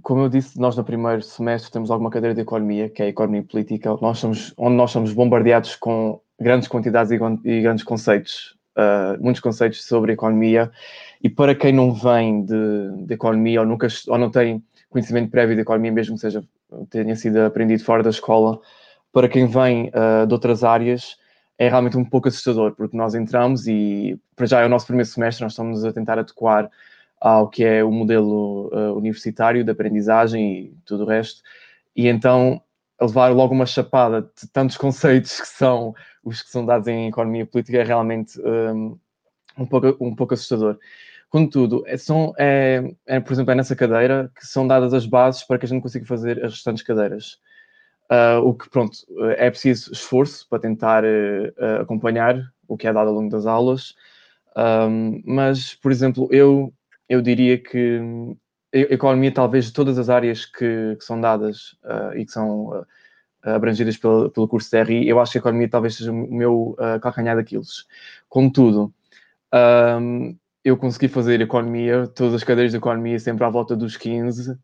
como 0.00 0.22
eu 0.22 0.28
disse, 0.28 0.58
nós 0.58 0.76
no 0.76 0.84
primeiro 0.84 1.22
semestre 1.22 1.70
temos 1.70 1.90
alguma 1.90 2.10
cadeira 2.10 2.34
de 2.34 2.40
economia, 2.40 2.88
que 2.88 3.02
é 3.02 3.06
a 3.06 3.08
economia 3.08 3.42
política, 3.42 3.96
nós 4.00 4.18
somos, 4.18 4.54
onde 4.56 4.76
nós 4.76 4.90
somos 4.90 5.12
bombardeados 5.12 5.76
com 5.76 6.20
grandes 6.40 6.68
quantidades 6.68 7.12
e, 7.12 7.16
e 7.44 7.60
grandes 7.60 7.84
conceitos, 7.84 8.56
uh, 8.76 9.22
muitos 9.22 9.40
conceitos 9.40 9.84
sobre 9.84 10.12
economia. 10.12 10.70
E 11.22 11.28
para 11.28 11.54
quem 11.54 11.72
não 11.72 11.92
vem 11.92 12.44
de, 12.44 13.06
de, 13.06 13.14
economia 13.14 13.60
ou, 13.60 13.66
nunca, 13.66 13.86
ou 14.08 14.18
não 14.18 14.30
tem 14.30 14.62
conhecimento 14.92 15.30
prévio 15.30 15.56
de 15.56 15.62
economia, 15.62 15.90
mesmo 15.90 16.14
que 16.14 16.20
seja, 16.20 16.44
tenha 16.90 17.16
sido 17.16 17.40
aprendido 17.40 17.82
fora 17.82 18.02
da 18.02 18.10
escola, 18.10 18.60
para 19.12 19.28
quem 19.28 19.46
vem 19.46 19.88
uh, 19.88 20.26
de 20.26 20.32
outras 20.32 20.62
áreas, 20.62 21.16
é 21.58 21.68
realmente 21.68 21.96
um 21.96 22.04
pouco 22.04 22.28
assustador, 22.28 22.74
porque 22.74 22.96
nós 22.96 23.14
entramos 23.14 23.66
e, 23.66 24.18
para 24.36 24.46
já 24.46 24.60
é 24.60 24.66
o 24.66 24.68
nosso 24.68 24.86
primeiro 24.86 25.08
semestre, 25.08 25.42
nós 25.42 25.52
estamos 25.52 25.84
a 25.84 25.92
tentar 25.92 26.18
adequar 26.18 26.70
ao 27.20 27.48
que 27.48 27.64
é 27.64 27.84
o 27.84 27.90
modelo 27.90 28.68
uh, 28.72 28.96
universitário 28.96 29.64
de 29.64 29.70
aprendizagem 29.70 30.58
e 30.58 30.76
tudo 30.84 31.04
o 31.04 31.06
resto, 31.06 31.42
e 31.94 32.08
então 32.08 32.60
levar 33.00 33.32
logo 33.32 33.54
uma 33.54 33.66
chapada 33.66 34.22
de 34.22 34.48
tantos 34.52 34.76
conceitos 34.78 35.40
que 35.40 35.48
são 35.48 35.94
os 36.24 36.42
que 36.42 36.50
são 36.50 36.64
dados 36.64 36.86
em 36.86 37.08
economia 37.08 37.44
política 37.44 37.78
é 37.78 37.82
realmente 37.82 38.40
um, 38.40 38.98
um, 39.58 39.66
pouco, 39.66 39.96
um 40.00 40.14
pouco 40.14 40.34
assustador. 40.34 40.78
Contudo, 41.32 41.82
é, 41.86 41.96
são, 41.96 42.34
é, 42.38 42.92
é, 43.06 43.18
por 43.18 43.32
exemplo, 43.32 43.52
é 43.52 43.54
nessa 43.54 43.74
cadeira 43.74 44.30
que 44.38 44.46
são 44.46 44.66
dadas 44.66 44.92
as 44.92 45.06
bases 45.06 45.42
para 45.42 45.58
que 45.58 45.64
a 45.64 45.68
gente 45.68 45.80
consiga 45.80 46.04
fazer 46.04 46.44
as 46.44 46.52
restantes 46.52 46.82
cadeiras. 46.82 47.38
Uh, 48.10 48.46
o 48.46 48.52
que, 48.52 48.68
pronto, 48.68 48.98
é 49.38 49.48
preciso 49.48 49.90
esforço 49.92 50.46
para 50.46 50.58
tentar 50.58 51.02
uh, 51.04 51.80
acompanhar 51.80 52.38
o 52.68 52.76
que 52.76 52.86
é 52.86 52.92
dado 52.92 53.08
ao 53.08 53.14
longo 53.14 53.30
das 53.30 53.46
aulas, 53.46 53.94
um, 54.54 55.22
mas, 55.24 55.74
por 55.74 55.90
exemplo, 55.90 56.28
eu 56.30 56.70
eu 57.08 57.22
diria 57.22 57.56
que 57.56 57.98
a 58.74 58.78
economia, 58.78 59.32
talvez 59.32 59.66
de 59.66 59.72
todas 59.72 59.98
as 59.98 60.10
áreas 60.10 60.44
que, 60.44 60.96
que 60.98 61.04
são 61.04 61.18
dadas 61.18 61.72
uh, 61.82 62.14
e 62.14 62.26
que 62.26 62.32
são 62.32 62.84
abrangidas 63.42 63.96
pelo, 63.96 64.30
pelo 64.30 64.48
curso 64.48 64.70
de 64.70 64.82
RI, 64.82 65.08
eu 65.08 65.18
acho 65.18 65.32
que 65.32 65.38
a 65.38 65.40
economia 65.40 65.68
talvez 65.68 65.96
seja 65.96 66.12
o 66.12 66.14
meu 66.14 66.76
calcanhar 67.00 67.36
daqueles. 67.36 67.86
Contudo, 68.28 68.92
um, 70.00 70.36
eu 70.64 70.76
consegui 70.76 71.08
fazer 71.08 71.40
economia, 71.40 72.06
todas 72.06 72.34
as 72.34 72.44
cadeiras 72.44 72.72
de 72.72 72.78
economia 72.78 73.18
sempre 73.18 73.44
à 73.44 73.48
volta 73.48 73.74
dos 73.74 73.96
15, 73.96 74.56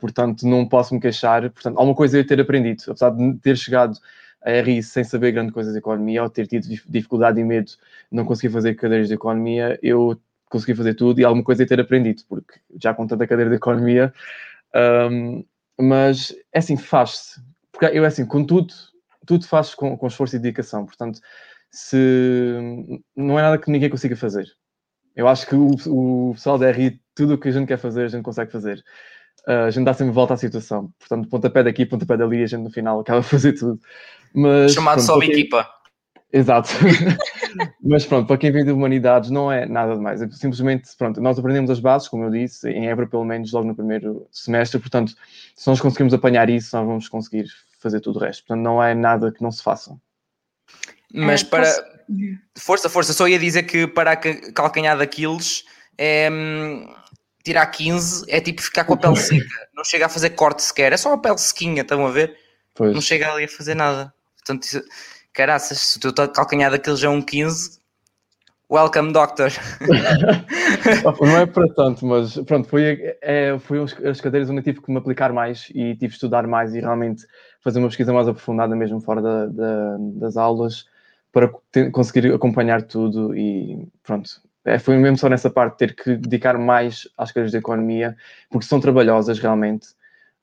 portanto 0.00 0.46
não 0.46 0.66
posso 0.68 0.94
me 0.94 1.00
queixar. 1.00 1.50
Portanto, 1.50 1.76
alguma 1.76 1.94
coisa 1.94 2.18
eu 2.18 2.26
ter 2.26 2.40
aprendido, 2.40 2.82
apesar 2.88 3.10
de 3.10 3.34
ter 3.38 3.56
chegado 3.56 3.98
a 4.42 4.50
RI 4.60 4.82
sem 4.82 5.04
saber 5.04 5.32
grande 5.32 5.52
coisa 5.52 5.72
de 5.72 5.78
economia, 5.78 6.22
ou 6.22 6.30
ter 6.30 6.46
tido 6.46 6.66
dificuldade 6.88 7.40
e 7.40 7.44
medo 7.44 7.72
não 8.10 8.24
conseguir 8.24 8.52
fazer 8.52 8.74
cadeiras 8.74 9.08
de 9.08 9.14
economia, 9.14 9.78
eu 9.82 10.18
consegui 10.48 10.74
fazer 10.74 10.94
tudo 10.94 11.20
e 11.20 11.24
alguma 11.24 11.44
coisa 11.44 11.62
é 11.62 11.66
ter 11.66 11.80
aprendido, 11.80 12.22
porque 12.28 12.60
já 12.80 12.94
com 12.94 13.06
tanta 13.06 13.26
cadeira 13.26 13.50
de 13.50 13.56
economia, 13.56 14.12
um, 15.10 15.44
mas 15.80 16.34
é 16.52 16.58
assim, 16.58 16.76
faz-se. 16.76 17.40
Porque 17.72 17.86
eu 17.86 18.04
é 18.04 18.06
assim, 18.06 18.26
com 18.26 18.44
tudo, 18.44 18.74
tudo 19.26 19.46
faz 19.46 19.74
com, 19.74 19.96
com 19.96 20.06
esforço 20.06 20.36
e 20.36 20.38
dedicação, 20.38 20.84
portanto, 20.84 21.20
se 21.70 21.96
não 23.16 23.38
é 23.38 23.42
nada 23.42 23.58
que 23.58 23.70
ninguém 23.70 23.88
consiga 23.88 24.16
fazer. 24.16 24.46
Eu 25.20 25.28
acho 25.28 25.46
que 25.46 25.54
o, 25.54 25.68
o 25.86 26.32
pessoal 26.32 26.56
da 26.56 26.70
RI, 26.70 26.98
tudo 27.14 27.34
o 27.34 27.38
que 27.38 27.48
a 27.48 27.52
gente 27.52 27.68
quer 27.68 27.76
fazer, 27.76 28.04
a 28.04 28.08
gente 28.08 28.22
consegue 28.22 28.50
fazer. 28.50 28.82
Uh, 29.46 29.66
a 29.66 29.70
gente 29.70 29.84
dá 29.84 29.92
sempre 29.92 30.14
volta 30.14 30.32
à 30.32 30.36
situação. 30.38 30.90
Portanto, 30.98 31.28
pontapé 31.28 31.62
daqui, 31.62 31.84
pontapé 31.84 32.16
dali, 32.16 32.42
a 32.42 32.46
gente 32.46 32.62
no 32.62 32.70
final 32.70 32.98
acaba 33.00 33.18
a 33.20 33.22
fazer 33.22 33.52
tudo. 33.52 33.78
Mas, 34.34 34.72
Chamado 34.72 35.04
pronto, 35.04 35.06
só 35.06 35.22
equipa. 35.22 35.68
Exato. 36.32 36.70
Mas 37.84 38.06
pronto, 38.06 38.28
para 38.28 38.38
quem 38.38 38.50
vem 38.50 38.64
de 38.64 38.72
humanidades 38.72 39.28
não 39.28 39.52
é 39.52 39.66
nada 39.66 39.94
demais. 39.94 40.22
É 40.22 40.30
simplesmente, 40.30 40.88
pronto, 40.96 41.20
nós 41.20 41.38
aprendemos 41.38 41.68
as 41.68 41.80
bases, 41.80 42.08
como 42.08 42.24
eu 42.24 42.30
disse, 42.30 42.70
em 42.70 42.88
Évora 42.88 43.06
pelo 43.06 43.24
menos 43.24 43.52
logo 43.52 43.66
no 43.66 43.74
primeiro 43.74 44.26
semestre, 44.32 44.80
portanto, 44.80 45.12
se 45.54 45.68
nós 45.68 45.82
conseguimos 45.82 46.14
apanhar 46.14 46.48
isso, 46.48 46.74
nós 46.74 46.86
vamos 46.86 47.08
conseguir 47.10 47.44
fazer 47.78 48.00
tudo 48.00 48.18
o 48.18 48.22
resto. 48.22 48.46
Portanto, 48.46 48.64
não 48.64 48.82
é 48.82 48.94
nada 48.94 49.30
que 49.30 49.42
não 49.42 49.50
se 49.50 49.62
faça. 49.62 49.94
Mas 51.14 51.42
é, 51.42 51.44
para... 51.44 51.90
Força, 52.58 52.88
força, 52.88 53.12
só 53.12 53.28
ia 53.28 53.38
dizer 53.38 53.62
que 53.62 53.86
para 53.86 54.12
a 54.12 54.16
calcanhar 54.16 54.98
daqueles 54.98 55.64
é... 55.96 56.28
Hum, 56.30 56.86
tirar 57.42 57.66
15 57.66 58.26
é 58.28 58.40
tipo 58.40 58.60
ficar 58.62 58.84
com 58.84 58.94
a 58.94 58.96
pele 58.96 59.16
seca. 59.16 59.68
Não 59.74 59.84
chega 59.84 60.06
a 60.06 60.08
fazer 60.08 60.30
corte 60.30 60.62
sequer, 60.62 60.92
é 60.92 60.96
só 60.96 61.08
uma 61.08 61.20
pele 61.20 61.38
sequinha, 61.38 61.82
estão 61.82 62.06
a 62.06 62.10
ver? 62.10 62.36
Pois. 62.74 62.92
Não 62.92 63.00
chega 63.00 63.32
ali 63.32 63.44
a 63.44 63.48
fazer 63.48 63.74
nada. 63.74 64.12
Portanto, 64.36 64.64
isso 64.64 64.82
caraças, 65.32 65.78
se 65.78 66.06
o 66.06 66.12
teu 66.12 66.28
calcanhar 66.28 66.70
daqueles 66.70 67.02
é 67.02 67.08
um 67.08 67.22
15, 67.22 67.78
welcome 68.70 69.12
doctor. 69.12 69.50
não 71.20 71.38
é 71.38 71.46
para 71.46 71.68
tanto, 71.74 72.04
mas 72.04 72.36
pronto, 72.38 72.68
foi, 72.68 73.16
é, 73.22 73.58
foi 73.60 73.78
as 73.82 74.20
cadeiras 74.20 74.50
onde 74.50 74.60
eu 74.60 74.64
tive 74.64 74.82
que 74.82 74.90
me 74.90 74.98
aplicar 74.98 75.32
mais 75.32 75.68
e 75.70 75.94
tive 75.94 76.08
que 76.08 76.14
estudar 76.14 76.46
mais 76.46 76.74
e 76.74 76.80
realmente 76.80 77.24
fazer 77.60 77.78
uma 77.78 77.88
pesquisa 77.88 78.12
mais 78.12 78.28
aprofundada 78.28 78.74
mesmo 78.74 79.00
fora 79.00 79.22
da, 79.22 79.46
da, 79.46 79.96
das 79.98 80.36
aulas 80.36 80.86
para 81.32 81.50
conseguir 81.92 82.32
acompanhar 82.32 82.82
tudo 82.82 83.36
e 83.36 83.88
pronto. 84.02 84.28
É, 84.64 84.78
foi 84.78 84.96
mesmo 84.98 85.16
só 85.16 85.28
nessa 85.28 85.48
parte 85.48 85.78
ter 85.78 85.94
que 85.94 86.16
dedicar 86.16 86.58
mais 86.58 87.08
às 87.16 87.30
cadeiras 87.30 87.50
de 87.50 87.58
economia, 87.58 88.16
porque 88.50 88.66
são 88.66 88.80
trabalhosas 88.80 89.38
realmente. 89.38 89.88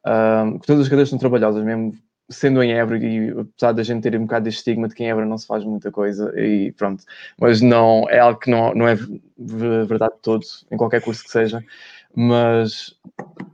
Um, 0.06 0.58
todas 0.60 0.84
as 0.84 0.90
cadeiras 0.90 1.10
são 1.10 1.20
trabalhosas, 1.20 1.64
mesmo 1.64 1.94
sendo 2.30 2.62
em 2.62 2.74
Évora 2.74 2.98
e 2.98 3.30
apesar 3.30 3.72
da 3.72 3.84
gente 3.84 4.04
ter 4.04 4.18
um 4.18 4.24
bocado 4.24 4.46
deste 4.46 4.60
estigma 4.60 4.88
de 4.88 4.96
que 4.96 5.04
em 5.04 5.10
Évora 5.10 5.26
não 5.26 5.38
se 5.38 5.48
faz 5.48 5.64
muita 5.64 5.92
coisa 5.92 6.34
e 6.38 6.72
pronto, 6.74 7.04
mas 7.40 7.62
não 7.62 8.06
é 8.10 8.20
algo 8.20 8.40
que 8.40 8.52
não, 8.52 8.74
não 8.74 8.88
é 8.88 8.96
verdade 9.38 10.16
de 10.16 10.22
todos, 10.22 10.66
em 10.70 10.78
qualquer 10.78 11.02
curso 11.02 11.24
que 11.24 11.32
seja, 11.32 11.64
mas 12.14 12.96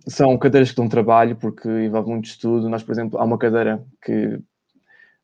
são 0.08 0.38
cadeiras 0.38 0.72
que 0.72 0.78
dão 0.78 0.90
trabalho 0.90 1.36
porque 1.36 1.68
envolve 1.68 2.10
muito 2.10 2.26
estudo. 2.26 2.70
Nós, 2.70 2.84
por 2.84 2.94
exemplo, 2.94 3.20
há 3.20 3.24
uma 3.24 3.38
cadeira 3.38 3.84
que 4.04 4.40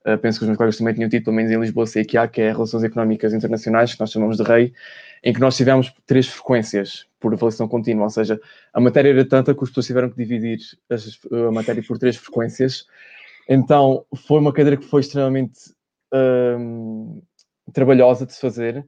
uh, 0.05 0.17
penso 0.17 0.39
que 0.39 0.43
os 0.43 0.47
meus 0.47 0.57
colegas 0.57 0.77
também 0.77 0.93
tinham 0.93 1.09
tido, 1.09 1.23
pelo 1.25 1.35
menos 1.35 1.51
em 1.51 1.59
Lisboa, 1.59 1.85
sei 1.85 2.03
que 2.03 2.17
há, 2.17 2.27
que 2.27 2.41
é 2.41 2.51
Relações 2.51 2.83
Económicas 2.83 3.33
Internacionais, 3.33 3.93
que 3.93 3.99
nós 3.99 4.11
chamamos 4.11 4.37
de 4.37 4.43
REI, 4.43 4.73
em 5.23 5.33
que 5.33 5.39
nós 5.39 5.55
tivemos 5.57 5.93
três 6.05 6.27
frequências 6.27 7.05
por 7.19 7.33
avaliação 7.33 7.67
contínua, 7.67 8.05
ou 8.05 8.09
seja, 8.09 8.39
a 8.73 8.79
matéria 8.79 9.09
era 9.09 9.25
tanta 9.25 9.53
que 9.53 9.63
os 9.63 9.69
professores 9.69 9.87
tiveram 9.87 10.09
que 10.09 10.15
dividir 10.15 10.59
a 10.89 11.51
matéria 11.51 11.83
por 11.85 11.97
três 11.97 12.15
frequências 12.15 12.85
então 13.49 14.05
foi 14.27 14.39
uma 14.39 14.53
cadeira 14.53 14.77
que 14.77 14.85
foi 14.85 15.01
extremamente 15.01 15.73
trabalhosa 17.73 18.27
de 18.27 18.33
se 18.33 18.39
fazer, 18.39 18.85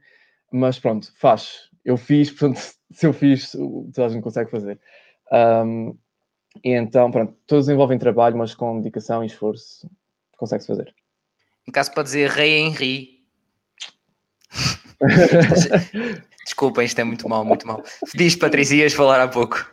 mas 0.52 0.80
pronto, 0.80 1.12
faz. 1.18 1.68
Eu 1.84 1.98
fiz, 1.98 2.30
portanto, 2.38 2.60
se 2.92 3.08
eu 3.08 3.12
fiz, 3.12 3.52
toda 3.52 4.06
a 4.06 4.10
gente 4.10 4.22
consegue 4.22 4.52
fazer. 4.52 4.80
Um, 5.34 5.98
e 6.64 6.70
então, 6.74 7.10
pronto, 7.10 7.36
todos 7.48 7.70
envolvem 7.70 7.98
trabalho, 7.98 8.38
mas 8.38 8.54
com 8.54 8.78
dedicação 8.78 9.24
e 9.24 9.28
esforço 9.28 9.90
consegue-se 10.38 10.68
fazer. 10.68 10.94
Em 11.68 11.72
caso 11.72 11.94
para 11.94 12.04
dizer 12.04 12.30
rei 12.30 12.58
em 12.58 12.70
ri. 12.70 13.22
Desculpem, 16.46 16.86
isto 16.86 17.00
é 17.00 17.04
muito 17.04 17.30
mal, 17.30 17.46
muito 17.46 17.68
mal. 17.68 17.84
Diz, 18.16 18.36
Patrícia, 18.36 18.76
ias 18.76 18.94
falar 18.94 19.22
há 19.22 19.28
pouco. 19.28 19.66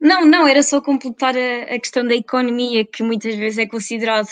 Não, 0.00 0.26
não, 0.26 0.46
era 0.46 0.62
só 0.62 0.80
completar 0.80 1.34
a, 1.36 1.74
a, 1.74 1.78
questão 1.78 2.06
da 2.06 2.14
economia, 2.14 2.84
que 2.84 3.02
muitas 3.02 3.34
vezes 3.34 3.58
é 3.58 3.66
considerado 3.66 4.28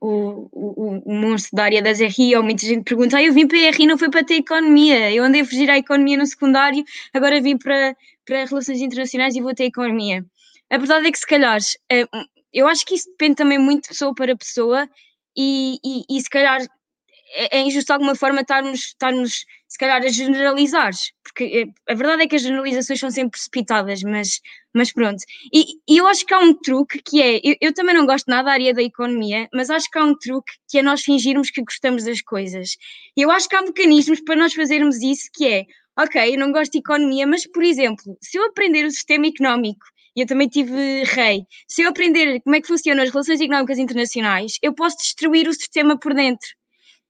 o, 0.00 0.48
o, 0.52 1.02
o 1.04 1.14
monstro 1.14 1.56
da 1.56 1.64
área 1.64 1.82
das 1.82 1.98
RI, 2.00 2.36
ou 2.36 2.42
muita 2.42 2.64
gente 2.64 2.84
pergunta, 2.84 3.16
ah, 3.16 3.22
eu 3.22 3.32
vim 3.32 3.46
para 3.46 3.58
a 3.58 3.70
RI, 3.70 3.86
não 3.86 3.98
foi 3.98 4.10
para 4.10 4.24
ter 4.24 4.36
economia, 4.36 5.12
eu 5.12 5.24
andei 5.24 5.40
a 5.40 5.44
fugir 5.44 5.68
à 5.70 5.76
economia 5.76 6.16
no 6.16 6.26
secundário, 6.26 6.84
agora 7.12 7.40
vim 7.40 7.58
para, 7.58 7.96
para 8.24 8.44
relações 8.44 8.80
internacionais 8.80 9.34
e 9.34 9.40
vou 9.40 9.54
ter 9.54 9.64
economia. 9.64 10.24
A 10.70 10.78
verdade 10.78 11.08
é 11.08 11.12
que 11.12 11.18
se 11.18 11.26
calhar, 11.26 11.58
eh, 11.90 12.06
eu 12.52 12.68
acho 12.68 12.84
que 12.84 12.94
isso 12.94 13.08
depende 13.10 13.36
também 13.36 13.58
muito 13.58 13.82
de 13.82 13.88
pessoa 13.88 14.14
para 14.14 14.36
pessoa, 14.36 14.88
e, 15.38 15.78
e, 15.84 16.18
e 16.18 16.20
se 16.20 16.28
calhar 16.28 16.60
é, 17.34 17.58
é 17.58 17.60
injusto 17.62 17.86
de 17.86 17.92
alguma 17.92 18.14
forma 18.14 18.40
estarmos, 18.40 18.80
estarmos, 18.86 19.44
se 19.68 19.78
calhar, 19.78 20.02
a 20.02 20.08
generalizar, 20.08 20.92
porque 21.22 21.44
eh, 21.44 21.92
a 21.92 21.94
verdade 21.94 22.22
é 22.22 22.26
que 22.26 22.36
as 22.36 22.42
generalizações 22.42 22.98
são 22.98 23.10
sempre 23.10 23.32
precipitadas, 23.32 24.02
mas, 24.02 24.40
mas 24.74 24.92
pronto. 24.92 25.22
E, 25.52 25.64
e 25.88 25.98
eu 25.98 26.06
acho 26.06 26.24
que 26.24 26.34
há 26.34 26.38
um 26.40 26.54
truque 26.54 27.00
que 27.02 27.22
é, 27.22 27.36
eu, 27.44 27.56
eu, 27.60 27.72
também 27.74 27.94
não 27.94 28.06
gosto 28.06 28.28
nada 28.28 28.44
da 28.44 28.52
área 28.52 28.74
da 28.74 28.82
economia, 28.82 29.48
mas 29.52 29.70
acho 29.70 29.90
que 29.90 29.98
há 29.98 30.04
um 30.04 30.16
truque 30.16 30.52
que 30.68 30.78
é 30.78 30.82
nós 30.82 31.02
fingirmos 31.02 31.50
que 31.50 31.62
gostamos 31.62 32.04
das 32.04 32.22
coisas. 32.22 32.76
E 33.16 33.22
eu 33.22 33.30
acho 33.30 33.48
que 33.48 33.56
há 33.56 33.62
mecanismos 33.62 34.20
para 34.22 34.36
nós 34.36 34.54
fazermos 34.54 34.96
isso, 35.02 35.28
que 35.34 35.46
é, 35.46 35.66
ok, 35.98 36.34
eu 36.34 36.38
não 36.38 36.50
gosto 36.52 36.72
de 36.72 36.78
economia, 36.78 37.26
mas, 37.26 37.46
por 37.46 37.62
exemplo, 37.62 38.16
se 38.22 38.38
eu 38.38 38.46
aprender 38.46 38.84
o 38.84 38.90
sistema 38.90 39.26
económico 39.26 39.84
e 40.18 40.22
eu 40.22 40.26
também 40.26 40.48
tive 40.48 41.04
rei. 41.04 41.46
Se 41.68 41.82
eu 41.82 41.90
aprender 41.90 42.40
como 42.40 42.56
é 42.56 42.60
que 42.60 42.66
funcionam 42.66 43.04
as 43.04 43.10
relações 43.10 43.40
económicas 43.40 43.78
internacionais, 43.78 44.54
eu 44.60 44.74
posso 44.74 44.96
destruir 44.96 45.46
o 45.46 45.54
sistema 45.54 45.96
por 45.96 46.12
dentro. 46.12 46.48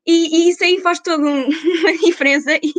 E, 0.07 0.37
e 0.37 0.51
isso 0.51 0.63
aí 0.63 0.79
faz 0.83 1.01
toda 1.01 1.25
um, 1.25 1.49
uma 1.81 1.99
diferença. 2.05 2.55
E 2.57 2.71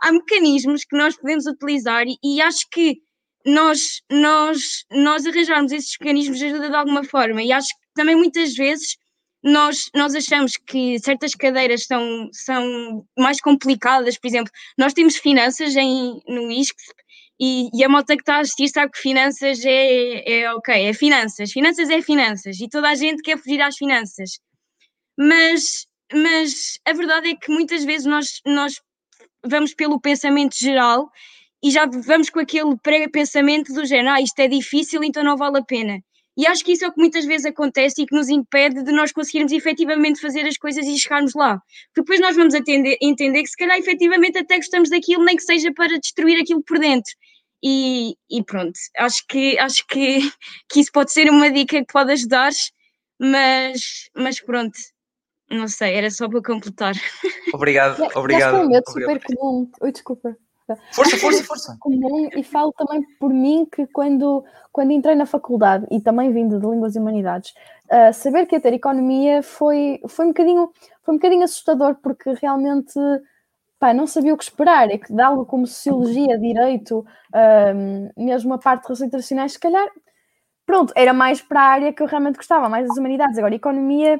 há 0.00 0.12
mecanismos 0.12 0.84
que 0.84 0.96
nós 0.96 1.16
podemos 1.16 1.46
utilizar 1.46 2.06
e, 2.06 2.16
e 2.22 2.40
acho 2.40 2.68
que 2.70 2.98
nós, 3.44 4.00
nós, 4.08 4.84
nós 4.92 5.26
arranjarmos 5.26 5.72
esses 5.72 5.96
mecanismos 6.00 6.40
ajuda 6.40 6.70
de 6.70 6.76
alguma 6.76 7.02
forma. 7.02 7.42
E 7.42 7.50
acho 7.50 7.66
que 7.66 7.94
também 7.96 8.14
muitas 8.14 8.54
vezes 8.54 8.96
nós, 9.42 9.90
nós 9.92 10.14
achamos 10.14 10.52
que 10.56 11.00
certas 11.00 11.34
cadeiras 11.34 11.84
são, 11.86 12.28
são 12.32 13.04
mais 13.18 13.40
complicadas. 13.40 14.16
Por 14.16 14.28
exemplo, 14.28 14.52
nós 14.78 14.92
temos 14.92 15.16
finanças 15.16 15.74
em, 15.74 16.20
no 16.28 16.48
ISCSP 16.48 17.03
e, 17.40 17.68
e, 17.74 17.84
a 17.84 17.88
malta 17.88 18.16
que 18.16 18.22
está 18.22 18.36
a 18.36 18.40
assistir 18.40 18.68
sabe 18.68 18.92
que 18.92 19.00
finanças 19.00 19.64
é, 19.64 20.42
é 20.42 20.54
ok, 20.54 20.72
é 20.74 20.92
finanças, 20.92 21.50
finanças 21.50 21.90
é 21.90 22.00
finanças, 22.00 22.60
e 22.60 22.68
toda 22.68 22.88
a 22.88 22.94
gente 22.94 23.22
quer 23.22 23.38
fugir 23.38 23.60
às 23.60 23.76
finanças. 23.76 24.38
Mas, 25.18 25.86
mas 26.12 26.78
a 26.86 26.92
verdade 26.92 27.30
é 27.30 27.36
que 27.36 27.50
muitas 27.52 27.84
vezes 27.84 28.06
nós, 28.06 28.40
nós 28.46 28.80
vamos 29.44 29.74
pelo 29.74 30.00
pensamento 30.00 30.56
geral 30.56 31.10
e 31.62 31.70
já 31.70 31.86
vamos 31.86 32.30
com 32.30 32.40
aquele 32.40 32.76
pré-pensamento 32.82 33.72
do 33.72 33.84
género, 33.84 34.16
ah, 34.16 34.20
isto 34.20 34.38
é 34.38 34.48
difícil, 34.48 35.02
então 35.02 35.24
não 35.24 35.36
vale 35.36 35.58
a 35.58 35.64
pena. 35.64 35.98
E 36.36 36.46
acho 36.46 36.64
que 36.64 36.72
isso 36.72 36.84
é 36.84 36.88
o 36.88 36.92
que 36.92 37.00
muitas 37.00 37.24
vezes 37.24 37.46
acontece 37.46 38.02
e 38.02 38.06
que 38.06 38.14
nos 38.14 38.28
impede 38.28 38.82
de 38.82 38.90
nós 38.90 39.12
conseguirmos 39.12 39.52
efetivamente 39.52 40.20
fazer 40.20 40.46
as 40.46 40.56
coisas 40.56 40.84
e 40.86 40.98
chegarmos 40.98 41.32
lá. 41.34 41.60
Porque 41.94 42.00
depois 42.00 42.20
nós 42.20 42.34
vamos 42.34 42.54
atender, 42.54 42.96
entender 43.00 43.42
que 43.42 43.48
se 43.48 43.56
calhar 43.56 43.78
efetivamente 43.78 44.38
até 44.38 44.56
gostamos 44.56 44.90
daquilo, 44.90 45.24
nem 45.24 45.36
que 45.36 45.44
seja 45.44 45.72
para 45.72 45.98
destruir 45.98 46.40
aquilo 46.40 46.62
por 46.62 46.78
dentro. 46.78 47.12
E, 47.62 48.16
e 48.28 48.42
pronto, 48.44 48.78
acho 48.98 49.24
que, 49.28 49.58
acho 49.58 49.86
que, 49.86 50.18
que 50.68 50.80
isso 50.80 50.90
pode 50.92 51.12
ser 51.12 51.30
uma 51.30 51.50
dica 51.50 51.78
que 51.78 51.92
pode 51.92 52.12
ajudar, 52.12 52.52
mas, 53.18 54.10
mas 54.14 54.40
pronto, 54.40 54.76
não 55.50 55.68
sei, 55.68 55.94
era 55.94 56.10
só 56.10 56.28
para 56.28 56.42
completar. 56.42 56.94
Obrigado, 57.54 58.02
obrigado. 58.16 58.56
É 58.56 58.60
um 58.60 58.68
medo 58.68 58.90
super 58.90 59.22
comum. 59.22 59.70
Oi, 59.80 59.92
desculpa. 59.92 60.36
Força, 60.92 61.18
força, 61.18 61.44
força. 61.44 61.76
Comum, 61.78 62.30
e 62.34 62.42
falo 62.42 62.72
também 62.72 63.02
por 63.18 63.30
mim 63.30 63.66
que 63.70 63.86
quando, 63.88 64.42
quando 64.72 64.92
entrei 64.92 65.14
na 65.14 65.26
faculdade 65.26 65.86
e 65.90 66.00
também 66.00 66.32
vindo 66.32 66.58
de 66.58 66.66
Línguas 66.66 66.96
e 66.96 66.98
Humanidades, 66.98 67.52
uh, 67.86 68.12
saber 68.14 68.46
que 68.46 68.56
ia 68.56 68.60
ter 68.60 68.72
economia 68.72 69.42
foi, 69.42 70.00
foi, 70.08 70.24
um 70.24 70.28
bocadinho, 70.28 70.72
foi 71.02 71.14
um 71.14 71.18
bocadinho 71.18 71.44
assustador 71.44 71.96
porque 71.96 72.32
realmente 72.40 72.98
pá, 73.78 73.92
não 73.92 74.06
sabia 74.06 74.32
o 74.32 74.38
que 74.38 74.44
esperar. 74.44 74.90
É 74.90 74.96
que 74.96 75.12
de 75.12 75.20
algo 75.20 75.44
como 75.44 75.66
Sociologia, 75.66 76.38
Direito, 76.38 77.00
uh, 77.00 78.24
mesmo 78.24 78.54
a 78.54 78.58
parte 78.58 78.82
de 78.82 78.88
relações 78.88 79.08
internacionais, 79.08 79.52
se 79.52 79.60
calhar, 79.60 79.86
pronto, 80.64 80.94
era 80.96 81.12
mais 81.12 81.42
para 81.42 81.60
a 81.60 81.68
área 81.68 81.92
que 81.92 82.02
eu 82.02 82.06
realmente 82.06 82.36
gostava, 82.36 82.70
mais 82.70 82.88
das 82.88 82.96
humanidades. 82.96 83.36
Agora, 83.36 83.54
economia, 83.54 84.18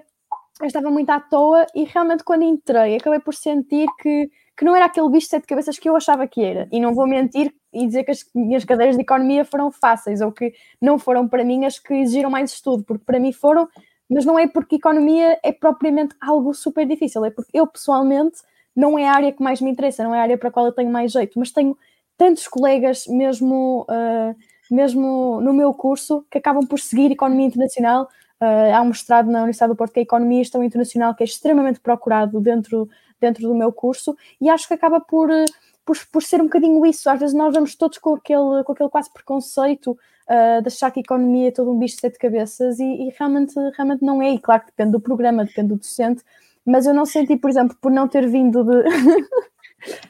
eu 0.60 0.66
estava 0.66 0.90
muito 0.90 1.08
à 1.08 1.20
toa 1.20 1.66
e 1.74 1.84
realmente 1.84 2.22
quando 2.22 2.42
entrei 2.42 2.96
acabei 2.96 3.18
por 3.18 3.34
sentir 3.34 3.88
que 3.98 4.30
que 4.56 4.64
não 4.64 4.74
era 4.76 4.86
aquele 4.86 5.08
bicho 5.08 5.26
de 5.26 5.30
sete 5.30 5.46
cabeças 5.46 5.78
que 5.78 5.88
eu 5.88 5.96
achava 5.96 6.26
que 6.26 6.42
era. 6.42 6.68
E 6.70 6.80
não 6.80 6.94
vou 6.94 7.06
mentir 7.06 7.52
e 7.72 7.86
dizer 7.86 8.04
que 8.04 8.12
as 8.12 8.24
minhas 8.34 8.64
cadeiras 8.64 8.96
de 8.96 9.02
economia 9.02 9.44
foram 9.44 9.70
fáceis 9.70 10.20
ou 10.20 10.30
que 10.30 10.52
não 10.80 10.98
foram 10.98 11.26
para 11.26 11.44
mim 11.44 11.64
as 11.64 11.78
que 11.78 11.92
exigiram 11.94 12.30
mais 12.30 12.52
estudo, 12.52 12.84
porque 12.84 13.04
para 13.04 13.18
mim 13.18 13.32
foram, 13.32 13.68
mas 14.08 14.24
não 14.24 14.38
é 14.38 14.46
porque 14.46 14.76
economia 14.76 15.38
é 15.42 15.52
propriamente 15.52 16.14
algo 16.20 16.54
super 16.54 16.86
difícil, 16.86 17.24
é 17.24 17.30
porque 17.30 17.50
eu 17.52 17.66
pessoalmente 17.66 18.38
não 18.76 18.98
é 18.98 19.08
a 19.08 19.12
área 19.12 19.32
que 19.32 19.42
mais 19.42 19.60
me 19.60 19.70
interessa, 19.70 20.04
não 20.04 20.14
é 20.14 20.18
a 20.18 20.22
área 20.22 20.38
para 20.38 20.48
a 20.48 20.52
qual 20.52 20.66
eu 20.66 20.72
tenho 20.72 20.90
mais 20.90 21.12
jeito, 21.12 21.38
mas 21.38 21.50
tenho 21.50 21.76
tantos 22.16 22.46
colegas, 22.48 23.06
mesmo, 23.08 23.86
uh, 23.88 24.34
mesmo 24.70 25.40
no 25.40 25.52
meu 25.52 25.72
curso, 25.72 26.24
que 26.30 26.38
acabam 26.38 26.66
por 26.66 26.78
seguir 26.78 27.10
economia 27.10 27.46
internacional. 27.46 28.08
Uh, 28.40 28.74
há 28.74 28.82
um 28.82 28.86
mestrado 28.86 29.30
na 29.30 29.38
Universidade 29.38 29.72
do 29.72 29.76
Porto 29.76 29.92
que 29.92 30.00
é 30.00 30.02
Economia 30.02 30.42
e 30.42 30.66
Internacional, 30.66 31.14
que 31.14 31.22
é 31.22 31.26
extremamente 31.26 31.80
procurado 31.80 32.40
dentro 32.40 32.88
dentro 33.20 33.42
do 33.42 33.54
meu 33.54 33.72
curso 33.72 34.16
e 34.40 34.48
acho 34.48 34.68
que 34.68 34.74
acaba 34.74 35.00
por, 35.00 35.30
eh, 35.30 35.44
por, 35.84 35.96
por 36.12 36.22
ser 36.22 36.40
um 36.40 36.44
bocadinho 36.44 36.84
isso. 36.86 37.08
Às 37.08 37.20
vezes 37.20 37.34
nós 37.34 37.54
vamos 37.54 37.74
todos 37.74 37.98
com 37.98 38.14
aquele, 38.14 38.64
com 38.64 38.72
aquele 38.72 38.88
quase 38.88 39.12
preconceito 39.12 39.92
uh, 39.92 40.62
de 40.62 40.68
achar 40.68 40.90
que 40.90 41.00
a 41.00 41.02
economia 41.02 41.48
é 41.48 41.50
todo 41.50 41.70
um 41.70 41.78
bicho 41.78 41.96
de 41.96 42.00
sete 42.02 42.18
cabeças 42.18 42.78
e, 42.78 42.84
e, 42.84 43.14
realmente, 43.18 43.54
realmente 43.76 44.02
não 44.02 44.22
é. 44.22 44.30
E 44.30 44.38
claro 44.38 44.62
que 44.62 44.68
depende 44.68 44.92
do 44.92 45.00
programa, 45.00 45.44
depende 45.44 45.68
do 45.68 45.76
docente, 45.76 46.22
mas 46.64 46.86
eu 46.86 46.94
não 46.94 47.06
senti, 47.06 47.36
por 47.36 47.50
exemplo, 47.50 47.76
por 47.80 47.90
não 47.90 48.08
ter 48.08 48.26
vindo 48.28 48.64
de. 48.64 48.84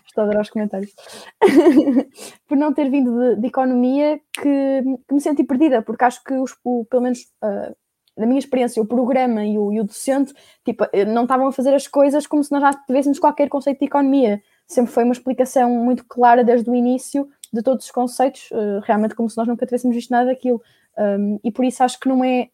Estou 0.07 0.23
a 0.23 0.25
adorar 0.27 0.43
os 0.43 0.51
comentários. 0.51 0.95
por 2.47 2.57
não 2.57 2.73
ter 2.73 2.89
vindo 2.89 3.11
de, 3.11 3.41
de 3.41 3.47
economia 3.49 4.21
que, 4.33 4.83
que, 5.09 5.15
me 5.15 5.21
senti 5.21 5.43
perdida, 5.43 5.83
porque 5.83 6.05
acho 6.05 6.23
que 6.23 6.35
os, 6.35 6.57
o, 6.63 6.85
pelo 6.85 7.03
menos 7.03 7.23
uh, 7.43 7.75
na 8.17 8.27
minha 8.27 8.39
experiência, 8.39 8.81
o 8.81 8.87
programa 8.87 9.45
e 9.45 9.59
o, 9.59 9.73
e 9.73 9.81
o 9.81 9.85
docente 9.85 10.33
tipo, 10.65 10.87
eh, 10.93 11.05
não 11.05 11.23
estavam 11.23 11.49
a 11.49 11.53
fazer 11.53 11.75
as 11.75 11.87
coisas 11.87 12.27
como 12.27 12.43
se 12.43 12.53
nós 12.53 12.61
já 12.61 12.73
tivéssemos 12.73 13.19
qualquer 13.19 13.49
conceito 13.49 13.81
de 13.81 13.87
economia. 13.87 14.43
Sempre 14.67 14.93
foi 14.93 15.05
uma 15.05 15.13
explicação 15.13 15.71
muito 15.71 16.05
clara 16.05 16.45
desde 16.45 16.71
o 16.71 16.75
início 16.75 17.29
de 17.53 17.63
todos 17.63 17.85
os 17.85 17.91
conceitos, 17.91 18.51
uh, 18.51 18.81
realmente 18.83 19.15
como 19.15 19.29
se 19.29 19.37
nós 19.37 19.47
nunca 19.47 19.67
tivéssemos 19.67 19.95
visto 19.95 20.11
nada 20.11 20.27
daquilo. 20.27 20.63
Um, 20.97 21.39
e 21.43 21.51
por 21.51 21.65
isso 21.65 21.83
acho 21.83 21.99
que 22.01 22.09
não 22.09 22.25
é. 22.25 22.49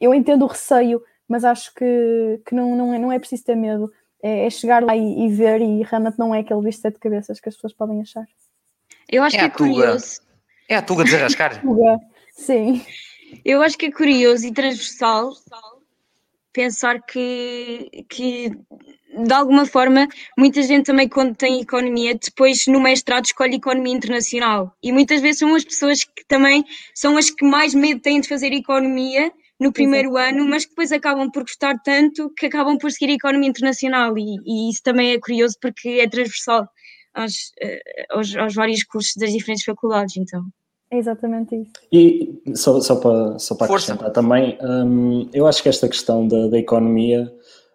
Eu 0.00 0.14
entendo 0.14 0.44
o 0.44 0.48
receio, 0.48 1.02
mas 1.26 1.44
acho 1.44 1.74
que, 1.74 2.40
que 2.46 2.54
não, 2.54 2.76
não, 2.76 2.94
é, 2.94 2.98
não 2.98 3.12
é 3.12 3.18
preciso 3.18 3.44
ter 3.44 3.56
medo. 3.56 3.92
É, 4.22 4.46
é 4.46 4.50
chegar 4.50 4.82
lá 4.82 4.96
e, 4.96 5.26
e, 5.26 5.28
ver, 5.28 5.60
e 5.60 5.82
realmente 5.82 6.18
não 6.18 6.34
é 6.34 6.40
aquele 6.40 6.62
visto 6.62 6.78
de 6.78 6.82
sete 6.82 6.98
cabeças 6.98 7.40
que 7.40 7.48
as 7.48 7.54
pessoas 7.54 7.72
podem 7.72 8.00
achar. 8.00 8.26
Eu 9.08 9.22
acho 9.22 9.36
é 9.36 9.40
que 9.40 9.44
é 9.44 9.50
curioso. 9.50 10.20
É 10.68 10.76
a 10.76 10.82
tuga 10.82 11.04
de 11.04 11.10
desarrascar. 11.10 11.62
Sim. 12.32 12.82
Eu 13.44 13.62
acho 13.62 13.76
que 13.76 13.86
é 13.86 13.92
curioso 13.92 14.46
e 14.46 14.52
transversal 14.52 15.32
pensar 16.52 17.00
que, 17.02 18.04
que 18.08 18.50
de 19.24 19.32
alguma 19.32 19.66
forma, 19.66 20.06
muita 20.36 20.62
gente 20.62 20.86
também, 20.86 21.08
quando 21.08 21.34
tem 21.34 21.60
economia, 21.60 22.14
depois 22.14 22.66
no 22.66 22.80
mestrado 22.80 23.24
escolhe 23.24 23.56
economia 23.56 23.94
internacional. 23.94 24.74
E 24.82 24.92
muitas 24.92 25.20
vezes 25.20 25.38
são 25.40 25.54
as 25.54 25.64
pessoas 25.64 26.04
que 26.04 26.24
também 26.26 26.64
são 26.94 27.16
as 27.16 27.30
que 27.30 27.44
mais 27.44 27.74
medo 27.74 28.00
têm 28.00 28.20
de 28.20 28.28
fazer 28.28 28.52
economia 28.52 29.32
no 29.58 29.72
primeiro 29.72 30.10
Exato. 30.10 30.34
ano, 30.34 30.48
mas 30.48 30.64
que 30.64 30.70
depois 30.70 30.92
acabam 30.92 31.30
por 31.30 31.42
gostar 31.42 31.76
tanto 31.82 32.30
que 32.30 32.46
acabam 32.46 32.78
por 32.78 32.92
seguir 32.92 33.12
economia 33.12 33.48
internacional. 33.48 34.16
E, 34.16 34.36
e 34.46 34.70
isso 34.70 34.82
também 34.82 35.12
é 35.12 35.18
curioso 35.18 35.56
porque 35.60 35.88
é 35.88 36.08
transversal 36.08 36.68
aos, 37.12 37.52
eh, 37.60 38.06
aos, 38.10 38.36
aos 38.36 38.54
vários 38.54 38.84
cursos 38.84 39.14
das 39.16 39.32
diferentes 39.32 39.64
faculdades. 39.64 40.16
Então. 40.16 40.44
É 40.90 40.96
exatamente 40.96 41.54
isso. 41.54 41.72
E 41.92 42.40
só, 42.54 42.80
só 42.80 42.96
para, 42.96 43.38
só 43.38 43.54
para 43.54 43.66
acrescentar 43.66 44.10
também, 44.10 44.58
um, 44.62 45.28
eu 45.32 45.46
acho 45.46 45.62
que 45.62 45.68
esta 45.68 45.88
questão 45.88 46.26
da, 46.26 46.48
da 46.48 46.58
economia, 46.58 47.30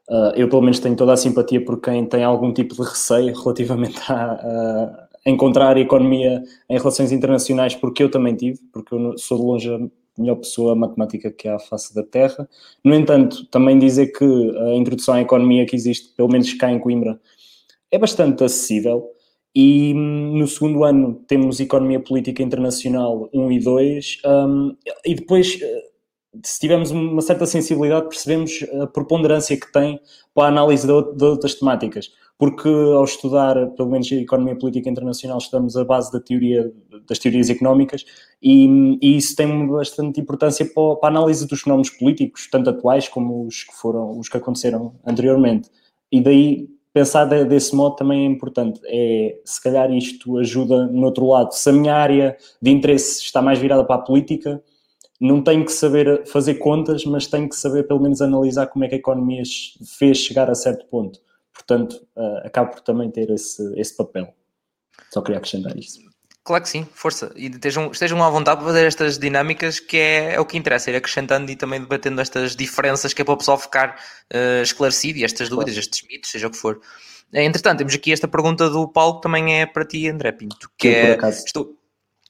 uh, 0.09 0.35
eu 0.35 0.49
pelo 0.49 0.61
menos 0.61 0.79
tenho 0.79 0.95
toda 0.95 1.13
a 1.13 1.17
simpatia 1.17 1.63
por 1.63 1.79
quem 1.79 2.05
tem 2.05 2.23
algum 2.23 2.51
tipo 2.51 2.73
de 2.73 2.81
receio 2.81 3.33
relativamente 3.39 3.99
a, 4.11 5.07
a 5.25 5.29
encontrar 5.29 5.77
economia 5.77 6.43
em 6.69 6.77
relações 6.77 7.11
internacionais, 7.11 7.75
porque 7.75 8.03
eu 8.03 8.09
também 8.09 8.35
tive, 8.35 8.59
porque 8.71 8.95
eu 8.95 9.17
sou 9.17 9.37
de 9.37 9.43
longe 9.43 9.69
a 9.73 9.79
melhor 10.21 10.35
pessoa 10.35 10.75
matemática 10.75 11.31
que 11.31 11.47
há 11.47 11.55
à 11.55 11.59
face 11.59 11.93
da 11.93 12.03
Terra. 12.03 12.47
No 12.83 12.93
entanto, 12.93 13.45
também 13.47 13.79
dizer 13.79 14.07
que 14.07 14.25
a 14.25 14.75
introdução 14.75 15.15
à 15.15 15.21
economia 15.21 15.65
que 15.65 15.75
existe, 15.75 16.13
pelo 16.15 16.29
menos 16.29 16.53
cá 16.53 16.71
em 16.71 16.79
Coimbra, 16.79 17.19
é 17.91 17.97
bastante 17.97 18.43
acessível. 18.43 19.07
E 19.55 19.93
hum, 19.93 20.37
no 20.37 20.47
segundo 20.47 20.83
ano 20.83 21.21
temos 21.27 21.59
Economia 21.59 21.99
Política 21.99 22.41
Internacional 22.41 23.29
1 23.33 23.51
e 23.51 23.59
2, 23.59 24.17
um, 24.25 24.75
e 25.05 25.15
depois, 25.15 25.59
eh, 25.61 25.83
se 26.43 26.59
tivermos 26.59 26.89
uma 26.89 27.21
certa 27.21 27.45
sensibilidade, 27.45 28.09
percebemos 28.09 28.65
a 28.81 28.87
preponderância 28.87 29.55
que 29.59 29.71
tem 29.71 29.99
para 30.33 30.45
a 30.45 30.47
análise 30.47 30.87
de, 30.87 30.91
outras 30.91 31.53
temáticas, 31.55 32.11
porque 32.37 32.67
ao 32.67 33.03
estudar, 33.03 33.55
pelo 33.75 33.91
menos 33.91 34.11
a 34.11 34.15
Economia 34.15 34.57
Política 34.57 34.89
Internacional, 34.89 35.37
estamos 35.37 35.77
à 35.77 35.85
base 35.85 36.11
da 36.11 36.19
teoria, 36.19 36.71
das 37.07 37.19
teorias 37.19 37.51
económicas, 37.51 38.03
e, 38.41 38.67
hum, 38.67 38.97
e 39.01 39.17
isso 39.17 39.35
tem 39.35 39.67
bastante 39.67 40.19
importância 40.19 40.65
para, 40.65 40.95
para 40.95 41.09
a 41.09 41.19
análise 41.19 41.47
dos 41.47 41.61
fenómenos 41.61 41.91
políticos, 41.91 42.47
tanto 42.51 42.71
atuais 42.71 43.07
como 43.07 43.45
os 43.45 43.63
que 43.63 43.73
foram, 43.75 44.17
os 44.17 44.27
que 44.29 44.37
aconteceram 44.37 44.95
anteriormente. 45.05 45.69
E 46.11 46.21
daí 46.21 46.72
pensar 46.93 47.25
desse 47.25 47.75
modo 47.75 47.95
também 47.95 48.25
é 48.25 48.29
importante. 48.29 48.79
É, 48.85 49.39
se 49.43 49.61
calhar 49.61 49.91
isto 49.91 50.37
ajuda 50.37 50.85
no 50.87 51.05
outro 51.05 51.27
lado. 51.27 51.51
Se 51.51 51.69
a 51.69 51.73
minha 51.73 51.95
área 51.95 52.37
de 52.61 52.71
interesse 52.71 53.21
está 53.23 53.41
mais 53.41 53.59
virada 53.59 53.83
para 53.83 53.95
a 53.95 54.03
política, 54.03 54.63
não 55.19 55.41
tenho 55.41 55.65
que 55.65 55.71
saber 55.71 56.25
fazer 56.27 56.55
contas, 56.55 57.03
mas 57.05 57.27
tenho 57.27 57.49
que 57.49 57.55
saber 57.55 57.87
pelo 57.87 57.99
menos 57.99 58.21
analisar 58.21 58.67
como 58.67 58.85
é 58.85 58.87
que 58.87 58.95
a 58.95 58.97
economia 58.97 59.41
fez 59.97 60.17
chegar 60.17 60.49
a 60.49 60.55
certo 60.55 60.85
ponto. 60.87 61.19
portanto, 61.53 62.05
uh, 62.15 62.45
acaba 62.45 62.71
por 62.71 62.81
também 62.81 63.09
ter 63.09 63.29
esse, 63.29 63.79
esse 63.79 63.95
papel. 63.95 64.33
Só 65.11 65.21
queria 65.21 65.37
acrescentar 65.37 65.77
isso. 65.77 66.12
Claro 66.43 66.61
que 66.61 66.69
sim, 66.69 66.85
força. 66.93 67.31
E 67.37 67.47
estejam, 67.47 67.89
estejam 67.91 68.21
à 68.21 68.29
vontade 68.29 68.57
para 68.57 68.67
fazer 68.67 68.85
estas 68.85 69.17
dinâmicas, 69.17 69.79
que 69.79 69.97
é, 69.97 70.33
é, 70.33 70.39
o 70.41 70.45
que 70.45 70.57
interessa, 70.57 70.91
ir 70.91 70.95
acrescentando 70.95 71.49
e 71.49 71.55
também 71.55 71.79
debatendo 71.79 72.19
estas 72.19 72.53
diferenças, 72.53 73.13
que 73.13 73.21
é 73.21 73.25
para 73.25 73.33
o 73.33 73.37
pessoal 73.37 73.57
ficar 73.57 73.95
uh, 74.33 74.61
esclarecido 74.61 75.19
e 75.19 75.23
estas 75.23 75.47
dúvidas, 75.47 75.77
estes 75.77 76.05
mitos, 76.05 76.29
seja 76.29 76.47
o 76.47 76.51
que 76.51 76.57
for. 76.57 76.81
Entretanto, 77.31 77.77
temos 77.77 77.95
aqui 77.95 78.11
esta 78.11 78.27
pergunta 78.27 78.69
do 78.69 78.87
Paulo, 78.87 79.15
que 79.15 79.21
também 79.21 79.61
é 79.61 79.65
para 79.65 79.85
ti, 79.85 80.07
André 80.09 80.33
Pinto, 80.33 80.69
que 80.77 80.89
Sim, 80.89 81.25
é. 81.25 81.29
Estou... 81.29 81.77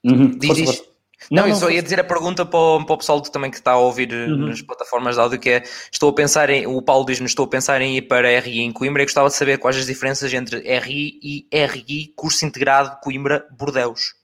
Uhum. 0.03 0.37
Diz, 0.37 0.55
diz. 0.55 0.83
Não, 1.31 1.43
não, 1.43 1.49
eu 1.49 1.55
só 1.55 1.69
ia 1.69 1.81
dizer 1.81 1.99
a 1.99 2.03
pergunta 2.03 2.45
para 2.45 2.59
o, 2.59 2.85
para 2.85 2.93
o 2.93 2.97
pessoal 2.97 3.21
também 3.21 3.51
que 3.51 3.57
está 3.57 3.71
a 3.71 3.77
ouvir 3.77 4.11
uhum. 4.11 4.47
nas 4.47 4.61
plataformas 4.61 5.15
de 5.15 5.21
áudio, 5.21 5.39
que 5.39 5.49
é, 5.49 5.63
estou 5.91 6.09
a 6.09 6.13
pensar 6.13 6.49
em, 6.49 6.67
o 6.67 6.81
Paulo 6.81 7.05
diz-nos, 7.05 7.31
estou 7.31 7.45
a 7.45 7.49
pensar 7.49 7.81
em 7.81 7.97
ir 7.97 8.03
para 8.03 8.39
RI 8.39 8.61
em 8.61 8.71
Coimbra 8.71 9.01
e 9.01 9.05
gostava 9.05 9.29
de 9.29 9.35
saber 9.35 9.57
quais 9.57 9.77
as 9.77 9.85
diferenças 9.85 10.33
entre 10.33 10.59
RI 10.79 11.19
e 11.21 11.47
RI, 11.51 12.13
curso 12.15 12.45
integrado 12.45 12.97
Coimbra-Bordeus. 13.01 14.23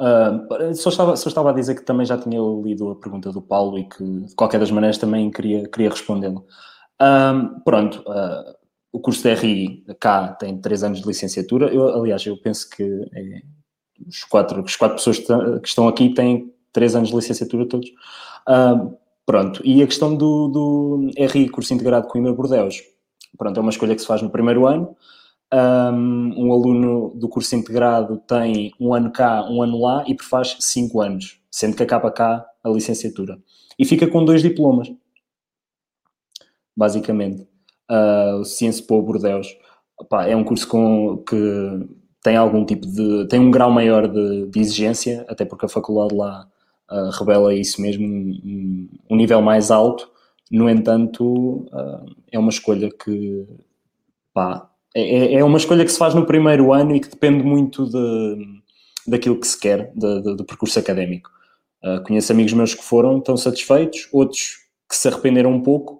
Uh, 0.00 0.74
só, 0.74 0.88
estava, 0.88 1.14
só 1.14 1.28
estava 1.28 1.50
a 1.50 1.52
dizer 1.52 1.74
que 1.74 1.82
também 1.82 2.06
já 2.06 2.16
tinha 2.16 2.40
lido 2.64 2.90
a 2.90 2.96
pergunta 2.96 3.30
do 3.30 3.42
Paulo 3.42 3.78
e 3.78 3.84
que, 3.86 4.02
de 4.02 4.34
qualquer 4.34 4.58
das 4.58 4.70
maneiras, 4.70 4.96
também 4.96 5.30
queria, 5.30 5.68
queria 5.68 5.90
respondê-lo. 5.90 6.46
Uh, 7.00 7.62
pronto, 7.62 8.02
uh, 8.08 8.60
o 8.92 8.98
curso 8.98 9.22
de 9.22 9.34
RI 9.34 9.84
cá 10.00 10.28
tem 10.28 10.58
três 10.58 10.82
anos 10.82 11.00
de 11.00 11.06
licenciatura. 11.06 11.66
Eu, 11.66 11.88
aliás, 12.00 12.24
eu 12.24 12.36
penso 12.36 12.68
que 12.70 12.82
é, 12.82 13.42
os 14.06 14.24
quatro, 14.24 14.64
as 14.64 14.76
quatro 14.76 14.96
pessoas 14.96 15.18
que 15.18 15.68
estão 15.68 15.88
aqui 15.88 16.14
têm 16.14 16.52
três 16.72 16.94
anos 16.94 17.10
de 17.10 17.16
licenciatura 17.16 17.66
todos. 17.66 17.88
Uh, 18.48 18.96
pronto, 19.26 19.60
e 19.64 19.82
a 19.82 19.86
questão 19.86 20.14
do, 20.14 20.48
do 20.48 21.10
RI, 21.16 21.48
curso 21.48 21.74
integrado 21.74 22.08
Coimbra 22.08 22.32
Bordeus, 22.32 22.82
pronto, 23.36 23.56
é 23.56 23.60
uma 23.60 23.70
escolha 23.70 23.94
que 23.94 24.00
se 24.00 24.06
faz 24.06 24.22
no 24.22 24.30
primeiro 24.30 24.66
ano. 24.66 24.96
Um, 25.52 26.46
um, 26.46 26.52
aluno 26.52 27.12
do 27.16 27.28
curso 27.28 27.56
integrado 27.56 28.18
tem 28.18 28.72
um 28.78 28.94
ano 28.94 29.10
cá, 29.10 29.44
um 29.50 29.60
ano 29.62 29.80
lá 29.80 30.04
e 30.06 30.16
faz 30.22 30.56
cinco 30.60 31.00
anos, 31.00 31.40
sendo 31.50 31.76
que 31.76 31.82
acaba 31.82 32.10
cá 32.10 32.46
a 32.62 32.68
licenciatura. 32.68 33.36
E 33.76 33.84
fica 33.84 34.06
com 34.06 34.24
dois 34.24 34.42
diplomas, 34.42 34.92
basicamente. 36.76 37.48
Uh, 37.90 38.36
o 38.40 38.44
Ciência 38.44 38.84
Pô 38.86 39.02
Bordeus 39.02 39.48
é 40.26 40.36
um 40.36 40.44
curso 40.44 40.68
com, 40.68 41.18
que 41.28 41.36
tem 42.22 42.36
algum 42.36 42.64
tipo 42.64 42.86
de. 42.86 43.26
tem 43.28 43.40
um 43.40 43.50
grau 43.50 43.70
maior 43.70 44.06
de, 44.06 44.46
de 44.46 44.60
exigência, 44.60 45.24
até 45.28 45.44
porque 45.44 45.66
a 45.66 45.68
faculdade 45.68 46.14
lá 46.14 46.46
uh, 46.90 47.10
revela 47.18 47.54
isso 47.54 47.80
mesmo, 47.80 48.06
um, 48.06 48.88
um, 49.10 49.16
nível 49.16 49.40
mais 49.40 49.70
alto. 49.70 50.08
No 50.50 50.68
entanto, 50.68 51.66
uh, 51.72 52.04
é 52.30 52.38
uma 52.38 52.50
escolha 52.50 52.90
que. 52.90 53.46
Pá, 54.34 54.68
é, 54.94 55.02
é, 55.02 55.34
é 55.34 55.44
uma 55.44 55.58
escolha 55.58 55.84
que 55.84 55.92
se 55.92 55.98
faz 55.98 56.14
no 56.14 56.26
primeiro 56.26 56.72
ano 56.72 56.94
e 56.94 57.00
que 57.00 57.08
depende 57.08 57.42
muito 57.42 57.86
de, 57.86 58.60
daquilo 59.06 59.38
que 59.38 59.46
se 59.46 59.58
quer, 59.58 59.92
de, 59.94 60.22
de, 60.22 60.36
do 60.36 60.44
percurso 60.44 60.78
académico. 60.78 61.30
Uh, 61.82 62.02
conheço 62.04 62.32
amigos 62.32 62.52
meus 62.52 62.74
que 62.74 62.84
foram, 62.84 63.18
estão 63.18 63.36
satisfeitos, 63.36 64.08
outros 64.12 64.58
que 64.88 64.96
se 64.96 65.08
arrependeram 65.08 65.52
um 65.52 65.62
pouco, 65.62 65.99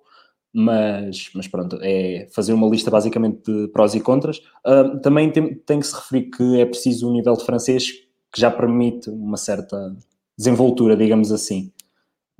mas, 0.52 1.30
mas 1.34 1.46
pronto, 1.46 1.78
é 1.80 2.28
fazer 2.32 2.52
uma 2.52 2.68
lista 2.68 2.90
basicamente 2.90 3.42
de 3.44 3.68
prós 3.68 3.94
e 3.94 4.00
contras. 4.00 4.38
Uh, 4.66 4.98
também 5.00 5.30
tem, 5.30 5.54
tem 5.54 5.80
que 5.80 5.86
se 5.86 5.94
referir 5.94 6.30
que 6.30 6.60
é 6.60 6.66
preciso 6.66 7.08
um 7.08 7.12
nível 7.12 7.34
de 7.34 7.44
francês 7.44 7.90
que 8.32 8.40
já 8.40 8.50
permite 8.50 9.08
uma 9.10 9.36
certa 9.36 9.94
desenvoltura, 10.36 10.96
digamos 10.96 11.30
assim. 11.30 11.72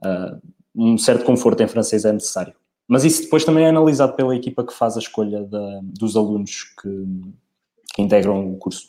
Uh, 0.05 0.41
um 0.75 0.99
certo 0.99 1.25
conforto 1.25 1.63
em 1.63 1.69
francês 1.69 2.05
é 2.05 2.13
necessário. 2.13 2.55
Mas 2.89 3.05
isso 3.05 3.23
depois 3.23 3.45
também 3.45 3.65
é 3.65 3.69
analisado 3.69 4.15
pela 4.15 4.35
equipa 4.35 4.65
que 4.65 4.73
faz 4.73 4.97
a 4.97 5.01
escolha 5.01 5.45
da, 5.45 5.81
dos 5.83 6.17
alunos 6.17 6.65
que, 6.81 7.05
que 7.95 8.03
integram 8.03 8.53
o 8.53 8.57
curso. 8.57 8.89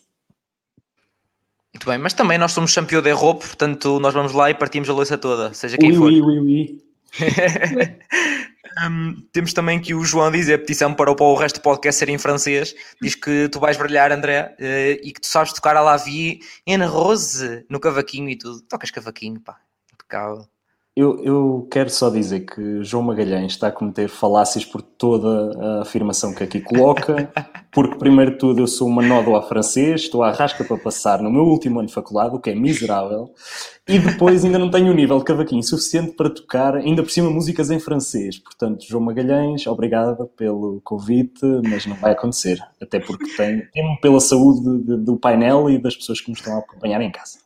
Muito 1.73 1.85
bem, 1.85 1.97
mas 1.97 2.13
também 2.13 2.37
nós 2.37 2.51
somos 2.51 2.73
campeão 2.73 3.01
de 3.01 3.11
roupa, 3.11 3.45
portanto 3.45 3.99
nós 3.99 4.13
vamos 4.13 4.33
lá 4.33 4.49
e 4.49 4.55
partimos 4.55 4.89
a 4.89 4.93
louça 4.93 5.17
toda, 5.17 5.53
seja 5.53 5.77
quem 5.77 5.91
oui, 5.91 5.97
for. 5.97 6.05
Oui, 6.05 6.21
oui, 6.21 6.39
oui. 6.39 6.81
Um, 8.79 9.15
temos 9.33 9.53
também 9.53 9.79
que 9.79 9.93
o 9.93 10.03
João 10.03 10.31
diz, 10.31 10.49
a 10.49 10.57
petição 10.57 10.93
para, 10.93 11.13
para 11.13 11.25
o 11.25 11.35
resto 11.35 11.59
do 11.59 11.63
podcast 11.63 11.99
ser 11.99 12.09
em 12.09 12.17
francês, 12.17 12.73
diz 13.01 13.15
que 13.15 13.49
tu 13.49 13.59
vais 13.59 13.77
brilhar, 13.77 14.11
André, 14.11 14.55
uh, 14.59 15.05
e 15.05 15.11
que 15.11 15.21
tu 15.21 15.27
sabes 15.27 15.53
tocar 15.53 15.75
a 15.75 15.81
la 15.81 15.97
vie 15.97 16.39
en 16.65 16.83
rose 16.85 17.65
no 17.69 17.79
cavaquinho 17.79 18.29
e 18.29 18.37
tudo. 18.37 18.61
Tocas 18.61 18.91
cavaquinho, 18.91 19.39
pá, 19.41 19.59
impecável. 19.93 20.47
Eu, 20.93 21.23
eu 21.23 21.67
quero 21.71 21.89
só 21.89 22.09
dizer 22.09 22.41
que 22.41 22.83
João 22.83 23.01
Magalhães 23.01 23.53
está 23.53 23.67
a 23.67 23.71
cometer 23.71 24.09
falácias 24.09 24.65
por 24.65 24.81
toda 24.81 25.57
a 25.57 25.81
afirmação 25.83 26.35
que 26.35 26.43
aqui 26.43 26.59
coloca, 26.59 27.31
porque, 27.71 27.97
primeiro 27.97 28.31
de 28.31 28.37
tudo, 28.37 28.59
eu 28.59 28.67
sou 28.67 28.89
uma 28.89 29.01
nódoa 29.01 29.41
francês, 29.41 30.01
estou 30.01 30.21
à 30.21 30.31
rasca 30.31 30.65
para 30.65 30.77
passar 30.77 31.21
no 31.21 31.31
meu 31.31 31.43
último 31.43 31.79
ano 31.79 31.87
de 31.87 31.93
faculdade, 31.93 32.35
o 32.35 32.41
que 32.41 32.49
é 32.49 32.55
miserável, 32.55 33.33
e 33.87 33.99
depois 33.99 34.43
ainda 34.43 34.59
não 34.59 34.69
tenho 34.69 34.91
o 34.91 34.93
nível 34.93 35.17
de 35.17 35.23
cavaquinho 35.23 35.63
suficiente 35.63 36.11
para 36.11 36.29
tocar, 36.29 36.75
ainda 36.75 37.01
por 37.01 37.09
cima, 37.09 37.29
músicas 37.29 37.71
em 37.71 37.79
francês. 37.79 38.37
Portanto, 38.37 38.85
João 38.85 39.05
Magalhães, 39.05 39.65
obrigada 39.67 40.25
pelo 40.35 40.81
convite, 40.83 41.45
mas 41.69 41.85
não 41.85 41.95
vai 41.95 42.11
acontecer, 42.11 42.61
até 42.81 42.99
porque 42.99 43.33
tenho, 43.37 43.65
temo 43.71 43.97
pela 44.01 44.19
saúde 44.19 44.97
do 44.97 45.15
painel 45.15 45.69
e 45.69 45.81
das 45.81 45.95
pessoas 45.95 46.19
que 46.19 46.29
me 46.29 46.35
estão 46.35 46.53
a 46.57 46.59
acompanhar 46.59 47.01
em 47.01 47.11
casa. 47.11 47.39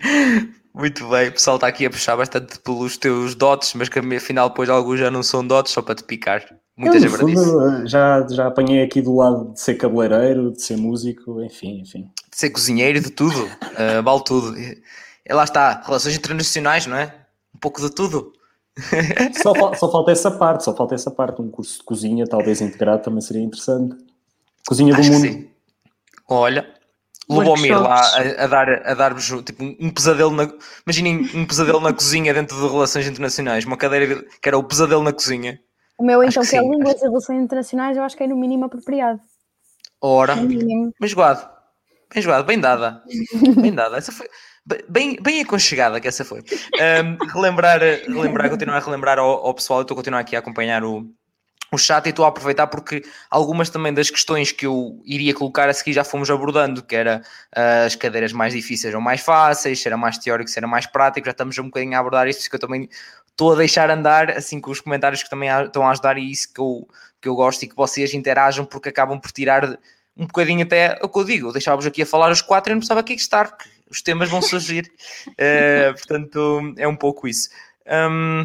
Muito 0.76 1.08
bem, 1.08 1.28
o 1.28 1.32
pessoal 1.32 1.56
está 1.56 1.68
aqui 1.68 1.86
a 1.86 1.90
puxar 1.90 2.18
bastante 2.18 2.58
pelos 2.58 2.98
teus 2.98 3.34
dotes, 3.34 3.72
mas 3.72 3.88
que 3.88 3.98
afinal 3.98 4.50
depois 4.50 4.68
alguns 4.68 5.00
já 5.00 5.10
não 5.10 5.22
são 5.22 5.44
dotes, 5.44 5.72
só 5.72 5.80
para 5.80 5.94
te 5.94 6.04
picar. 6.04 6.44
Muita 6.76 7.00
gente 7.00 7.16
já, 7.86 8.26
já 8.28 8.46
apanhei 8.46 8.82
aqui 8.82 9.00
do 9.00 9.16
lado 9.16 9.54
de 9.54 9.60
ser 9.60 9.76
cabeleireiro, 9.76 10.52
de 10.52 10.60
ser 10.60 10.76
músico, 10.76 11.42
enfim, 11.42 11.80
enfim. 11.80 12.10
De 12.30 12.36
ser 12.36 12.50
cozinheiro, 12.50 13.00
de 13.00 13.10
tudo, 13.10 13.44
uh, 13.44 14.02
vale 14.04 14.22
tudo. 14.22 14.54
E 14.58 15.32
lá 15.32 15.44
está, 15.44 15.80
relações 15.82 16.14
internacionais, 16.14 16.86
não 16.86 16.98
é? 16.98 17.06
Um 17.54 17.58
pouco 17.58 17.80
de 17.80 17.88
tudo. 17.88 18.34
só, 19.42 19.54
só 19.76 19.90
falta 19.90 20.10
essa 20.10 20.30
parte, 20.30 20.62
só 20.62 20.76
falta 20.76 20.94
essa 20.94 21.10
parte. 21.10 21.40
Um 21.40 21.50
curso 21.50 21.78
de 21.78 21.84
cozinha, 21.84 22.26
talvez 22.26 22.60
integrado, 22.60 23.02
também 23.02 23.22
seria 23.22 23.42
interessante. 23.42 23.96
Cozinha 24.68 24.94
Acho 24.94 25.10
do 25.10 25.18
mundo. 25.18 25.46
Olha, 26.28 26.68
Lubomir 27.28 27.76
lá 27.80 28.00
a, 28.00 28.44
a, 28.44 28.46
dar, 28.46 28.68
a 28.86 28.94
dar-vos 28.94 29.26
tipo, 29.44 29.64
um 29.64 29.90
pesadelo 29.90 30.30
na. 30.30 30.48
Imaginem 30.86 31.28
um 31.34 31.44
pesadelo 31.44 31.80
na 31.80 31.92
cozinha 31.92 32.32
dentro 32.32 32.56
de 32.56 32.68
relações 32.68 33.06
internacionais, 33.06 33.64
uma 33.64 33.76
cadeira 33.76 34.22
que 34.40 34.48
era 34.48 34.56
o 34.56 34.62
pesadelo 34.62 35.02
na 35.02 35.12
cozinha. 35.12 35.58
O 35.98 36.04
meu, 36.04 36.22
então, 36.22 36.42
que, 36.42 36.50
que 36.50 36.56
é 36.56 36.60
línguas 36.60 37.00
e 37.00 37.04
relações 37.04 37.42
internacionais, 37.42 37.96
eu 37.96 38.04
acho 38.04 38.16
que 38.16 38.22
é 38.22 38.26
no 38.26 38.36
mínimo 38.36 38.66
apropriado. 38.66 39.20
Ora, 40.00 40.36
bem 40.36 40.92
jogado, 41.02 41.48
bem 42.12 42.22
jogado, 42.22 42.44
bem 42.44 42.60
dada, 42.60 43.02
bem 43.56 43.74
dada. 43.74 43.96
Essa 43.96 44.12
foi 44.12 44.28
bem, 44.88 45.16
bem 45.20 45.40
aconchegada 45.40 46.00
que 46.00 46.06
essa 46.06 46.24
foi. 46.24 46.40
Um, 46.42 47.26
relembrar, 47.26 47.80
relembrar, 47.80 48.50
continuar 48.50 48.76
a 48.76 48.80
relembrar 48.80 49.18
ao, 49.18 49.46
ao 49.46 49.54
pessoal, 49.54 49.80
eu 49.80 49.82
estou 49.82 49.94
a 49.94 49.98
continuar 49.98 50.20
aqui 50.20 50.36
a 50.36 50.38
acompanhar 50.38 50.84
o, 50.84 51.06
o 51.72 51.78
chat 51.78 52.06
e 52.06 52.10
estou 52.10 52.24
a 52.24 52.28
aproveitar 52.28 52.66
porque 52.66 53.02
algumas 53.30 53.68
também 53.68 53.92
das 53.92 54.08
questões 54.08 54.52
que 54.52 54.66
eu 54.66 55.00
iria 55.04 55.34
colocar 55.34 55.68
a 55.68 55.74
seguir 55.74 55.92
já 55.92 56.04
fomos 56.04 56.30
abordando, 56.30 56.82
que 56.82 56.94
era 56.94 57.22
uh, 57.56 57.86
as 57.86 57.94
cadeiras 57.94 58.32
mais 58.32 58.52
difíceis 58.52 58.94
ou 58.94 59.00
mais 59.00 59.20
fáceis, 59.20 59.80
se 59.80 59.88
era 59.88 59.96
mais 59.96 60.18
teórico, 60.18 60.48
se 60.48 60.58
era 60.58 60.66
mais 60.66 60.86
prático, 60.86 61.26
já 61.26 61.32
estamos 61.32 61.58
um 61.58 61.64
bocadinho 61.64 61.96
a 61.96 62.00
abordar 62.00 62.28
isso, 62.28 62.48
que 62.48 62.54
eu 62.54 62.60
também 62.60 62.88
estou 63.28 63.52
a 63.52 63.56
deixar 63.56 63.90
andar, 63.90 64.30
assim 64.30 64.60
com 64.60 64.70
os 64.70 64.80
comentários 64.80 65.22
que 65.22 65.30
também 65.30 65.48
estão 65.64 65.86
a 65.86 65.90
ajudar 65.90 66.16
e 66.16 66.30
isso 66.30 66.52
que 66.52 66.60
eu, 66.60 66.88
que 67.20 67.28
eu 67.28 67.34
gosto 67.34 67.62
e 67.64 67.68
que 67.68 67.76
vocês 67.76 68.14
interajam 68.14 68.64
porque 68.64 68.88
acabam 68.88 69.20
por 69.20 69.32
tirar 69.32 69.78
um 70.16 70.26
bocadinho 70.26 70.62
até 70.62 70.98
o 71.02 71.08
que 71.08 71.18
eu 71.18 71.24
digo, 71.24 71.52
deixava-vos 71.52 71.86
aqui 71.86 72.02
a 72.02 72.06
falar 72.06 72.30
os 72.30 72.40
quatro 72.40 72.72
e 72.72 72.74
não 72.74 72.80
precisava 72.80 73.00
aqui 73.00 73.12
estar, 73.12 73.50
porque 73.50 73.68
os 73.90 74.00
temas 74.00 74.30
vão 74.30 74.40
surgir, 74.40 74.90
uh, 75.28 75.92
portanto 75.98 76.74
é 76.78 76.88
um 76.88 76.96
pouco 76.96 77.28
isso. 77.28 77.50
Um, 77.86 78.44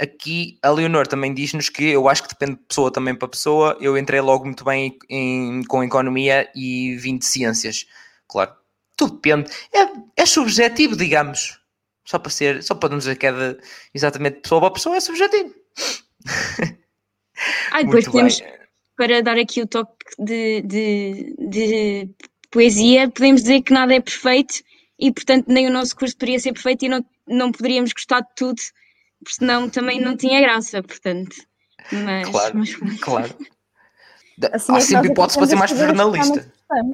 Aqui 0.00 0.58
a 0.62 0.70
Leonor 0.70 1.06
também 1.06 1.34
diz-nos 1.34 1.68
que 1.68 1.84
eu 1.84 2.08
acho 2.08 2.22
que 2.22 2.30
depende 2.30 2.52
de 2.52 2.64
pessoa 2.66 2.90
também 2.90 3.14
para 3.14 3.28
pessoa. 3.28 3.76
Eu 3.80 3.98
entrei 3.98 4.20
logo 4.22 4.46
muito 4.46 4.64
bem 4.64 4.96
em, 5.10 5.62
com 5.64 5.84
economia 5.84 6.50
e 6.54 6.96
vim 6.96 7.18
de 7.18 7.26
ciências. 7.26 7.86
Claro, 8.26 8.52
tudo 8.96 9.16
depende. 9.16 9.50
É, 9.72 10.22
é 10.22 10.24
subjetivo, 10.24 10.96
digamos. 10.96 11.60
Só 12.06 12.18
para 12.18 12.30
ser, 12.30 12.62
só 12.62 12.74
para 12.74 12.88
não 12.88 12.98
dizer 12.98 13.16
que 13.16 13.26
é 13.26 13.32
de, 13.32 13.60
exatamente 13.94 14.36
de 14.36 14.40
pessoa 14.40 14.60
para 14.62 14.70
pessoa, 14.70 14.96
é 14.96 15.00
subjetivo. 15.00 15.54
Ah, 17.72 17.82
depois 17.82 18.04
podemos, 18.04 18.38
bem. 18.38 18.52
para 18.98 19.22
dar 19.22 19.38
aqui 19.38 19.62
o 19.62 19.66
toque 19.66 19.94
de, 20.18 20.60
de, 20.60 21.34
de 21.38 22.10
poesia, 22.50 23.08
podemos 23.08 23.40
dizer 23.40 23.62
que 23.62 23.72
nada 23.72 23.94
é 23.94 24.00
perfeito 24.00 24.62
e, 24.98 25.10
portanto, 25.10 25.46
nem 25.48 25.66
o 25.66 25.72
nosso 25.72 25.96
curso 25.96 26.14
poderia 26.18 26.38
ser 26.38 26.52
perfeito 26.52 26.84
e 26.84 26.88
não, 26.90 27.02
não 27.26 27.50
poderíamos 27.50 27.94
gostar 27.94 28.20
de 28.20 28.28
tudo 28.36 28.60
senão 29.26 29.68
também 29.68 30.00
não 30.00 30.16
tinha 30.16 30.40
graça, 30.40 30.82
portanto. 30.82 31.36
Mas, 31.92 32.28
claro, 32.28 32.58
mas... 32.58 32.74
claro. 33.00 33.34
Assim, 34.52 34.72
Há 34.72 34.78
é 34.78 34.80
sempre 34.80 35.10
hipótese 35.10 35.38
para 35.38 35.46
ser 35.48 35.56
mais 35.56 35.70
jornalista. 35.70 36.52
Claro. 36.66 36.92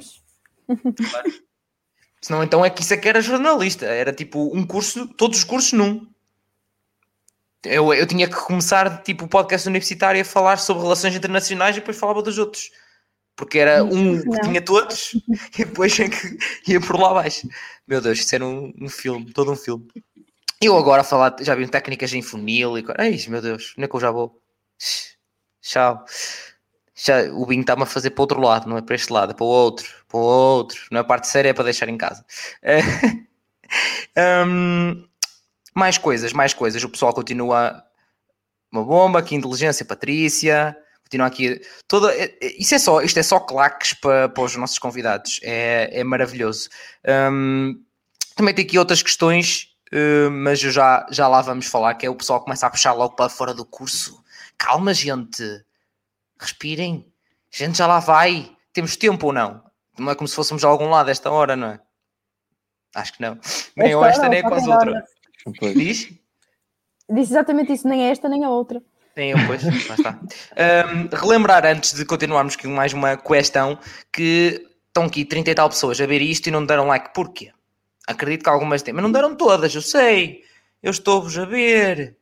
Senão 2.20 2.42
então 2.42 2.64
é 2.64 2.70
que 2.70 2.82
isso 2.82 2.92
é 2.92 2.96
que 2.96 3.08
era 3.08 3.20
jornalista, 3.20 3.86
era 3.86 4.12
tipo 4.12 4.50
um 4.52 4.66
curso, 4.66 5.06
todos 5.06 5.38
os 5.38 5.44
cursos 5.44 5.72
num. 5.72 6.08
Eu, 7.62 7.92
eu 7.94 8.06
tinha 8.06 8.28
que 8.28 8.34
começar, 8.34 9.02
tipo, 9.02 9.24
o 9.24 9.28
podcast 9.28 9.68
universitário 9.68 10.20
a 10.20 10.24
falar 10.24 10.56
sobre 10.56 10.82
relações 10.82 11.14
internacionais 11.14 11.76
e 11.76 11.80
depois 11.80 11.96
falava 11.96 12.22
dos 12.22 12.38
outros. 12.38 12.70
Porque 13.34 13.58
era 13.58 13.84
um 13.84 14.20
que 14.22 14.40
tinha 14.40 14.62
todos 14.62 15.12
e 15.58 15.64
depois 15.64 15.98
é 16.00 16.08
que 16.08 16.38
ia 16.66 16.80
por 16.80 16.98
lá 16.98 17.10
abaixo. 17.10 17.48
Meu 17.86 18.00
Deus, 18.00 18.18
isso 18.18 18.34
era 18.34 18.44
um, 18.44 18.72
um 18.80 18.88
filme, 18.88 19.32
todo 19.32 19.52
um 19.52 19.56
filme. 19.56 19.86
Eu 20.60 20.76
agora 20.76 21.02
a 21.02 21.04
falar, 21.04 21.36
já 21.40 21.54
vi 21.54 21.68
técnicas 21.68 22.12
em 22.14 22.22
funil 22.22 22.78
e 22.78 22.84
Ai, 22.98 23.18
meu 23.28 23.42
Deus, 23.42 23.74
onde 23.76 23.84
é 23.84 23.88
que 23.88 23.94
eu 23.96 24.00
já 24.00 24.10
vou? 24.10 24.40
Tchau. 25.60 26.04
Já, 26.94 27.30
o 27.32 27.44
Binho 27.44 27.60
está-me 27.60 27.82
a 27.82 27.86
fazer 27.86 28.10
para 28.10 28.20
o 28.20 28.22
outro 28.22 28.40
lado, 28.40 28.68
não 28.68 28.78
é 28.78 28.82
para 28.82 28.94
este 28.94 29.12
lado, 29.12 29.32
é 29.32 29.34
para 29.34 29.44
o 29.44 29.48
outro, 29.48 29.86
para 30.08 30.18
o 30.18 30.22
outro. 30.22 30.80
Não 30.90 31.00
é 31.00 31.04
parte 31.04 31.28
séria, 31.28 31.50
é 31.50 31.52
para 31.52 31.64
deixar 31.64 31.88
em 31.88 31.98
casa. 31.98 32.24
Hum, 34.16 35.06
mais 35.74 35.98
coisas, 35.98 36.32
mais 36.32 36.54
coisas. 36.54 36.82
O 36.84 36.88
pessoal 36.88 37.12
continua 37.12 37.82
uma 38.72 38.84
bomba, 38.84 39.22
que 39.22 39.34
inteligência, 39.34 39.84
Patrícia. 39.84 40.76
Continua 41.04 41.26
aqui. 41.26 41.60
Toda, 41.88 42.14
é- 42.14 42.36
é- 42.40 42.62
isso 42.62 42.74
é 42.74 42.78
só, 42.78 43.02
isto 43.02 43.18
é 43.18 43.22
só 43.22 43.40
claques 43.40 43.94
para, 43.94 44.28
para 44.28 44.44
os 44.44 44.56
nossos 44.56 44.78
convidados. 44.78 45.40
É, 45.42 45.90
é 46.00 46.04
maravilhoso. 46.04 46.68
Também 48.34 48.54
tem 48.54 48.64
aqui 48.64 48.78
outras 48.78 49.02
questões, 49.02 49.75
eh, 49.96 50.28
mas 50.28 50.62
eu 50.62 50.70
já, 50.70 51.06
já 51.10 51.26
lá 51.26 51.40
vamos 51.40 51.64
falar, 51.64 51.94
que 51.94 52.04
é 52.04 52.10
o 52.10 52.14
pessoal 52.14 52.42
começa 52.42 52.66
a 52.66 52.70
puxar 52.70 52.92
logo 52.92 53.16
para 53.16 53.30
fora 53.30 53.54
do 53.54 53.64
curso. 53.64 54.22
Calma, 54.58 54.92
gente. 54.92 55.42
Respirem. 56.38 57.10
A 57.50 57.56
gente 57.56 57.78
já 57.78 57.86
lá 57.86 57.98
vai. 57.98 58.54
Temos 58.74 58.94
tempo 58.94 59.28
ou 59.28 59.32
não? 59.32 59.62
Não 59.98 60.10
é 60.10 60.14
como 60.14 60.28
se 60.28 60.34
fôssemos 60.34 60.62
a 60.64 60.68
algum 60.68 60.90
lado 60.90 61.10
esta 61.10 61.30
hora, 61.30 61.56
não 61.56 61.68
é? 61.68 61.80
Acho 62.94 63.14
que 63.14 63.22
não. 63.22 63.38
Nem 63.74 63.94
Esta 63.94 64.08
esta, 64.08 64.28
nem 64.28 64.42
com 64.42 64.54
as 64.54 64.66
outras. 64.66 65.04
Diz? 65.74 66.12
Disse 67.08 67.32
exatamente 67.32 67.72
isso, 67.72 67.88
nem 67.88 68.10
esta 68.10 68.28
nem 68.28 68.44
a 68.44 68.50
outra. 68.50 68.82
Tem 69.14 69.30
eu, 69.30 69.38
pois, 69.46 69.64
lá 69.88 69.94
está. 69.94 70.20
Ahm, 70.56 71.08
relembrar 71.10 71.64
antes 71.64 71.94
de 71.94 72.04
continuarmos 72.04 72.54
com 72.56 72.68
mais 72.68 72.92
uma 72.92 73.16
questão 73.16 73.78
que 74.12 74.66
estão 74.88 75.04
aqui 75.04 75.24
30 75.24 75.50
e 75.50 75.54
tal 75.54 75.70
pessoas 75.70 75.98
a 76.02 76.06
ver 76.06 76.20
isto 76.20 76.48
e 76.48 76.50
não 76.50 76.66
deram 76.66 76.86
like. 76.86 77.14
Porquê? 77.14 77.50
Acredito 78.06 78.44
que 78.44 78.48
algumas 78.48 78.82
têm, 78.82 78.94
mas 78.94 79.02
não 79.02 79.12
deram 79.12 79.34
todas, 79.34 79.74
eu 79.74 79.82
sei. 79.82 80.42
Eu 80.82 80.90
estou-vos 80.90 81.36
a 81.38 81.44
ver. 81.44 82.16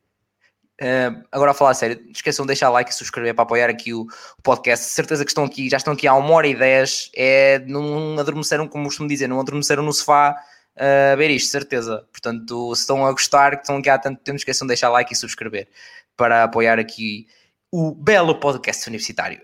Ahm, 0.80 1.22
agora 1.30 1.52
a 1.52 1.54
falar 1.54 1.70
a 1.70 1.74
sério, 1.74 2.00
esqueçam 2.10 2.44
de 2.44 2.48
deixar 2.48 2.68
like 2.70 2.90
e 2.90 2.94
subscrever 2.94 3.34
para 3.34 3.44
apoiar 3.44 3.70
aqui 3.70 3.92
o, 3.92 4.06
podcast. 4.42 4.86
Certeza 4.86 5.24
que 5.24 5.30
estão 5.30 5.44
aqui, 5.44 5.68
já 5.68 5.76
estão 5.76 5.92
aqui 5.92 6.06
há 6.06 6.14
uma 6.14 6.32
hora 6.32 6.46
e 6.46 6.54
dez. 6.54 7.10
É, 7.14 7.60
não 7.66 8.18
adormeceram, 8.18 8.66
como 8.66 8.84
costumo 8.86 9.08
dizer, 9.08 9.28
não 9.28 9.40
adormeceram 9.40 9.82
no 9.82 9.92
sofá 9.92 10.36
a 10.76 11.14
ver 11.16 11.30
isto, 11.30 11.50
certeza. 11.50 12.06
Portanto, 12.10 12.74
se 12.74 12.82
estão 12.82 13.06
a 13.06 13.12
gostar, 13.12 13.56
que 13.56 13.62
estão 13.62 13.76
aqui 13.76 13.88
há 13.88 13.98
tanto 13.98 14.20
tempo, 14.22 14.36
esqueçam 14.36 14.66
de 14.66 14.70
deixar 14.70 14.88
like 14.88 15.12
e 15.12 15.16
subscrever 15.16 15.68
para 16.16 16.44
apoiar 16.44 16.78
aqui 16.78 17.26
o 17.70 17.92
belo 17.92 18.38
podcast 18.40 18.88
universitário. 18.88 19.40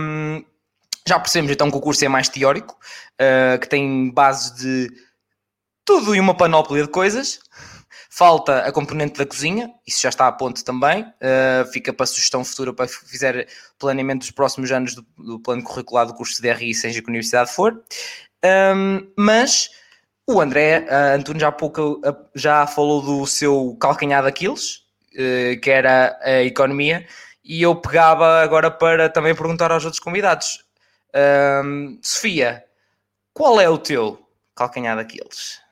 Hum, 0.00 0.44
já 1.06 1.18
percebemos 1.18 1.52
então 1.52 1.70
que 1.70 1.76
o 1.76 1.80
curso 1.80 2.04
é 2.04 2.08
mais 2.08 2.28
teórico, 2.28 2.76
uh, 3.20 3.58
que 3.60 3.68
tem 3.68 4.10
bases 4.10 4.54
de 4.54 4.90
tudo 5.86 6.14
e 6.14 6.20
uma 6.20 6.36
panóplia 6.36 6.82
de 6.82 6.90
coisas. 6.90 7.40
Falta 8.10 8.60
a 8.60 8.72
componente 8.72 9.18
da 9.18 9.26
cozinha, 9.26 9.70
isso 9.86 10.02
já 10.02 10.08
está 10.08 10.26
a 10.26 10.32
ponto 10.32 10.64
também. 10.64 11.02
Uh, 11.02 11.70
fica 11.72 11.92
para 11.92 12.06
sugestão 12.06 12.44
futura 12.44 12.72
para 12.72 12.88
fizer 12.88 13.46
planeamento 13.78 14.20
dos 14.20 14.30
próximos 14.30 14.70
anos 14.72 14.94
do, 14.94 15.06
do 15.16 15.40
plano 15.40 15.62
curricular 15.62 16.06
do 16.06 16.14
curso 16.14 16.40
de 16.40 16.50
DRI, 16.50 16.74
seja 16.74 17.00
que 17.00 17.08
universidade 17.08 17.52
for. 17.52 17.82
Um, 18.44 19.06
mas 19.16 19.70
o 20.26 20.40
André, 20.40 20.80
uh, 20.80 21.16
Antunes, 21.16 21.40
já 21.40 21.48
há 21.48 21.52
pouco 21.52 22.00
uh, 22.04 22.28
já 22.34 22.66
falou 22.66 23.00
do 23.00 23.26
seu 23.26 23.76
calcanhar 23.80 24.22
de 24.22 24.28
Aquiles, 24.28 24.78
uh, 25.12 25.60
que 25.60 25.70
era 25.70 26.18
a 26.22 26.42
economia, 26.42 27.06
e 27.44 27.62
eu 27.62 27.76
pegava 27.76 28.42
agora 28.42 28.70
para 28.70 29.08
também 29.08 29.34
perguntar 29.34 29.70
aos 29.70 29.84
outros 29.84 30.00
convidados. 30.00 30.64
Um, 31.64 31.98
Sofia, 32.02 32.64
qual 33.32 33.60
é 33.60 33.68
o 33.68 33.78
teu 33.78 34.18
calcanhar 34.54 34.96
de 34.96 35.02
Aquiles? 35.02 35.65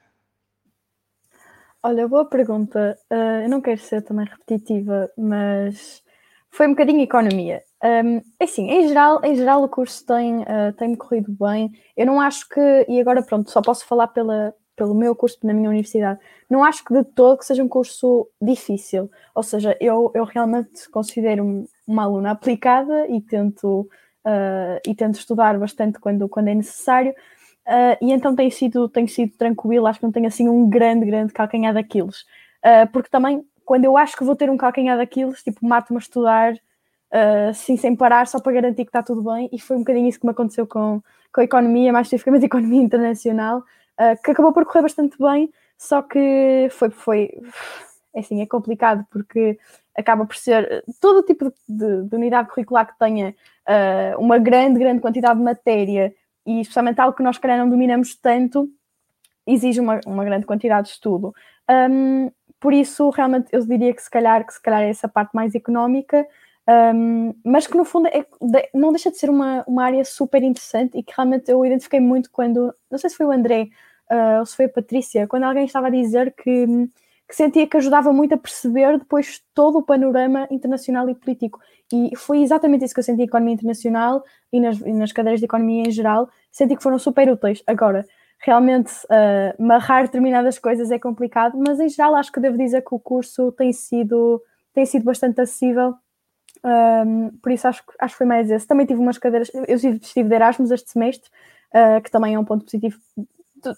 Olha, 1.87 2.09
boa 2.09 2.25
pergunta. 2.25 2.99
Uh, 3.13 3.43
eu 3.43 3.49
não 3.51 3.61
quero 3.61 3.79
ser 3.79 4.01
também 4.01 4.25
repetitiva, 4.25 5.11
mas 5.19 6.03
foi 6.51 6.67
um 6.67 6.71
bocadinho 6.71 7.03
economia. 7.03 7.63
Um, 7.85 8.23
assim, 8.43 8.71
em 8.71 8.89
geral, 8.89 9.21
em 9.23 9.37
geral 9.37 9.63
o 9.63 9.69
curso 9.69 10.03
tem, 10.07 10.39
uh, 10.45 10.73
tem-me 10.79 10.97
corrido 10.97 11.31
bem. 11.39 11.71
Eu 11.95 12.07
não 12.07 12.23
acho 12.23 12.49
que, 12.49 12.87
e 12.89 12.99
agora 12.99 13.23
pronto, 13.23 13.51
só 13.51 13.61
posso 13.61 13.85
falar 13.85 14.09
pela, 14.09 14.55
pelo 14.75 14.95
meu 14.95 15.15
curso 15.15 15.37
na 15.45 15.53
minha 15.53 15.69
universidade, 15.69 16.19
não 16.49 16.65
acho 16.65 16.83
que 16.83 16.95
de 16.95 17.05
todo 17.05 17.37
que 17.37 17.45
seja 17.45 17.63
um 17.63 17.69
curso 17.69 18.27
difícil. 18.41 19.11
Ou 19.35 19.43
seja, 19.43 19.77
eu, 19.79 20.11
eu 20.15 20.25
realmente 20.25 20.89
considero-me 20.91 21.67
uma 21.87 22.05
aluna 22.05 22.31
aplicada 22.31 23.07
e 23.09 23.21
tento, 23.21 23.81
uh, 24.27 24.81
e 24.89 24.95
tento 24.95 25.17
estudar 25.17 25.59
bastante 25.59 26.01
quando, 26.01 26.27
quando 26.31 26.49
é 26.49 26.55
necessário. 26.55 27.15
Uh, 27.67 27.97
e 28.03 28.13
então 28.13 28.37
tem 28.37 28.51
sido, 28.51 28.89
tem 28.89 29.07
sido 29.07 29.33
tranquilo, 29.39 29.87
acho 29.87 29.99
que 29.99 30.05
não 30.05 30.13
tenho 30.13 30.27
assim 30.27 30.49
um 30.49 30.69
grande, 30.69 31.07
grande 31.07 31.33
calcanhar 31.33 31.73
daqueles. 31.73 32.21
Uh, 32.63 32.87
porque 32.93 33.09
também, 33.09 33.45
quando 33.65 33.87
eu 33.87 33.97
acho 33.97 34.17
que 34.17 34.25
vou 34.25 34.37
ter 34.37 34.51
um 34.51 34.57
calcanhar 34.57 34.99
daqueles, 34.99 35.43
tipo, 35.43 35.67
mato-me 35.67 35.99
a 35.99 36.01
estudar 36.01 36.53
uh, 36.53 37.49
assim, 37.51 37.77
sem 37.77 37.97
parar, 37.97 38.27
só 38.27 38.39
para 38.39 38.53
garantir 38.53 38.85
que 38.85 38.91
está 38.91 39.03
tudo 39.03 39.23
bem, 39.23 39.49
e 39.51 39.59
foi 39.59 39.77
um 39.77 39.81
bocadinho 39.81 40.09
isso 40.09 40.21
que 40.21 40.27
me 40.27 40.33
aconteceu 40.33 40.67
com, 40.67 41.03
com 41.33 41.41
a 41.41 41.45
economia, 41.45 41.93
mais 41.93 42.07
especificamente 42.07 42.43
a 42.43 42.47
economia 42.47 42.83
internacional, 42.83 43.63
que 44.25 44.33
acabou 44.33 44.53
por 44.53 44.67
correr 44.67 44.83
bastante 44.83 45.17
bem, 45.17 45.49
só 45.79 46.03
que 46.03 46.67
foi, 46.73 46.91
foi 46.91 47.31
é 48.13 48.19
assim, 48.19 48.43
é 48.43 48.47
complicado, 48.47 49.07
porque 49.09 49.57
acaba 49.97 50.27
por 50.27 50.35
ser 50.35 50.83
todo 51.01 51.23
tipo 51.23 51.53
de, 51.69 52.03
de 52.03 52.17
unidade 52.17 52.49
curricular 52.49 52.89
que 52.89 52.99
tenha 52.99 53.37
uma 54.19 54.37
grande, 54.37 54.81
grande 54.81 55.01
quantidade 55.01 55.39
de 55.39 55.45
matéria 55.45 56.13
e 56.47 56.61
especialmente 56.61 57.01
algo 57.01 57.17
que 57.17 57.23
nós, 57.23 57.39
calhar, 57.39 57.59
não 57.59 57.69
dominamos 57.69 58.15
tanto, 58.15 58.69
exige 59.47 59.81
uma, 59.81 60.01
uma 60.07 60.25
grande 60.25 60.47
quantidade 60.47 60.89
de 60.89 60.95
estudo. 60.95 61.33
Um, 61.71 62.31
por 62.61 62.73
isso, 62.73 63.11
realmente, 63.11 63.49
eu 63.53 63.65
diria 63.67 63.93
que 63.93 64.03
se 64.03 64.11
calhar, 64.11 64.47
que 64.47 64.53
se 64.55 64.63
calhar 64.63 64.83
é 64.83 64.89
essa 64.89 65.09
parte 65.09 65.35
mais 65.35 65.55
económica, 65.55 66.27
um, 66.95 67.35
mas 67.45 67.67
que 67.67 67.77
no 67.77 67.85
fundo 67.85 68.09
é, 68.09 68.27
não 68.73 68.91
deixa 68.91 69.11
de 69.11 69.19
ser 69.19 69.29
uma, 69.29 69.63
uma 69.67 69.85
área 69.85 70.05
super 70.05 70.43
interessante 70.43 70.97
e 70.97 71.03
que 71.03 71.13
realmente 71.15 71.51
eu 71.51 71.65
identifiquei 71.65 72.01
muito 72.01 72.31
quando, 72.31 72.75
não 72.91 72.99
sei 72.99 73.11
se 73.11 73.17
foi 73.17 73.27
o 73.27 73.33
André 73.33 73.69
uh, 74.11 74.41
ou 74.41 74.47
se 74.47 74.57
foi 74.57 74.65
a 74.65 74.71
Patrícia, 74.71 75.27
quando 75.27 75.45
alguém 75.45 75.67
estava 75.67 75.89
a 75.89 75.91
dizer 75.91 76.35
que, 76.35 76.89
que 77.29 77.35
sentia 77.35 77.67
que 77.67 77.77
ajudava 77.77 78.13
muito 78.13 78.35
a 78.35 78.39
perceber 78.39 78.99
depois 78.99 79.43
todo 79.55 79.79
o 79.79 79.83
panorama 79.83 80.47
internacional 80.51 81.09
e 81.09 81.15
político. 81.15 81.59
E 81.93 82.15
foi 82.17 82.43
exatamente 82.43 82.85
isso 82.85 82.95
que 82.95 83.01
eu 83.01 83.05
senti 83.05 83.23
em 83.23 83.25
economia 83.25 83.55
internacional 83.55 84.23
e 84.53 84.61
nas, 84.61 84.79
e 84.81 84.93
nas 84.93 85.13
cadeiras 85.13 85.41
de 85.41 85.47
economia 85.47 85.85
em 85.87 85.91
geral, 85.91 86.29
senti 86.53 86.77
que 86.77 86.83
foram 86.83 86.99
super 86.99 87.29
úteis. 87.31 87.63
Agora, 87.67 88.05
realmente, 88.39 88.93
uh, 89.05 89.63
marrar 89.63 90.05
determinadas 90.05 90.59
coisas 90.59 90.91
é 90.91 90.99
complicado, 90.99 91.57
mas 91.57 91.81
em 91.81 91.89
geral 91.89 92.15
acho 92.15 92.31
que 92.31 92.41
devo 92.41 92.59
dizer 92.59 92.83
que 92.83 92.95
o 92.95 92.99
curso 92.99 93.53
tem 93.53 93.73
sido, 93.73 94.43
tem 94.75 94.85
sido 94.85 95.05
bastante 95.05 95.41
acessível, 95.41 95.95
um, 96.65 97.31
por 97.43 97.53
isso 97.53 97.69
acho, 97.69 97.83
acho 97.99 98.15
que 98.15 98.19
foi 98.19 98.27
mais 98.27 98.51
esse. 98.51 98.67
Também 98.67 98.87
tive 98.87 99.01
umas 99.01 99.19
cadeiras, 99.19 99.51
eu 99.55 99.77
estive 99.77 100.29
de 100.29 100.35
Erasmus 100.35 100.71
este 100.71 100.91
semestre, 100.91 101.31
uh, 101.75 102.03
que 102.03 102.11
também 102.11 102.35
é 102.35 102.39
um 102.39 102.45
ponto 102.45 102.65
positivo 102.65 102.99
do, 103.63 103.75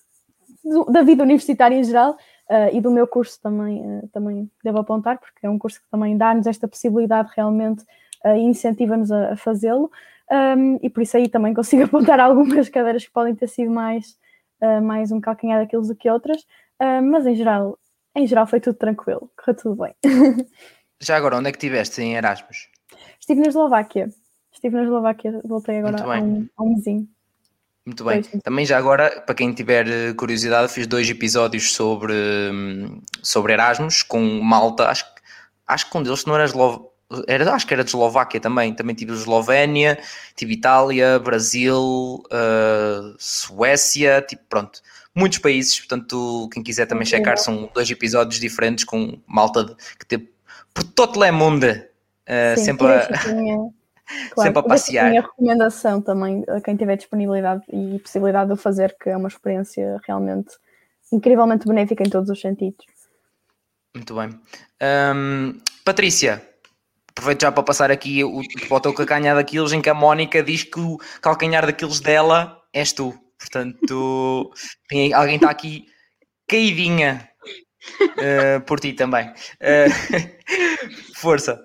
do, 0.65 0.85
da 0.93 1.03
vida 1.03 1.23
universitária 1.23 1.77
em 1.77 1.83
geral, 1.83 2.17
Uh, 2.49 2.71
e 2.73 2.81
do 2.81 2.93
meu 2.93 3.09
curso 3.09 3.41
também, 3.43 3.81
uh, 3.81 4.09
também 4.13 4.49
devo 4.63 4.79
apontar, 4.79 5.19
porque 5.19 5.45
é 5.45 5.51
um 5.51 5.59
curso 5.59 5.81
que 5.81 5.91
também 5.91 6.17
dá-nos 6.17 6.47
esta 6.47 6.69
possibilidade 6.69 7.29
realmente 7.35 7.83
uh, 8.25 8.37
e 8.37 8.43
incentiva-nos 8.43 9.11
a, 9.11 9.33
a 9.33 9.37
fazê-lo, 9.37 9.91
um, 10.31 10.79
e 10.81 10.89
por 10.89 11.03
isso 11.03 11.17
aí 11.17 11.29
também 11.29 11.53
consigo 11.53 11.83
apontar 11.87 12.21
algumas 12.21 12.69
cadeiras 12.69 13.05
que 13.05 13.13
podem 13.13 13.35
ter 13.35 13.49
sido 13.49 13.71
mais, 13.71 14.17
mais 14.83 15.13
um 15.13 15.21
calcanhar 15.21 15.61
daqueles 15.61 15.89
do 15.89 15.95
que 15.95 16.09
outras, 16.09 16.45
mas 17.05 17.27
em 17.27 17.35
geral, 17.35 17.79
em 18.15 18.27
geral 18.27 18.47
foi 18.47 18.59
tudo 18.59 18.77
tranquilo, 18.77 19.31
correu 19.37 19.57
tudo 19.57 19.83
bem. 19.83 19.95
Já 21.01 21.17
agora, 21.17 21.37
onde 21.37 21.49
é 21.49 21.53
que 21.53 21.59
estiveste 21.59 22.01
em 22.01 22.15
Erasmus? 22.15 22.69
Estive 23.21 23.41
na 23.41 23.49
Eslováquia, 23.49 24.09
estive 24.51 24.77
na 24.77 24.85
Eslováquia, 24.85 25.41
voltei 25.45 25.79
agora 25.79 26.03
a 26.03 26.21
um, 26.21 26.49
a 26.57 26.63
um 26.63 26.75
mesinho. 26.75 27.07
Muito 27.87 28.05
bem. 28.05 28.21
Também 28.43 28.67
já 28.67 28.77
agora, 28.77 29.23
para 29.25 29.35
quem 29.35 29.53
tiver 29.53 30.13
curiosidade, 30.17 30.73
fiz 30.73 30.89
dois 30.89 31.09
episódios 31.09 31.73
sobre, 31.73 32.13
sobre 33.23 33.53
Erasmus 33.53 34.03
com 34.03 34.41
Malta. 34.41 34.89
Acho, 34.89 35.05
acho 35.65 35.89
que 35.89 35.97
um 35.97 36.03
deles 36.03 36.25
não 36.25 36.35
era, 36.35 36.51
era 37.29 37.55
acho 37.55 37.65
que 37.65 37.73
era 37.73 37.85
de 37.85 37.91
Eslováquia 37.91 38.41
também. 38.41 38.75
Também 38.75 38.97
tive 38.97 39.13
Eslovénia, 39.13 40.01
tive 40.35 40.55
Itália, 40.55 41.21
Brasil, 41.21 42.25
uh, 42.27 43.15
Suécia, 43.21 44.21
tipo, 44.21 44.43
pronto. 44.49 44.83
Muitos 45.15 45.39
países, 45.39 45.79
portanto, 45.79 46.51
quem 46.53 46.65
quiser 46.65 46.87
também 46.87 47.07
checar, 47.07 47.39
são 47.39 47.71
dois 47.73 47.89
episódios 47.89 48.41
diferentes 48.41 48.85
com 48.85 49.21
Malta 49.29 49.63
de, 49.63 49.77
que 49.97 50.05
teve 50.05 50.29
por 50.75 50.83
todo 50.83 51.21
o 51.21 51.33
mundo. 51.33 51.67
Uh, 51.67 52.59
sempre 52.59 52.89
a... 52.89 53.09
Claro, 54.31 54.49
sempre 54.49 54.61
a 54.61 54.63
passear. 54.63 55.13
E 55.13 55.19
a 55.19 55.23
recomendação 55.23 56.01
também 56.01 56.45
a 56.49 56.61
quem 56.61 56.77
tiver 56.77 56.97
disponibilidade 56.97 57.63
e 57.73 57.99
possibilidade 57.99 58.49
de 58.49 58.55
o 58.55 58.57
fazer, 58.57 58.97
que 59.01 59.11
é 59.11 59.17
uma 59.17 59.29
experiência 59.29 60.01
realmente 60.07 60.55
incrivelmente 61.13 61.67
benéfica 61.67 62.03
em 62.03 62.11
todos 62.11 62.31
os 62.31 62.41
sentidos. 62.41 62.85
Muito 63.95 64.15
bem. 64.15 64.29
Um, 65.15 65.59
Patrícia, 65.85 66.43
aproveito 67.11 67.43
já 67.43 67.53
para 67.53 67.63
passar 67.63 67.91
aqui 67.91 68.23
o, 68.23 68.43
para 68.69 68.77
o 68.77 68.81
teu 68.81 68.95
calcanhar 68.95 69.35
daqueles 69.35 69.73
em 69.73 69.81
que 69.81 69.89
a 69.89 69.95
Mónica 69.95 70.43
diz 70.43 70.65
que 70.65 70.79
o 70.79 70.99
calcanhar 71.21 71.65
daqueles 71.65 72.01
dela 72.01 72.61
és 72.73 72.93
tu. 72.93 73.15
Portanto, 73.39 74.53
tem, 74.89 75.13
alguém 75.13 75.37
está 75.37 75.51
aqui 75.51 75.87
caidinha 76.47 77.29
uh, 78.03 78.61
por 78.67 78.81
ti 78.81 78.93
também. 78.93 79.29
Uh, 79.31 79.91
força. 81.17 81.59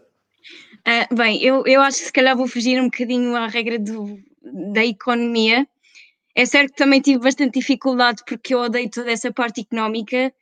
Uh, 0.88 1.16
bem, 1.16 1.41
eu, 1.44 1.64
eu 1.66 1.82
acho 1.82 1.99
que 1.99 2.06
se 2.06 2.14
calhar 2.14 2.36
vou 2.36 2.48
fugir 2.48 2.82
um 2.82 2.86
bocadinho 2.86 3.36
à 3.36 3.48
regra 3.48 3.78
do, 3.78 4.20
da 4.74 4.84
economia. 4.84 5.68
É 6.36 6.45
certo 6.45 6.72
que 6.72 6.78
também 6.78 7.02
tive 7.02 7.20
bastante 7.20 7.60
dificuldade 7.60 8.24
porque 8.26 8.53
eu 8.53 8.60
odeio 8.60 8.90
toda 8.90 9.12
essa 9.12 9.32
parte 9.32 9.62
económica. 9.62 10.34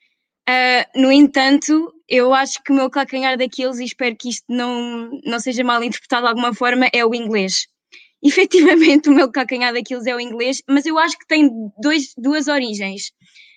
Uh, 0.47 1.01
no 1.01 1.11
entanto, 1.11 1.93
eu 2.07 2.33
acho 2.33 2.63
que 2.63 2.71
o 2.71 2.75
meu 2.75 2.89
calcanhar 2.89 3.37
daqueles, 3.37 3.79
e 3.79 3.85
espero 3.85 4.15
que 4.15 4.29
isto 4.29 4.45
não, 4.47 5.11
não 5.23 5.39
seja 5.39 5.63
mal 5.63 5.83
interpretado 5.83 6.23
de 6.23 6.29
alguma 6.29 6.53
forma, 6.53 6.89
é 6.93 7.05
o 7.05 7.13
inglês. 7.13 7.67
Efetivamente, 8.23 9.09
o 9.09 9.13
meu 9.13 9.31
calcanhar 9.31 9.73
daqueles 9.73 10.05
é 10.07 10.15
o 10.15 10.19
inglês, 10.19 10.61
mas 10.67 10.85
eu 10.85 10.97
acho 10.97 11.17
que 11.17 11.27
tem 11.27 11.49
dois, 11.81 12.13
duas 12.17 12.47
origens. 12.47 13.11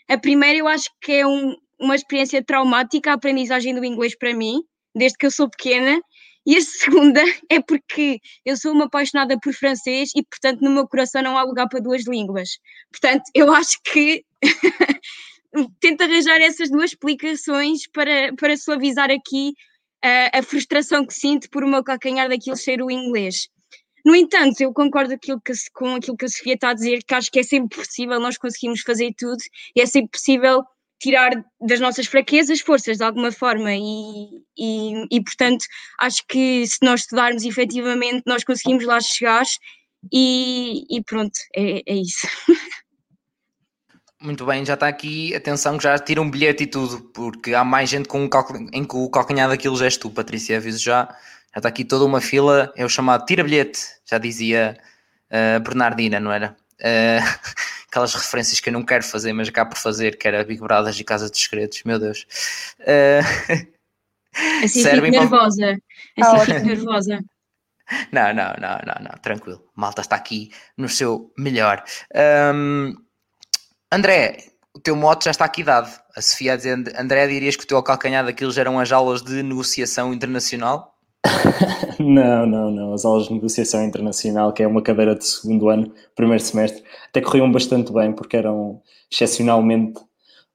A 0.09 0.19
primeira, 0.19 0.59
eu 0.59 0.69
acho 0.69 0.91
que 1.01 1.13
é 1.13 1.27
um, 1.27 1.57
uma 1.81 1.95
experiência 1.95 2.43
traumática 2.43 3.11
a 3.11 3.15
aprendizagem 3.15 3.75
do 3.75 3.85
inglês 3.85 4.17
para 4.17 4.35
mim, 4.35 4.63
desde 4.95 5.17
que 5.17 5.27
eu 5.27 5.31
sou 5.31 5.49
pequena, 5.49 6.01
e 6.47 6.57
a 6.57 6.61
segunda 6.61 7.23
é 7.51 7.61
porque 7.61 8.21
eu 8.45 8.57
sou 8.57 8.73
uma 8.73 8.87
apaixonada 8.87 9.39
por 9.41 9.53
francês 9.53 10.11
e, 10.15 10.23
portanto, 10.25 10.61
no 10.61 10.71
meu 10.71 10.87
coração 10.87 11.23
não 11.23 11.39
há 11.39 11.43
lugar 11.43 11.69
para 11.69 11.81
duas 11.81 12.07
línguas. 12.07 12.59
Portanto, 12.91 13.25
eu 13.35 13.53
acho 13.53 13.79
que 13.85 14.25
tento 15.81 16.03
arranjar 16.03 16.41
essas 16.41 16.71
duas 16.71 16.91
explicações 16.91 17.87
para, 17.93 18.35
para 18.35 18.57
suavizar 18.57 19.11
aqui 19.11 19.53
uh, 20.05 20.39
a 20.39 20.43
frustração 20.43 21.07
que 21.07 21.15
sinto 21.15 21.49
por 21.51 21.63
o 21.63 21.69
meu 21.69 21.85
calcanhar 21.85 22.29
daquilo 22.29 22.57
ser 22.57 22.83
o 22.83 22.91
inglês. 22.91 23.49
No 24.05 24.17
entanto, 24.17 24.61
eu 24.61 24.73
concordo 24.73 25.15
aquilo 25.15 25.41
que, 25.41 25.53
com 25.73 25.95
aquilo 25.95 26.17
que 26.17 26.25
a 26.25 26.29
Sofia 26.29 26.55
está 26.55 26.71
a 26.71 26.75
dizer, 26.75 27.05
que 27.07 27.15
acho 27.15 27.31
que 27.31 27.39
é 27.39 27.43
sempre 27.45 27.79
possível, 27.79 28.19
nós 28.19 28.37
conseguimos 28.37 28.81
fazer 28.81 29.15
tudo 29.17 29.39
e 29.77 29.81
é 29.81 29.87
sempre 29.87 30.11
possível 30.11 30.65
tirar 31.03 31.33
das 31.61 31.81
nossas 31.81 32.07
fraquezas 32.07 32.61
forças 32.61 32.97
de 32.97 33.05
alguma 33.05 33.33
forma 33.33 33.73
e, 33.75 34.43
e, 34.57 35.05
e, 35.11 35.23
portanto 35.23 35.65
acho 35.99 36.23
que 36.29 36.65
se 36.67 36.79
nós 36.83 37.01
estudarmos 37.01 37.45
efetivamente 37.45 38.23
nós 38.25 38.45
conseguimos 38.45 38.85
lá 38.85 39.01
chegar 39.01 39.45
e, 40.13 40.85
e 40.89 41.03
pronto, 41.03 41.39
é, 41.55 41.83
é 41.87 41.95
isso. 41.95 42.27
Muito 44.21 44.47
bem, 44.47 44.65
já 44.65 44.75
está 44.75 44.87
aqui, 44.87 45.35
atenção 45.35 45.77
que 45.77 45.83
já 45.83 45.99
tira 45.99 46.23
um 46.23 46.31
bilhete 46.31 46.63
e 46.63 46.67
tudo, 46.69 47.01
porque 47.13 47.55
há 47.55 47.65
mais 47.65 47.91
gente 47.91 48.09
com 48.09 48.21
um 48.21 48.31
em 48.73 48.85
que 48.85 48.97
o 48.97 49.11
calcanhar 49.11 49.49
daquilo 49.49 49.83
és 49.83 49.97
tu, 49.97 50.11
Patrícia, 50.11 50.59
aviso 50.59 50.79
já, 50.79 51.09
já 51.53 51.59
está 51.59 51.69
aqui 51.69 51.85
toda 51.85 52.05
uma 52.05 52.21
fila, 52.21 52.73
é 52.77 52.85
o 52.85 52.89
chamado 52.89 53.27
tira 53.27 53.43
bilhete, 53.43 53.81
já 54.09 54.19
dizia 54.19 54.79
uh, 55.27 55.61
Bernardina, 55.61 56.21
não 56.21 56.31
era? 56.31 56.57
Uh, 56.79 57.51
aquelas 57.93 58.15
referências 58.15 58.59
que 58.59 58.71
eu 58.71 58.73
não 58.73 58.83
quero 58.83 59.05
fazer, 59.05 59.35
mas 59.35 59.49
acabo 59.49 59.73
por 59.73 59.79
fazer, 59.79 60.17
que 60.17 60.27
era 60.27 60.43
Big 60.43 60.63
Brothers 60.63 60.99
e 60.99 61.05
Casa 61.05 61.29
dos 61.29 61.39
Segredos, 61.39 61.83
meu 61.85 61.99
Deus. 61.99 62.27
Uh, 62.81 63.69
assim 64.65 64.83
fico 64.83 65.07
nervosa, 65.09 65.79
assim 66.19 66.47
fico 66.47 66.67
nervosa. 66.67 67.23
Não, 68.11 68.33
não, 68.33 68.55
não, 68.59 68.79
não, 68.87 69.05
não, 69.05 69.19
tranquilo. 69.21 69.63
Malta 69.77 70.01
está 70.01 70.17
aqui 70.17 70.51
no 70.75 70.89
seu 70.89 71.31
melhor. 71.37 71.85
Um, 72.55 72.95
André, 73.93 74.39
o 74.75 74.81
teu 74.81 74.97
mote 74.97 75.27
já 75.27 75.31
está 75.31 75.45
aqui 75.45 75.63
dado. 75.63 75.93
A 76.17 76.23
Sofia 76.23 76.55
a 76.55 76.57
dizer, 76.57 76.79
André, 76.99 77.27
dirias 77.27 77.57
que 77.57 77.65
o 77.65 77.67
teu 77.67 77.83
calcanhar 77.83 78.25
daquilo 78.25 78.59
eram 78.59 78.81
as 78.81 78.91
aulas 78.91 79.21
de 79.21 79.43
negociação 79.43 80.15
internacional? 80.15 80.92
Não, 81.99 82.47
não, 82.47 82.71
não. 82.71 82.93
As 82.93 83.05
aulas 83.05 83.27
de 83.27 83.35
negociação 83.35 83.85
internacional, 83.85 84.53
que 84.53 84.63
é 84.63 84.67
uma 84.67 84.83
cadeira 84.83 85.15
de 85.15 85.25
segundo 85.25 85.69
ano, 85.69 85.93
primeiro 86.15 86.43
semestre, 86.43 86.83
até 87.09 87.21
corriam 87.21 87.51
bastante 87.51 87.93
bem 87.93 88.13
porque 88.13 88.37
eram 88.37 88.81
excepcionalmente 89.11 90.01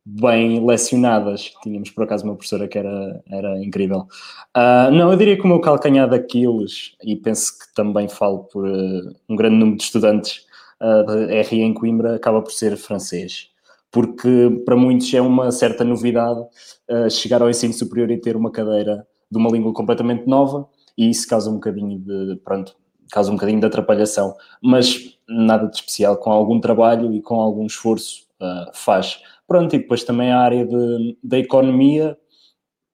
bem 0.06 0.66
lecionadas. 0.66 1.52
Tínhamos 1.62 1.90
por 1.92 2.04
acaso 2.04 2.24
uma 2.26 2.36
professora 2.36 2.68
que 2.68 2.78
era, 2.78 3.22
era 3.30 3.64
incrível. 3.64 4.08
Uh, 4.56 4.92
não, 4.92 5.12
eu 5.12 5.18
diria 5.18 5.38
que 5.38 5.44
o 5.44 5.48
meu 5.48 5.60
calcanhar 5.60 6.10
daqueles, 6.10 6.96
e 7.04 7.16
penso 7.16 7.58
que 7.60 7.74
também 7.74 8.08
falo 8.08 8.46
por 8.46 8.66
uh, 8.66 9.16
um 9.30 9.36
grande 9.36 9.56
número 9.56 9.78
de 9.78 9.84
estudantes 9.84 10.46
uh, 10.82 11.06
de 11.06 11.42
RI 11.44 11.62
em 11.62 11.74
Coimbra, 11.74 12.16
acaba 12.16 12.42
por 12.42 12.52
ser 12.52 12.78
francês. 12.78 13.50
Porque 13.92 14.62
para 14.66 14.76
muitos 14.76 15.14
é 15.14 15.22
uma 15.22 15.50
certa 15.52 15.84
novidade 15.84 16.46
chegar 17.10 17.42
ao 17.42 17.50
ensino 17.50 17.74
superior 17.74 18.12
e 18.12 18.18
ter 18.18 18.36
uma 18.36 18.52
cadeira 18.52 19.08
de 19.30 19.38
uma 19.38 19.50
língua 19.50 19.74
completamente 19.74 20.28
nova 20.28 20.68
e 20.98 21.10
isso 21.10 21.28
causa 21.28 21.50
um 21.50 21.56
bocadinho 21.56 22.00
de, 22.00 22.36
pronto, 22.44 22.76
causa 23.12 23.32
um 23.32 23.36
bocadinho 23.36 23.60
de 23.60 23.66
atrapalhação, 23.66 24.36
mas 24.62 25.18
nada 25.28 25.68
de 25.68 25.76
especial, 25.76 26.18
com 26.18 26.32
algum 26.32 26.60
trabalho 26.60 27.14
e 27.14 27.22
com 27.22 27.36
algum 27.36 27.66
esforço 27.66 28.26
uh, 28.42 28.72
faz. 28.74 29.22
Pronto, 29.48 29.76
e 29.76 29.80
depois 29.80 30.04
também 30.04 30.32
a 30.32 30.40
área 30.40 30.66
de, 30.66 31.18
da 31.24 31.38
economia, 31.38 32.18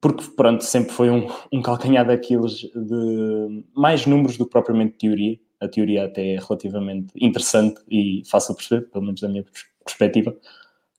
porque 0.01 0.23
pronto, 0.35 0.64
sempre 0.64 0.91
foi 0.91 1.10
um, 1.10 1.27
um 1.51 1.61
calcanhar 1.61 2.05
daqueles 2.05 2.60
de 2.60 3.64
mais 3.76 4.05
números 4.05 4.38
do 4.38 4.45
que 4.45 4.51
propriamente 4.51 4.97
teoria, 4.97 5.39
a 5.60 5.68
teoria 5.68 6.05
até 6.05 6.34
é 6.34 6.39
relativamente 6.39 7.14
interessante 7.19 7.81
e 7.89 8.22
fácil 8.30 8.53
de 8.53 8.57
perceber, 8.57 8.89
pelo 8.91 9.05
menos 9.05 9.22
da 9.22 9.30
minha 9.30 9.45
perspectiva, 9.85 10.35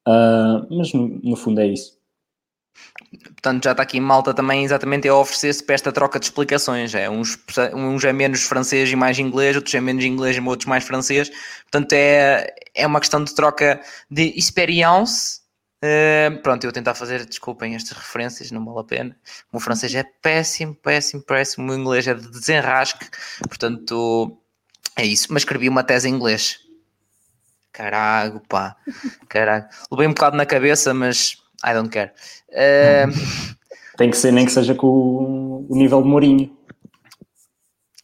uh, 0.08 0.66
mas 0.74 0.92
no, 0.92 1.20
no 1.22 1.36
fundo 1.36 1.60
é 1.60 1.66
isso. 1.66 1.98
Portanto, 3.22 3.64
já 3.64 3.72
está 3.72 3.82
aqui 3.82 4.00
malta 4.00 4.32
também 4.32 4.64
exatamente 4.64 5.08
a 5.08 5.14
oferecer-se 5.14 5.62
para 5.62 5.74
esta 5.74 5.92
troca 5.92 6.18
de 6.18 6.26
explicações. 6.26 6.94
É, 6.94 7.08
uns, 7.08 7.38
uns 7.74 8.04
é 8.04 8.12
menos 8.12 8.42
francês 8.42 8.90
e 8.90 8.96
mais 8.96 9.18
inglês, 9.18 9.56
outros 9.56 9.74
é 9.74 9.80
menos 9.80 10.04
inglês 10.04 10.36
e 10.36 10.40
outros 10.40 10.66
mais 10.66 10.84
francês. 10.84 11.30
Portanto, 11.62 11.92
é, 11.92 12.54
é 12.74 12.86
uma 12.86 13.00
questão 13.00 13.22
de 13.22 13.34
troca 13.34 13.80
de 14.10 14.32
experience. 14.36 15.40
Uh, 15.82 16.40
pronto, 16.42 16.64
eu 16.64 16.68
vou 16.68 16.72
tentar 16.72 16.94
fazer, 16.94 17.26
desculpem 17.26 17.74
estas 17.74 17.96
referências, 17.96 18.50
não 18.50 18.64
vale 18.64 18.80
a 18.80 18.84
pena. 18.84 19.16
O 19.52 19.60
francês 19.60 19.94
é 19.94 20.02
péssimo, 20.02 20.74
péssimo, 20.74 21.22
péssimo. 21.22 21.70
O 21.70 21.74
inglês 21.74 22.06
é 22.06 22.14
de 22.14 22.28
desenrasque. 22.30 23.06
Portanto, 23.46 24.38
é 24.96 25.04
isso. 25.04 25.28
Mas 25.30 25.42
escrevi 25.42 25.68
uma 25.68 25.84
tese 25.84 26.08
em 26.08 26.14
inglês. 26.14 26.58
Carago, 27.70 28.40
pá. 28.48 28.76
Carago. 29.28 29.66
Levei 29.90 30.06
um 30.06 30.14
bocado 30.14 30.36
na 30.36 30.46
cabeça, 30.46 30.94
mas 30.94 31.36
I 31.64 31.72
don't 31.72 31.90
care. 31.90 32.12
Uh... 32.50 33.54
Tem 33.96 34.10
que 34.10 34.16
ser, 34.16 34.32
nem 34.32 34.44
que 34.44 34.52
seja 34.52 34.74
com 34.74 35.66
o, 35.68 35.76
nível 35.76 36.02
de 36.02 36.08
Mourinho. 36.08 36.56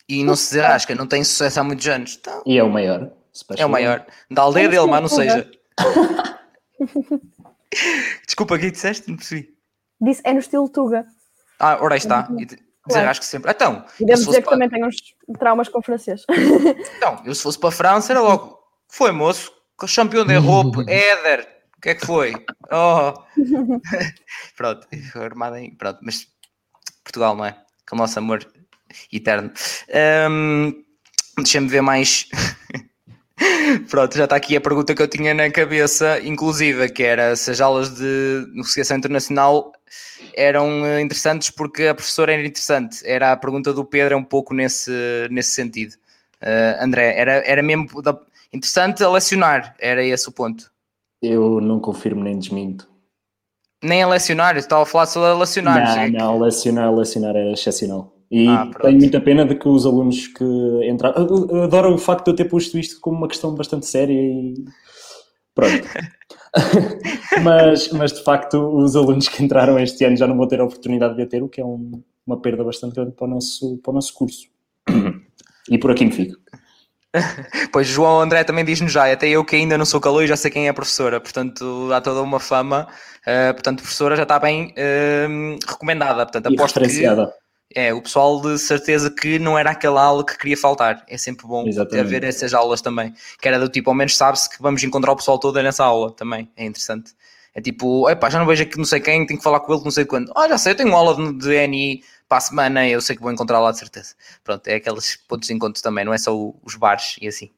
E 0.08 0.22
não 0.24 0.36
se 0.36 0.54
desarrasca, 0.54 0.94
não 0.94 1.06
tem 1.06 1.22
sucesso 1.22 1.60
há 1.60 1.64
muitos 1.64 1.86
anos. 1.86 2.16
Então, 2.20 2.42
e 2.46 2.58
é 2.58 2.62
o 2.62 2.70
maior. 2.70 3.10
É 3.56 3.66
o 3.66 3.68
maior. 3.68 4.06
Da 4.30 4.42
aldeia 4.42 4.68
dele, 4.68 4.86
mas 4.86 5.00
não 5.00 5.08
seja. 5.08 5.50
Desculpa, 8.26 8.54
o 8.54 8.58
que 8.58 8.70
disseste? 8.70 9.08
Não 9.08 9.16
percebi. 9.16 9.54
Disse, 10.00 10.20
é 10.24 10.32
no 10.32 10.40
estilo 10.40 10.68
Tuga. 10.68 11.06
Ah, 11.58 11.78
ora 11.80 11.94
aí 11.94 11.98
está. 11.98 12.28
Desarrasco 12.86 13.24
sempre. 13.24 13.50
Então, 13.50 13.84
Podemos 13.98 14.26
dizer 14.26 14.38
que 14.38 14.48
para... 14.48 14.52
também 14.52 14.68
tem 14.68 14.84
uns 14.84 14.96
traumas 15.38 15.68
com 15.68 15.82
francês. 15.82 16.24
Então, 16.96 17.22
eu 17.24 17.34
se 17.34 17.42
fosse 17.42 17.58
para 17.58 17.68
a 17.68 17.72
França 17.72 18.12
era 18.12 18.20
logo. 18.20 18.58
Foi, 18.88 19.12
moço. 19.12 19.52
Campeão 19.76 20.26
de 20.26 20.36
roupa, 20.36 20.82
Éder. 20.90 21.59
O 21.80 21.82
que 21.82 21.88
é 21.88 21.94
que 21.94 22.04
foi? 22.04 22.34
Oh! 22.70 23.14
pronto, 24.54 24.86
armado 25.14 25.56
em. 25.56 25.74
Pronto, 25.74 25.98
mas 26.02 26.26
Portugal, 27.02 27.34
não 27.34 27.46
é? 27.46 27.56
Com 27.88 27.96
o 27.96 27.98
nosso 27.98 28.18
amor 28.18 28.46
eterno. 29.10 29.50
Um, 30.28 30.74
Deixa-me 31.38 31.68
ver 31.68 31.80
mais. 31.80 32.26
Pronto, 33.88 34.14
já 34.14 34.24
está 34.24 34.36
aqui 34.36 34.54
a 34.54 34.60
pergunta 34.60 34.94
que 34.94 35.00
eu 35.00 35.08
tinha 35.08 35.32
na 35.32 35.50
cabeça, 35.50 36.20
inclusive, 36.20 36.90
que 36.90 37.02
era 37.02 37.34
se 37.34 37.50
as 37.50 37.62
aulas 37.62 37.94
de 37.94 38.44
negociação 38.52 38.98
internacional 38.98 39.72
eram 40.34 40.84
eh, 40.84 41.00
interessantes 41.00 41.48
porque 41.48 41.86
a 41.86 41.94
professora 41.94 42.34
era 42.34 42.46
interessante. 42.46 43.00
Era 43.06 43.32
a 43.32 43.36
pergunta 43.38 43.72
do 43.72 43.86
Pedro, 43.86 44.12
é 44.12 44.16
um 44.18 44.24
pouco 44.24 44.52
nesse, 44.52 44.92
nesse 45.30 45.52
sentido. 45.52 45.94
Uh, 46.42 46.84
André, 46.84 47.14
era, 47.16 47.42
era 47.46 47.62
mesmo 47.62 47.86
interessante 48.52 49.02
a 49.02 49.08
lecionar, 49.08 49.74
era 49.78 50.04
esse 50.04 50.28
o 50.28 50.32
ponto. 50.32 50.70
Eu 51.22 51.60
não 51.60 51.80
confirmo 51.80 52.22
nem 52.22 52.38
desminto. 52.38 52.88
Nem 53.82 54.02
a 54.02 54.08
lecionar, 54.08 54.54
eu 54.54 54.60
estava 54.60 54.82
a 54.82 54.86
falar 54.86 55.06
só 55.06 55.24
a 55.24 55.38
lecionar. 55.38 56.10
Não, 56.10 56.18
não, 56.18 56.38
lecionar, 56.40 56.94
lecionar 56.94 57.34
era 57.34 57.52
excepcional. 57.52 58.14
E 58.30 58.46
ah, 58.46 58.70
tenho 58.80 58.98
muita 58.98 59.20
pena 59.20 59.44
de 59.44 59.56
que 59.56 59.68
os 59.68 59.84
alunos 59.84 60.28
que 60.28 60.44
entraram. 60.88 61.24
Adoro 61.64 61.94
o 61.94 61.98
facto 61.98 62.26
de 62.26 62.30
eu 62.30 62.36
ter 62.36 62.44
posto 62.44 62.78
isto 62.78 63.00
como 63.00 63.16
uma 63.16 63.28
questão 63.28 63.54
bastante 63.54 63.86
séria 63.86 64.14
e. 64.14 64.54
Pronto. 65.54 65.88
mas, 67.42 67.90
mas 67.90 68.12
de 68.12 68.22
facto, 68.22 68.56
os 68.56 68.94
alunos 68.94 69.28
que 69.28 69.42
entraram 69.42 69.78
este 69.78 70.04
ano 70.04 70.16
já 70.16 70.26
não 70.26 70.36
vão 70.36 70.46
ter 70.46 70.60
a 70.60 70.64
oportunidade 70.64 71.16
de 71.16 71.22
a 71.22 71.26
ter, 71.26 71.42
o 71.42 71.48
que 71.48 71.60
é 71.60 71.64
um, 71.64 72.02
uma 72.24 72.40
perda 72.40 72.62
bastante 72.62 72.94
grande 72.94 73.12
para 73.12 73.26
o 73.26 73.30
nosso, 73.30 73.78
para 73.78 73.90
o 73.90 73.94
nosso 73.94 74.14
curso. 74.14 74.48
E 75.68 75.78
por 75.78 75.90
aqui 75.90 76.04
me 76.04 76.12
fico. 76.12 76.36
Pois 77.72 77.86
João 77.86 78.20
André 78.20 78.44
também 78.44 78.64
diz-nos 78.64 78.92
já, 78.92 79.10
até 79.10 79.28
eu 79.28 79.44
que 79.44 79.56
ainda 79.56 79.76
não 79.76 79.84
sou 79.84 80.00
calor 80.00 80.24
e 80.24 80.26
já 80.26 80.36
sei 80.36 80.50
quem 80.50 80.66
é 80.66 80.70
a 80.70 80.74
professora, 80.74 81.20
portanto 81.20 81.90
há 81.92 82.00
toda 82.00 82.22
uma 82.22 82.40
fama, 82.40 82.86
uh, 83.22 83.52
portanto 83.52 83.82
professora 83.82 84.16
já 84.16 84.22
está 84.22 84.38
bem 84.38 84.74
uh, 84.76 85.58
recomendada, 85.68 86.24
portanto 86.24 86.46
aposto 86.52 86.80
que, 86.80 86.86
É, 87.72 87.94
o 87.94 88.02
pessoal 88.02 88.40
de 88.40 88.58
certeza 88.58 89.08
que 89.10 89.38
não 89.38 89.56
era 89.56 89.70
aquela 89.70 90.02
aula 90.02 90.26
que 90.26 90.36
queria 90.36 90.56
faltar. 90.56 91.04
É 91.08 91.16
sempre 91.16 91.46
bom 91.46 91.64
Exatamente. 91.68 92.04
haver 92.04 92.24
essas 92.24 92.52
aulas 92.52 92.80
também. 92.80 93.14
Que 93.40 93.46
era 93.46 93.60
do 93.60 93.68
tipo, 93.68 93.90
ao 93.90 93.94
menos 93.94 94.16
sabe-se 94.16 94.50
que 94.50 94.60
vamos 94.60 94.82
encontrar 94.82 95.12
o 95.12 95.16
pessoal 95.16 95.38
todo 95.38 95.62
nessa 95.62 95.84
aula 95.84 96.10
também. 96.10 96.50
É 96.56 96.64
interessante. 96.64 97.12
É 97.54 97.60
tipo, 97.60 98.08
epá, 98.08 98.30
já 98.30 98.38
não 98.38 98.46
vejo 98.46 98.62
aqui 98.62 98.78
não 98.78 98.84
sei 98.84 99.00
quem, 99.00 99.26
tenho 99.26 99.38
que 99.38 99.44
falar 99.44 99.60
com 99.60 99.72
ele, 99.74 99.82
não 99.84 99.90
sei 99.90 100.04
quando. 100.04 100.32
Ah, 100.36 100.48
já 100.48 100.56
sei, 100.56 100.72
eu 100.72 100.76
tenho 100.76 100.88
uma 100.90 100.98
aula 100.98 101.16
de, 101.16 101.38
de 101.38 101.66
NI 101.66 102.04
para 102.28 102.38
a 102.38 102.40
semana, 102.40 102.88
eu 102.88 103.00
sei 103.00 103.16
que 103.16 103.22
vou 103.22 103.32
encontrar 103.32 103.58
lá 103.58 103.72
de 103.72 103.78
certeza. 103.78 104.14
Pronto, 104.44 104.66
é 104.68 104.76
aqueles 104.76 105.16
pontos 105.16 105.48
de 105.48 105.54
encontro 105.54 105.82
também, 105.82 106.04
não 106.04 106.14
é 106.14 106.18
só 106.18 106.32
os 106.62 106.76
bares 106.76 107.16
e 107.20 107.26
assim. 107.26 107.50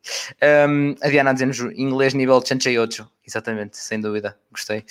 Um, 0.66 0.94
a 1.02 1.08
Diana 1.10 1.30
a 1.30 1.32
dizer-nos 1.34 1.58
inglês 1.76 2.14
nível 2.14 2.42
Chanchei 2.42 2.78
8. 2.78 3.06
Exatamente, 3.26 3.76
sem 3.76 4.00
dúvida, 4.00 4.34
gostei. 4.50 4.82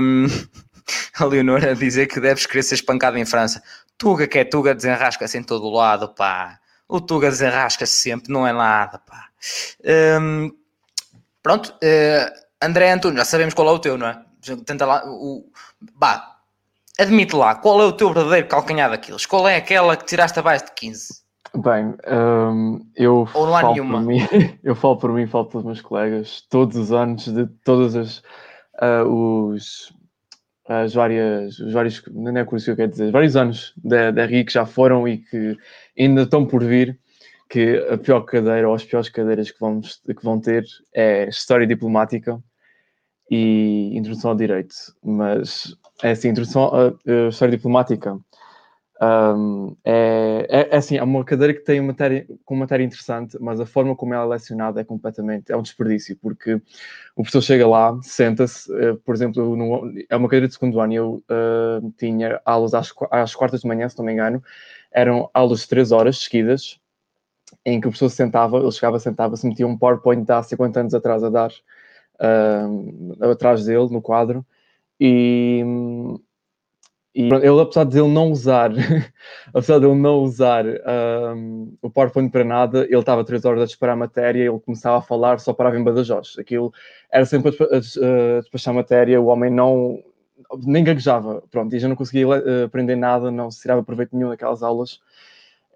Um, 0.00 0.26
a 1.20 1.24
Leonora 1.26 1.74
dizer 1.74 2.06
que 2.06 2.18
deves 2.18 2.46
querer 2.46 2.62
ser 2.62 2.76
espancado 2.76 3.18
em 3.18 3.26
França. 3.26 3.62
Tuga 3.98 4.26
que 4.26 4.38
é 4.38 4.44
Tuga, 4.44 4.74
desenrasca-se 4.74 5.36
em 5.36 5.42
todo 5.42 5.68
lado, 5.68 6.08
pá. 6.14 6.58
O 6.88 6.98
Tuga 6.98 7.28
desenrasca-se 7.28 7.92
sempre, 7.92 8.32
não 8.32 8.46
é 8.46 8.52
nada, 8.52 8.98
pá. 8.98 9.28
Um, 10.20 10.50
pronto, 11.42 11.74
eh, 11.82 12.32
André 12.66 12.90
Antunes, 12.90 13.18
já 13.18 13.24
sabemos 13.24 13.54
qual 13.54 13.68
é 13.68 13.72
o 13.72 13.78
teu, 13.78 13.96
não 13.96 14.08
é? 14.08 14.22
Tenta 14.64 14.84
lá, 14.84 15.02
o, 15.06 15.44
bah, 15.98 16.36
admite 16.98 17.34
lá, 17.34 17.54
qual 17.54 17.80
é 17.80 17.84
o 17.84 17.92
teu 17.92 18.12
verdadeiro 18.12 18.48
calcanhar 18.48 18.90
daqueles? 18.90 19.26
Qual 19.26 19.48
é 19.48 19.56
aquela 19.56 19.96
que 19.96 20.04
tiraste 20.04 20.38
abaixo 20.38 20.66
de 20.66 20.72
15? 20.72 21.26
Bem, 21.54 21.94
hum, 22.06 22.86
eu 22.94 23.28
Ou 23.32 23.46
não 23.46 23.56
há 23.56 23.60
falo 23.60 23.72
nenhuma? 23.72 23.98
por 23.98 24.06
mim, 24.06 24.18
eu 24.62 24.74
falo 24.74 24.96
por 24.96 25.12
mim 25.12 25.26
falo 25.26 25.46
pelos 25.46 25.64
meus 25.64 25.80
colegas, 25.80 26.42
todos 26.50 26.76
os 26.76 26.92
anos, 26.92 27.26
de 27.26 27.46
todas 27.64 27.96
as 27.96 28.22
ah, 28.78 29.04
os 29.04 29.92
as 30.68 30.94
várias, 30.94 31.60
os 31.60 31.72
vários, 31.72 32.02
não 32.10 32.36
é 32.36 32.44
cursos 32.44 32.64
que 32.64 32.72
eu 32.72 32.76
quero 32.76 32.90
dizer, 32.90 33.12
vários 33.12 33.36
anos 33.36 33.72
da, 33.76 34.10
da 34.10 34.26
RI 34.26 34.44
que 34.44 34.52
já 34.52 34.66
foram 34.66 35.06
e 35.06 35.18
que 35.18 35.56
ainda 35.96 36.22
estão 36.22 36.44
por 36.44 36.64
vir, 36.64 36.98
que 37.48 37.78
a 37.88 37.96
pior 37.96 38.22
cadeira 38.22 38.68
ou 38.68 38.74
as 38.74 38.84
piores 38.84 39.08
cadeiras 39.08 39.50
que, 39.50 39.60
vamos, 39.60 40.00
que 40.04 40.24
vão 40.24 40.40
ter 40.40 40.64
é 40.92 41.28
História 41.28 41.66
Diplomática 41.66 42.42
e 43.30 43.90
Introdução 43.96 44.30
ao 44.30 44.36
Direito. 44.36 44.74
Mas, 45.02 45.76
é 46.02 46.10
assim, 46.12 46.28
Introdução 46.28 46.70
à 46.74 47.28
História 47.28 47.56
Diplomática 47.56 48.18
um, 49.02 49.76
é, 49.84 50.46
é, 50.48 50.68
é 50.70 50.76
assim, 50.76 50.96
é 50.96 51.02
uma 51.02 51.22
cadeira 51.24 51.52
que 51.52 51.60
tem 51.60 51.80
matéria, 51.82 52.26
com 52.44 52.56
matéria 52.56 52.82
interessante, 52.84 53.36
mas 53.40 53.60
a 53.60 53.66
forma 53.66 53.94
como 53.94 54.14
ela 54.14 54.24
é 54.24 54.28
lecionada 54.28 54.80
é 54.80 54.84
completamente, 54.84 55.52
é 55.52 55.56
um 55.56 55.60
desperdício, 55.62 56.16
porque 56.16 56.54
o 57.14 57.22
professor 57.22 57.42
chega 57.42 57.66
lá, 57.68 57.98
senta-se, 58.02 58.72
eh, 58.74 58.94
por 59.04 59.14
exemplo, 59.14 59.54
no- 59.56 59.92
é 60.08 60.16
uma 60.16 60.28
cadeira 60.28 60.48
de 60.48 60.54
segundo 60.54 60.80
ano, 60.80 60.94
eu 60.94 61.22
eh, 61.28 61.80
tinha 61.98 62.40
aulas 62.44 62.72
às, 62.74 62.90
às 63.10 63.34
quartas 63.34 63.60
de 63.60 63.66
manhã, 63.68 63.88
se 63.88 63.98
não 63.98 64.04
me 64.06 64.12
engano, 64.12 64.42
eram 64.90 65.28
aulas 65.34 65.60
de 65.60 65.68
três 65.68 65.92
horas 65.92 66.18
seguidas, 66.18 66.80
em 67.64 67.80
que 67.80 67.86
o 67.86 67.90
professor 67.90 68.10
se 68.10 68.16
sentava, 68.16 68.58
ele 68.58 68.72
chegava, 68.72 68.98
sentava-se, 68.98 69.46
metia 69.46 69.66
um 69.66 69.76
PowerPoint 69.76 70.24
de 70.24 70.32
há 70.32 70.42
50 70.42 70.80
anos 70.80 70.94
atrás 70.94 71.22
a 71.22 71.30
dar, 71.30 71.52
ah, 72.20 72.66
atrás 73.30 73.64
dele, 73.64 73.88
no 73.90 74.02
quadro, 74.02 74.44
e, 75.00 75.62
e 77.14 77.22
ele, 77.32 77.60
apesar 77.62 77.84
de 77.84 77.98
ele 77.98 78.08
não 78.12 78.30
usar, 78.30 78.70
apesar 79.48 79.78
de 79.78 79.86
ele 79.86 79.94
não 79.94 80.18
usar 80.18 80.64
ahm, 80.84 81.68
o 81.80 81.88
PowerPoint 81.90 82.30
para 82.30 82.44
nada, 82.44 82.84
ele 82.84 82.98
estava 82.98 83.24
três 83.24 83.42
horas 83.46 83.62
a 83.62 83.64
disparar 83.66 83.94
a 83.94 83.98
matéria, 83.98 84.42
ele 84.50 84.60
começava 84.60 84.98
a 84.98 85.02
falar, 85.02 85.40
só 85.40 85.54
parava 85.54 85.78
em 85.78 85.82
Badajoz. 85.84 86.36
Aquilo 86.38 86.72
era 87.10 87.24
sempre 87.24 87.48
a 87.48 87.50
despa- 87.52 87.74
a 87.74 87.78
des- 87.78 87.96
a 87.96 88.40
despachar 88.40 88.74
a 88.74 88.76
matéria, 88.76 89.20
o 89.20 89.26
homem 89.26 89.50
não 89.50 89.98
nem 90.66 90.84
gaguejava, 90.84 91.42
pronto, 91.50 91.74
e 91.74 91.78
já 91.78 91.88
não 91.88 91.96
conseguia 91.96 92.28
le- 92.28 92.64
aprender 92.64 92.96
nada, 92.96 93.30
não 93.30 93.50
se 93.50 93.62
tirava 93.62 93.82
proveito 93.82 94.14
nenhum 94.14 94.28
daquelas 94.28 94.62
aulas. 94.62 95.00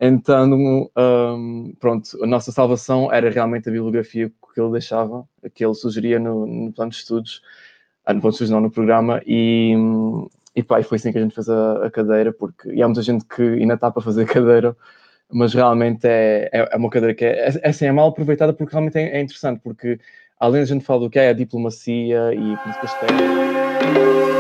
Então, 0.01 0.91
ahm, 0.97 1.73
pronto, 1.79 2.23
a 2.23 2.27
nossa 2.27 2.53
salvação 2.53 3.13
era 3.13 3.31
realmente 3.31 3.69
a 3.69 3.73
bibliografia 3.73 4.31
que 4.53 4.61
ele 4.61 4.73
deixava, 4.73 5.27
que 5.55 5.65
ele 5.65 5.75
sugeria 5.75 6.19
no, 6.19 6.47
no 6.47 6.73
plano 6.73 6.91
de 6.91 6.97
estudos, 6.97 7.43
ah, 8.05 8.13
no 8.15 8.21
plano 8.21 8.33
de 8.33 8.37
estudos 8.37 8.51
não, 8.51 8.61
no 8.61 8.71
programa, 8.71 9.23
e, 9.27 9.75
e 10.55 10.63
pá, 10.63 10.81
e 10.81 10.83
foi 10.83 10.97
assim 10.97 11.13
que 11.13 11.19
a 11.19 11.23
gente 11.23 11.35
fez 11.35 11.49
a, 11.49 11.87
a 11.87 11.91
cadeira, 11.91 12.33
porque 12.33 12.71
e 12.73 12.83
há 12.83 12.87
muita 12.87 13.03
gente 13.03 13.25
que 13.25 13.43
ainda 13.43 13.75
está 13.75 13.91
para 13.91 14.03
fazer 14.03 14.27
cadeira, 14.29 14.77
mas 15.33 15.55
realmente 15.55 16.07
é, 16.07 16.51
é, 16.53 16.69
é 16.73 16.77
uma 16.77 16.91
cadeira 16.91 17.15
que 17.15 17.25
é, 17.25 17.49
é, 17.63 17.69
assim, 17.69 17.87
é 17.87 17.93
mal 17.93 18.09
aproveitada 18.09 18.53
porque 18.53 18.73
realmente 18.73 18.99
é, 18.99 19.19
é 19.19 19.21
interessante, 19.21 19.61
porque 19.63 19.99
além 20.39 20.63
da 20.63 20.67
gente 20.67 20.85
falar 20.85 21.01
do 21.01 21.11
que 21.11 21.19
é 21.19 21.29
a 21.31 21.33
diplomacia 21.33 22.33
e 22.35 22.57
políticas 22.57 22.93
externas, 22.93 24.40